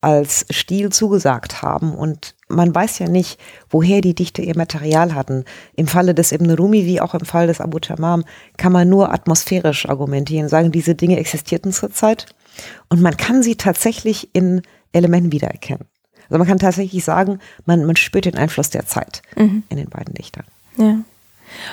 als 0.00 0.46
Stil 0.50 0.90
zugesagt 0.90 1.62
haben. 1.62 1.94
Und 1.94 2.36
man 2.48 2.74
weiß 2.74 3.00
ja 3.00 3.08
nicht, 3.08 3.40
woher 3.68 4.00
die 4.00 4.14
Dichter 4.14 4.42
ihr 4.42 4.56
Material 4.56 5.14
hatten. 5.14 5.44
Im 5.74 5.88
Falle 5.88 6.14
des 6.14 6.32
Ibn 6.32 6.50
Rumi 6.50 6.86
wie 6.86 7.00
auch 7.00 7.14
im 7.14 7.24
Fall 7.24 7.46
des 7.48 7.60
Abu 7.60 7.78
Tamam 7.78 8.24
kann 8.56 8.72
man 8.72 8.88
nur 8.88 9.12
atmosphärisch 9.12 9.88
argumentieren, 9.88 10.48
sagen, 10.48 10.70
diese 10.70 10.94
Dinge 10.94 11.18
existierten 11.18 11.72
zurzeit. 11.72 12.26
Und 12.88 13.00
man 13.00 13.16
kann 13.16 13.42
sie 13.42 13.56
tatsächlich 13.56 14.34
in 14.34 14.62
Elementen 14.92 15.32
wiedererkennen. 15.32 15.86
Also 16.28 16.38
man 16.38 16.46
kann 16.46 16.58
tatsächlich 16.58 17.04
sagen, 17.04 17.40
man, 17.66 17.84
man 17.84 17.96
spürt 17.96 18.24
den 18.24 18.36
Einfluss 18.36 18.70
der 18.70 18.86
Zeit 18.86 19.22
mhm. 19.36 19.62
in 19.68 19.76
den 19.76 19.88
beiden 19.88 20.14
Dichtern. 20.14 20.44
Ja. 20.76 20.98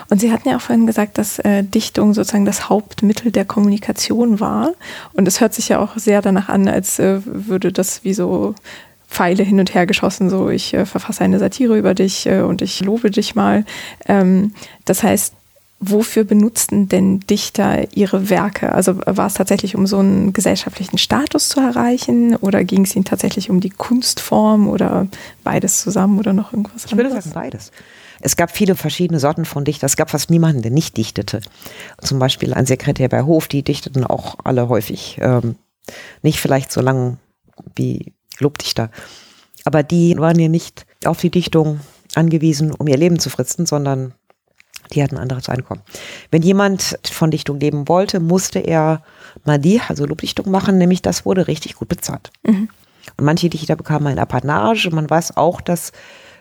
Und 0.10 0.22
Sie 0.22 0.32
hatten 0.32 0.48
ja 0.48 0.58
auch 0.58 0.62
vorhin 0.62 0.88
gesagt, 0.88 1.18
dass 1.18 1.40
äh, 1.40 1.64
Dichtung 1.64 2.14
sozusagen 2.14 2.46
das 2.46 2.70
Hauptmittel 2.70 3.32
der 3.32 3.46
Kommunikation 3.46 4.40
war. 4.40 4.72
Und 5.14 5.28
es 5.28 5.42
hört 5.42 5.54
sich 5.54 5.70
ja 5.70 5.80
auch 5.80 5.98
sehr 5.98 6.22
danach 6.22 6.50
an, 6.50 6.68
als 6.68 7.00
äh, 7.00 7.20
würde 7.26 7.72
das 7.72 8.04
wie 8.04 8.14
so 8.14 8.56
Pfeile 9.10 9.44
hin 9.44 9.60
und 9.60 9.74
her 9.74 9.86
geschossen, 9.86 10.30
so 10.30 10.50
ich 10.50 10.74
äh, 10.74 10.86
verfasse 10.86 11.24
eine 11.24 11.40
Satire 11.40 11.78
über 11.78 11.94
dich 11.94 12.26
äh, 12.26 12.42
und 12.42 12.62
ich 12.62 12.82
lobe 12.82 13.12
dich 13.12 13.36
mal. 13.36 13.66
Ähm, 14.08 14.54
das 14.86 15.04
heißt, 15.04 15.34
wofür 15.80 16.24
benutzten 16.24 16.88
denn 16.88 17.20
Dichter 17.22 17.94
ihre 17.96 18.30
Werke? 18.30 18.72
Also 18.72 18.98
war 19.06 19.28
es 19.28 19.34
tatsächlich, 19.34 19.76
um 19.76 19.88
so 19.88 20.00
einen 20.00 20.34
gesellschaftlichen 20.34 20.98
Status 20.98 21.50
zu 21.50 21.60
erreichen 21.60 22.36
oder 22.38 22.64
ging 22.64 22.86
es 22.86 22.96
ihnen 22.96 23.06
tatsächlich 23.06 23.50
um 23.50 23.60
die 23.60 23.70
Kunstform 23.70 24.68
oder 24.68 25.08
beides 25.44 25.82
zusammen 25.82 26.18
oder 26.18 26.34
noch 26.34 26.54
irgendwas 26.54 26.86
Ich 26.86 26.96
würde 26.96 27.12
sagen 27.12 27.32
beides. 27.34 27.72
Es 28.22 28.38
gab 28.38 28.52
viele 28.52 28.76
verschiedene 28.76 29.20
Sorten 29.20 29.46
von 29.46 29.66
Dichtern. 29.66 29.88
Es 29.88 29.98
gab 29.98 30.10
fast 30.10 30.30
niemanden, 30.30 30.62
der 30.62 30.72
nicht 30.72 30.98
dichtete. 30.98 31.42
Zum 32.02 32.18
Beispiel 32.20 32.54
ein 32.54 32.66
Sekretär 32.66 33.10
bei 33.10 33.24
Hof, 33.24 33.48
die 33.48 33.62
dichteten 33.62 34.04
auch 34.06 34.38
alle 34.44 34.70
häufig. 34.70 35.18
Ähm, 35.22 35.56
nicht 36.22 36.40
vielleicht 36.40 36.72
so 36.72 36.82
lang 36.82 37.18
wie 37.76 38.14
Lobdichter. 38.40 38.90
Aber 39.66 39.84
die 39.84 40.18
waren 40.18 40.40
ja 40.40 40.48
nicht 40.48 40.86
auf 41.04 41.20
die 41.20 41.30
Dichtung 41.30 41.82
angewiesen, 42.16 42.72
um 42.72 42.88
ihr 42.88 42.98
Leben 42.98 43.20
zu 43.20 43.30
fritzen, 43.30 43.66
sondern 43.66 44.14
die 44.94 45.04
hatten 45.04 45.16
ein 45.16 45.24
anderes 45.24 45.50
Einkommen. 45.50 45.82
Wenn 46.32 46.42
jemand 46.42 47.00
von 47.04 47.32
Dichtung 47.32 47.60
leben 47.60 47.88
wollte, 47.88 48.20
musste 48.20 48.60
er 48.60 49.02
Madi, 49.44 49.82
also 49.88 50.06
Lobdichtung 50.06 50.50
machen, 50.50 50.78
nämlich 50.78 51.02
das 51.02 51.26
wurde 51.26 51.48
richtig 51.48 51.76
gut 51.76 51.90
bezahlt. 51.90 52.32
Mhm. 52.44 52.70
Und 53.18 53.26
manche 53.26 53.50
Dichter 53.50 53.76
bekamen 53.76 54.08
ein 54.08 54.20
Apanage. 54.20 54.90
Man 54.92 55.10
weiß 55.10 55.38
auch, 55.38 55.62
dass, 55.62 55.92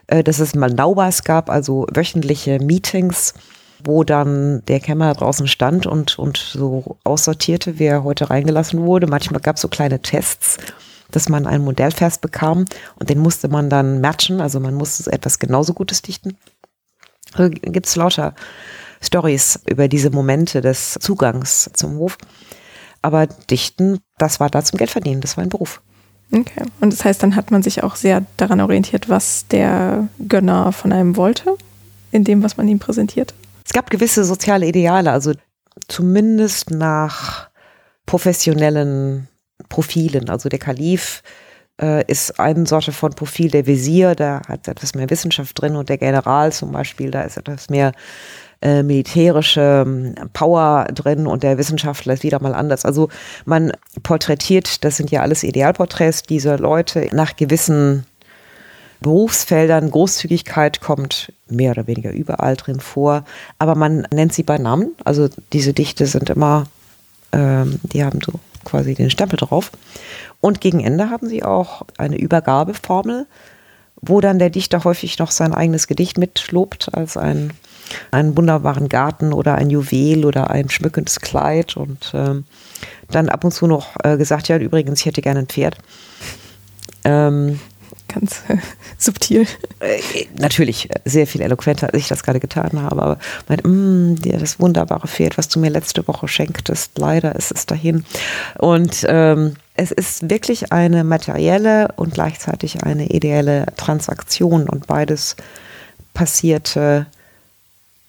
äh, 0.06 0.22
dass 0.22 0.38
es 0.38 0.54
mal 0.54 0.70
Naubas 0.70 1.24
gab, 1.24 1.50
also 1.50 1.86
wöchentliche 1.92 2.58
Meetings, 2.58 3.34
wo 3.82 4.02
dann 4.02 4.62
der 4.66 4.80
Kämmerer 4.80 5.14
draußen 5.14 5.46
stand 5.46 5.86
und, 5.86 6.18
und 6.18 6.38
so 6.38 6.96
aussortierte, 7.04 7.78
wer 7.78 8.02
heute 8.02 8.30
reingelassen 8.30 8.82
wurde. 8.82 9.06
Manchmal 9.06 9.40
gab 9.40 9.56
es 9.56 9.62
so 9.62 9.68
kleine 9.68 10.00
Tests, 10.00 10.56
dass 11.10 11.28
man 11.28 11.46
einen 11.46 11.64
Modellvers 11.64 12.18
bekam 12.18 12.64
und 12.96 13.10
den 13.10 13.18
musste 13.18 13.48
man 13.48 13.68
dann 13.68 14.00
matchen, 14.00 14.40
also 14.40 14.58
man 14.58 14.74
musste 14.74 15.12
etwas 15.12 15.38
genauso 15.38 15.74
Gutes 15.74 16.00
dichten. 16.00 16.36
Also 17.34 17.50
Gibt 17.50 17.86
es 17.86 17.96
lauter 17.96 18.34
Stories 19.02 19.60
über 19.68 19.88
diese 19.88 20.10
Momente 20.10 20.60
des 20.60 20.96
Zugangs 21.00 21.70
zum 21.74 21.98
Hof. 21.98 22.16
Aber 23.02 23.26
Dichten, 23.26 23.98
das 24.18 24.40
war 24.40 24.48
da 24.48 24.64
zum 24.64 24.78
Geldverdienen, 24.78 25.20
das 25.20 25.36
war 25.36 25.44
ein 25.44 25.50
Beruf. 25.50 25.82
Okay. 26.32 26.62
Und 26.80 26.92
das 26.92 27.04
heißt, 27.04 27.22
dann 27.22 27.36
hat 27.36 27.50
man 27.50 27.62
sich 27.62 27.82
auch 27.82 27.96
sehr 27.96 28.24
daran 28.36 28.60
orientiert, 28.60 29.08
was 29.08 29.46
der 29.48 30.08
Gönner 30.26 30.72
von 30.72 30.92
einem 30.92 31.16
wollte, 31.16 31.56
in 32.10 32.24
dem, 32.24 32.42
was 32.42 32.56
man 32.56 32.66
ihm 32.66 32.78
präsentiert? 32.78 33.34
Es 33.64 33.72
gab 33.72 33.90
gewisse 33.90 34.24
soziale 34.24 34.66
Ideale, 34.66 35.10
also 35.12 35.32
zumindest 35.88 36.70
nach 36.70 37.50
professionellen 38.06 39.28
Profilen. 39.68 40.30
Also 40.30 40.48
der 40.48 40.58
Kalif 40.58 41.22
äh, 41.80 42.04
ist 42.06 42.38
eine 42.38 42.66
Sorte 42.66 42.92
von 42.92 43.10
Profil, 43.10 43.50
der 43.50 43.66
Visier, 43.66 44.14
da 44.14 44.42
hat 44.46 44.68
etwas 44.68 44.94
mehr 44.94 45.10
Wissenschaft 45.10 45.60
drin 45.60 45.76
und 45.76 45.88
der 45.88 45.98
General 45.98 46.52
zum 46.52 46.72
Beispiel, 46.72 47.10
da 47.10 47.22
ist 47.22 47.36
etwas 47.36 47.68
mehr 47.68 47.92
äh, 48.62 48.82
militärische 48.82 49.84
ähm, 49.86 50.14
Power 50.32 50.86
drin 50.94 51.26
und 51.26 51.42
der 51.42 51.58
Wissenschaftler 51.58 52.14
ist 52.14 52.22
wieder 52.22 52.40
mal 52.40 52.54
anders. 52.54 52.84
Also 52.84 53.08
man 53.44 53.72
porträtiert, 54.02 54.84
das 54.84 54.96
sind 54.96 55.10
ja 55.10 55.20
alles 55.20 55.42
Idealporträts, 55.42 56.22
diese 56.22 56.56
Leute 56.56 57.08
nach 57.12 57.36
gewissen 57.36 58.06
Berufsfeldern. 59.00 59.90
Großzügigkeit 59.90 60.80
kommt 60.80 61.32
mehr 61.48 61.72
oder 61.72 61.86
weniger 61.86 62.10
überall 62.10 62.56
drin 62.56 62.80
vor, 62.80 63.24
aber 63.58 63.74
man 63.74 64.06
nennt 64.12 64.32
sie 64.32 64.44
bei 64.44 64.56
Namen. 64.56 64.94
Also 65.04 65.28
diese 65.52 65.74
Dichte 65.74 66.06
sind 66.06 66.30
immer, 66.30 66.66
ähm, 67.32 67.80
die 67.82 68.02
haben 68.02 68.20
so 68.24 68.40
quasi 68.64 68.94
den 68.94 69.10
Stempel 69.10 69.36
drauf. 69.36 69.70
Und 70.44 70.60
gegen 70.60 70.80
Ende 70.80 71.08
haben 71.08 71.26
sie 71.26 71.42
auch 71.42 71.86
eine 71.96 72.18
Übergabeformel, 72.18 73.26
wo 74.02 74.20
dann 74.20 74.38
der 74.38 74.50
Dichter 74.50 74.84
häufig 74.84 75.18
noch 75.18 75.30
sein 75.30 75.54
eigenes 75.54 75.86
Gedicht 75.86 76.18
mitlobt 76.18 76.90
als 76.92 77.16
ein, 77.16 77.54
einen 78.10 78.36
wunderbaren 78.36 78.90
Garten 78.90 79.32
oder 79.32 79.54
ein 79.54 79.70
Juwel 79.70 80.26
oder 80.26 80.50
ein 80.50 80.68
schmückendes 80.68 81.20
Kleid 81.20 81.78
und 81.78 82.12
ähm, 82.12 82.44
dann 83.10 83.30
ab 83.30 83.42
und 83.42 83.52
zu 83.52 83.66
noch 83.66 83.96
äh, 84.04 84.18
gesagt, 84.18 84.48
ja, 84.48 84.58
übrigens, 84.58 85.00
ich 85.00 85.06
hätte 85.06 85.22
gerne 85.22 85.40
ein 85.40 85.46
Pferd. 85.46 85.78
Ähm, 87.04 87.58
ganz 88.08 88.42
äh, 88.48 88.58
subtil. 88.98 89.46
Äh, 89.80 90.26
natürlich, 90.38 90.90
sehr 91.06 91.26
viel 91.26 91.40
eloquenter, 91.40 91.86
als 91.86 92.02
ich 92.02 92.08
das 92.08 92.22
gerade 92.22 92.40
getan 92.40 92.82
habe. 92.82 93.00
Aber 93.00 93.18
meint, 93.48 93.62
mm, 93.64 94.16
das 94.16 94.60
wunderbare 94.60 95.08
Pferd, 95.08 95.38
was 95.38 95.48
du 95.48 95.58
mir 95.58 95.70
letzte 95.70 96.06
Woche 96.06 96.28
schenktest, 96.28 96.98
leider 96.98 97.34
ist 97.34 97.50
es 97.50 97.64
dahin. 97.64 98.04
Und 98.58 99.06
ähm, 99.08 99.56
es 99.74 99.90
ist 99.90 100.30
wirklich 100.30 100.72
eine 100.72 101.02
materielle 101.04 101.88
und 101.96 102.14
gleichzeitig 102.14 102.84
eine 102.84 103.08
ideelle 103.08 103.66
Transaktion 103.76 104.68
und 104.68 104.86
beides 104.86 105.36
passierte 106.14 107.06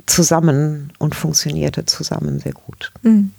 zusammen 0.05 0.93
und 0.99 1.15
funktionierte 1.15 1.85
zusammen 1.85 2.39
sehr 2.39 2.53
gut. 2.53 2.91
Mhm. 3.01 3.31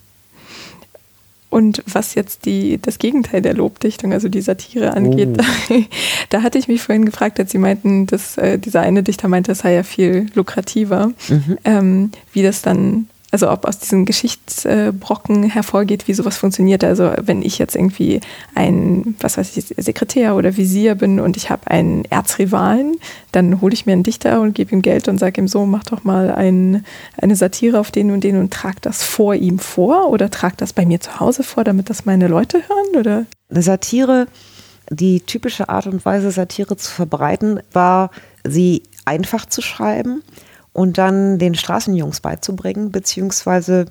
Und 1.48 1.84
was 1.86 2.16
jetzt 2.16 2.44
die, 2.44 2.78
das 2.82 2.98
Gegenteil 2.98 3.40
der 3.40 3.54
Lobdichtung, 3.54 4.12
also 4.12 4.28
die 4.28 4.40
Satire 4.40 4.94
angeht, 4.94 5.28
oh. 5.30 5.36
da, 5.36 5.44
da, 6.30 6.42
hatte 6.42 6.58
ich 6.58 6.66
mich 6.66 6.82
vorhin 6.82 7.06
gefragt, 7.06 7.38
als 7.38 7.52
Sie 7.52 7.58
meinten, 7.58 8.06
dass 8.06 8.36
äh, 8.36 8.58
dieser 8.58 8.80
eine 8.80 9.04
Dichter 9.04 9.28
meinte, 9.28 9.52
es 9.52 9.60
sei 9.60 9.74
ja 9.74 9.84
viel 9.84 10.26
lukrativer, 10.34 11.12
mhm. 11.28 11.58
ähm, 11.64 12.10
wie 12.32 12.42
das 12.42 12.62
dann 12.62 13.08
also 13.32 13.50
ob 13.50 13.64
aus 13.64 13.78
diesen 13.78 14.04
Geschichtsbrocken 14.04 15.44
hervorgeht, 15.44 16.06
wie 16.06 16.14
sowas 16.14 16.36
funktioniert. 16.36 16.84
Also 16.84 17.12
wenn 17.20 17.42
ich 17.42 17.58
jetzt 17.58 17.74
irgendwie 17.74 18.20
ein, 18.54 19.16
was 19.20 19.36
weiß 19.36 19.56
ich, 19.56 19.74
Sekretär 19.76 20.36
oder 20.36 20.56
Visier 20.56 20.94
bin 20.94 21.18
und 21.18 21.36
ich 21.36 21.50
habe 21.50 21.68
einen 21.70 22.04
Erzrivalen, 22.04 22.96
dann 23.32 23.60
hole 23.60 23.74
ich 23.74 23.84
mir 23.84 23.92
einen 23.92 24.04
Dichter 24.04 24.40
und 24.40 24.54
gebe 24.54 24.74
ihm 24.74 24.80
Geld 24.80 25.08
und 25.08 25.18
sage 25.18 25.40
ihm 25.40 25.48
so, 25.48 25.66
mach 25.66 25.84
doch 25.84 26.04
mal 26.04 26.30
ein, 26.30 26.84
eine 27.20 27.36
Satire 27.36 27.80
auf 27.80 27.90
den 27.90 28.12
und 28.12 28.22
den 28.22 28.38
und 28.38 28.52
trag 28.52 28.80
das 28.82 29.02
vor 29.02 29.34
ihm 29.34 29.58
vor 29.58 30.08
oder 30.10 30.30
trag 30.30 30.56
das 30.56 30.72
bei 30.72 30.86
mir 30.86 31.00
zu 31.00 31.18
Hause 31.18 31.42
vor, 31.42 31.64
damit 31.64 31.90
das 31.90 32.04
meine 32.04 32.28
Leute 32.28 32.62
hören? 32.68 33.00
Oder? 33.00 33.26
Eine 33.50 33.62
Satire, 33.62 34.28
die 34.88 35.20
typische 35.20 35.68
Art 35.68 35.86
und 35.88 36.04
Weise, 36.04 36.30
Satire 36.30 36.76
zu 36.76 36.92
verbreiten, 36.92 37.60
war, 37.72 38.10
sie 38.44 38.84
einfach 39.04 39.46
zu 39.46 39.62
schreiben 39.62 40.22
und 40.76 40.98
dann 40.98 41.38
den 41.38 41.54
Straßenjungs 41.54 42.20
beizubringen, 42.20 42.92
beziehungsweise 42.92 43.86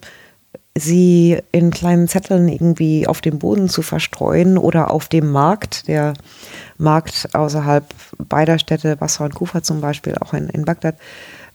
sie 0.77 1.39
in 1.51 1.71
kleinen 1.71 2.07
Zetteln 2.07 2.47
irgendwie 2.47 3.07
auf 3.07 3.21
dem 3.21 3.39
Boden 3.39 3.69
zu 3.69 3.81
verstreuen 3.81 4.59
oder 4.59 4.91
auf 4.91 5.07
dem 5.07 5.31
Markt, 5.31 5.87
der 5.87 6.13
Markt 6.77 7.29
außerhalb 7.33 7.85
beider 8.29 8.59
Städte, 8.59 8.97
Basra 8.97 9.25
und 9.25 9.33
Kufa 9.33 9.63
zum 9.63 9.81
Beispiel, 9.81 10.15
auch 10.21 10.33
in, 10.33 10.47
in 10.49 10.63
Bagdad, 10.63 10.95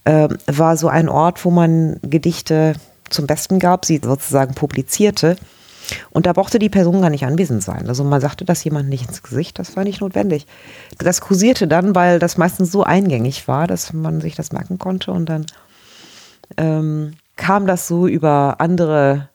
äh, 0.03 0.27
war 0.47 0.75
so 0.75 0.89
ein 0.89 1.07
Ort, 1.07 1.45
wo 1.45 1.49
man 1.49 1.97
Gedichte 2.01 2.73
zum 3.09 3.25
Besten 3.25 3.57
gab, 3.57 3.85
sie 3.85 4.01
sozusagen 4.03 4.53
publizierte 4.53 5.37
und 6.11 6.25
da 6.25 6.33
brauchte 6.33 6.59
die 6.59 6.69
Person 6.69 7.01
gar 7.01 7.09
nicht 7.09 7.25
anwesend 7.25 7.63
sein. 7.63 7.87
Also 7.87 8.03
man 8.03 8.21
sagte 8.21 8.45
das 8.45 8.63
jemand 8.63 8.89
nicht 8.89 9.07
ins 9.07 9.23
Gesicht, 9.23 9.59
das 9.59 9.75
war 9.75 9.83
nicht 9.83 10.01
notwendig. 10.01 10.45
Das 10.97 11.21
kursierte 11.21 11.67
dann, 11.67 11.95
weil 11.95 12.19
das 12.19 12.37
meistens 12.37 12.71
so 12.71 12.83
eingängig 12.83 13.47
war, 13.47 13.67
dass 13.67 13.93
man 13.93 14.21
sich 14.21 14.35
das 14.35 14.51
merken 14.51 14.79
konnte 14.79 15.11
und 15.11 15.27
dann 15.27 15.45
ähm, 16.57 17.13
kam 17.35 17.67
das 17.67 17.87
so 17.87 18.07
über 18.07 18.55
andere 18.59 19.29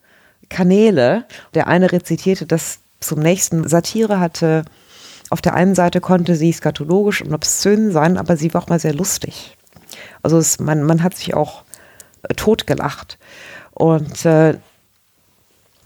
Kanäle. 0.48 1.24
Der 1.54 1.66
eine 1.66 1.92
rezitierte 1.92 2.46
das 2.46 2.78
zum 3.00 3.20
nächsten. 3.20 3.68
Satire 3.68 4.20
hatte, 4.20 4.64
auf 5.30 5.40
der 5.40 5.54
einen 5.54 5.74
Seite 5.74 6.00
konnte 6.00 6.36
sie 6.36 6.52
skatologisch 6.52 7.22
und 7.22 7.34
obszön 7.34 7.90
sein, 7.90 8.16
aber 8.16 8.36
sie 8.36 8.54
war 8.54 8.62
auch 8.62 8.68
mal 8.68 8.78
sehr 8.78 8.94
lustig. 8.94 9.56
Also 10.22 10.38
es, 10.38 10.60
man, 10.60 10.82
man 10.82 11.02
hat 11.02 11.16
sich 11.16 11.34
auch 11.34 11.62
äh, 12.22 12.34
totgelacht. 12.34 13.18
Und 13.72 14.24
äh, 14.24 14.58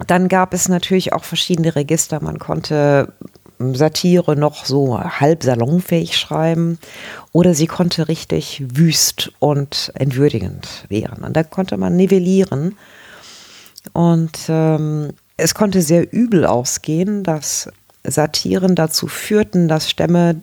dann 0.06 0.28
gab 0.28 0.54
es 0.54 0.68
natürlich 0.68 1.12
auch 1.12 1.24
verschiedene 1.24 1.74
Register. 1.76 2.22
Man 2.22 2.38
konnte 2.38 3.12
Satire 3.58 4.36
noch 4.36 4.64
so 4.64 4.98
halb 4.98 5.42
salonfähig 5.42 6.16
schreiben 6.16 6.78
oder 7.32 7.54
sie 7.54 7.66
konnte 7.66 8.08
richtig 8.08 8.62
wüst 8.74 9.32
und 9.38 9.92
entwürdigend 9.94 10.86
werden. 10.88 11.24
Und 11.24 11.36
da 11.36 11.42
konnte 11.42 11.76
man 11.76 11.96
nivellieren. 11.96 12.76
Und 13.92 14.38
ähm, 14.48 15.10
es 15.36 15.54
konnte 15.54 15.82
sehr 15.82 16.12
übel 16.12 16.46
ausgehen, 16.46 17.22
dass 17.22 17.70
Satiren 18.04 18.74
dazu 18.74 19.06
führten, 19.06 19.68
dass 19.68 19.90
Stämme 19.90 20.40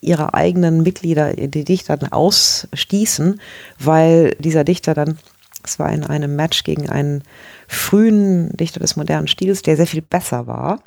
ihre 0.00 0.34
eigenen 0.34 0.82
Mitglieder, 0.82 1.32
die 1.34 1.64
Dichter, 1.64 1.98
ausstießen, 2.10 3.40
weil 3.78 4.36
dieser 4.38 4.64
Dichter 4.64 4.94
dann, 4.94 5.18
es 5.66 5.78
war 5.78 5.92
in 5.92 6.04
einem 6.04 6.36
Match 6.36 6.64
gegen 6.64 6.88
einen 6.88 7.22
frühen 7.68 8.50
Dichter 8.56 8.80
des 8.80 8.96
modernen 8.96 9.28
Stils, 9.28 9.62
der 9.62 9.76
sehr 9.76 9.86
viel 9.86 10.02
besser 10.02 10.46
war. 10.46 10.82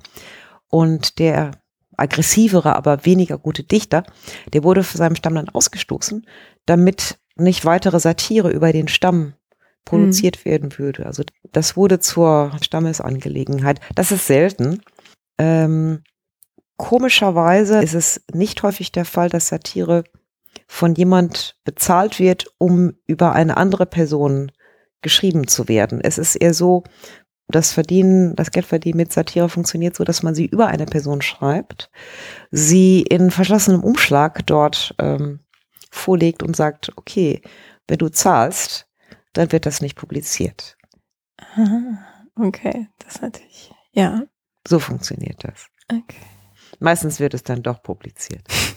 Und 0.69 1.19
der 1.19 1.51
aggressivere, 1.97 2.75
aber 2.75 3.05
weniger 3.05 3.37
gute 3.37 3.63
Dichter, 3.63 4.03
der 4.53 4.63
wurde 4.63 4.83
für 4.83 4.97
seinem 4.97 5.15
Stamm 5.15 5.35
dann 5.35 5.49
ausgestoßen, 5.49 6.25
damit 6.65 7.17
nicht 7.35 7.65
weitere 7.65 7.99
Satire 7.99 8.49
über 8.51 8.71
den 8.71 8.87
Stamm 8.87 9.33
produziert 9.85 10.39
mhm. 10.39 10.49
werden 10.49 10.77
würde. 10.77 11.05
Also 11.05 11.23
das 11.51 11.75
wurde 11.75 11.99
zur 11.99 12.51
Stammesangelegenheit. 12.61 13.79
Das 13.95 14.11
ist 14.11 14.27
selten. 14.27 14.81
Ähm, 15.37 16.03
komischerweise 16.77 17.81
ist 17.81 17.93
es 17.95 18.21
nicht 18.33 18.61
häufig 18.63 18.91
der 18.91 19.05
Fall, 19.05 19.29
dass 19.29 19.47
Satire 19.47 20.03
von 20.67 20.95
jemand 20.95 21.55
bezahlt 21.63 22.19
wird, 22.19 22.47
um 22.57 22.93
über 23.05 23.33
eine 23.33 23.57
andere 23.57 23.85
Person 23.85 24.51
geschrieben 25.02 25.48
zu 25.48 25.68
werden. 25.68 26.02
Es 26.02 26.18
ist 26.18 26.36
eher 26.36 26.53
so, 26.53 26.84
das 27.49 27.72
Verdienen, 27.72 28.36
das 28.36 28.52
Geldverdienen 28.52 28.98
mit 28.98 29.14
Satire 29.14 29.48
funktioniert 29.48 29.95
so, 29.95 30.03
dass 30.03 30.22
man 30.22 30.36
sie 30.36 30.45
über 30.45 30.68
eine 30.68 30.86
Person 30.86 31.22
schreibt, 31.22 31.90
sie 32.52 33.02
in 33.02 33.32
verschlossenem 33.32 33.84
Umschlag 33.84 34.45
dort 34.45 34.94
ähm, 34.99 35.40
vorlegt 35.90 36.44
und 36.44 36.56
sagt, 36.56 36.91
okay, 36.98 37.41
wenn 37.88 37.99
du 37.99 38.10
zahlst, 38.10 38.88
dann 39.34 39.52
wird 39.52 39.65
das 39.65 39.82
nicht 39.82 39.95
publiziert. 39.95 40.78
Aha, 41.38 41.99
okay, 42.36 42.90
das 42.99 43.15
ist 43.15 43.22
natürlich, 43.22 43.72
ja. 43.94 44.24
So 44.68 44.80
funktioniert 44.80 45.44
das. 45.44 45.68
Okay. 45.90 46.26
Meistens 46.80 47.22
wird 47.22 47.34
es 47.34 47.44
dann 47.44 47.64
doch 47.64 47.82
publiziert. 47.82 48.45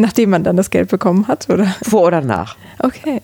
Nachdem 0.00 0.30
man 0.30 0.44
dann 0.44 0.56
das 0.56 0.70
Geld 0.70 0.90
bekommen 0.90 1.26
hat, 1.26 1.50
oder? 1.50 1.66
Vor 1.82 2.02
oder 2.02 2.20
nach. 2.20 2.56
Okay. 2.78 3.20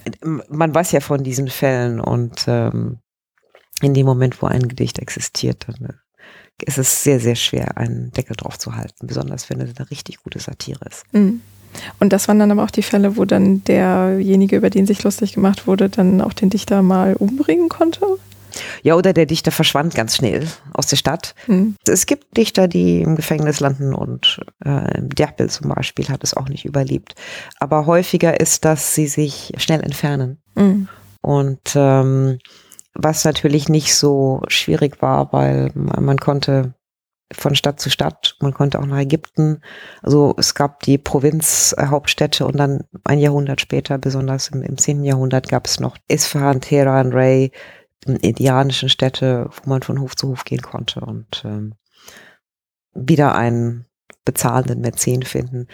Man 0.49 0.75
weiß 0.75 0.91
ja 0.91 0.99
von 0.99 1.23
diesen 1.23 1.47
Fällen 1.47 2.01
und 2.01 2.47
ähm, 2.49 2.99
in 3.81 3.95
dem 3.95 4.05
Moment, 4.05 4.43
wo 4.43 4.47
ein 4.47 4.67
Gedicht 4.67 4.99
existiert, 4.99 5.67
dann 5.69 5.91
äh, 5.91 6.67
ist 6.67 6.79
es 6.79 7.05
sehr, 7.05 7.21
sehr 7.21 7.37
schwer, 7.37 7.79
einen 7.79 8.11
Deckel 8.11 8.35
drauf 8.35 8.59
zu 8.59 8.75
halten, 8.75 9.07
besonders 9.07 9.49
wenn 9.49 9.61
es 9.61 9.77
eine 9.79 9.89
richtig 9.89 10.25
gute 10.25 10.41
Satire 10.41 10.85
ist. 10.91 11.05
Mhm. 11.13 11.43
Und 12.01 12.13
das 12.13 12.27
waren 12.27 12.41
dann 12.41 12.51
aber 12.51 12.65
auch 12.65 12.73
die 12.73 12.83
Fälle, 12.83 13.17
wo 13.17 13.25
dann 13.25 13.63
derjenige, 13.63 14.57
über 14.57 14.71
den 14.71 14.87
sich 14.87 15.05
lustig 15.05 15.33
gemacht 15.33 15.69
wurde, 15.69 15.89
dann 15.89 16.21
auch 16.21 16.33
den 16.33 16.51
Dichter 16.51 16.83
mal 16.83 17.15
umbringen 17.15 17.69
konnte? 17.69 18.05
Ja, 18.83 18.95
oder 18.95 19.13
der 19.13 19.27
Dichter 19.27 19.51
verschwand 19.51 19.95
ganz 19.95 20.17
schnell 20.17 20.47
aus 20.73 20.87
der 20.87 20.97
Stadt. 20.97 21.35
Mhm. 21.47 21.77
Es 21.87 22.07
gibt 22.07 22.37
Dichter, 22.37 22.69
die 22.69 23.03
im 23.03 23.17
Gefängnis 23.17 23.61
landen 23.61 23.95
und 23.95 24.41
äh, 24.65 25.01
Derpel 25.01 25.51
zum 25.51 25.69
Beispiel 25.69 26.09
hat 26.09 26.25
es 26.25 26.35
auch 26.35 26.49
nicht 26.49 26.65
überlebt. 26.65 27.15
Aber 27.59 27.87
häufiger 27.87 28.41
ist, 28.41 28.65
dass 28.65 28.95
sie 28.95 29.07
sich 29.07 29.53
schnell 29.57 29.81
entfernen. 29.83 30.39
Mhm. 30.55 30.89
Und 31.21 31.73
ähm, 31.75 32.39
was 32.95 33.25
natürlich 33.25 33.69
nicht 33.69 33.95
so 33.95 34.43
schwierig 34.49 35.03
war, 35.03 35.33
weil 35.33 35.71
man, 35.75 36.19
konnte 36.19 36.75
von 37.33 37.57
Stadt 37.57 37.81
zu 37.81 37.91
Stadt. 37.91 38.37
Man 38.41 38.55
konnte 38.55 38.79
auch 38.79 38.87
nach 38.87 39.01
Ägypten. 39.01 39.61
Also 40.03 40.35
es 40.39 40.55
gab 40.55 40.81
die 40.83 40.99
Provinzhauptstädte 40.99 42.47
und 42.47 42.57
dann 42.57 42.85
ein 43.05 43.19
Jahrhundert 43.19 43.61
später, 43.61 43.99
besonders 43.99 44.49
im, 44.49 44.63
im 44.63 44.79
10. 44.79 45.03
Jahrhundert, 45.05 45.49
gab 45.49 45.67
es 45.67 45.81
noch 45.81 45.97
Isfahan, 46.09 46.61
Teheran, 46.61 47.13
Ray, 47.13 47.51
indianischen 48.05 48.89
Städte, 48.89 49.51
wo 49.51 49.69
man 49.69 49.83
von 49.83 50.01
Hof 50.01 50.17
zu 50.17 50.29
Hof 50.29 50.45
gehen 50.45 50.63
konnte 50.63 51.01
und 51.01 51.43
ähm, 51.45 51.75
wieder 52.95 53.35
einen 53.35 53.87
bezahlenden 54.25 54.81
Mäzen 54.81 55.23
finden. 55.23 55.67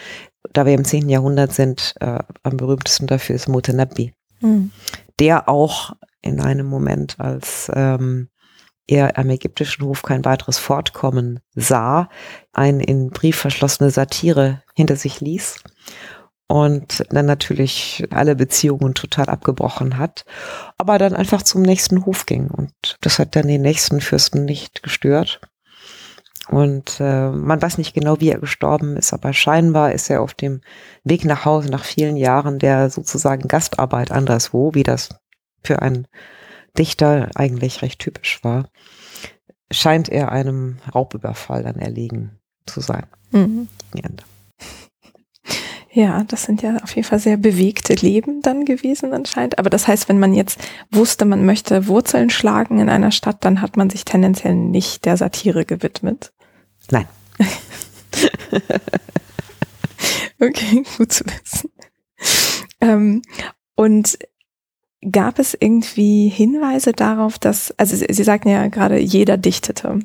Da 0.52 0.66
wir 0.66 0.74
im 0.74 0.84
10. 0.84 1.08
Jahrhundert 1.08 1.52
sind, 1.52 1.94
äh, 2.00 2.18
am 2.42 2.56
berühmtesten 2.56 3.06
dafür 3.06 3.36
ist 3.36 3.48
Mutanabbi, 3.48 4.14
mhm. 4.40 4.70
der 5.18 5.48
auch 5.48 5.92
in 6.22 6.40
einem 6.40 6.66
Moment, 6.66 7.18
als 7.18 7.70
ähm, 7.74 8.28
er 8.86 9.18
am 9.18 9.30
ägyptischen 9.30 9.84
Hof 9.84 10.02
kein 10.02 10.24
weiteres 10.24 10.58
Fortkommen 10.58 11.40
sah, 11.54 12.08
ein 12.52 12.80
in 12.80 13.10
Brief 13.10 13.36
verschlossene 13.36 13.90
Satire 13.90 14.62
hinter 14.74 14.96
sich 14.96 15.20
ließ 15.20 15.62
und 16.50 17.04
dann 17.10 17.26
natürlich 17.26 18.04
alle 18.10 18.34
Beziehungen 18.34 18.94
total 18.94 19.26
abgebrochen 19.26 19.98
hat, 19.98 20.24
aber 20.78 20.98
dann 20.98 21.14
einfach 21.14 21.44
zum 21.44 21.62
nächsten 21.62 22.04
Hof 22.06 22.26
ging 22.26 22.48
und 22.48 22.96
das 23.02 23.20
hat 23.20 23.36
dann 23.36 23.46
den 23.46 23.62
nächsten 23.62 24.00
Fürsten 24.00 24.46
nicht 24.46 24.82
gestört. 24.82 25.40
Und 26.48 26.98
äh, 26.98 27.30
man 27.30 27.62
weiß 27.62 27.78
nicht 27.78 27.94
genau, 27.94 28.18
wie 28.18 28.30
er 28.30 28.40
gestorben 28.40 28.96
ist, 28.96 29.12
aber 29.12 29.32
scheinbar 29.32 29.92
ist 29.92 30.10
er 30.10 30.22
auf 30.22 30.34
dem 30.34 30.60
Weg 31.04 31.24
nach 31.24 31.44
Hause 31.44 31.70
nach 31.70 31.84
vielen 31.84 32.16
Jahren 32.16 32.58
der 32.58 32.90
sozusagen 32.90 33.46
Gastarbeit 33.46 34.10
anderswo, 34.10 34.74
wie 34.74 34.82
das 34.82 35.10
für 35.62 35.82
einen 35.82 36.08
Dichter 36.76 37.30
eigentlich 37.36 37.80
recht 37.80 38.00
typisch 38.00 38.42
war, 38.42 38.68
scheint 39.70 40.08
er 40.08 40.32
einem 40.32 40.78
Raubüberfall 40.92 41.62
dann 41.62 41.76
erlegen 41.76 42.40
zu 42.66 42.80
sein. 42.80 43.06
Mhm. 43.30 43.68
Ja, 43.94 44.10
das 46.28 46.44
sind 46.44 46.62
ja 46.62 46.76
auf 46.82 46.94
jeden 46.94 47.06
Fall 47.06 47.18
sehr 47.18 47.36
bewegte 47.36 47.94
Leben 47.94 48.42
dann 48.42 48.64
gewesen 48.64 49.12
anscheinend. 49.12 49.58
Aber 49.58 49.70
das 49.70 49.88
heißt, 49.88 50.08
wenn 50.08 50.20
man 50.20 50.32
jetzt 50.34 50.60
wusste, 50.90 51.24
man 51.24 51.44
möchte 51.44 51.88
Wurzeln 51.88 52.30
schlagen 52.30 52.78
in 52.78 52.88
einer 52.88 53.10
Stadt, 53.10 53.44
dann 53.44 53.60
hat 53.60 53.76
man 53.76 53.90
sich 53.90 54.04
tendenziell 54.04 54.54
nicht 54.54 55.04
der 55.04 55.16
Satire 55.16 55.64
gewidmet. 55.64 56.32
Nein. 56.90 57.06
okay, 60.40 60.84
gut 60.96 61.12
zu 61.12 61.24
wissen. 61.24 61.70
Ähm, 62.80 63.22
und 63.74 64.18
Gab 65.10 65.38
es 65.38 65.56
irgendwie 65.58 66.28
Hinweise 66.28 66.92
darauf, 66.92 67.38
dass, 67.38 67.72
also 67.78 67.96
Sie, 67.96 68.06
Sie 68.10 68.22
sagten 68.22 68.50
ja 68.50 68.68
gerade, 68.68 68.98
jeder 68.98 69.38
dichtete 69.38 70.00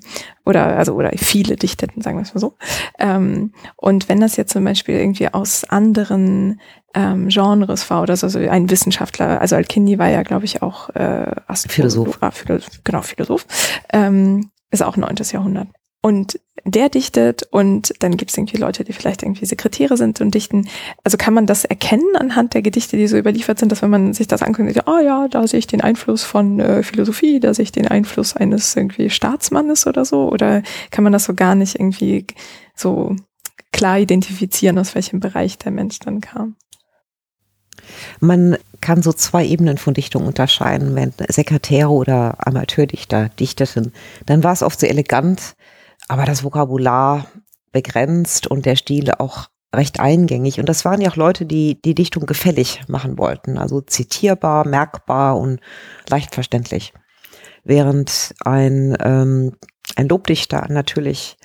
oder 0.45 0.77
also 0.77 0.93
oder 0.93 1.11
viele 1.17 1.57
dichteten, 1.57 2.01
sagen 2.01 2.17
wir 2.17 2.23
es 2.23 2.33
mal 2.33 2.39
so. 2.39 2.53
Ähm, 2.97 3.51
und 3.75 4.07
wenn 4.07 4.21
das 4.21 4.37
jetzt 4.37 4.53
zum 4.53 4.63
Beispiel 4.63 4.95
irgendwie 4.95 5.27
aus 5.33 5.65
anderen 5.65 6.61
ähm, 6.93 7.27
Genres 7.27 7.89
war 7.89 8.01
oder 8.01 8.15
so, 8.15 8.29
so 8.29 8.39
ein 8.39 8.69
Wissenschaftler, 8.69 9.41
also 9.41 9.57
Al-Kindi 9.57 9.99
war 9.99 10.09
ja, 10.09 10.23
glaube 10.23 10.45
ich, 10.45 10.61
auch 10.61 10.89
äh, 10.91 11.35
Philosoph. 11.67 12.17
Ah, 12.21 12.31
Philosoph, 12.31 12.79
genau, 12.85 13.01
Philosoph, 13.01 13.45
ähm, 13.91 14.49
ist 14.71 14.81
auch 14.81 14.95
neuntes 14.95 15.33
Jahrhundert. 15.33 15.67
Und 16.05 16.39
der 16.65 16.89
dichtet 16.89 17.47
und 17.49 17.95
dann 17.97 18.15
gibt 18.15 18.29
es 18.29 18.37
irgendwie 18.37 18.57
Leute, 18.57 18.83
die 18.83 18.93
vielleicht 18.93 19.23
irgendwie 19.23 19.47
Sekretäre 19.47 19.97
sind 19.97 20.21
und 20.21 20.35
dichten. 20.35 20.67
Also 21.03 21.17
kann 21.17 21.33
man 21.33 21.47
das 21.47 21.65
erkennen 21.65 22.15
anhand 22.15 22.53
der 22.53 22.61
Gedichte, 22.61 22.95
die 22.95 23.07
so 23.07 23.17
überliefert 23.17 23.57
sind, 23.57 23.71
dass 23.71 23.81
wenn 23.81 23.89
man 23.89 24.13
sich 24.13 24.27
das 24.27 24.43
anguckt, 24.43 24.87
ah 24.87 24.97
oh 24.97 25.03
ja, 25.03 25.27
da 25.27 25.47
sehe 25.47 25.57
ich 25.57 25.65
den 25.65 25.81
Einfluss 25.81 26.23
von 26.23 26.59
äh, 26.59 26.83
Philosophie, 26.83 27.39
da 27.39 27.55
sehe 27.55 27.63
ich 27.63 27.71
den 27.71 27.87
Einfluss 27.87 28.35
eines 28.35 28.75
irgendwie 28.75 29.09
Staatsmannes 29.09 29.87
oder 29.87 30.05
so? 30.05 30.29
Oder 30.29 30.61
kann 30.91 31.03
man 31.03 31.11
das 31.11 31.23
so 31.23 31.33
gar 31.33 31.55
nicht 31.55 31.73
irgendwie 31.73 32.27
so 32.75 33.15
klar 33.71 33.97
identifizieren, 33.97 34.77
aus 34.77 34.93
welchem 34.93 35.19
Bereich 35.19 35.57
der 35.57 35.71
Mensch 35.71 35.97
dann 35.97 36.21
kam? 36.21 36.55
Man 38.19 38.59
kann 38.79 39.01
so 39.01 39.11
zwei 39.11 39.43
Ebenen 39.43 39.79
von 39.79 39.95
Dichtung 39.95 40.27
unterscheiden. 40.27 40.93
Wenn 40.93 41.13
Sekretäre 41.29 41.89
oder 41.89 42.45
Amateurdichter 42.45 43.29
dichteten, 43.39 43.91
dann 44.27 44.43
war 44.43 44.53
es 44.53 44.61
oft 44.61 44.79
so 44.79 44.85
elegant, 44.85 45.55
aber 46.07 46.25
das 46.25 46.43
Vokabular 46.43 47.27
begrenzt 47.71 48.47
und 48.47 48.65
der 48.65 48.75
Stil 48.75 49.11
auch 49.11 49.47
recht 49.73 49.99
eingängig. 49.99 50.59
Und 50.59 50.69
das 50.69 50.85
waren 50.85 51.01
ja 51.01 51.09
auch 51.11 51.15
Leute, 51.15 51.45
die 51.45 51.81
die 51.81 51.95
Dichtung 51.95 52.25
gefällig 52.25 52.81
machen 52.87 53.17
wollten, 53.17 53.57
also 53.57 53.81
zitierbar, 53.81 54.67
merkbar 54.67 55.37
und 55.37 55.59
leicht 56.09 56.33
verständlich. 56.33 56.93
Während 57.63 58.33
ein, 58.39 58.95
ähm, 59.01 59.55
ein 59.95 60.07
Lobdichter 60.07 60.67
natürlich 60.69 61.37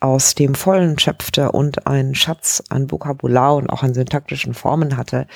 aus 0.00 0.34
dem 0.34 0.54
Vollen 0.54 0.98
schöpfte 0.98 1.52
und 1.52 1.86
einen 1.86 2.14
Schatz 2.14 2.62
an 2.70 2.90
Vokabular 2.90 3.56
und 3.56 3.68
auch 3.68 3.82
an 3.82 3.92
syntaktischen 3.92 4.54
Formen 4.54 4.96
hatte, 4.96 5.26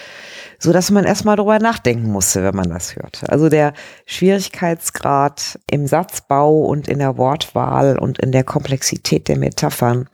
so 0.59 0.73
dass 0.73 0.91
man 0.91 1.05
erstmal 1.05 1.37
darüber 1.37 1.59
nachdenken 1.59 2.11
musste, 2.11 2.43
wenn 2.43 2.57
man 2.57 2.71
das 2.71 2.97
hörte. 2.97 3.29
Also 3.29 3.51
der 3.51 3.75
Schwierigkeitsgrad 4.07 5.61
im 5.71 5.87
Satzbau 5.87 6.63
und 6.63 6.89
in 6.89 6.99
der 6.99 7.19
Wortwahl 7.19 7.99
und 7.99 8.19
in 8.19 8.33
der 8.33 8.45
Komplexität 8.45 9.29
der 9.29 9.39
Metaphern 9.39 10.09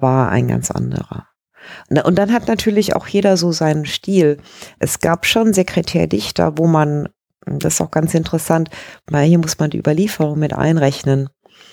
war 0.00 0.28
ein 0.28 0.48
ganz 0.48 0.72
anderer. 0.72 1.28
Und 2.04 2.16
dann 2.16 2.32
hat 2.32 2.48
natürlich 2.48 2.94
auch 2.94 3.06
jeder 3.06 3.36
so 3.36 3.52
seinen 3.52 3.86
Stil. 3.86 4.38
Es 4.78 4.98
gab 4.98 5.24
schon 5.24 5.54
Sekretärdichter, 5.54 6.58
wo 6.58 6.66
man, 6.66 7.08
das 7.46 7.74
ist 7.74 7.80
auch 7.80 7.90
ganz 7.90 8.12
interessant, 8.12 8.70
weil 9.06 9.26
hier 9.26 9.38
muss 9.38 9.58
man 9.58 9.70
die 9.70 9.78
Überlieferung 9.78 10.38
mit 10.38 10.52
einrechnen, 10.52 11.28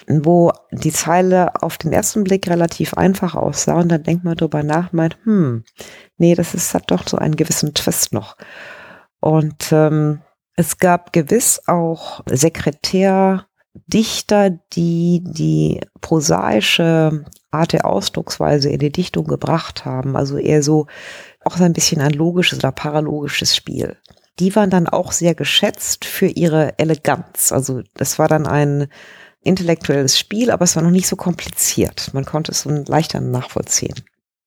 wo 0.07 0.51
die 0.71 0.91
Zeile 0.91 1.61
auf 1.61 1.77
den 1.77 1.93
ersten 1.93 2.23
Blick 2.23 2.49
relativ 2.49 2.95
einfach 2.95 3.35
aussah 3.35 3.79
und 3.79 3.89
dann 3.89 4.03
denkt 4.03 4.23
man 4.23 4.35
drüber 4.35 4.63
nach, 4.63 4.93
meint, 4.93 5.17
hm, 5.23 5.63
nee, 6.17 6.35
das 6.35 6.53
ist, 6.53 6.73
hat 6.73 6.91
doch 6.91 7.07
so 7.07 7.17
einen 7.17 7.35
gewissen 7.35 7.73
Twist 7.73 8.13
noch. 8.13 8.37
Und 9.19 9.71
ähm, 9.71 10.21
es 10.55 10.77
gab 10.77 11.13
gewiss 11.13 11.61
auch 11.67 12.21
Sekretärdichter, 12.29 14.59
die 14.73 15.23
die 15.23 15.81
prosaische 16.01 17.25
Art 17.51 17.73
der 17.73 17.85
Ausdrucksweise 17.85 18.69
in 18.69 18.79
die 18.79 18.91
Dichtung 18.91 19.25
gebracht 19.25 19.85
haben, 19.85 20.15
also 20.15 20.37
eher 20.37 20.63
so 20.63 20.87
auch 21.43 21.57
so 21.57 21.63
ein 21.63 21.73
bisschen 21.73 22.01
ein 22.01 22.13
logisches 22.13 22.59
oder 22.59 22.71
paralogisches 22.71 23.55
Spiel. 23.55 23.97
Die 24.39 24.55
waren 24.55 24.69
dann 24.69 24.87
auch 24.87 25.11
sehr 25.11 25.35
geschätzt 25.35 26.05
für 26.05 26.27
ihre 26.27 26.79
Eleganz. 26.79 27.51
Also 27.51 27.81
das 27.95 28.17
war 28.17 28.27
dann 28.27 28.47
ein 28.47 28.87
intellektuelles 29.43 30.17
Spiel, 30.19 30.51
aber 30.51 30.63
es 30.63 30.75
war 30.75 30.83
noch 30.83 30.91
nicht 30.91 31.07
so 31.07 31.15
kompliziert. 31.15 32.13
Man 32.13 32.25
konnte 32.25 32.51
es 32.51 32.61
so 32.61 32.69
leichter 32.69 33.21
nachvollziehen. 33.21 33.95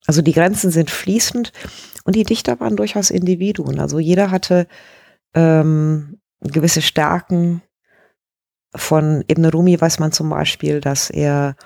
Also 0.07 0.23
die 0.23 0.33
Grenzen 0.33 0.71
sind 0.71 0.91
fließend 0.91 1.53
und 2.05 2.15
die 2.15 2.25
Dichter 2.25 2.61
waren 2.61 2.77
durchaus 2.77 3.11
Individuen. 3.11 3.81
Also 3.81 3.99
jeder 3.99 4.31
hatte 4.31 4.67
ähm, 5.35 6.21
gewisse 6.41 6.83
Stärken. 6.83 7.63
Von 8.77 9.25
Ibn 9.29 9.47
Rumi 9.47 9.81
weiß 9.81 9.99
man 9.99 10.13
zum 10.13 10.31
Beispiel, 10.31 10.81
dass 10.81 11.11
er 11.11 11.57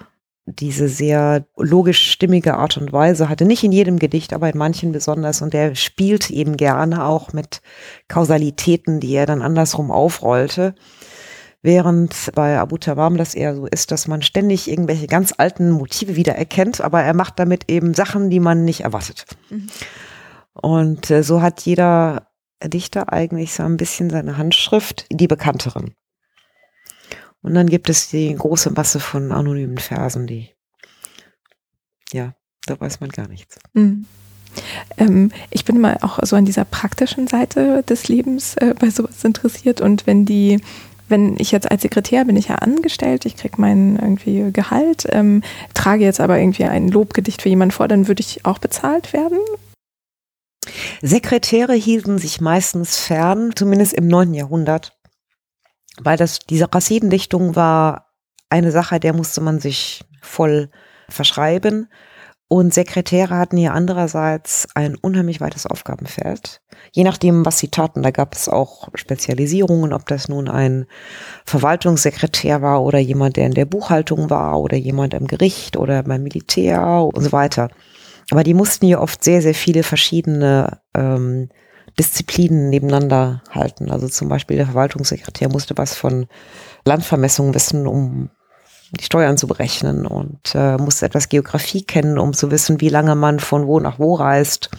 diese 0.47 0.89
sehr 0.89 1.47
logisch 1.57 2.11
stimmige 2.11 2.55
Art 2.55 2.77
und 2.79 2.93
Weise 2.93 3.29
hatte. 3.29 3.45
Nicht 3.45 3.65
in 3.65 3.73
jedem 3.73 3.99
Gedicht, 3.99 4.33
aber 4.33 4.49
in 4.49 4.57
manchen 4.57 4.93
besonders. 4.93 5.43
Und 5.43 5.55
er 5.55 5.75
spielt 5.75 6.31
eben 6.31 6.57
gerne 6.57 7.05
auch 7.05 7.33
mit 7.33 7.61
Kausalitäten, 8.09 9.01
die 9.01 9.15
er 9.15 9.27
dann 9.27 9.43
andersrum 9.43 9.91
aufrollte. 9.91 10.75
Während 11.61 12.31
bei 12.35 12.59
Abu 12.59 12.79
Tamam 12.79 13.17
das 13.17 13.35
eher 13.35 13.57
so 13.57 13.67
ist, 13.67 13.91
dass 13.91 14.07
man 14.07 14.23
ständig 14.23 14.71
irgendwelche 14.71 15.09
ganz 15.09 15.35
alten 15.37 15.71
Motive 15.71 16.15
wiedererkennt, 16.15 16.81
aber 16.81 17.03
er 17.03 17.15
macht 17.15 17.39
damit 17.39 17.65
eben 17.69 17.95
Sachen, 17.95 18.31
die 18.31 18.39
man 18.39 18.65
nicht 18.65 18.83
erwartet. 18.83 19.27
Mhm. 19.51 19.67
Und 20.53 21.11
äh, 21.11 21.23
so 21.23 21.43
hat 21.43 21.63
jeder 21.63 22.29
Dichter 22.63 23.13
eigentlich 23.13 23.55
so 23.55 23.65
ein 23.65 23.77
bisschen 23.77 24.11
seine 24.11 24.37
Handschrift, 24.37 25.07
die 25.11 25.27
bekannteren. 25.27 25.95
Und 27.43 27.55
dann 27.55 27.69
gibt 27.69 27.89
es 27.89 28.09
die 28.09 28.35
große 28.35 28.71
Masse 28.71 29.01
von 29.01 29.33
anonymen 29.33 29.79
Versen, 29.79 30.27
die, 30.27 30.51
ja, 32.13 32.35
da 32.67 32.79
weiß 32.79 33.01
man 33.01 33.11
gar 33.11 33.29
nichts. 33.29 33.59
Mhm. 33.75 34.07
Ähm, 34.97 35.31
ich 35.51 35.65
bin 35.65 35.77
immer 35.77 35.99
auch 36.03 36.19
so 36.23 36.35
an 36.35 36.45
dieser 36.45 36.65
praktischen 36.65 37.29
Seite 37.29 37.83
des 37.83 38.09
Lebens 38.09 38.57
äh, 38.57 38.75
bei 38.79 38.91
sowas 38.91 39.23
interessiert 39.25 39.81
und 39.81 40.07
wenn 40.07 40.25
die 40.25 40.61
wenn 41.09 41.37
ich 41.39 41.53
jetzt 41.53 41.71
als 41.71 41.83
Sekretär 41.83 42.25
bin 42.25 42.37
ich 42.37 42.49
ja 42.49 42.57
angestellt, 42.57 43.25
ich 43.25 43.37
kriege 43.37 43.61
mein 43.61 43.97
irgendwie 43.97 44.53
Gehalt, 44.53 45.07
ähm, 45.11 45.43
trage 45.75 46.05
jetzt 46.05 46.21
aber 46.21 46.39
irgendwie 46.39 46.65
ein 46.65 46.89
Lobgedicht 46.89 47.43
für 47.43 47.49
jemanden 47.49 47.73
vor, 47.73 47.89
dann 47.89 48.09
würde 48.09 48.21
ich 48.21 48.45
auch 48.45 48.59
bezahlt 48.59 49.13
werden? 49.13 49.39
Sekretäre 51.01 51.75
hielten 51.75 52.19
sich 52.19 52.41
meistens 52.41 52.99
fern, 52.99 53.53
zumindest 53.55 53.95
im 53.95 54.07
9. 54.07 54.35
Jahrhundert, 54.35 54.99
weil 56.01 56.17
das, 56.17 56.41
diese 56.41 56.73
Rasidendichtung 56.73 57.57
war 57.57 58.13
eine 58.51 58.71
Sache, 58.71 59.01
der 59.01 59.15
musste 59.15 59.41
man 59.41 59.61
sich 59.61 60.05
voll 60.21 60.71
verschreiben. 61.09 61.89
Und 62.51 62.73
Sekretäre 62.73 63.37
hatten 63.37 63.59
hier 63.59 63.75
andererseits 63.75 64.67
ein 64.75 64.97
unheimlich 64.97 65.39
weites 65.43 65.67
Aufgabenfeld. 65.67 66.63
Je 66.93 67.05
nachdem, 67.05 67.45
was 67.45 67.59
sie 67.59 67.69
taten, 67.69 68.03
da 68.03 68.11
gab 68.11 68.35
es 68.35 68.49
auch 68.49 68.89
Spezialisierungen, 68.95 69.93
ob 69.93 70.07
das 70.07 70.29
nun 70.29 70.49
ein 70.49 70.87
Verwaltungssekretär 71.45 72.63
war 72.63 72.83
oder 72.83 72.99
jemand, 72.99 73.37
der 73.37 73.45
in 73.45 73.53
der 73.53 73.67
Buchhaltung 73.67 74.31
war 74.31 74.59
oder 74.61 74.79
jemand 74.79 75.13
im 75.13 75.27
Gericht 75.27 75.77
oder 75.77 76.03
beim 76.05 76.23
Militär 76.23 76.83
und 77.13 77.23
so 77.23 77.33
weiter. 77.33 77.69
Aber 78.31 78.45
die 78.45 78.55
mussten 78.55 78.87
ja 78.87 78.99
oft 78.99 79.23
sehr, 79.23 79.43
sehr 79.43 79.55
viele 79.55 79.83
verschiedene 79.83 80.81
ähm, 80.95 81.51
Disziplinen 81.99 82.71
nebeneinander 82.71 83.43
halten. 83.51 83.91
Also 83.91 84.09
zum 84.09 84.29
Beispiel 84.31 84.57
der 84.57 84.67
Verwaltungssekretär 84.67 85.51
musste 85.51 85.77
was 85.77 85.95
von 85.95 86.27
Landvermessungen 86.87 87.55
wissen, 87.55 87.87
um 87.87 88.31
die 88.93 89.05
Steuern 89.05 89.37
zu 89.37 89.47
berechnen 89.47 90.07
und 90.07 90.55
äh, 90.55 90.77
musste 90.77 91.07
etwas 91.07 91.29
Geografie 91.29 91.83
kennen, 91.83 92.19
um 92.19 92.33
zu 92.33 92.51
wissen, 92.51 92.81
wie 92.81 92.89
lange 92.89 93.15
man 93.15 93.41
von 93.41 93.67
wo 93.67 93.81
nach 93.81 93.99
wo 93.99 94.15
reist. 94.15 94.71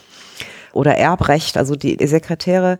Oder 0.71 0.97
Erbrecht, 0.97 1.57
also 1.57 1.75
die 1.75 1.97
Sekretäre, 2.05 2.77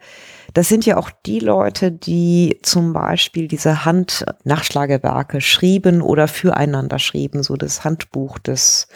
das 0.54 0.68
sind 0.70 0.86
ja 0.86 0.98
auch 0.98 1.10
die 1.26 1.40
Leute, 1.40 1.92
die 1.92 2.60
zum 2.62 2.94
Beispiel 2.94 3.48
diese 3.48 3.86
Handnachschlagewerke 3.86 5.42
schrieben 5.42 6.02
oder 6.02 6.28
füreinander 6.28 7.00
schrieben, 7.00 7.44
so 7.44 7.56
das 7.56 7.84
Handbuch 7.84 8.40
des 8.40 8.88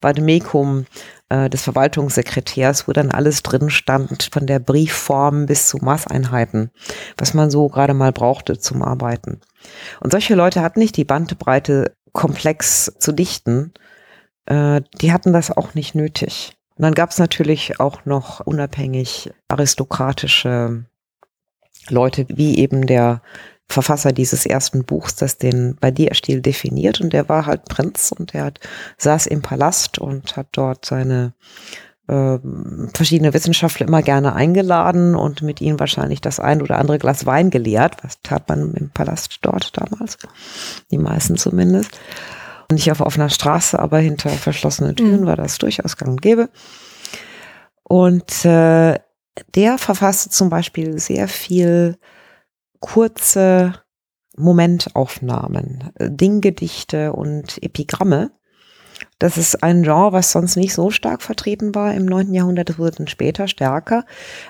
Vademecum 0.00 0.86
äh, 1.28 1.50
des 1.50 1.62
Verwaltungssekretärs, 1.62 2.86
wo 2.86 2.92
dann 2.92 3.10
alles 3.10 3.42
drin 3.42 3.70
stand, 3.70 4.28
von 4.32 4.46
der 4.46 4.58
Briefform 4.58 5.46
bis 5.46 5.68
zu 5.68 5.78
Maßeinheiten, 5.78 6.70
was 7.16 7.34
man 7.34 7.50
so 7.50 7.68
gerade 7.68 7.94
mal 7.94 8.12
brauchte 8.12 8.58
zum 8.58 8.82
Arbeiten. 8.82 9.40
Und 10.00 10.12
solche 10.12 10.34
Leute 10.34 10.62
hatten 10.62 10.78
nicht 10.78 10.96
die 10.96 11.04
Bandbreite 11.04 11.96
komplex 12.12 12.92
zu 12.98 13.12
dichten, 13.12 13.72
äh, 14.46 14.80
die 15.00 15.12
hatten 15.12 15.32
das 15.32 15.50
auch 15.50 15.74
nicht 15.74 15.94
nötig. 15.94 16.56
Und 16.76 16.82
dann 16.82 16.94
gab 16.94 17.10
es 17.10 17.18
natürlich 17.18 17.80
auch 17.80 18.04
noch 18.04 18.40
unabhängig 18.40 19.32
aristokratische 19.48 20.84
Leute, 21.88 22.26
wie 22.28 22.58
eben 22.58 22.86
der 22.86 23.22
Verfasser 23.68 24.12
dieses 24.12 24.46
ersten 24.46 24.84
Buchs, 24.84 25.16
das 25.16 25.38
den 25.38 25.76
Badia-Stil 25.76 26.40
definiert. 26.40 27.00
Und 27.00 27.12
der 27.12 27.28
war 27.28 27.46
halt 27.46 27.64
Prinz 27.64 28.12
und 28.16 28.32
der 28.32 28.44
hat, 28.44 28.60
saß 28.98 29.26
im 29.26 29.42
Palast 29.42 29.98
und 29.98 30.36
hat 30.36 30.48
dort 30.52 30.84
seine 30.84 31.34
äh, 32.08 32.38
verschiedene 32.94 33.34
Wissenschaftler 33.34 33.88
immer 33.88 34.02
gerne 34.02 34.34
eingeladen 34.34 35.16
und 35.16 35.42
mit 35.42 35.60
ihnen 35.60 35.80
wahrscheinlich 35.80 36.20
das 36.20 36.38
ein 36.38 36.62
oder 36.62 36.78
andere 36.78 36.98
Glas 36.98 37.26
Wein 37.26 37.50
geleert. 37.50 37.96
Was 38.02 38.22
tat 38.22 38.48
man 38.48 38.74
im 38.74 38.90
Palast 38.90 39.38
dort 39.42 39.76
damals? 39.76 40.18
Die 40.90 40.98
meisten 40.98 41.36
zumindest. 41.36 41.98
Nicht 42.70 42.90
auf 42.90 43.00
offener 43.00 43.30
Straße, 43.30 43.78
aber 43.78 43.98
hinter 43.98 44.30
verschlossenen 44.30 44.96
Türen 44.96 45.22
mhm. 45.22 45.26
war 45.26 45.36
das 45.36 45.58
durchaus 45.58 45.96
gang 45.96 46.12
und 46.12 46.22
gäbe. 46.22 46.48
Und 47.82 48.44
äh, 48.44 48.98
der 49.54 49.78
verfasste 49.78 50.30
zum 50.30 50.48
Beispiel 50.48 50.98
sehr 50.98 51.28
viel 51.28 51.98
kurze 52.80 53.74
Momentaufnahmen, 54.36 55.90
äh, 55.94 56.10
Dinggedichte 56.10 57.12
und 57.12 57.62
Epigramme. 57.62 58.30
Das 59.18 59.38
ist 59.38 59.62
ein 59.62 59.82
Genre, 59.82 60.12
was 60.12 60.32
sonst 60.32 60.56
nicht 60.56 60.74
so 60.74 60.90
stark 60.90 61.22
vertreten 61.22 61.74
war 61.74 61.94
im 61.94 62.04
9. 62.04 62.34
Jahrhundert, 62.34 62.68
das 62.68 62.78
wurde 62.78 62.98
dann 62.98 63.08
später 63.08 63.48
stärker. 63.48 64.04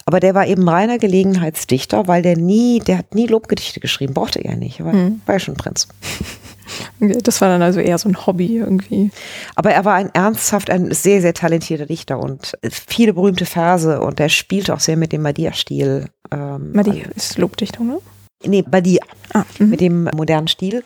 Aber 0.04 0.18
der 0.18 0.34
war 0.34 0.46
eben 0.46 0.68
reiner 0.68 0.98
Gelegenheitsdichter, 0.98 2.08
weil 2.08 2.22
der 2.22 2.36
nie, 2.36 2.80
der 2.80 2.98
hat 2.98 3.14
nie 3.14 3.26
Lobgedichte 3.26 3.80
geschrieben, 3.80 4.14
brauchte 4.14 4.44
er 4.44 4.56
nicht, 4.56 4.84
war, 4.84 4.92
hm. 4.92 5.20
war 5.24 5.36
ja 5.36 5.38
schon 5.38 5.54
Prinz. 5.54 5.88
Das 6.98 7.40
war 7.40 7.48
dann 7.48 7.62
also 7.62 7.78
eher 7.78 7.96
so 7.96 8.08
ein 8.08 8.26
Hobby 8.26 8.56
irgendwie. 8.56 9.12
Aber 9.54 9.70
er 9.70 9.84
war 9.84 9.94
ein 9.94 10.10
ernsthaft, 10.12 10.68
ein 10.68 10.90
sehr, 10.90 11.20
sehr 11.20 11.32
talentierter 11.32 11.86
Dichter 11.86 12.18
und 12.18 12.58
viele 12.68 13.14
berühmte 13.14 13.46
Verse 13.46 14.00
und 14.00 14.18
er 14.18 14.28
spielte 14.28 14.74
auch 14.74 14.80
sehr 14.80 14.96
mit 14.96 15.12
dem 15.12 15.22
Madia-Stil. 15.22 16.06
Ähm, 16.32 16.72
Madia 16.72 17.06
ist 17.14 17.38
Lobdichtung, 17.38 17.86
ne? 17.86 17.98
Nee, 18.46 18.62
Badia, 18.62 19.00
ah, 19.32 19.44
mhm. 19.58 19.70
mit 19.70 19.80
dem 19.80 20.04
modernen 20.14 20.48
Stil, 20.48 20.84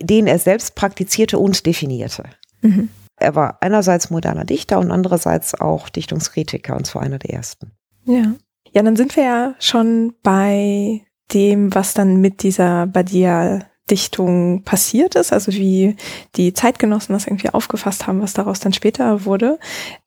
den 0.00 0.26
er 0.26 0.38
selbst 0.38 0.74
praktizierte 0.74 1.38
und 1.38 1.64
definierte. 1.66 2.24
Mhm. 2.62 2.88
Er 3.16 3.34
war 3.34 3.58
einerseits 3.60 4.10
moderner 4.10 4.44
Dichter 4.44 4.78
und 4.78 4.90
andererseits 4.90 5.54
auch 5.54 5.88
Dichtungskritiker 5.88 6.76
und 6.76 6.86
zwar 6.86 7.02
einer 7.02 7.18
der 7.18 7.30
ersten. 7.30 7.72
Ja. 8.04 8.34
Ja, 8.72 8.82
dann 8.82 8.96
sind 8.96 9.16
wir 9.16 9.24
ja 9.24 9.54
schon 9.58 10.14
bei 10.22 11.02
dem, 11.32 11.74
was 11.74 11.94
dann 11.94 12.20
mit 12.20 12.42
dieser 12.42 12.86
Badia 12.86 13.64
Dichtung 13.90 14.62
passiert 14.62 15.14
ist, 15.14 15.32
also 15.32 15.52
wie 15.52 15.96
die 16.36 16.52
Zeitgenossen 16.52 17.14
das 17.14 17.26
irgendwie 17.26 17.50
aufgefasst 17.50 18.06
haben, 18.06 18.20
was 18.20 18.32
daraus 18.34 18.60
dann 18.60 18.72
später 18.72 19.24
wurde. 19.24 19.58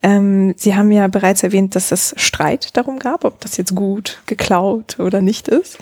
Ähm, 0.02 0.54
Sie 0.58 0.76
haben 0.76 0.92
ja 0.92 1.08
bereits 1.08 1.44
erwähnt, 1.44 1.76
dass 1.76 1.92
es 1.92 2.14
Streit 2.18 2.76
darum 2.78 3.00
gab, 3.00 3.26
ob 3.26 3.40
das 3.42 3.58
jetzt 3.58 3.76
gut 3.76 4.22
geklaut 4.26 5.00
oder 5.00 5.22
nicht 5.22 5.48
ist. 5.48 5.78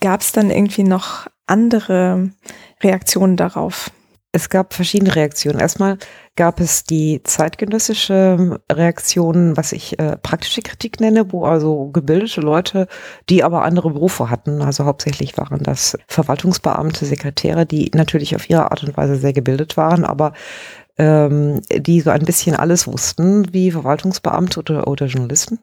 Gab 0.00 0.20
es 0.20 0.32
dann 0.32 0.50
irgendwie 0.50 0.84
noch 0.84 1.26
andere 1.46 2.30
Reaktionen 2.82 3.36
darauf? 3.36 3.90
Es 4.30 4.50
gab 4.50 4.74
verschiedene 4.74 5.16
Reaktionen. 5.16 5.58
Erstmal 5.58 5.96
gab 6.36 6.60
es 6.60 6.84
die 6.84 7.22
zeitgenössische 7.24 8.60
Reaktion, 8.70 9.56
was 9.56 9.72
ich 9.72 9.98
äh, 9.98 10.18
praktische 10.18 10.60
Kritik 10.60 11.00
nenne, 11.00 11.32
wo 11.32 11.44
also 11.44 11.86
gebildete 11.90 12.42
Leute, 12.42 12.88
die 13.30 13.42
aber 13.42 13.62
andere 13.62 13.90
Berufe 13.90 14.28
hatten, 14.28 14.60
also 14.60 14.84
hauptsächlich 14.84 15.38
waren 15.38 15.62
das 15.62 15.96
Verwaltungsbeamte, 16.08 17.06
Sekretäre, 17.06 17.64
die 17.64 17.90
natürlich 17.94 18.36
auf 18.36 18.48
ihre 18.50 18.70
Art 18.70 18.84
und 18.84 18.96
Weise 18.96 19.16
sehr 19.16 19.32
gebildet 19.32 19.78
waren, 19.78 20.04
aber 20.04 20.34
ähm, 20.98 21.62
die 21.72 22.00
so 22.02 22.10
ein 22.10 22.24
bisschen 22.24 22.54
alles 22.54 22.86
wussten, 22.86 23.52
wie 23.54 23.70
Verwaltungsbeamte 23.70 24.60
oder, 24.60 24.88
oder 24.88 25.06
Journalisten 25.06 25.58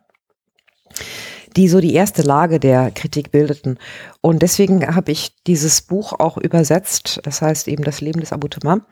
die 1.55 1.67
so 1.67 1.79
die 1.79 1.93
erste 1.93 2.21
Lage 2.21 2.59
der 2.59 2.91
Kritik 2.91 3.31
bildeten. 3.31 3.77
Und 4.21 4.41
deswegen 4.41 4.95
habe 4.95 5.11
ich 5.11 5.35
dieses 5.47 5.81
Buch 5.81 6.13
auch 6.13 6.37
übersetzt, 6.37 7.19
das 7.23 7.41
heißt 7.41 7.67
eben 7.67 7.83
das 7.83 8.01
Leben 8.01 8.19
des 8.19 8.33
Abu 8.33 8.47
Tamam, 8.47 8.85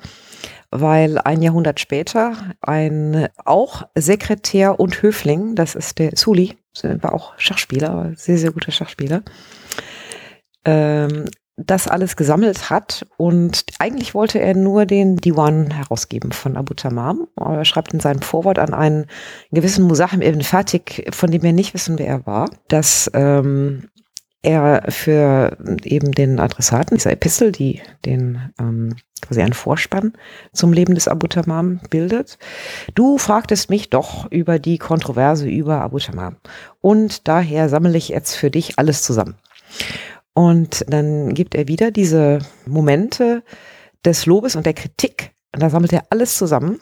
weil 0.72 1.18
ein 1.18 1.42
Jahrhundert 1.42 1.80
später 1.80 2.36
ein 2.62 3.28
auch 3.44 3.84
Sekretär 3.96 4.80
und 4.80 5.02
Höfling, 5.02 5.56
das 5.56 5.76
ist 5.76 6.00
der 6.00 6.12
Suli, 6.16 6.58
war 6.82 7.14
auch 7.14 7.34
Schachspieler, 7.38 8.14
sehr, 8.16 8.38
sehr 8.38 8.52
guter 8.52 8.72
Schachspieler, 8.72 9.24
ähm, 10.66 11.26
das 11.56 11.88
alles 11.88 12.16
gesammelt 12.16 12.70
hat 12.70 13.06
und 13.18 13.66
eigentlich 13.78 14.16
wollte 14.16 14.40
er 14.40 14.56
nur 14.56 14.86
den 14.86 15.18
Diwan 15.18 15.70
herausgeben 15.70 16.32
von 16.32 16.58
Abu 16.58 16.74
Tamam. 16.74 17.28
Er 17.40 17.64
schreibt 17.64 17.94
in 17.94 18.00
seinem 18.00 18.22
Vorwort 18.22 18.58
an 18.58 18.74
einen 18.74 19.06
gewissen 19.52 19.86
Musahim 19.86 20.22
ibn 20.22 20.42
Fatik, 20.42 21.08
von 21.14 21.30
dem 21.30 21.44
wir 21.44 21.54
nicht 21.54 21.76
wissen, 21.76 22.00
wer 22.00 22.08
er 22.08 22.26
war, 22.26 22.50
dass 22.70 23.10
ähm, 23.14 23.90
er 24.42 24.84
für 24.90 25.58
eben 25.84 26.12
den 26.12 26.40
Adressaten 26.40 26.98
dieser 26.98 27.12
Epistel, 27.12 27.52
die 27.52 27.82
den 28.04 28.52
ähm, 28.60 28.96
quasi 29.22 29.42
einen 29.42 29.54
Vorspann 29.54 30.14
zum 30.52 30.74
Leben 30.74 30.96
des 30.96 31.08
Abu 31.08 31.28
Tamam 31.28 31.80
bildet. 31.90 32.38
Du 32.96 33.18
fragtest 33.18 33.70
mich 33.70 33.90
doch 33.90 34.30
über 34.32 34.60
die 34.60 34.80
Kontroverse 34.80 35.48
über 35.48 35.82
Abu 35.82 36.00
Tamam 36.00 36.36
und 36.82 37.28
daher 37.28 37.70
sammle 37.70 37.98
ich 37.98 38.10
jetzt 38.10 38.36
für 38.36 38.52
dich 38.52 38.80
alles 38.80 39.04
zusammen. 39.04 39.36
Und 40.34 40.84
dann 40.88 41.34
gibt 41.34 41.56
er 41.56 41.68
wieder 41.68 41.92
diese 41.92 42.40
Momente 42.66 43.44
des 44.04 44.26
Lobes 44.26 44.56
und 44.56 44.66
der 44.66 44.74
Kritik 44.74 45.32
Und 45.54 45.62
da 45.62 45.70
sammelt 45.70 45.94
er 45.94 46.06
alles 46.10 46.38
zusammen. 46.38 46.80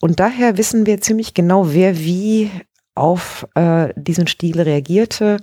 Und 0.00 0.20
daher 0.20 0.58
wissen 0.58 0.86
wir 0.86 1.00
ziemlich 1.00 1.32
genau, 1.34 1.72
wer 1.72 1.98
wie 1.98 2.50
auf 2.94 3.46
äh, 3.54 3.88
diesen 3.96 4.26
Stil 4.26 4.60
reagierte. 4.60 5.38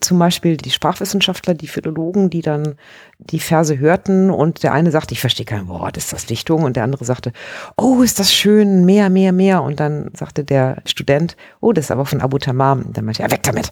Zum 0.00 0.18
Beispiel 0.18 0.58
die 0.58 0.70
Sprachwissenschaftler, 0.70 1.54
die 1.54 1.68
Philologen, 1.68 2.28
die 2.28 2.42
dann 2.42 2.74
die 3.18 3.40
Verse 3.40 3.78
hörten 3.78 4.30
und 4.30 4.62
der 4.62 4.74
eine 4.74 4.90
sagte, 4.90 5.14
ich 5.14 5.20
verstehe 5.20 5.46
kein 5.46 5.68
Wort, 5.68 5.96
ist 5.96 6.12
das 6.12 6.26
Dichtung? 6.26 6.64
Und 6.64 6.76
der 6.76 6.84
andere 6.84 7.06
sagte, 7.06 7.32
oh, 7.78 8.02
ist 8.02 8.20
das 8.20 8.32
schön, 8.32 8.84
mehr, 8.84 9.08
mehr, 9.08 9.32
mehr. 9.32 9.62
Und 9.62 9.80
dann 9.80 10.10
sagte 10.14 10.44
der 10.44 10.82
Student, 10.84 11.36
oh, 11.60 11.72
das 11.72 11.86
ist 11.86 11.90
aber 11.90 12.04
von 12.04 12.20
Abu 12.20 12.36
Tamam. 12.36 12.82
Und 12.82 12.96
dann 12.96 13.06
meinte 13.06 13.22
er, 13.22 13.30
weg 13.30 13.42
damit. 13.44 13.70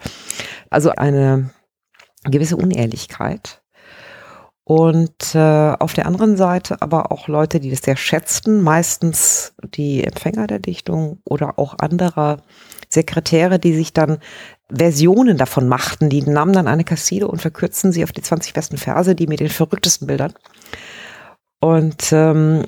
Also 0.70 0.90
eine 0.90 1.50
gewisse 2.24 2.56
Unehrlichkeit. 2.56 3.62
Und 4.66 5.34
äh, 5.34 5.74
auf 5.78 5.92
der 5.92 6.06
anderen 6.06 6.38
Seite 6.38 6.80
aber 6.80 7.12
auch 7.12 7.28
Leute, 7.28 7.60
die 7.60 7.70
das 7.70 7.82
sehr 7.82 7.96
schätzten, 7.96 8.62
meistens 8.62 9.54
die 9.62 10.02
Empfänger 10.04 10.46
der 10.46 10.58
Dichtung 10.58 11.20
oder 11.24 11.58
auch 11.58 11.78
anderer 11.78 12.38
Sekretäre, 12.88 13.58
die 13.58 13.74
sich 13.74 13.92
dann 13.92 14.18
Versionen 14.74 15.36
davon 15.36 15.68
machten. 15.68 16.08
Die 16.08 16.22
nahmen 16.22 16.54
dann 16.54 16.66
eine 16.66 16.84
Kasside 16.84 17.28
und 17.28 17.42
verkürzten 17.42 17.92
sie 17.92 18.04
auf 18.04 18.12
die 18.12 18.22
20 18.22 18.54
besten 18.54 18.78
Verse, 18.78 19.14
die 19.14 19.26
mit 19.26 19.40
den 19.40 19.50
verrücktesten 19.50 20.06
Bildern. 20.06 20.32
Und 21.60 22.10
ähm, 22.12 22.64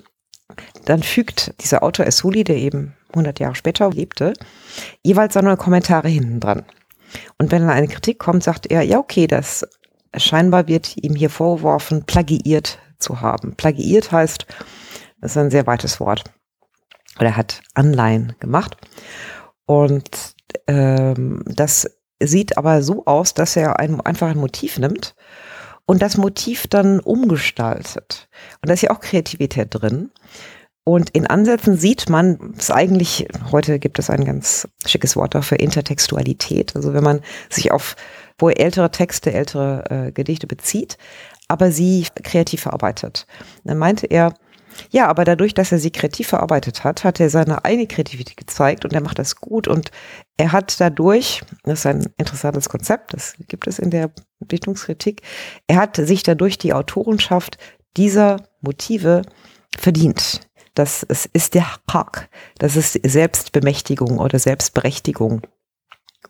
dann 0.85 1.03
fügt 1.03 1.55
dieser 1.63 1.83
Autor 1.83 2.07
Esuli, 2.07 2.45
der 2.45 2.57
eben 2.57 2.95
100 3.11 3.41
Jahre 3.41 3.55
später 3.55 3.91
lebte, 3.91 4.35
jeweils 5.03 5.35
seine 5.35 5.57
Kommentare 5.57 6.09
hinten 6.09 6.41
dran. 6.41 6.65
Und 7.39 7.51
wenn 7.51 7.63
dann 7.63 7.71
eine 7.71 7.89
Kritik 7.89 8.19
kommt, 8.19 8.43
sagt 8.43 8.67
er, 8.67 8.83
ja, 8.83 8.99
okay, 8.99 9.27
das 9.27 9.67
scheinbar 10.17 10.69
wird 10.69 10.97
ihm 10.97 11.15
hier 11.15 11.31
vorgeworfen, 11.31 12.05
plagiiert 12.05 12.79
zu 12.99 13.21
haben. 13.21 13.55
Plagiiert 13.57 14.13
heißt, 14.13 14.47
das 15.21 15.33
ist 15.33 15.37
ein 15.37 15.51
sehr 15.51 15.67
weites 15.67 16.01
Wort. 16.01 16.25
Oder 17.19 17.29
er 17.29 17.37
hat 17.37 17.63
Anleihen 17.75 18.35
gemacht. 18.41 18.77
Und 19.67 20.35
ähm, 20.67 21.43
das 21.47 21.91
sieht 22.21 22.57
aber 22.57 22.83
so 22.83 23.05
aus, 23.05 23.35
dass 23.35 23.57
er 23.57 23.79
ein, 23.79 24.01
einfach 24.01 24.29
ein 24.29 24.39
Motiv 24.39 24.79
nimmt 24.79 25.15
und 25.87 26.03
das 26.03 26.17
Motiv 26.17 26.67
dann 26.67 27.01
umgestaltet. 27.01 28.29
Und 28.61 28.69
da 28.69 28.75
ist 28.75 28.83
ja 28.83 28.91
auch 28.91 29.01
Kreativität 29.01 29.69
drin. 29.71 30.11
Und 30.89 31.11
in 31.11 31.27
Ansätzen 31.27 31.77
sieht 31.77 32.09
man, 32.09 32.55
es 32.57 32.71
eigentlich, 32.71 33.27
heute 33.51 33.81
gibt 33.81 33.99
es 33.99 34.09
ein 34.09 34.25
ganz 34.25 34.69
schickes 34.87 35.17
Wort 35.17 35.35
dafür, 35.35 35.59
Intertextualität. 35.59 36.77
Also 36.77 36.95
wenn 36.95 37.03
man 37.03 37.23
sich 37.51 37.73
auf 37.73 37.97
wo 38.39 38.49
er 38.49 38.61
ältere 38.61 38.91
Texte, 38.91 39.33
ältere 39.33 39.85
äh, 39.91 40.13
Gedichte 40.13 40.47
bezieht, 40.47 40.99
aber 41.49 41.71
sie 41.71 42.07
kreativ 42.23 42.63
verarbeitet. 42.63 43.27
Dann 43.65 43.79
meinte 43.79 44.07
er, 44.07 44.35
ja, 44.91 45.07
aber 45.07 45.25
dadurch, 45.25 45.55
dass 45.55 45.73
er 45.73 45.79
sie 45.79 45.91
kreativ 45.91 46.29
verarbeitet 46.29 46.85
hat, 46.85 47.03
hat 47.03 47.19
er 47.19 47.31
seine 47.31 47.65
eigene 47.65 47.87
Kreativität 47.87 48.37
gezeigt 48.37 48.85
und 48.85 48.93
er 48.93 49.01
macht 49.01 49.19
das 49.19 49.37
gut 49.37 49.69
und 49.69 49.91
er 50.37 50.53
hat 50.53 50.79
dadurch, 50.81 51.43
das 51.63 51.81
ist 51.81 51.87
ein 51.87 52.07
interessantes 52.19 52.69
Konzept, 52.69 53.15
das 53.15 53.37
gibt 53.49 53.67
es 53.67 53.79
in 53.79 53.91
der 53.91 54.11
Dichtungskritik, 54.41 55.23
er 55.67 55.77
hat 55.77 55.97
sich 55.97 56.23
dadurch 56.23 56.59
die 56.59 56.75
Autorenschaft 56.75 57.57
dieser 57.97 58.37
Motive 58.61 59.23
verdient. 59.79 60.46
Das 60.77 61.03
ist 61.05 61.55
der 61.55 61.67
Haq, 61.91 62.29
das 62.59 62.77
ist 62.77 63.01
Selbstbemächtigung 63.03 64.19
oder 64.19 64.39
Selbstberechtigung. 64.39 65.41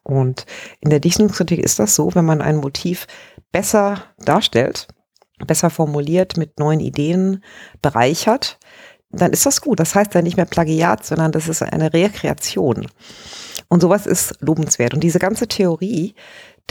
Und 0.05 0.47
in 0.79 0.91
der 0.91 1.01
Dichtungskritik 1.01 1.59
ist 1.59 1.81
das 1.81 1.97
so, 1.97 2.15
wenn 2.15 2.25
man 2.25 2.41
ein 2.41 2.59
Motiv 2.59 3.09
besser 3.51 4.05
darstellt, 4.19 4.87
besser 5.49 5.69
formuliert, 5.69 6.37
mit 6.37 6.61
neuen 6.61 6.79
Ideen 6.79 7.43
bereichert, 7.83 8.61
dann 9.11 9.33
ist 9.33 9.47
das 9.47 9.61
gut. 9.61 9.81
Das 9.81 9.97
heißt 9.97 10.15
dann 10.15 10.23
nicht 10.23 10.37
mehr 10.37 10.47
Plagiat, 10.47 11.05
sondern 11.05 11.33
das 11.33 11.49
ist 11.49 11.63
eine 11.63 11.93
Rekreation. 11.93 12.87
Und 13.67 13.81
sowas 13.81 14.07
ist 14.07 14.37
lobenswert. 14.41 14.95
Und 14.95 15.01
diese 15.01 15.19
ganze 15.19 15.49
Theorie 15.49 16.15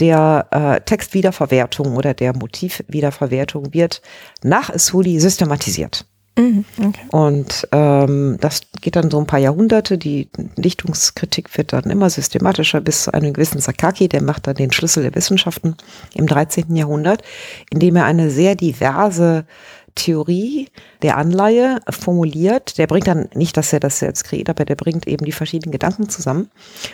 der 0.00 0.46
äh, 0.50 0.80
Textwiederverwertung 0.80 1.94
oder 1.94 2.14
der 2.14 2.34
Motivwiederverwertung 2.34 3.74
wird 3.74 4.00
nach 4.42 4.70
Isuli 4.70 5.20
systematisiert. 5.20 6.06
Mhm, 6.38 6.64
okay. 6.78 7.06
Und 7.10 7.66
ähm, 7.72 8.36
das 8.40 8.60
geht 8.82 8.96
dann 8.96 9.10
so 9.10 9.18
ein 9.18 9.26
paar 9.26 9.38
Jahrhunderte. 9.38 9.96
Die 9.96 10.28
Dichtungskritik 10.56 11.56
wird 11.56 11.72
dann 11.72 11.84
immer 11.84 12.10
systematischer 12.10 12.80
bis 12.82 13.04
zu 13.04 13.14
einem 13.14 13.32
gewissen 13.32 13.60
Sakaki, 13.60 14.08
der 14.08 14.22
macht 14.22 14.46
dann 14.46 14.54
den 14.54 14.70
Schlüssel 14.70 15.02
der 15.02 15.14
Wissenschaften 15.14 15.76
im 16.14 16.26
13. 16.26 16.76
Jahrhundert, 16.76 17.22
indem 17.70 17.96
er 17.96 18.04
eine 18.04 18.30
sehr 18.30 18.54
diverse 18.54 19.46
Theorie 19.94 20.68
der 21.00 21.16
Anleihe 21.16 21.80
formuliert. 21.88 22.76
Der 22.76 22.86
bringt 22.86 23.08
dann 23.08 23.28
nicht, 23.34 23.56
dass 23.56 23.72
er 23.72 23.80
das 23.80 23.98
selbst 23.98 24.24
kreiert, 24.24 24.50
aber 24.50 24.66
der 24.66 24.76
bringt 24.76 25.08
eben 25.08 25.24
die 25.24 25.32
verschiedenen 25.32 25.72
Gedanken 25.72 26.08
zusammen, 26.10 26.50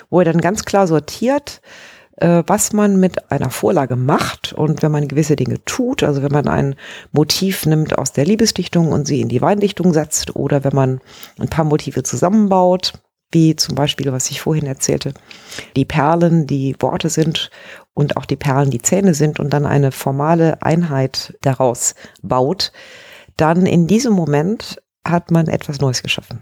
wo 0.09 0.21
er 0.21 0.25
dann 0.25 0.41
ganz 0.41 0.65
klar 0.65 0.87
sortiert, 0.87 1.61
äh, 2.23 2.45
was 2.47 2.73
man 2.73 3.01
mit 3.01 3.33
einer 3.33 3.51
Vorlage 3.51 3.97
macht 3.97 4.53
und 4.53 4.83
wenn 4.83 4.93
man 4.93 5.09
gewisse 5.09 5.35
Dinge 5.35 5.63
tut, 5.65 6.05
also 6.05 6.23
wenn 6.23 6.31
man 6.31 6.47
ein 6.47 6.77
Motiv 7.11 7.67
nimmt 7.67 7.99
aus 7.99 8.13
der 8.13 8.25
Liebesdichtung 8.25 8.93
und 8.93 9.09
sie 9.09 9.21
in 9.21 9.29
die 9.29 9.43
Weindichtung 9.43 9.93
setzt 9.93 10.37
oder 10.37 10.63
wenn 10.63 10.75
man 10.75 11.01
ein 11.41 11.49
paar 11.49 11.65
Motive 11.65 12.05
zusammenbaut, 12.05 12.93
wie 13.33 13.57
zum 13.57 13.75
Beispiel, 13.75 14.13
was 14.13 14.31
ich 14.31 14.41
vorhin 14.41 14.67
erzählte, 14.67 15.15
die 15.75 15.85
Perlen, 15.85 16.47
die 16.47 16.77
Worte 16.79 17.09
sind 17.09 17.51
und 17.93 18.17
auch 18.17 18.27
die 18.27 18.37
Perlen, 18.37 18.71
die 18.71 18.83
Zähne 18.83 19.15
sind 19.15 19.41
und 19.41 19.51
dann 19.51 19.67
eine 19.67 19.91
formale 19.91 20.63
Einheit 20.63 21.37
daraus 21.43 21.97
baut, 22.23 22.71
dann 23.37 23.67
in 23.67 23.89
diesem 23.89 24.13
Moment 24.13 24.81
hat 25.05 25.33
man 25.33 25.49
etwas 25.49 25.81
Neues 25.81 26.05
geschaffen. 26.05 26.41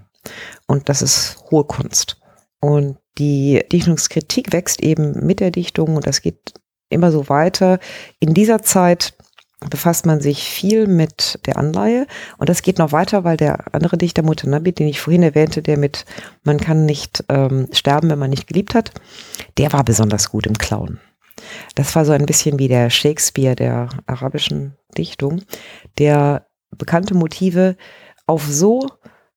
Und 0.66 0.90
das 0.90 1.00
ist 1.00 1.38
hohe 1.50 1.64
Kunst. 1.64 2.19
Und 2.60 2.98
die 3.18 3.62
Dichtungskritik 3.72 4.52
wächst 4.52 4.82
eben 4.82 5.26
mit 5.26 5.40
der 5.40 5.50
Dichtung 5.50 5.96
und 5.96 6.06
das 6.06 6.22
geht 6.22 6.54
immer 6.90 7.10
so 7.10 7.28
weiter. 7.28 7.78
In 8.18 8.34
dieser 8.34 8.62
Zeit 8.62 9.14
befasst 9.68 10.06
man 10.06 10.20
sich 10.20 10.44
viel 10.44 10.86
mit 10.86 11.38
der 11.46 11.58
Anleihe 11.58 12.06
und 12.38 12.48
das 12.48 12.62
geht 12.62 12.78
noch 12.78 12.92
weiter, 12.92 13.24
weil 13.24 13.36
der 13.36 13.74
andere 13.74 13.98
Dichter 13.98 14.22
Mutanabi, 14.22 14.72
den 14.72 14.88
ich 14.88 15.00
vorhin 15.00 15.22
erwähnte, 15.22 15.62
der 15.62 15.76
mit 15.76 16.06
man 16.44 16.58
kann 16.58 16.86
nicht 16.86 17.24
ähm, 17.28 17.68
sterben, 17.72 18.08
wenn 18.10 18.18
man 18.18 18.30
nicht 18.30 18.46
geliebt 18.46 18.74
hat, 18.74 18.92
der 19.58 19.72
war 19.72 19.84
besonders 19.84 20.30
gut 20.30 20.46
im 20.46 20.56
Klauen. 20.56 20.98
Das 21.74 21.94
war 21.94 22.04
so 22.04 22.12
ein 22.12 22.26
bisschen 22.26 22.58
wie 22.58 22.68
der 22.68 22.90
Shakespeare 22.90 23.54
der 23.54 23.88
arabischen 24.06 24.76
Dichtung, 24.96 25.42
der 25.98 26.46
bekannte 26.76 27.14
Motive 27.14 27.76
auf 28.26 28.46
so 28.46 28.86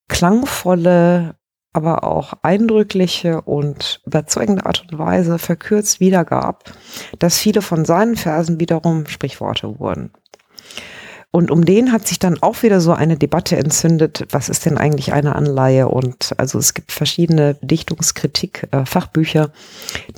klangvolle 0.07 1.35
aber 1.73 2.03
auch 2.03 2.33
eindrückliche 2.43 3.41
und 3.41 4.01
überzeugende 4.05 4.65
Art 4.65 4.85
und 4.89 4.97
Weise 4.97 5.39
verkürzt 5.39 5.99
wiedergab, 5.99 6.71
dass 7.19 7.39
viele 7.39 7.61
von 7.61 7.83
seinen 7.83 8.15
Versen 8.15 8.59
wiederum 8.59 9.07
Sprichworte 9.07 9.79
wurden. 9.79 10.11
Und 11.35 11.49
um 11.49 11.65
den 11.65 11.91
hat 11.91 12.07
sich 12.07 12.19
dann 12.19 12.37
auch 12.43 12.61
wieder 12.61 12.79
so 12.79 12.93
eine 12.93 13.17
Debatte 13.17 13.57
entzündet, 13.57 14.27
was 14.29 14.49
ist 14.49 14.67
denn 14.67 14.77
eigentlich 14.77 15.13
eine 15.13 15.35
Anleihe? 15.35 15.87
Und 15.87 16.35
also 16.37 16.59
es 16.59 16.75
gibt 16.75 16.91
verschiedene 16.91 17.55
Dichtungskritik, 17.55 18.67
äh, 18.69 18.85
Fachbücher, 18.85 19.51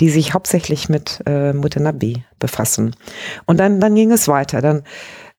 die 0.02 0.10
sich 0.10 0.34
hauptsächlich 0.34 0.90
mit 0.90 1.23
äh, 1.26 1.53
Mutanabi 1.53 2.26
befassen. 2.38 2.98
Und 3.45 3.61
dann, 3.61 3.80
dann 3.80 3.95
ging 3.95 4.11
es 4.11 4.27
weiter. 4.27 4.61
Dann 4.61 4.84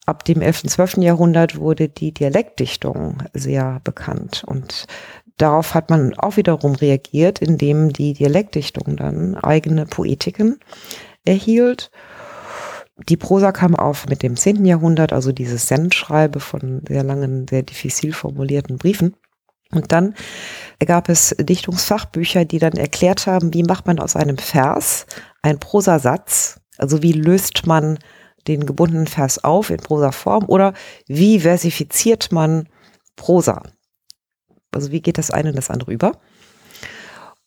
ab 0.07 0.25
dem 0.25 0.41
11., 0.41 0.63
12. 0.63 0.97
Jahrhundert 0.99 1.59
wurde 1.59 1.91
die 1.91 2.15
Dialektdichtung 2.15 3.19
sehr 3.35 3.83
bekannt. 3.85 4.45
Und 4.47 4.87
darauf 5.37 5.75
hat 5.75 5.91
man 5.91 6.15
auch 6.15 6.37
wiederum 6.37 6.75
reagiert, 6.75 7.41
indem 7.41 7.93
die 7.93 8.15
Dialektdichtung 8.15 8.97
dann 8.97 9.37
eigene 9.37 9.87
Poetiken 9.87 10.59
erhielt. 11.25 11.91
Die 13.09 13.17
Prosa 13.17 13.53
kam 13.53 13.77
auf 13.77 14.07
mit 14.07 14.23
dem 14.23 14.37
10. 14.37 14.65
Jahrhundert, 14.65 15.13
also 15.13 15.33
dieses 15.33 15.69
Sendschreibe 15.69 16.41
von 16.41 16.83
sehr 16.89 17.03
langen, 17.03 17.47
sehr 17.49 17.63
diffizil 17.63 18.13
formulierten 18.13 18.79
Briefen. 18.79 19.15
Und 19.73 19.93
dann 19.93 20.15
gab 20.85 21.09
es 21.09 21.35
Dichtungsfachbücher, 21.39 22.45
die 22.45 22.59
dann 22.59 22.75
erklärt 22.75 23.27
haben, 23.27 23.53
wie 23.53 23.65
macht 23.65 23.87
man 23.87 23.99
aus 23.99 24.17
einem 24.17 24.39
Vers 24.39 25.07
einen 25.43 25.59
Prosasatz, 25.59 26.61
also 26.79 27.03
wie 27.03 27.13
löst 27.13 27.67
man 27.67 27.99
den 28.47 28.65
gebundenen 28.65 29.09
Vers 29.09 29.43
auf 29.43 29.71
in 29.71 29.79
Prosaform 29.79 30.45
oder 30.47 30.73
wie 31.07 31.41
versifiziert 31.41 32.31
man 32.31 32.69
Prosa. 33.17 33.63
Also 34.77 34.93
wie 34.93 35.01
geht 35.01 35.19
das 35.19 35.31
eine 35.31 35.51
und 35.51 35.57
das 35.57 35.71
andere 35.71 35.93
über? 35.93 36.13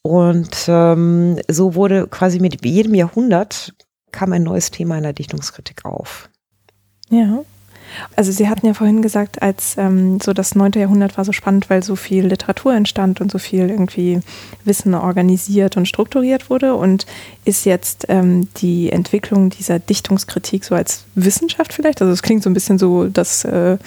Und 0.01 0.65
ähm, 0.67 1.39
so 1.49 1.75
wurde 1.75 2.07
quasi 2.07 2.39
mit 2.39 2.65
jedem 2.65 2.93
Jahrhundert 2.95 3.73
kam 4.11 4.33
ein 4.33 4.43
neues 4.43 4.71
Thema 4.71 4.97
in 4.97 5.03
der 5.03 5.13
Dichtungskritik 5.13 5.85
auf. 5.85 6.29
Ja. 7.09 7.43
Also 8.15 8.31
Sie 8.31 8.47
hatten 8.47 8.67
ja 8.67 8.73
vorhin 8.73 9.01
gesagt, 9.01 9.41
als 9.41 9.75
ähm, 9.77 10.19
so 10.21 10.33
das 10.33 10.55
9. 10.55 10.73
Jahrhundert 10.73 11.17
war 11.17 11.25
so 11.25 11.31
spannend, 11.31 11.69
weil 11.69 11.83
so 11.83 11.95
viel 11.95 12.25
Literatur 12.25 12.73
entstand 12.73 13.19
und 13.19 13.31
so 13.31 13.39
viel 13.39 13.69
irgendwie 13.69 14.19
Wissen 14.63 14.93
organisiert 14.93 15.75
und 15.75 15.87
strukturiert 15.87 16.49
wurde. 16.49 16.75
Und 16.75 17.05
ist 17.45 17.65
jetzt 17.65 18.05
ähm, 18.09 18.47
die 18.57 18.91
Entwicklung 18.91 19.49
dieser 19.49 19.79
Dichtungskritik 19.79 20.63
so 20.63 20.75
als 20.75 21.05
Wissenschaft 21.15 21.73
vielleicht? 21.73 22.01
Also 22.01 22.13
es 22.13 22.21
klingt 22.21 22.43
so 22.43 22.49
ein 22.49 22.53
bisschen 22.53 22.77
so, 22.77 23.07
dass 23.07 23.43
äh, 23.43 23.77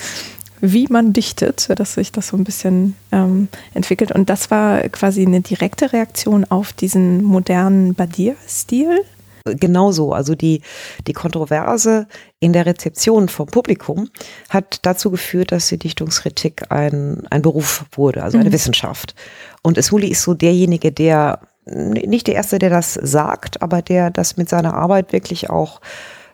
wie 0.63 0.87
man 0.89 1.13
dichtet, 1.13 1.69
dass 1.77 1.95
sich 1.95 2.13
das 2.13 2.29
so 2.29 2.37
ein 2.37 2.45
bisschen 2.45 2.95
ähm, 3.11 3.49
entwickelt. 3.75 4.13
Und 4.13 4.31
das 4.31 4.51
war 4.53 4.81
quasi 4.91 5.27
eine 5.27 5.41
direkte 5.41 5.93
Reaktion 5.93 6.45
auf 6.45 6.73
diesen 6.73 7.25
modernen 7.25 7.95
Badir-Stil. 7.95 9.01
Genauso, 9.45 10.13
also 10.13 10.37
die, 10.37 10.63
die 11.09 11.15
Kontroverse 11.15 12.07
in 12.39 12.53
der 12.53 12.65
Rezeption 12.65 13.29
vom 13.29 13.49
Publikum 13.49 14.09
hat 14.51 14.79
dazu 14.83 15.11
geführt, 15.11 15.51
dass 15.51 15.67
die 15.67 15.79
Dichtungskritik 15.79 16.71
ein, 16.71 17.27
ein 17.29 17.43
Beruf 17.43 17.85
wurde, 17.91 18.23
also 18.23 18.39
eine 18.39 18.51
mhm. 18.51 18.55
Wissenschaft. 18.55 19.17
Und 19.63 19.79
Esmuli 19.79 20.07
ist 20.07 20.23
so 20.23 20.33
derjenige, 20.33 20.93
der 20.93 21.41
nicht 21.65 22.29
der 22.29 22.35
Erste, 22.35 22.61
der 22.61 22.71
das 22.71 22.95
sagt, 22.95 23.63
aber 23.63 23.83
der 23.83 24.11
das 24.11 24.37
mit 24.37 24.49
seiner 24.49 24.75
Arbeit 24.75 25.13
wirklich 25.13 25.51
auch 25.51 25.81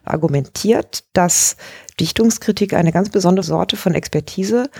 argumentiert, 0.08 1.04
dass 1.12 1.56
Dichtungskritik 2.00 2.74
eine 2.74 2.92
ganz 2.92 3.10
besondere 3.10 3.44
Sorte 3.44 3.76
von 3.76 3.94
Expertise 3.94 4.70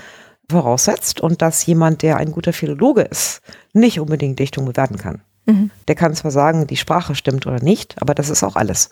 voraussetzt 0.49 1.21
und 1.21 1.41
dass 1.41 1.65
jemand, 1.65 2.01
der 2.01 2.17
ein 2.17 2.31
guter 2.31 2.53
Philologe 2.53 3.01
ist, 3.01 3.41
nicht 3.73 3.99
unbedingt 3.99 4.39
Dichtung 4.39 4.65
bewerten 4.65 4.97
kann. 4.97 5.21
Mhm. 5.45 5.71
Der 5.87 5.95
kann 5.95 6.15
zwar 6.15 6.31
sagen, 6.31 6.67
die 6.67 6.77
Sprache 6.77 7.15
stimmt 7.15 7.45
oder 7.47 7.61
nicht, 7.61 8.01
aber 8.01 8.15
das 8.15 8.29
ist 8.29 8.43
auch 8.43 8.55
alles. 8.55 8.89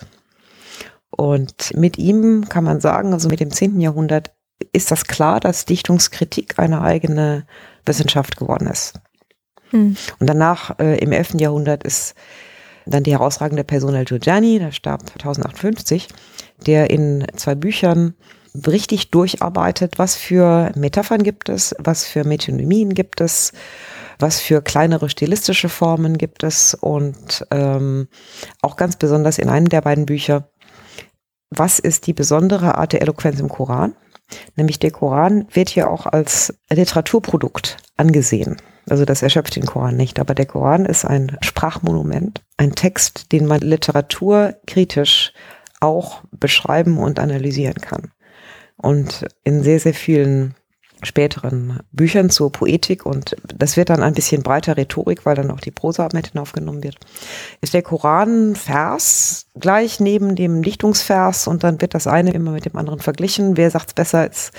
Und 1.10 1.76
mit 1.76 1.98
ihm 1.98 2.48
kann 2.50 2.64
man 2.64 2.80
sagen, 2.80 3.14
also 3.14 3.30
mit 3.30 3.40
dem 3.40 3.52
10. 3.52 3.80
Jahrhundert 3.80 4.32
ist 4.72 4.92
das 4.92 5.06
klar, 5.06 5.40
dass 5.40 5.66
Dichtungskritik 5.66 6.60
eine 6.60 6.82
eigene 6.82 7.46
Wissenschaft 7.86 8.38
geworden 8.38 8.68
ist. 8.68 9.00
Mhm. 9.72 9.98
Und 10.20 10.28
danach 10.28 10.78
äh, 10.80 10.98
im 10.98 11.12
11. 11.12 11.36
Jahrhundert 11.40 11.84
ist 11.84 12.16
dann 12.88 13.04
die 13.04 13.12
herausragende 13.12 13.64
Person 13.64 13.96
El 13.96 14.06
Giugiani, 14.06 14.60
der 14.60 14.72
starb 14.72 15.02
1058, 15.14 16.08
der 16.66 16.90
in 16.90 17.26
zwei 17.36 17.56
Büchern 17.56 18.14
richtig 18.66 19.12
durcharbeitet, 19.12 20.00
was 20.00 20.16
für 20.16 20.72
Metaphern 20.76 21.24
gibt 21.24 21.50
es, 21.50 21.76
was 21.80 22.06
für 22.06 22.24
Metonymien 22.24 22.94
gibt 22.94 23.22
es, 23.22 23.54
was 24.20 24.40
für 24.40 24.62
kleinere 24.62 25.10
stilistische 25.10 25.70
Formen 25.70 26.18
gibt 26.18 26.44
es 26.44 26.74
und 26.74 27.46
ähm, 27.52 28.08
auch 28.62 28.76
ganz 28.76 28.96
besonders 28.96 29.38
in 29.38 29.50
einem 29.50 29.70
der 29.70 29.82
beiden 29.82 30.06
Bücher, 30.06 30.50
was 31.50 31.80
ist 31.80 32.08
die 32.08 32.14
besondere 32.14 32.78
Art 32.78 32.94
der 32.94 33.02
Eloquenz 33.02 33.40
im 33.40 33.50
Koran? 33.50 33.96
Nämlich 34.56 34.80
der 34.80 34.92
Koran 34.92 35.48
wird 35.52 35.70
hier 35.70 35.90
auch 35.90 36.06
als 36.06 36.54
Literaturprodukt 36.70 37.78
angesehen. 37.96 38.58
Also 38.90 39.06
das 39.06 39.22
erschöpft 39.22 39.56
den 39.56 39.66
Koran 39.66 39.98
nicht, 39.98 40.20
aber 40.20 40.34
der 40.34 40.46
Koran 40.46 40.86
ist 40.86 41.06
ein 41.06 41.38
Sprachmonument, 41.42 42.42
ein 42.56 42.74
Text, 42.74 43.32
den 43.32 43.46
man 43.46 43.60
literaturkritisch 43.60 45.34
auch 45.80 46.22
beschreiben 46.32 46.98
und 46.98 47.20
analysieren 47.20 47.76
kann. 47.76 48.12
Und 48.78 49.26
in 49.44 49.64
sehr, 49.64 49.80
sehr 49.80 49.94
vielen 49.94 50.56
späteren 51.04 51.80
Büchern 51.92 52.30
zur 52.30 52.52
Poetik 52.52 53.06
und 53.06 53.36
das 53.56 53.78
wird 53.78 53.90
dann 53.90 54.04
ein 54.04 54.14
bisschen 54.14 54.44
breiter 54.44 54.78
Rhetorik, 54.78 55.26
weil 55.26 55.36
dann 55.36 55.52
auch 55.52 55.60
die 55.60 55.72
Prosa 55.72 56.10
mit 56.14 56.28
hinaufgenommen 56.28 56.84
wird, 56.84 56.98
ist 57.62 57.74
der 57.74 57.82
Koran 57.82 58.56
Vers 58.56 59.48
gleich 59.60 60.00
neben 60.00 60.36
dem 60.36 60.64
Dichtungsvers 60.64 61.48
und 61.48 61.64
dann 61.64 61.82
wird 61.82 61.94
das 61.94 62.08
eine 62.08 62.32
immer 62.32 62.52
mit 62.52 62.66
dem 62.66 62.76
anderen 62.76 63.00
verglichen. 63.00 63.58
Wer 63.58 63.72
sagt's 63.72 63.94
besser, 63.94 64.30
ist 64.30 64.52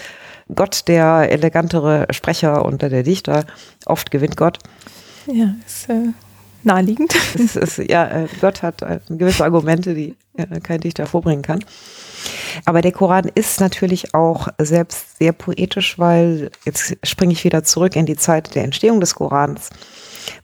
Gott 0.54 0.88
der 0.88 1.30
elegantere 1.30 2.06
Sprecher 2.10 2.64
unter 2.64 2.88
der 2.88 3.02
Dichter. 3.02 3.44
Oft 3.84 4.10
gewinnt 4.10 4.36
Gott. 4.36 4.58
Ja, 5.26 5.54
ist 5.66 5.88
äh, 5.90 6.12
naheliegend. 6.62 7.14
Ist, 7.34 7.56
ist, 7.56 7.78
ja, 7.78 8.06
äh, 8.06 8.28
Gott 8.40 8.62
hat 8.62 8.82
äh, 8.82 9.00
gewisse 9.08 9.44
Argumente, 9.44 9.94
die 9.94 10.16
äh, 10.36 10.60
kein 10.60 10.80
Dichter 10.80 11.06
vorbringen 11.06 11.42
kann. 11.42 11.64
Aber 12.64 12.80
der 12.80 12.92
Koran 12.92 13.30
ist 13.34 13.60
natürlich 13.60 14.14
auch 14.14 14.48
selbst 14.58 15.18
sehr 15.18 15.32
poetisch, 15.32 15.98
weil 15.98 16.50
jetzt 16.64 16.96
springe 17.02 17.32
ich 17.32 17.44
wieder 17.44 17.64
zurück 17.64 17.96
in 17.96 18.06
die 18.06 18.16
Zeit 18.16 18.54
der 18.54 18.64
Entstehung 18.64 19.00
des 19.00 19.14
Korans, 19.14 19.70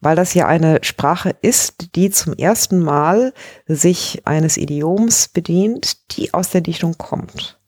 weil 0.01 0.17
das 0.17 0.35
ja 0.35 0.47
eine 0.47 0.79
Sprache 0.83 1.35
ist, 1.43 1.95
die 1.97 2.11
zum 2.11 2.35
ersten 2.35 2.81
Mal 2.81 3.33
sich 3.67 4.23
eines 4.25 4.57
Idioms 4.57 5.29
bedient, 5.29 6.17
die 6.17 6.33
aus 6.35 6.51
der 6.51 6.61
Dichtung 6.61 6.97
kommt. 6.99 7.59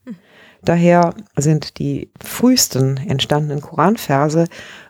Daher 0.67 1.15
sind 1.37 1.79
die 1.79 2.11
frühesten 2.21 2.97
entstandenen 2.97 3.61
Koranverse 3.61 4.47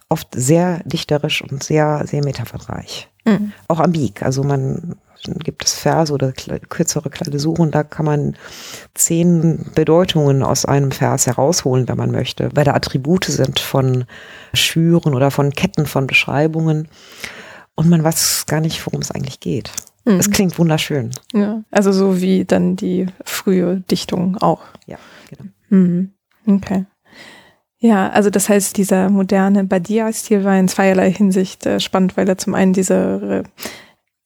oft 0.08 0.28
sehr 0.34 0.80
dichterisch 0.84 1.42
und 1.42 1.62
sehr, 1.62 2.04
sehr 2.06 2.24
metaphorreich. 2.24 3.08
Mhm. 3.24 3.52
Auch 3.68 3.80
ambig. 3.80 4.22
Also 4.22 4.42
man 4.42 4.96
gibt 5.34 5.64
es 5.64 5.74
Verse 5.74 6.12
oder 6.12 6.32
kürzere 6.32 7.10
Klausuren, 7.10 7.70
da 7.70 7.82
kann 7.82 8.06
man 8.06 8.36
zehn 8.94 9.66
Bedeutungen 9.74 10.42
aus 10.42 10.64
einem 10.64 10.90
Vers 10.90 11.26
herausholen, 11.26 11.88
wenn 11.88 11.96
man 11.96 12.10
möchte, 12.10 12.50
weil 12.54 12.64
da 12.64 12.74
Attribute 12.74 13.24
sind 13.24 13.60
von 13.60 14.04
Schüren 14.54 15.14
oder 15.14 15.30
von 15.30 15.50
Ketten 15.50 15.86
von 15.86 16.06
Beschreibungen. 16.06 16.88
Und 17.74 17.90
man 17.90 18.02
weiß 18.02 18.46
gar 18.46 18.60
nicht, 18.60 18.84
worum 18.86 19.02
es 19.02 19.10
eigentlich 19.10 19.40
geht. 19.40 19.70
Mhm. 20.06 20.18
Es 20.18 20.30
klingt 20.30 20.58
wunderschön. 20.58 21.10
Ja, 21.34 21.62
also 21.70 21.92
so 21.92 22.20
wie 22.20 22.44
dann 22.44 22.76
die 22.76 23.06
frühe 23.24 23.80
Dichtung 23.90 24.38
auch. 24.38 24.62
Ja, 24.86 24.98
genau. 25.28 25.50
Mhm. 25.68 26.12
Okay. 26.46 26.86
Ja, 27.78 28.08
also 28.08 28.30
das 28.30 28.48
heißt, 28.48 28.76
dieser 28.78 29.10
moderne 29.10 29.64
Badia-Stil 29.64 30.44
war 30.44 30.58
in 30.58 30.68
zweierlei 30.68 31.12
Hinsicht 31.12 31.66
äh, 31.66 31.78
spannend, 31.78 32.16
weil 32.16 32.28
er 32.28 32.38
zum 32.38 32.54
einen 32.54 32.72
diese 32.72 33.42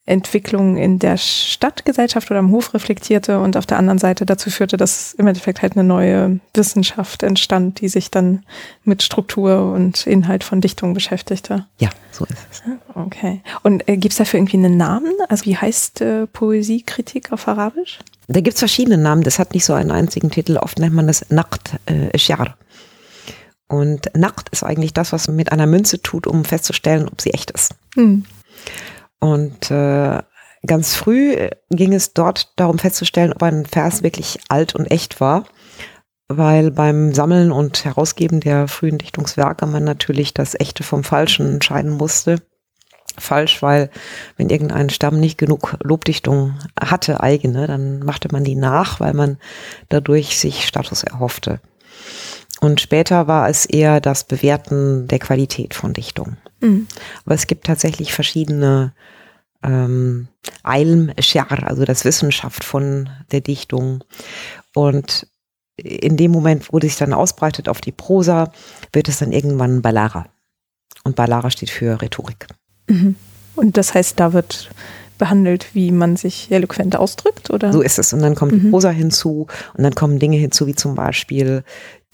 Entwicklung 0.06 0.77
in 0.77 0.98
der 0.98 1.16
Stadtgesellschaft 1.16 2.31
oder 2.31 2.40
am 2.40 2.51
Hof 2.51 2.74
reflektierte 2.74 3.39
und 3.39 3.56
auf 3.56 3.66
der 3.66 3.78
anderen 3.78 3.98
Seite 3.98 4.27
dazu 4.27 4.51
führte, 4.51 4.77
dass 4.77 5.14
im 5.14 5.27
Endeffekt 5.27 5.62
halt 5.62 5.74
eine 5.74 5.85
neue 5.85 6.40
Wissenschaft 6.55 7.22
entstand, 7.22 7.81
die 7.81 7.89
sich 7.89 8.10
dann 8.10 8.44
mit 8.82 9.02
Struktur 9.02 9.72
und 9.72 10.06
Inhalt 10.06 10.43
von 10.43 10.60
Dichtung 10.60 10.94
beschäftigte. 10.94 11.66
Ja, 11.78 11.90
so 12.10 12.24
ist 12.24 12.39
es. 12.51 12.62
Okay. 12.94 13.43
Und 13.62 13.89
äh, 13.89 13.97
gibt 13.97 14.12
es 14.12 14.18
dafür 14.18 14.39
irgendwie 14.39 14.56
einen 14.56 14.77
Namen? 14.77 15.12
Also 15.28 15.44
wie 15.44 15.56
heißt 15.56 16.01
äh, 16.01 16.27
Poesiekritik 16.27 17.31
auf 17.31 17.47
Arabisch? 17.47 17.98
Da 18.27 18.40
gibt 18.40 18.55
es 18.55 18.60
verschiedene 18.60 18.98
Namen. 18.98 19.22
Das 19.22 19.39
hat 19.39 19.55
nicht 19.55 19.64
so 19.64 19.74
einen 19.74 19.90
einzigen 19.90 20.31
Titel. 20.31 20.56
Oft 20.56 20.78
nennt 20.78 20.94
man 20.94 21.06
das 21.06 21.27
Naqt 21.31 21.77
äh, 21.86 22.16
Shar. 22.18 22.56
Und 23.68 24.10
Naqt 24.16 24.48
ist 24.48 24.64
eigentlich 24.64 24.94
das, 24.94 25.12
was 25.12 25.28
man 25.28 25.36
mit 25.36 25.52
einer 25.52 25.66
Münze 25.66 26.02
tut, 26.02 26.27
um 26.27 26.44
festzustellen, 26.44 27.09
ob 27.09 27.20
sie 27.20 27.32
echt 27.32 27.52
ist. 27.52 27.74
Hm. 27.94 28.24
Und 29.20 29.70
äh, 29.70 30.18
ganz 30.66 30.94
früh 30.94 31.48
ging 31.70 31.92
es 31.92 32.12
dort 32.14 32.52
darum 32.56 32.78
festzustellen, 32.78 33.32
ob 33.32 33.42
ein 33.42 33.66
Vers 33.66 34.02
wirklich 34.02 34.40
alt 34.48 34.74
und 34.74 34.90
echt 34.90 35.20
war, 35.20 35.44
weil 36.28 36.70
beim 36.70 37.14
Sammeln 37.14 37.52
und 37.52 37.84
Herausgeben 37.84 38.40
der 38.40 38.66
frühen 38.66 38.98
Dichtungswerke 38.98 39.66
man 39.66 39.84
natürlich 39.84 40.34
das 40.34 40.59
Echte 40.59 40.82
vom 40.82 41.05
Falschen 41.05 41.55
entscheiden 41.55 41.92
musste. 41.92 42.36
Falsch, 43.18 43.60
weil 43.60 43.90
wenn 44.36 44.48
irgendein 44.48 44.88
Stamm 44.88 45.20
nicht 45.20 45.36
genug 45.36 45.76
Lobdichtung 45.82 46.59
hatte, 46.80 47.20
eigene, 47.20 47.66
dann 47.66 48.01
machte 48.01 48.28
man 48.30 48.44
die 48.44 48.55
nach, 48.55 49.01
weil 49.01 49.14
man 49.14 49.38
dadurch 49.88 50.38
sich 50.38 50.66
Status 50.66 51.02
erhoffte. 51.02 51.60
Und 52.60 52.80
später 52.80 53.26
war 53.26 53.48
es 53.48 53.66
eher 53.66 54.01
das 54.01 54.24
Bewerten 54.24 55.09
der 55.09 55.18
Qualität 55.18 55.74
von 55.74 55.92
Dichtung. 55.92 56.36
Mhm. 56.61 56.87
Aber 57.24 57.35
es 57.35 57.47
gibt 57.47 57.66
tatsächlich 57.66 58.12
verschiedene 58.12 58.93
ähm, 59.62 60.28
Ilm 60.65 61.12
Shar, 61.19 61.65
also 61.65 61.85
das 61.85 62.05
Wissenschaft 62.05 62.65
von 62.65 63.09
der 63.32 63.41
Dichtung. 63.41 64.05
Und 64.74 65.27
in 65.77 66.16
dem 66.16 66.31
Moment, 66.31 66.73
wo 66.73 66.81
sich 66.81 66.97
dann 66.97 67.12
ausbreitet 67.12 67.69
auf 67.69 67.81
die 67.81 67.93
Prosa, 67.93 68.53
wird 68.93 69.09
es 69.09 69.19
dann 69.19 69.32
irgendwann 69.32 69.82
Balara. 69.82 70.27
Und 71.05 71.16
Balara 71.16 71.51
steht 71.51 71.70
für 71.70 72.01
Rhetorik. 72.01 72.47
Mhm. 72.89 73.16
Und 73.57 73.77
das 73.77 73.95
heißt, 73.95 74.20
da 74.20 74.32
wird 74.32 74.70
behandelt, 75.20 75.74
wie 75.74 75.93
man 75.93 76.16
sich 76.16 76.51
eloquent 76.51 76.97
ausdrückt, 76.97 77.51
oder? 77.51 77.73
So 77.73 77.82
ist 77.82 77.99
es. 77.99 78.12
Und 78.12 78.23
dann 78.23 78.35
kommt 78.35 78.53
mhm. 78.53 78.61
die 78.61 78.70
Prosa 78.70 78.91
hinzu 78.91 79.47
und 79.77 79.85
dann 79.85 79.95
kommen 79.95 80.19
Dinge 80.19 80.39
hinzu, 80.39 80.66
wie 80.66 80.74
zum 80.74 80.95
Beispiel 80.95 81.62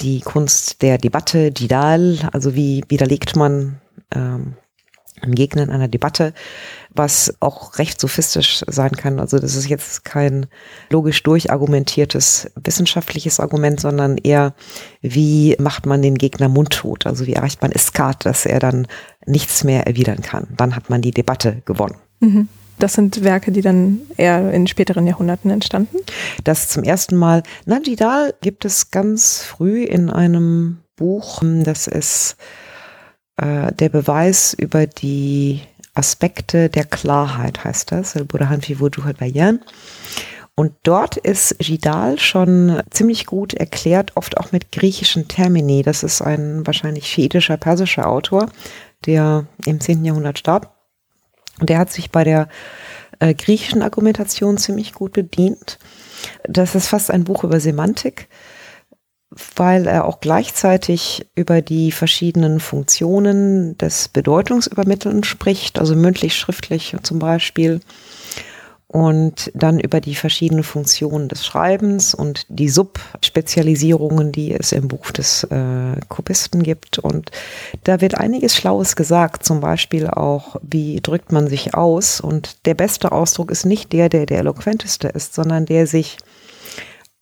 die 0.01 0.21
Kunst 0.21 0.83
der 0.83 0.99
Debatte, 0.99 1.53
Didal, 1.53 2.29
also 2.33 2.55
wie 2.55 2.85
widerlegt 2.89 3.37
man 3.37 3.81
ähm, 4.17 4.55
in 5.23 5.71
einer 5.71 5.89
Debatte, 5.89 6.35
was 6.95 7.35
auch 7.41 7.79
recht 7.79 8.01
sophistisch 8.01 8.63
sein 8.67 8.93
kann. 8.93 9.19
Also 9.19 9.39
das 9.39 9.55
ist 9.55 9.69
jetzt 9.69 10.05
kein 10.05 10.47
logisch 10.91 11.23
durchargumentiertes 11.23 12.51
wissenschaftliches 12.63 13.41
Argument, 13.41 13.81
sondern 13.81 14.19
eher, 14.19 14.55
wie 15.01 15.57
macht 15.59 15.87
man 15.87 16.03
den 16.03 16.17
Gegner 16.17 16.49
mundtot? 16.49 17.07
Also 17.07 17.27
wie 17.27 17.33
erreicht 17.35 17.63
man 17.63 17.73
Eskat, 17.73 18.27
dass 18.27 18.47
er 18.47 18.59
dann 18.59 18.87
nichts 19.27 19.65
mehr 19.65 19.87
erwidern 19.87 20.23
kann? 20.23 20.49
Dann 20.57 20.77
hat 20.77 20.91
man 20.91 21.03
die 21.03 21.13
Debatte 21.13 21.63
gewonnen. 21.65 21.97
Mhm. 22.21 22.49
Das 22.79 22.93
sind 22.93 23.25
Werke, 23.25 23.53
die 23.53 23.63
dann 23.63 24.03
eher 24.19 24.53
in 24.53 24.67
späteren 24.67 25.07
Jahrhunderten 25.07 25.51
entstanden? 25.51 25.97
Das 26.45 26.69
zum 26.69 26.85
ersten 26.85 27.17
Mal. 27.17 27.43
Najidal 27.65 28.35
gibt 28.43 28.67
es 28.67 28.91
ganz 28.91 29.43
früh 29.43 29.83
in 29.83 30.11
einem 30.11 30.81
Buch, 30.95 31.43
das 31.43 31.87
ist 31.87 32.37
äh, 33.37 33.73
der 33.73 33.89
Beweis 33.89 34.55
über 34.55 34.87
die 34.87 35.63
Aspekte 35.95 36.69
der 36.69 36.85
Klarheit, 36.85 37.65
heißt 37.65 37.93
das. 37.93 38.17
Und 40.59 40.73
dort 40.85 41.19
ist 41.19 41.59
Gidal 41.59 42.19
schon 42.19 42.83
ziemlich 42.91 43.27
gut 43.27 43.53
erklärt, 43.53 44.17
oft 44.17 44.39
auch 44.39 44.53
mit 44.53 44.73
griechischen 44.73 45.29
Termini. 45.29 45.83
Das 45.83 46.03
ist 46.03 46.23
ein 46.23 46.67
wahrscheinlich 46.67 47.07
schiitischer, 47.09 47.59
persischer 47.59 48.09
Autor, 48.09 48.49
der 49.05 49.47
im 49.67 49.81
10. 49.81 50.05
Jahrhundert 50.05 50.39
starb. 50.39 50.75
Und 51.61 51.69
der 51.69 51.79
hat 51.79 51.93
sich 51.93 52.11
bei 52.11 52.25
der 52.25 52.49
äh, 53.19 53.35
griechischen 53.35 53.83
Argumentation 53.83 54.57
ziemlich 54.57 54.95
gut 54.95 55.13
bedient. 55.13 55.79
Das 56.49 56.75
ist 56.75 56.89
fast 56.89 57.11
ein 57.11 57.25
Buch 57.25 57.45
über 57.45 57.61
Semantik, 57.61 58.29
weil 59.57 59.87
er 59.87 60.05
auch 60.07 60.21
gleichzeitig 60.21 61.27
über 61.35 61.63
die 61.63 61.93
verschiedenen 61.93 62.61
Funktionen 62.61 63.77
des 63.79 64.09
Bedeutungsübermitteln 64.09 65.25
spricht, 65.25 65.79
also 65.79 65.95
mündlich, 65.95 66.37
schriftlich 66.37 66.97
zum 67.03 67.19
Beispiel 67.19 67.81
und 68.89 69.51
dann 69.55 69.81
über 69.81 70.01
die 70.01 70.15
verschiedenen 70.15 70.63
Funktionen 70.63 71.29
des 71.29 71.45
Schreibens 71.45 72.15
und 72.15 72.47
die 72.49 72.69
Subspezialisierungen, 72.69 74.33
die 74.33 74.55
es 74.55 74.73
im 74.73 74.89
Buch 74.89 75.11
des 75.11 75.45
äh, 75.45 76.01
Kopisten 76.09 76.63
gibt. 76.63 76.99
Und 76.99 77.31
da 77.85 78.01
wird 78.01 78.17
einiges 78.17 78.57
Schlaues 78.57 78.97
gesagt, 78.97 79.45
zum 79.45 79.61
Beispiel 79.61 80.07
auch, 80.07 80.57
wie 80.63 81.01
drückt 81.03 81.33
man 81.33 81.49
sich 81.49 81.75
aus. 81.75 82.21
Und 82.21 82.65
der 82.65 82.75
beste 82.75 83.13
Ausdruck 83.13 83.51
ist 83.51 83.67
nicht 83.67 83.93
der, 83.93 84.09
der 84.09 84.25
der 84.25 84.39
eloquenteste 84.39 85.09
ist, 85.09 85.35
sondern 85.35 85.67
der 85.67 85.87
sich 85.87 86.17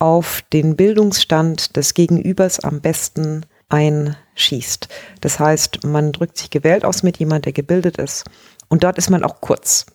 auf 0.05 0.43
den 0.53 0.77
Bildungsstand 0.77 1.77
des 1.77 1.95
Gegenübers 1.95 2.61
am 2.61 2.83
besten 2.83 3.47
einschießt. 3.71 4.89
Das 5.23 5.41
heißt, 5.41 5.85
man 5.85 6.13
drückt 6.13 6.37
sich 6.37 6.51
gewählt 6.51 6.85
aus 6.85 7.03
mit 7.03 7.17
jemand, 7.17 7.47
der 7.47 7.55
gebildet 7.55 7.97
ist. 7.97 8.25
Und 8.69 8.85
dort 8.85 8.99
ist 8.99 9.09
man 9.09 9.25
auch 9.25 9.41
kurz 9.41 9.87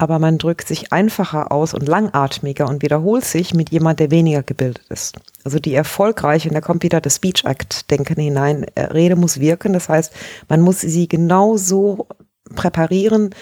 aber 0.00 0.18
man 0.18 0.38
drückt 0.38 0.66
sich 0.66 0.94
einfacher 0.94 1.52
aus 1.52 1.74
und 1.74 1.86
langatmiger 1.86 2.66
und 2.66 2.82
wiederholt 2.82 3.22
sich 3.22 3.52
mit 3.52 3.68
jemand, 3.68 4.00
der 4.00 4.10
weniger 4.10 4.42
gebildet 4.42 4.86
ist. 4.88 5.16
Also 5.44 5.58
die 5.58 5.74
erfolgreiche, 5.74 6.48
und 6.48 6.54
da 6.54 6.62
kommt 6.62 6.82
wieder 6.82 7.02
das 7.02 7.16
Speech 7.16 7.44
Act 7.44 7.90
Denken 7.90 8.18
hinein, 8.18 8.64
äh, 8.76 8.84
Rede 8.84 9.14
muss 9.14 9.40
wirken, 9.40 9.74
das 9.74 9.90
heißt, 9.90 10.10
man 10.48 10.62
muss 10.62 10.80
sie 10.80 11.06
genau 11.06 11.58
so 11.58 12.08
präparieren, 12.54 13.34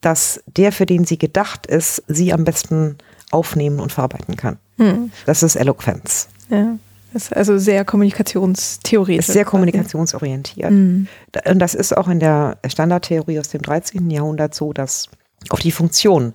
dass 0.00 0.42
der, 0.46 0.72
für 0.72 0.86
den 0.86 1.04
sie 1.04 1.18
gedacht 1.18 1.66
ist, 1.66 2.02
sie 2.08 2.32
am 2.32 2.44
besten 2.44 2.96
aufnehmen 3.36 3.78
und 3.80 3.92
verarbeiten 3.92 4.36
kann. 4.36 4.58
Hm. 4.78 5.12
Das 5.26 5.42
ist 5.42 5.56
Eloquenz. 5.56 6.28
Ja. 6.48 6.78
Ist 7.14 7.34
also 7.34 7.56
sehr 7.56 7.84
kommunikationstheoretisch. 7.84 9.28
Ist 9.28 9.32
sehr 9.32 9.44
kommunikationsorientiert. 9.44 10.70
Mhm. 10.70 11.08
Und 11.46 11.58
das 11.60 11.74
ist 11.74 11.96
auch 11.96 12.08
in 12.08 12.20
der 12.20 12.58
Standardtheorie 12.66 13.38
aus 13.38 13.48
dem 13.48 13.62
13. 13.62 14.10
Jahrhundert 14.10 14.54
so, 14.54 14.74
dass 14.74 15.08
auf 15.48 15.60
die 15.60 15.70
Funktion 15.72 16.34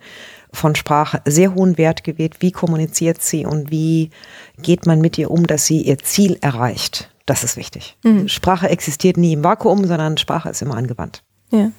von 0.52 0.76
Sprache 0.76 1.22
sehr 1.26 1.54
hohen 1.54 1.78
Wert 1.78 2.04
gewählt. 2.04 2.38
Wie 2.40 2.52
kommuniziert 2.52 3.22
sie 3.22 3.46
und 3.46 3.70
wie 3.70 4.10
geht 4.62 4.86
man 4.86 5.02
mit 5.02 5.18
ihr 5.18 5.30
um, 5.30 5.46
dass 5.46 5.66
sie 5.66 5.82
ihr 5.82 6.00
Ziel 6.00 6.38
erreicht? 6.42 7.12
Das 7.26 7.44
ist 7.44 7.58
wichtig. 7.58 7.96
Mhm. 8.04 8.28
Sprache 8.28 8.70
existiert 8.70 9.18
nie 9.18 9.34
im 9.34 9.44
Vakuum, 9.44 9.86
sondern 9.86 10.18
Sprache 10.18 10.50
ist 10.50 10.62
immer 10.62 10.76
angewandt. 10.76 11.24
Ja. 11.52 11.72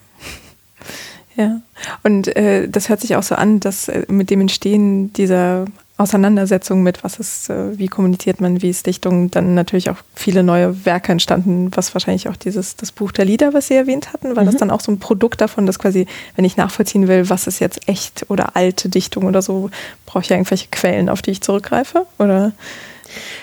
Ja, 1.37 1.61
und 2.03 2.35
äh, 2.37 2.69
das 2.69 2.89
hört 2.89 3.01
sich 3.01 3.17
auch 3.17 3.23
so 3.23 3.35
an, 3.35 3.61
dass 3.61 3.89
äh, 3.89 4.05
mit 4.09 4.31
dem 4.31 4.43
Entstehen 4.43 5.13
dieser 5.15 5.65
Auseinandersetzung 5.99 6.83
mit, 6.83 7.05
was 7.05 7.19
ist, 7.19 7.49
äh, 7.49 7.79
wie 7.79 7.89
kommuniziert 7.89 8.41
man, 8.41 8.61
wie 8.61 8.71
ist 8.71 8.87
Dichtung, 8.87 9.31
dann 9.31 9.55
natürlich 9.55 9.89
auch 9.89 9.99
viele 10.15 10.43
neue 10.43 10.85
Werke 10.85 11.13
entstanden, 11.13 11.71
was 11.75 11.95
wahrscheinlich 11.95 12.29
auch 12.29 12.37
dieses, 12.37 12.77
das 12.77 12.93
Buch 12.93 13.13
der 13.13 13.25
Lieder, 13.25 13.55
was 13.55 13.69
Sie 13.69 13.75
erwähnt 13.75 14.13
hatten, 14.13 14.35
war 14.35 14.43
mhm. 14.43 14.47
das 14.47 14.57
dann 14.57 14.71
auch 14.71 14.81
so 14.81 14.91
ein 14.91 14.99
Produkt 14.99 15.41
davon, 15.41 15.65
dass 15.65 15.79
quasi, 15.79 16.07
wenn 16.35 16.45
ich 16.45 16.57
nachvollziehen 16.57 17.09
will, 17.09 17.31
was 17.31 17.47
ist 17.47 17.61
jetzt 17.61 17.89
echt 17.89 18.27
oder 18.29 18.57
alte 18.57 18.89
Dichtung 18.89 19.25
oder 19.25 19.43
so, 19.43 19.71
brauche 20.07 20.23
ich 20.23 20.29
ja 20.29 20.37
irgendwelche 20.37 20.69
Quellen, 20.71 21.09
auf 21.09 21.23
die 21.23 21.31
ich 21.31 21.41
zurückgreife, 21.41 22.07
oder? 22.19 22.53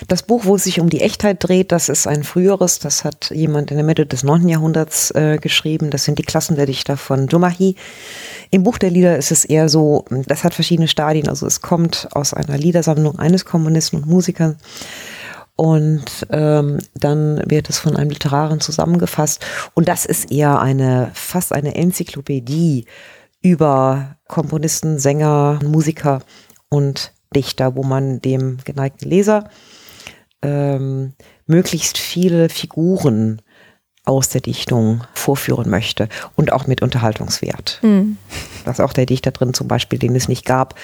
Das 0.08 0.22
Buch, 0.22 0.44
wo 0.44 0.56
es 0.56 0.64
sich 0.64 0.80
um 0.80 0.88
die 0.90 1.00
Echtheit 1.00 1.36
dreht, 1.40 1.72
das 1.72 1.88
ist 1.88 2.06
ein 2.06 2.24
früheres, 2.24 2.78
das 2.78 3.04
hat 3.04 3.30
jemand 3.30 3.70
in 3.70 3.76
der 3.76 3.86
Mitte 3.86 4.06
des 4.06 4.22
9. 4.22 4.48
Jahrhunderts 4.48 5.10
äh, 5.12 5.38
geschrieben. 5.40 5.90
Das 5.90 6.04
sind 6.04 6.18
die 6.18 6.24
Klassen 6.24 6.56
der 6.56 6.66
Dichter 6.66 6.96
von 6.96 7.26
Dumahi. 7.26 7.76
Im 8.50 8.62
Buch 8.62 8.78
der 8.78 8.90
Lieder 8.90 9.16
ist 9.16 9.30
es 9.30 9.44
eher 9.44 9.68
so, 9.68 10.04
das 10.26 10.44
hat 10.44 10.54
verschiedene 10.54 10.88
Stadien. 10.88 11.28
Also 11.28 11.46
es 11.46 11.60
kommt 11.60 12.08
aus 12.12 12.34
einer 12.34 12.58
Liedersammlung 12.58 13.18
eines 13.18 13.44
Komponisten 13.44 13.96
und 13.96 14.06
Musikers. 14.06 14.56
Und 15.56 16.26
ähm, 16.30 16.78
dann 16.94 17.42
wird 17.46 17.68
es 17.68 17.78
von 17.78 17.94
einem 17.94 18.08
Literaren 18.08 18.60
zusammengefasst. 18.60 19.44
Und 19.74 19.88
das 19.88 20.06
ist 20.06 20.32
eher 20.32 20.58
eine, 20.58 21.10
fast 21.12 21.52
eine 21.52 21.74
Enzyklopädie 21.74 22.86
über 23.42 24.16
Komponisten, 24.26 24.98
Sänger, 24.98 25.58
Musiker 25.62 26.22
und 26.70 27.12
Dichter, 27.34 27.76
wo 27.76 27.82
man 27.82 28.20
dem 28.20 28.58
geneigten 28.64 29.08
Leser 29.08 29.48
ähm, 30.42 31.12
möglichst 31.46 31.98
viele 31.98 32.48
Figuren 32.48 33.42
aus 34.04 34.30
der 34.30 34.40
Dichtung 34.40 35.04
vorführen 35.14 35.70
möchte 35.70 36.08
und 36.34 36.52
auch 36.52 36.66
mit 36.66 36.82
Unterhaltungswert. 36.82 37.78
Mhm. 37.82 38.16
Ist 38.66 38.80
auch 38.80 38.92
der 38.92 39.06
Dichter 39.06 39.30
drin, 39.30 39.54
zum 39.54 39.68
Beispiel, 39.68 39.98
den 39.98 40.16
es 40.16 40.28
nicht 40.28 40.44
gab, 40.44 40.74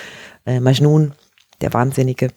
äh, 0.44 0.60
Majnun, 0.60 1.12
der 1.60 1.72
Wahnsinnige, 1.72 2.28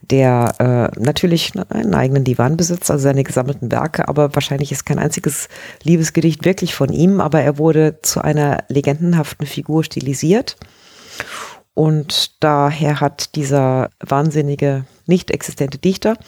der 0.00 0.54
äh, 0.96 1.00
natürlich 1.00 1.52
einen 1.68 1.94
eigenen 1.94 2.24
Divan 2.24 2.56
besitzt, 2.56 2.90
also 2.90 3.02
seine 3.02 3.22
gesammelten 3.22 3.70
Werke, 3.70 4.08
aber 4.08 4.34
wahrscheinlich 4.34 4.72
ist 4.72 4.86
kein 4.86 4.98
einziges 4.98 5.48
Liebesgedicht 5.82 6.44
wirklich 6.44 6.74
von 6.74 6.92
ihm, 6.92 7.20
aber 7.20 7.42
er 7.42 7.58
wurde 7.58 8.00
zu 8.02 8.22
einer 8.22 8.64
legendenhaften 8.68 9.46
Figur 9.46 9.84
stilisiert 9.84 10.56
und 11.80 12.42
daher 12.44 13.00
hat 13.00 13.36
dieser 13.36 13.88
wahnsinnige, 14.00 14.84
nicht 15.06 15.30
existente 15.30 15.78
Dichter 15.78 16.18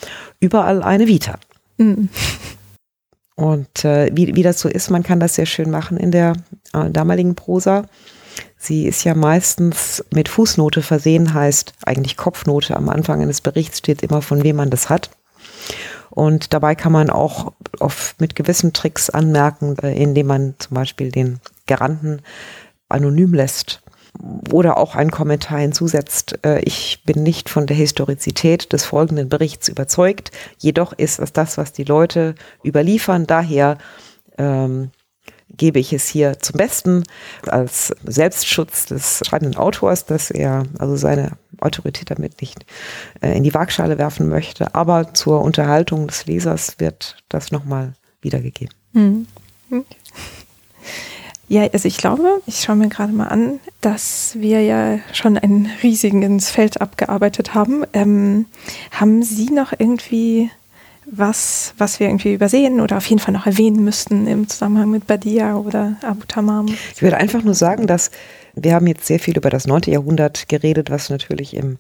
überall 0.41 0.83
eine 0.83 1.09
Vita. 1.09 1.39
Mhm. 1.77 2.09
Und 3.35 3.85
äh, 3.85 4.09
wie, 4.15 4.35
wie 4.35 4.43
das 4.43 4.61
so 4.61 4.71
ist, 4.71 4.89
man 4.89 5.03
kann 5.03 5.21
das 5.21 5.35
sehr 5.35 5.45
schön 5.45 5.71
machen 5.71 5.99
in 5.99 6.11
der 6.11 6.33
äh, 6.73 6.89
damaligen 6.89 7.35
Prosa. 7.35 7.85
Sie 8.57 8.87
ist 8.87 9.05
ja 9.05 9.15
meistens 9.15 10.03
mit 10.11 10.31
Fußnote 10.31 10.81
versehen, 10.81 11.35
heißt 11.35 11.75
eigentlich 11.85 12.17
Kopfnote. 12.17 12.75
Am 12.75 12.89
Anfang 12.89 13.21
eines 13.21 13.43
Berichts 13.43 13.77
steht 13.77 14.03
immer, 14.03 14.23
von 14.23 14.43
wem 14.43 14.57
man 14.57 14.71
das 14.71 14.89
hat. 14.89 15.11
Und 16.09 16.55
dabei 16.55 16.75
kann 16.75 16.93
man 16.93 17.11
auch 17.11 17.53
auf, 17.79 18.15
mit 18.19 18.37
gewissen 18.37 18.73
Tricks 18.73 19.11
anmerken, 19.11 19.77
äh, 19.83 20.03
indem 20.03 20.29
man 20.29 20.55
zum 20.59 20.77
Beispiel 20.77 21.13
den 21.13 21.41
Garanten 21.67 22.23
anonym 22.89 23.35
lässt 23.35 23.82
oder 24.53 24.79
auch 24.79 24.95
ein 24.95 25.11
Kommentar 25.11 25.59
hinzusetzt, 25.59 26.39
äh, 26.45 26.61
ich 26.61 27.03
bin 27.05 27.23
nicht 27.23 27.49
von 27.49 27.67
der 27.67 27.77
Historizität 27.77 28.73
des 28.73 28.85
folgenden 28.85 29.29
Berichts 29.29 29.69
überzeugt, 29.69 30.31
jedoch 30.59 30.93
ist 30.93 31.19
es 31.19 31.33
das, 31.33 31.59
was 31.59 31.73
die 31.73 31.85
Leute 31.85 32.35
überliefern, 32.65 33.27
daher 33.27 33.79
ähm, 34.39 34.91
gebe 35.57 35.79
ich 35.79 35.93
es 35.93 36.09
hier 36.09 36.39
zum 36.39 36.57
Besten 36.57 37.05
als 37.47 37.95
Selbstschutz 38.05 38.87
des 38.87 39.23
schreibenden 39.27 39.57
Autors, 39.57 40.07
dass 40.07 40.31
er 40.31 40.65
also 40.79 40.97
seine 40.97 41.33
Autorität 41.61 42.11
damit 42.11 42.41
nicht 42.41 42.65
äh, 43.21 43.37
in 43.37 43.43
die 43.43 43.55
Waagschale 43.55 43.99
werfen 43.99 44.29
möchte, 44.29 44.75
aber 44.75 45.15
zur 45.15 45.43
Unterhaltung 45.43 46.07
des 46.07 46.27
Lesers 46.27 46.77
wird 46.79 47.17
das 47.29 47.53
nochmal 47.53 47.95
wiedergegeben. 48.21 48.75
Mhm. 48.93 49.27
Okay. 49.71 49.97
Ja, 51.53 51.69
also 51.71 51.87
ich 51.87 51.99
glaube, 51.99 52.41
ich 52.47 52.61
schaue 52.61 52.77
mir 52.77 52.89
gerade 52.89 53.13
mal 53.13 53.27
an, 53.27 53.61
dass 53.83 54.37
wir 54.39 54.63
ja 54.63 55.01
schon 55.13 55.37
ein 55.37 55.69
riesiges 55.83 56.49
Feld 56.49 56.81
abgearbeitet 56.81 57.53
haben. 57.53 57.85
Ähm, 57.93 58.47
haben 58.91 59.23
Sie 59.23 59.51
noch 59.51 59.75
irgendwie 59.77 60.51
was, 61.05 61.75
was 61.77 62.01
wir 62.01 62.07
irgendwie 62.07 62.33
übersehen 62.33 62.81
oder 62.81 62.97
auf 62.97 63.05
jeden 63.05 63.21
Fall 63.21 63.35
noch 63.35 63.45
erwähnen 63.45 63.85
müssten 63.85 64.27
im 64.27 64.49
Zusammenhang 64.49 64.91
mit 64.91 65.07
Badia 65.07 65.57
oder 65.57 65.97
Abu 66.01 66.25
Tamam? 66.27 66.69
Ich 66.95 67.03
würde 67.03 67.19
einfach 67.19 67.43
nur 67.43 67.55
sagen, 67.55 67.87
dass 67.87 68.11
wir 68.55 68.73
haben 68.75 68.87
jetzt 68.87 69.05
sehr 69.05 69.19
viel 69.19 69.37
über 69.37 69.51
das 69.51 69.67
9. 69.67 69.83
Jahrhundert 69.89 70.49
geredet, 70.49 70.91
was 70.91 71.11
natürlich 71.11 71.55
im, 71.55 71.77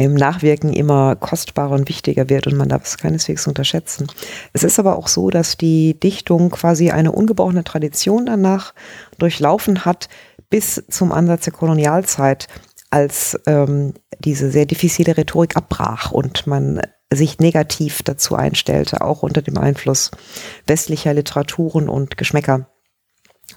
im 0.00 0.14
Nachwirken 0.14 0.72
immer 0.72 1.16
kostbarer 1.16 1.72
und 1.72 1.88
wichtiger 1.88 2.28
wird 2.28 2.46
und 2.46 2.56
man 2.56 2.68
darf 2.68 2.84
es 2.84 2.98
keineswegs 2.98 3.46
unterschätzen. 3.46 4.06
Es 4.52 4.64
ist 4.64 4.78
aber 4.78 4.96
auch 4.96 5.08
so, 5.08 5.30
dass 5.30 5.56
die 5.56 5.98
Dichtung 5.98 6.50
quasi 6.50 6.90
eine 6.90 7.12
ungebrochene 7.12 7.64
Tradition 7.64 8.26
danach 8.26 8.74
durchlaufen 9.18 9.84
hat 9.84 10.08
bis 10.48 10.82
zum 10.88 11.12
Ansatz 11.12 11.44
der 11.44 11.52
Kolonialzeit, 11.52 12.48
als 12.90 13.38
ähm, 13.46 13.94
diese 14.18 14.50
sehr 14.50 14.66
diffizile 14.66 15.16
Rhetorik 15.16 15.56
abbrach 15.56 16.10
und 16.10 16.46
man 16.46 16.80
sich 17.12 17.38
negativ 17.38 18.02
dazu 18.02 18.34
einstellte, 18.34 19.00
auch 19.00 19.22
unter 19.22 19.42
dem 19.42 19.58
Einfluss 19.58 20.10
westlicher 20.66 21.14
Literaturen 21.14 21.88
und 21.88 22.16
Geschmäcker 22.16 22.68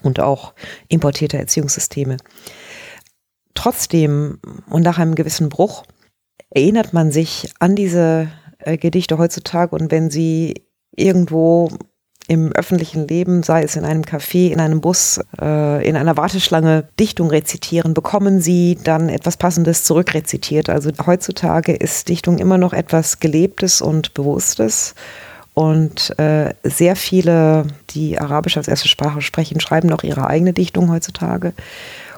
und 0.01 0.19
auch 0.19 0.53
importierter 0.87 1.39
Erziehungssysteme. 1.39 2.17
Trotzdem 3.53 4.39
und 4.69 4.83
nach 4.83 4.97
einem 4.97 5.15
gewissen 5.15 5.49
Bruch 5.49 5.83
erinnert 6.53 6.93
man 6.93 7.11
sich 7.11 7.51
an 7.59 7.75
diese 7.75 8.27
äh, 8.59 8.77
Gedichte 8.77 9.17
heutzutage 9.17 9.75
und 9.75 9.91
wenn 9.91 10.09
sie 10.09 10.63
irgendwo 10.95 11.69
im 12.27 12.53
öffentlichen 12.53 13.07
Leben, 13.07 13.43
sei 13.43 13.63
es 13.63 13.75
in 13.75 13.83
einem 13.83 14.03
Café, 14.03 14.49
in 14.49 14.59
einem 14.59 14.79
Bus, 14.79 15.19
äh, 15.41 15.87
in 15.87 15.97
einer 15.97 16.15
Warteschlange, 16.15 16.85
Dichtung 16.99 17.29
rezitieren, 17.29 17.93
bekommen 17.93 18.39
sie 18.39 18.77
dann 18.81 19.09
etwas 19.09 19.35
Passendes 19.35 19.83
zurückrezitiert. 19.83 20.69
Also 20.69 20.91
heutzutage 21.05 21.73
ist 21.73 22.07
Dichtung 22.07 22.37
immer 22.37 22.57
noch 22.57 22.71
etwas 22.71 23.19
Gelebtes 23.19 23.81
und 23.81 24.13
Bewusstes. 24.13 24.95
Und 25.53 26.17
äh, 26.17 26.53
sehr 26.63 26.95
viele, 26.95 27.67
die 27.91 28.17
Arabisch 28.17 28.57
als 28.57 28.67
erste 28.67 28.87
Sprache 28.87 29.21
sprechen, 29.21 29.59
schreiben 29.59 29.89
noch 29.89 30.03
ihre 30.03 30.27
eigene 30.27 30.53
Dichtung 30.53 30.91
heutzutage. 30.91 31.53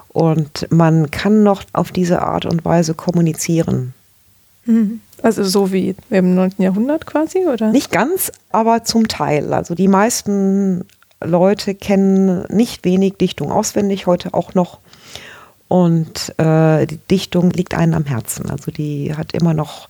Und 0.09 0.67
man 0.69 1.11
kann 1.11 1.43
noch 1.43 1.63
auf 1.73 1.91
diese 1.91 2.21
Art 2.21 2.45
und 2.45 2.63
Weise 2.63 2.93
kommunizieren. 2.93 3.93
Mhm. 4.65 5.01
Also 5.21 5.43
so 5.43 5.71
wie 5.71 5.95
im 6.09 6.35
9. 6.35 6.55
Jahrhundert 6.57 7.05
quasi, 7.05 7.45
oder? 7.45 7.71
Nicht 7.71 7.91
ganz, 7.91 8.31
aber 8.51 8.83
zum 8.83 9.07
Teil. 9.07 9.53
Also 9.53 9.75
die 9.75 9.87
meisten 9.87 10.85
Leute 11.23 11.75
kennen 11.75 12.45
nicht 12.49 12.83
wenig 12.85 13.15
Dichtung 13.15 13.51
auswendig, 13.51 14.07
heute 14.07 14.33
auch 14.33 14.53
noch. 14.53 14.79
Und 15.67 16.37
äh, 16.37 16.85
die 16.85 16.99
Dichtung 17.09 17.51
liegt 17.51 17.73
einem 17.73 17.93
am 17.93 18.05
Herzen. 18.05 18.49
Also 18.49 18.71
die 18.71 19.15
hat 19.15 19.33
immer 19.33 19.53
noch 19.53 19.89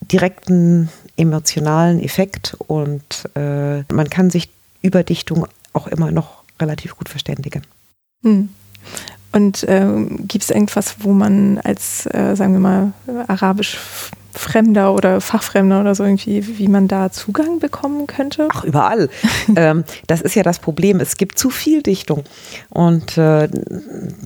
direkten 0.00 0.88
emotionalen 1.16 2.02
Effekt 2.02 2.56
und 2.66 3.28
äh, 3.34 3.82
man 3.92 4.08
kann 4.08 4.30
sich 4.30 4.50
über 4.82 5.02
Dichtung 5.02 5.46
auch 5.72 5.86
immer 5.86 6.10
noch 6.10 6.42
relativ 6.60 6.96
gut 6.96 7.08
verständigen. 7.08 7.62
Hm. 8.22 8.50
Und 9.32 9.64
ähm, 9.68 10.26
gibt 10.26 10.44
es 10.44 10.50
irgendwas, 10.50 10.96
wo 11.00 11.12
man 11.12 11.58
als, 11.58 12.06
äh, 12.06 12.34
sagen 12.34 12.52
wir 12.54 12.60
mal, 12.60 12.92
arabisch 13.28 13.78
Fremder 14.32 14.94
oder 14.94 15.20
Fachfremder 15.20 15.80
oder 15.80 15.94
so 15.94 16.04
irgendwie, 16.04 16.58
wie 16.58 16.68
man 16.68 16.88
da 16.88 17.10
Zugang 17.10 17.58
bekommen 17.58 18.06
könnte? 18.06 18.48
Ach, 18.52 18.64
überall. 18.64 19.08
ähm, 19.56 19.84
das 20.06 20.20
ist 20.20 20.34
ja 20.34 20.42
das 20.42 20.58
Problem. 20.58 21.00
Es 21.00 21.16
gibt 21.16 21.38
zu 21.38 21.50
viel 21.50 21.82
Dichtung. 21.82 22.24
Und 22.68 23.18
äh, 23.18 23.48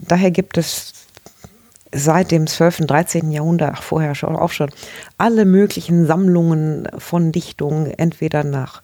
daher 0.06 0.30
gibt 0.30 0.58
es 0.58 0.92
seit 1.94 2.32
dem 2.32 2.46
12., 2.46 2.80
und 2.80 2.90
13. 2.90 3.30
Jahrhundert, 3.30 3.74
ach 3.76 3.82
vorher 3.82 4.14
schon, 4.14 4.36
auch 4.36 4.50
schon, 4.50 4.70
alle 5.16 5.44
möglichen 5.44 6.06
Sammlungen 6.06 6.88
von 6.98 7.30
Dichtungen, 7.30 7.86
entweder 7.86 8.44
nach 8.44 8.82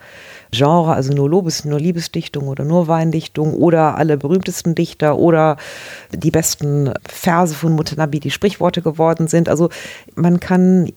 Genre, 0.53 0.95
also 0.95 1.13
nur 1.13 1.29
Lobes, 1.29 1.65
nur 1.65 1.79
Liebesdichtung 1.79 2.49
oder 2.49 2.65
nur 2.65 2.89
Weindichtung 2.89 3.55
oder 3.55 3.97
alle 3.97 4.17
berühmtesten 4.17 4.75
Dichter 4.75 5.19
oder 5.19 5.57
die 6.13 6.31
besten 6.31 6.93
Verse 7.07 7.55
von 7.55 7.73
Mutanabi, 7.73 8.21
die 8.21 8.31
Sprichworte 8.31 8.83
geworden 8.83 9.29
sind. 9.29 9.49
Also 9.49 9.71
man 10.15 10.41
kann 10.41 10.91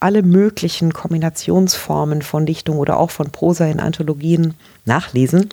alle 0.00 0.22
möglichen 0.22 0.92
Kombinationsformen 0.92 2.22
von 2.22 2.46
Dichtung 2.46 2.78
oder 2.78 2.98
auch 2.98 3.10
von 3.10 3.30
Prosa 3.30 3.66
in 3.66 3.80
Anthologien 3.80 4.54
nachlesen, 4.84 5.48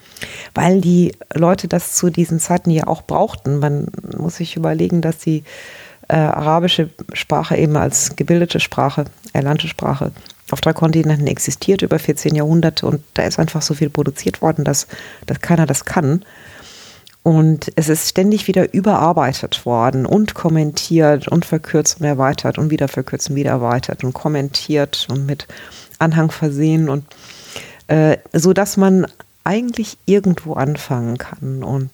weil 0.54 0.82
die 0.82 1.14
Leute 1.34 1.68
das 1.68 1.96
zu 1.96 2.10
diesen 2.10 2.40
Zeiten 2.40 2.70
ja 2.70 2.86
auch 2.88 3.02
brauchten. 3.02 3.60
Man 3.60 3.88
muss 4.18 4.38
sich 4.38 4.56
überlegen, 4.56 5.02
dass 5.02 5.18
die 5.18 5.44
äh, 6.08 6.16
arabische 6.16 6.90
Sprache 7.14 7.58
eben 7.58 7.76
als 7.76 8.16
gebildete 8.16 8.60
Sprache, 8.60 9.06
erlernte 9.34 9.68
Sprache 9.68 10.12
auf 10.52 10.62
drei 10.62 10.74
Kontinenten 10.74 11.28
existiert 11.28 11.82
über 11.82 11.98
14 12.00 12.36
Jahrhunderte 12.36 12.86
und 12.86 13.04
da 13.16 13.24
ist 13.24 13.40
einfach 13.40 13.62
so 13.62 13.74
viel 13.74 13.90
produziert 13.90 14.42
worden, 14.42 14.64
dass, 14.64 14.88
dass 15.26 15.42
keiner 15.42 15.66
das 15.66 15.86
kann. 15.86 16.24
Und 17.24 17.72
es 17.76 17.90
ist 17.90 18.08
ständig 18.08 18.48
wieder 18.48 18.72
überarbeitet 18.72 19.66
worden 19.66 20.06
und 20.06 20.36
kommentiert 20.36 21.28
und 21.28 21.44
verkürzt 21.44 22.00
und 22.00 22.06
erweitert 22.06 22.60
und 22.60 22.70
wieder 22.70 22.88
verkürzt 22.88 23.32
und 23.32 23.36
wieder 23.36 23.50
erweitert 23.50 24.04
und 24.04 24.14
kommentiert 24.14 25.08
und 25.10 25.26
mit 25.26 25.48
Anhang 25.98 26.30
versehen 26.30 26.88
und 26.88 27.04
äh, 27.88 28.18
so 28.32 28.54
dass 28.54 28.78
man 28.78 29.08
eigentlich 29.44 29.98
irgendwo 30.06 30.54
anfangen 30.54 31.18
kann 31.18 31.64
und 31.64 31.92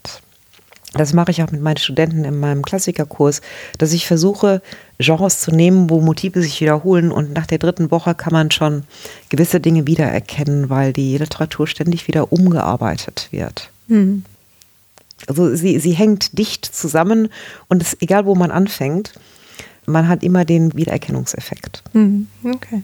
das 0.93 1.13
mache 1.13 1.31
ich 1.31 1.41
auch 1.41 1.51
mit 1.51 1.61
meinen 1.61 1.77
Studenten 1.77 2.25
in 2.25 2.39
meinem 2.39 2.63
Klassikerkurs, 2.63 3.41
dass 3.77 3.93
ich 3.93 4.07
versuche, 4.07 4.61
Genres 4.99 5.39
zu 5.39 5.51
nehmen, 5.51 5.89
wo 5.89 6.01
Motive 6.01 6.41
sich 6.41 6.59
wiederholen 6.59 7.11
und 7.11 7.33
nach 7.33 7.45
der 7.45 7.59
dritten 7.59 7.91
Woche 7.91 8.13
kann 8.13 8.33
man 8.33 8.51
schon 8.51 8.83
gewisse 9.29 9.61
Dinge 9.61 9.87
wiedererkennen, 9.87 10.69
weil 10.69 10.91
die 10.91 11.17
Literatur 11.17 11.65
ständig 11.67 12.07
wieder 12.07 12.33
umgearbeitet 12.33 13.29
wird. 13.31 13.69
Mhm. 13.87 14.25
Also 15.27 15.55
sie, 15.55 15.79
sie 15.79 15.93
hängt 15.93 16.37
dicht 16.37 16.65
zusammen 16.65 17.29
und 17.67 17.81
es, 17.81 17.95
egal 18.01 18.25
wo 18.25 18.35
man 18.35 18.51
anfängt, 18.51 19.13
man 19.85 20.07
hat 20.07 20.23
immer 20.23 20.45
den 20.45 20.75
Wiedererkennungseffekt. 20.75 21.83
Mhm. 21.93 22.27
Okay. 22.43 22.83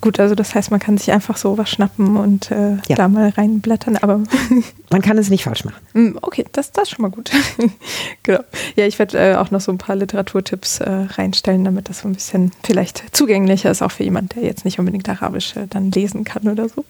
Gut, 0.00 0.20
also 0.20 0.34
das 0.34 0.54
heißt, 0.54 0.70
man 0.70 0.80
kann 0.80 0.98
sich 0.98 1.12
einfach 1.12 1.36
so 1.36 1.56
was 1.56 1.70
schnappen 1.70 2.16
und 2.16 2.50
äh, 2.50 2.76
ja. 2.88 2.96
da 2.96 3.08
mal 3.08 3.30
reinblättern, 3.30 3.96
aber. 3.96 4.22
man 4.90 5.02
kann 5.02 5.18
es 5.18 5.30
nicht 5.30 5.44
falsch 5.44 5.64
machen. 5.64 5.80
Hm, 5.92 6.18
okay, 6.20 6.44
das, 6.52 6.72
das 6.72 6.84
ist 6.84 6.90
schon 6.90 7.02
mal 7.02 7.10
gut. 7.10 7.30
genau. 8.22 8.40
Ja, 8.76 8.86
ich 8.86 8.98
werde 8.98 9.18
äh, 9.18 9.36
auch 9.36 9.50
noch 9.50 9.60
so 9.60 9.72
ein 9.72 9.78
paar 9.78 9.96
Literaturtipps 9.96 10.80
äh, 10.80 10.90
reinstellen, 10.90 11.64
damit 11.64 11.88
das 11.88 12.00
so 12.00 12.08
ein 12.08 12.14
bisschen 12.14 12.52
vielleicht 12.62 13.16
zugänglicher 13.16 13.70
ist, 13.70 13.82
auch 13.82 13.90
für 13.90 14.04
jemanden, 14.04 14.30
der 14.36 14.44
jetzt 14.44 14.64
nicht 14.64 14.78
unbedingt 14.78 15.08
Arabisch 15.08 15.56
äh, 15.56 15.66
dann 15.68 15.90
lesen 15.90 16.24
kann 16.24 16.48
oder 16.48 16.68
so. 16.68 16.84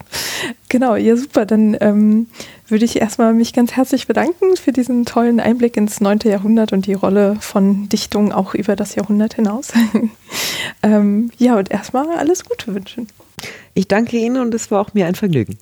Genau, 0.69 0.95
ja, 0.95 1.15
super. 1.15 1.45
Dann 1.45 1.77
ähm, 1.79 2.27
würde 2.67 2.85
ich 2.85 2.99
erstmal 2.99 3.33
mich 3.33 3.53
ganz 3.53 3.73
herzlich 3.73 4.07
bedanken 4.07 4.55
für 4.57 4.71
diesen 4.71 5.05
tollen 5.05 5.39
Einblick 5.39 5.77
ins 5.77 6.01
9. 6.01 6.19
Jahrhundert 6.25 6.73
und 6.73 6.85
die 6.87 6.93
Rolle 6.93 7.37
von 7.39 7.87
Dichtung 7.89 8.31
auch 8.31 8.55
über 8.55 8.75
das 8.75 8.95
Jahrhundert 8.95 9.35
hinaus. 9.35 9.71
ähm, 10.83 11.31
ja, 11.37 11.57
und 11.57 11.71
erstmal 11.71 12.04
alles 12.11 12.45
Gute 12.45 12.73
wünschen. 12.73 13.07
Ich 13.73 13.87
danke 13.87 14.17
Ihnen 14.17 14.41
und 14.41 14.53
es 14.53 14.71
war 14.71 14.81
auch 14.81 14.93
mir 14.93 15.05
ein 15.05 15.15
Vergnügen. 15.15 15.57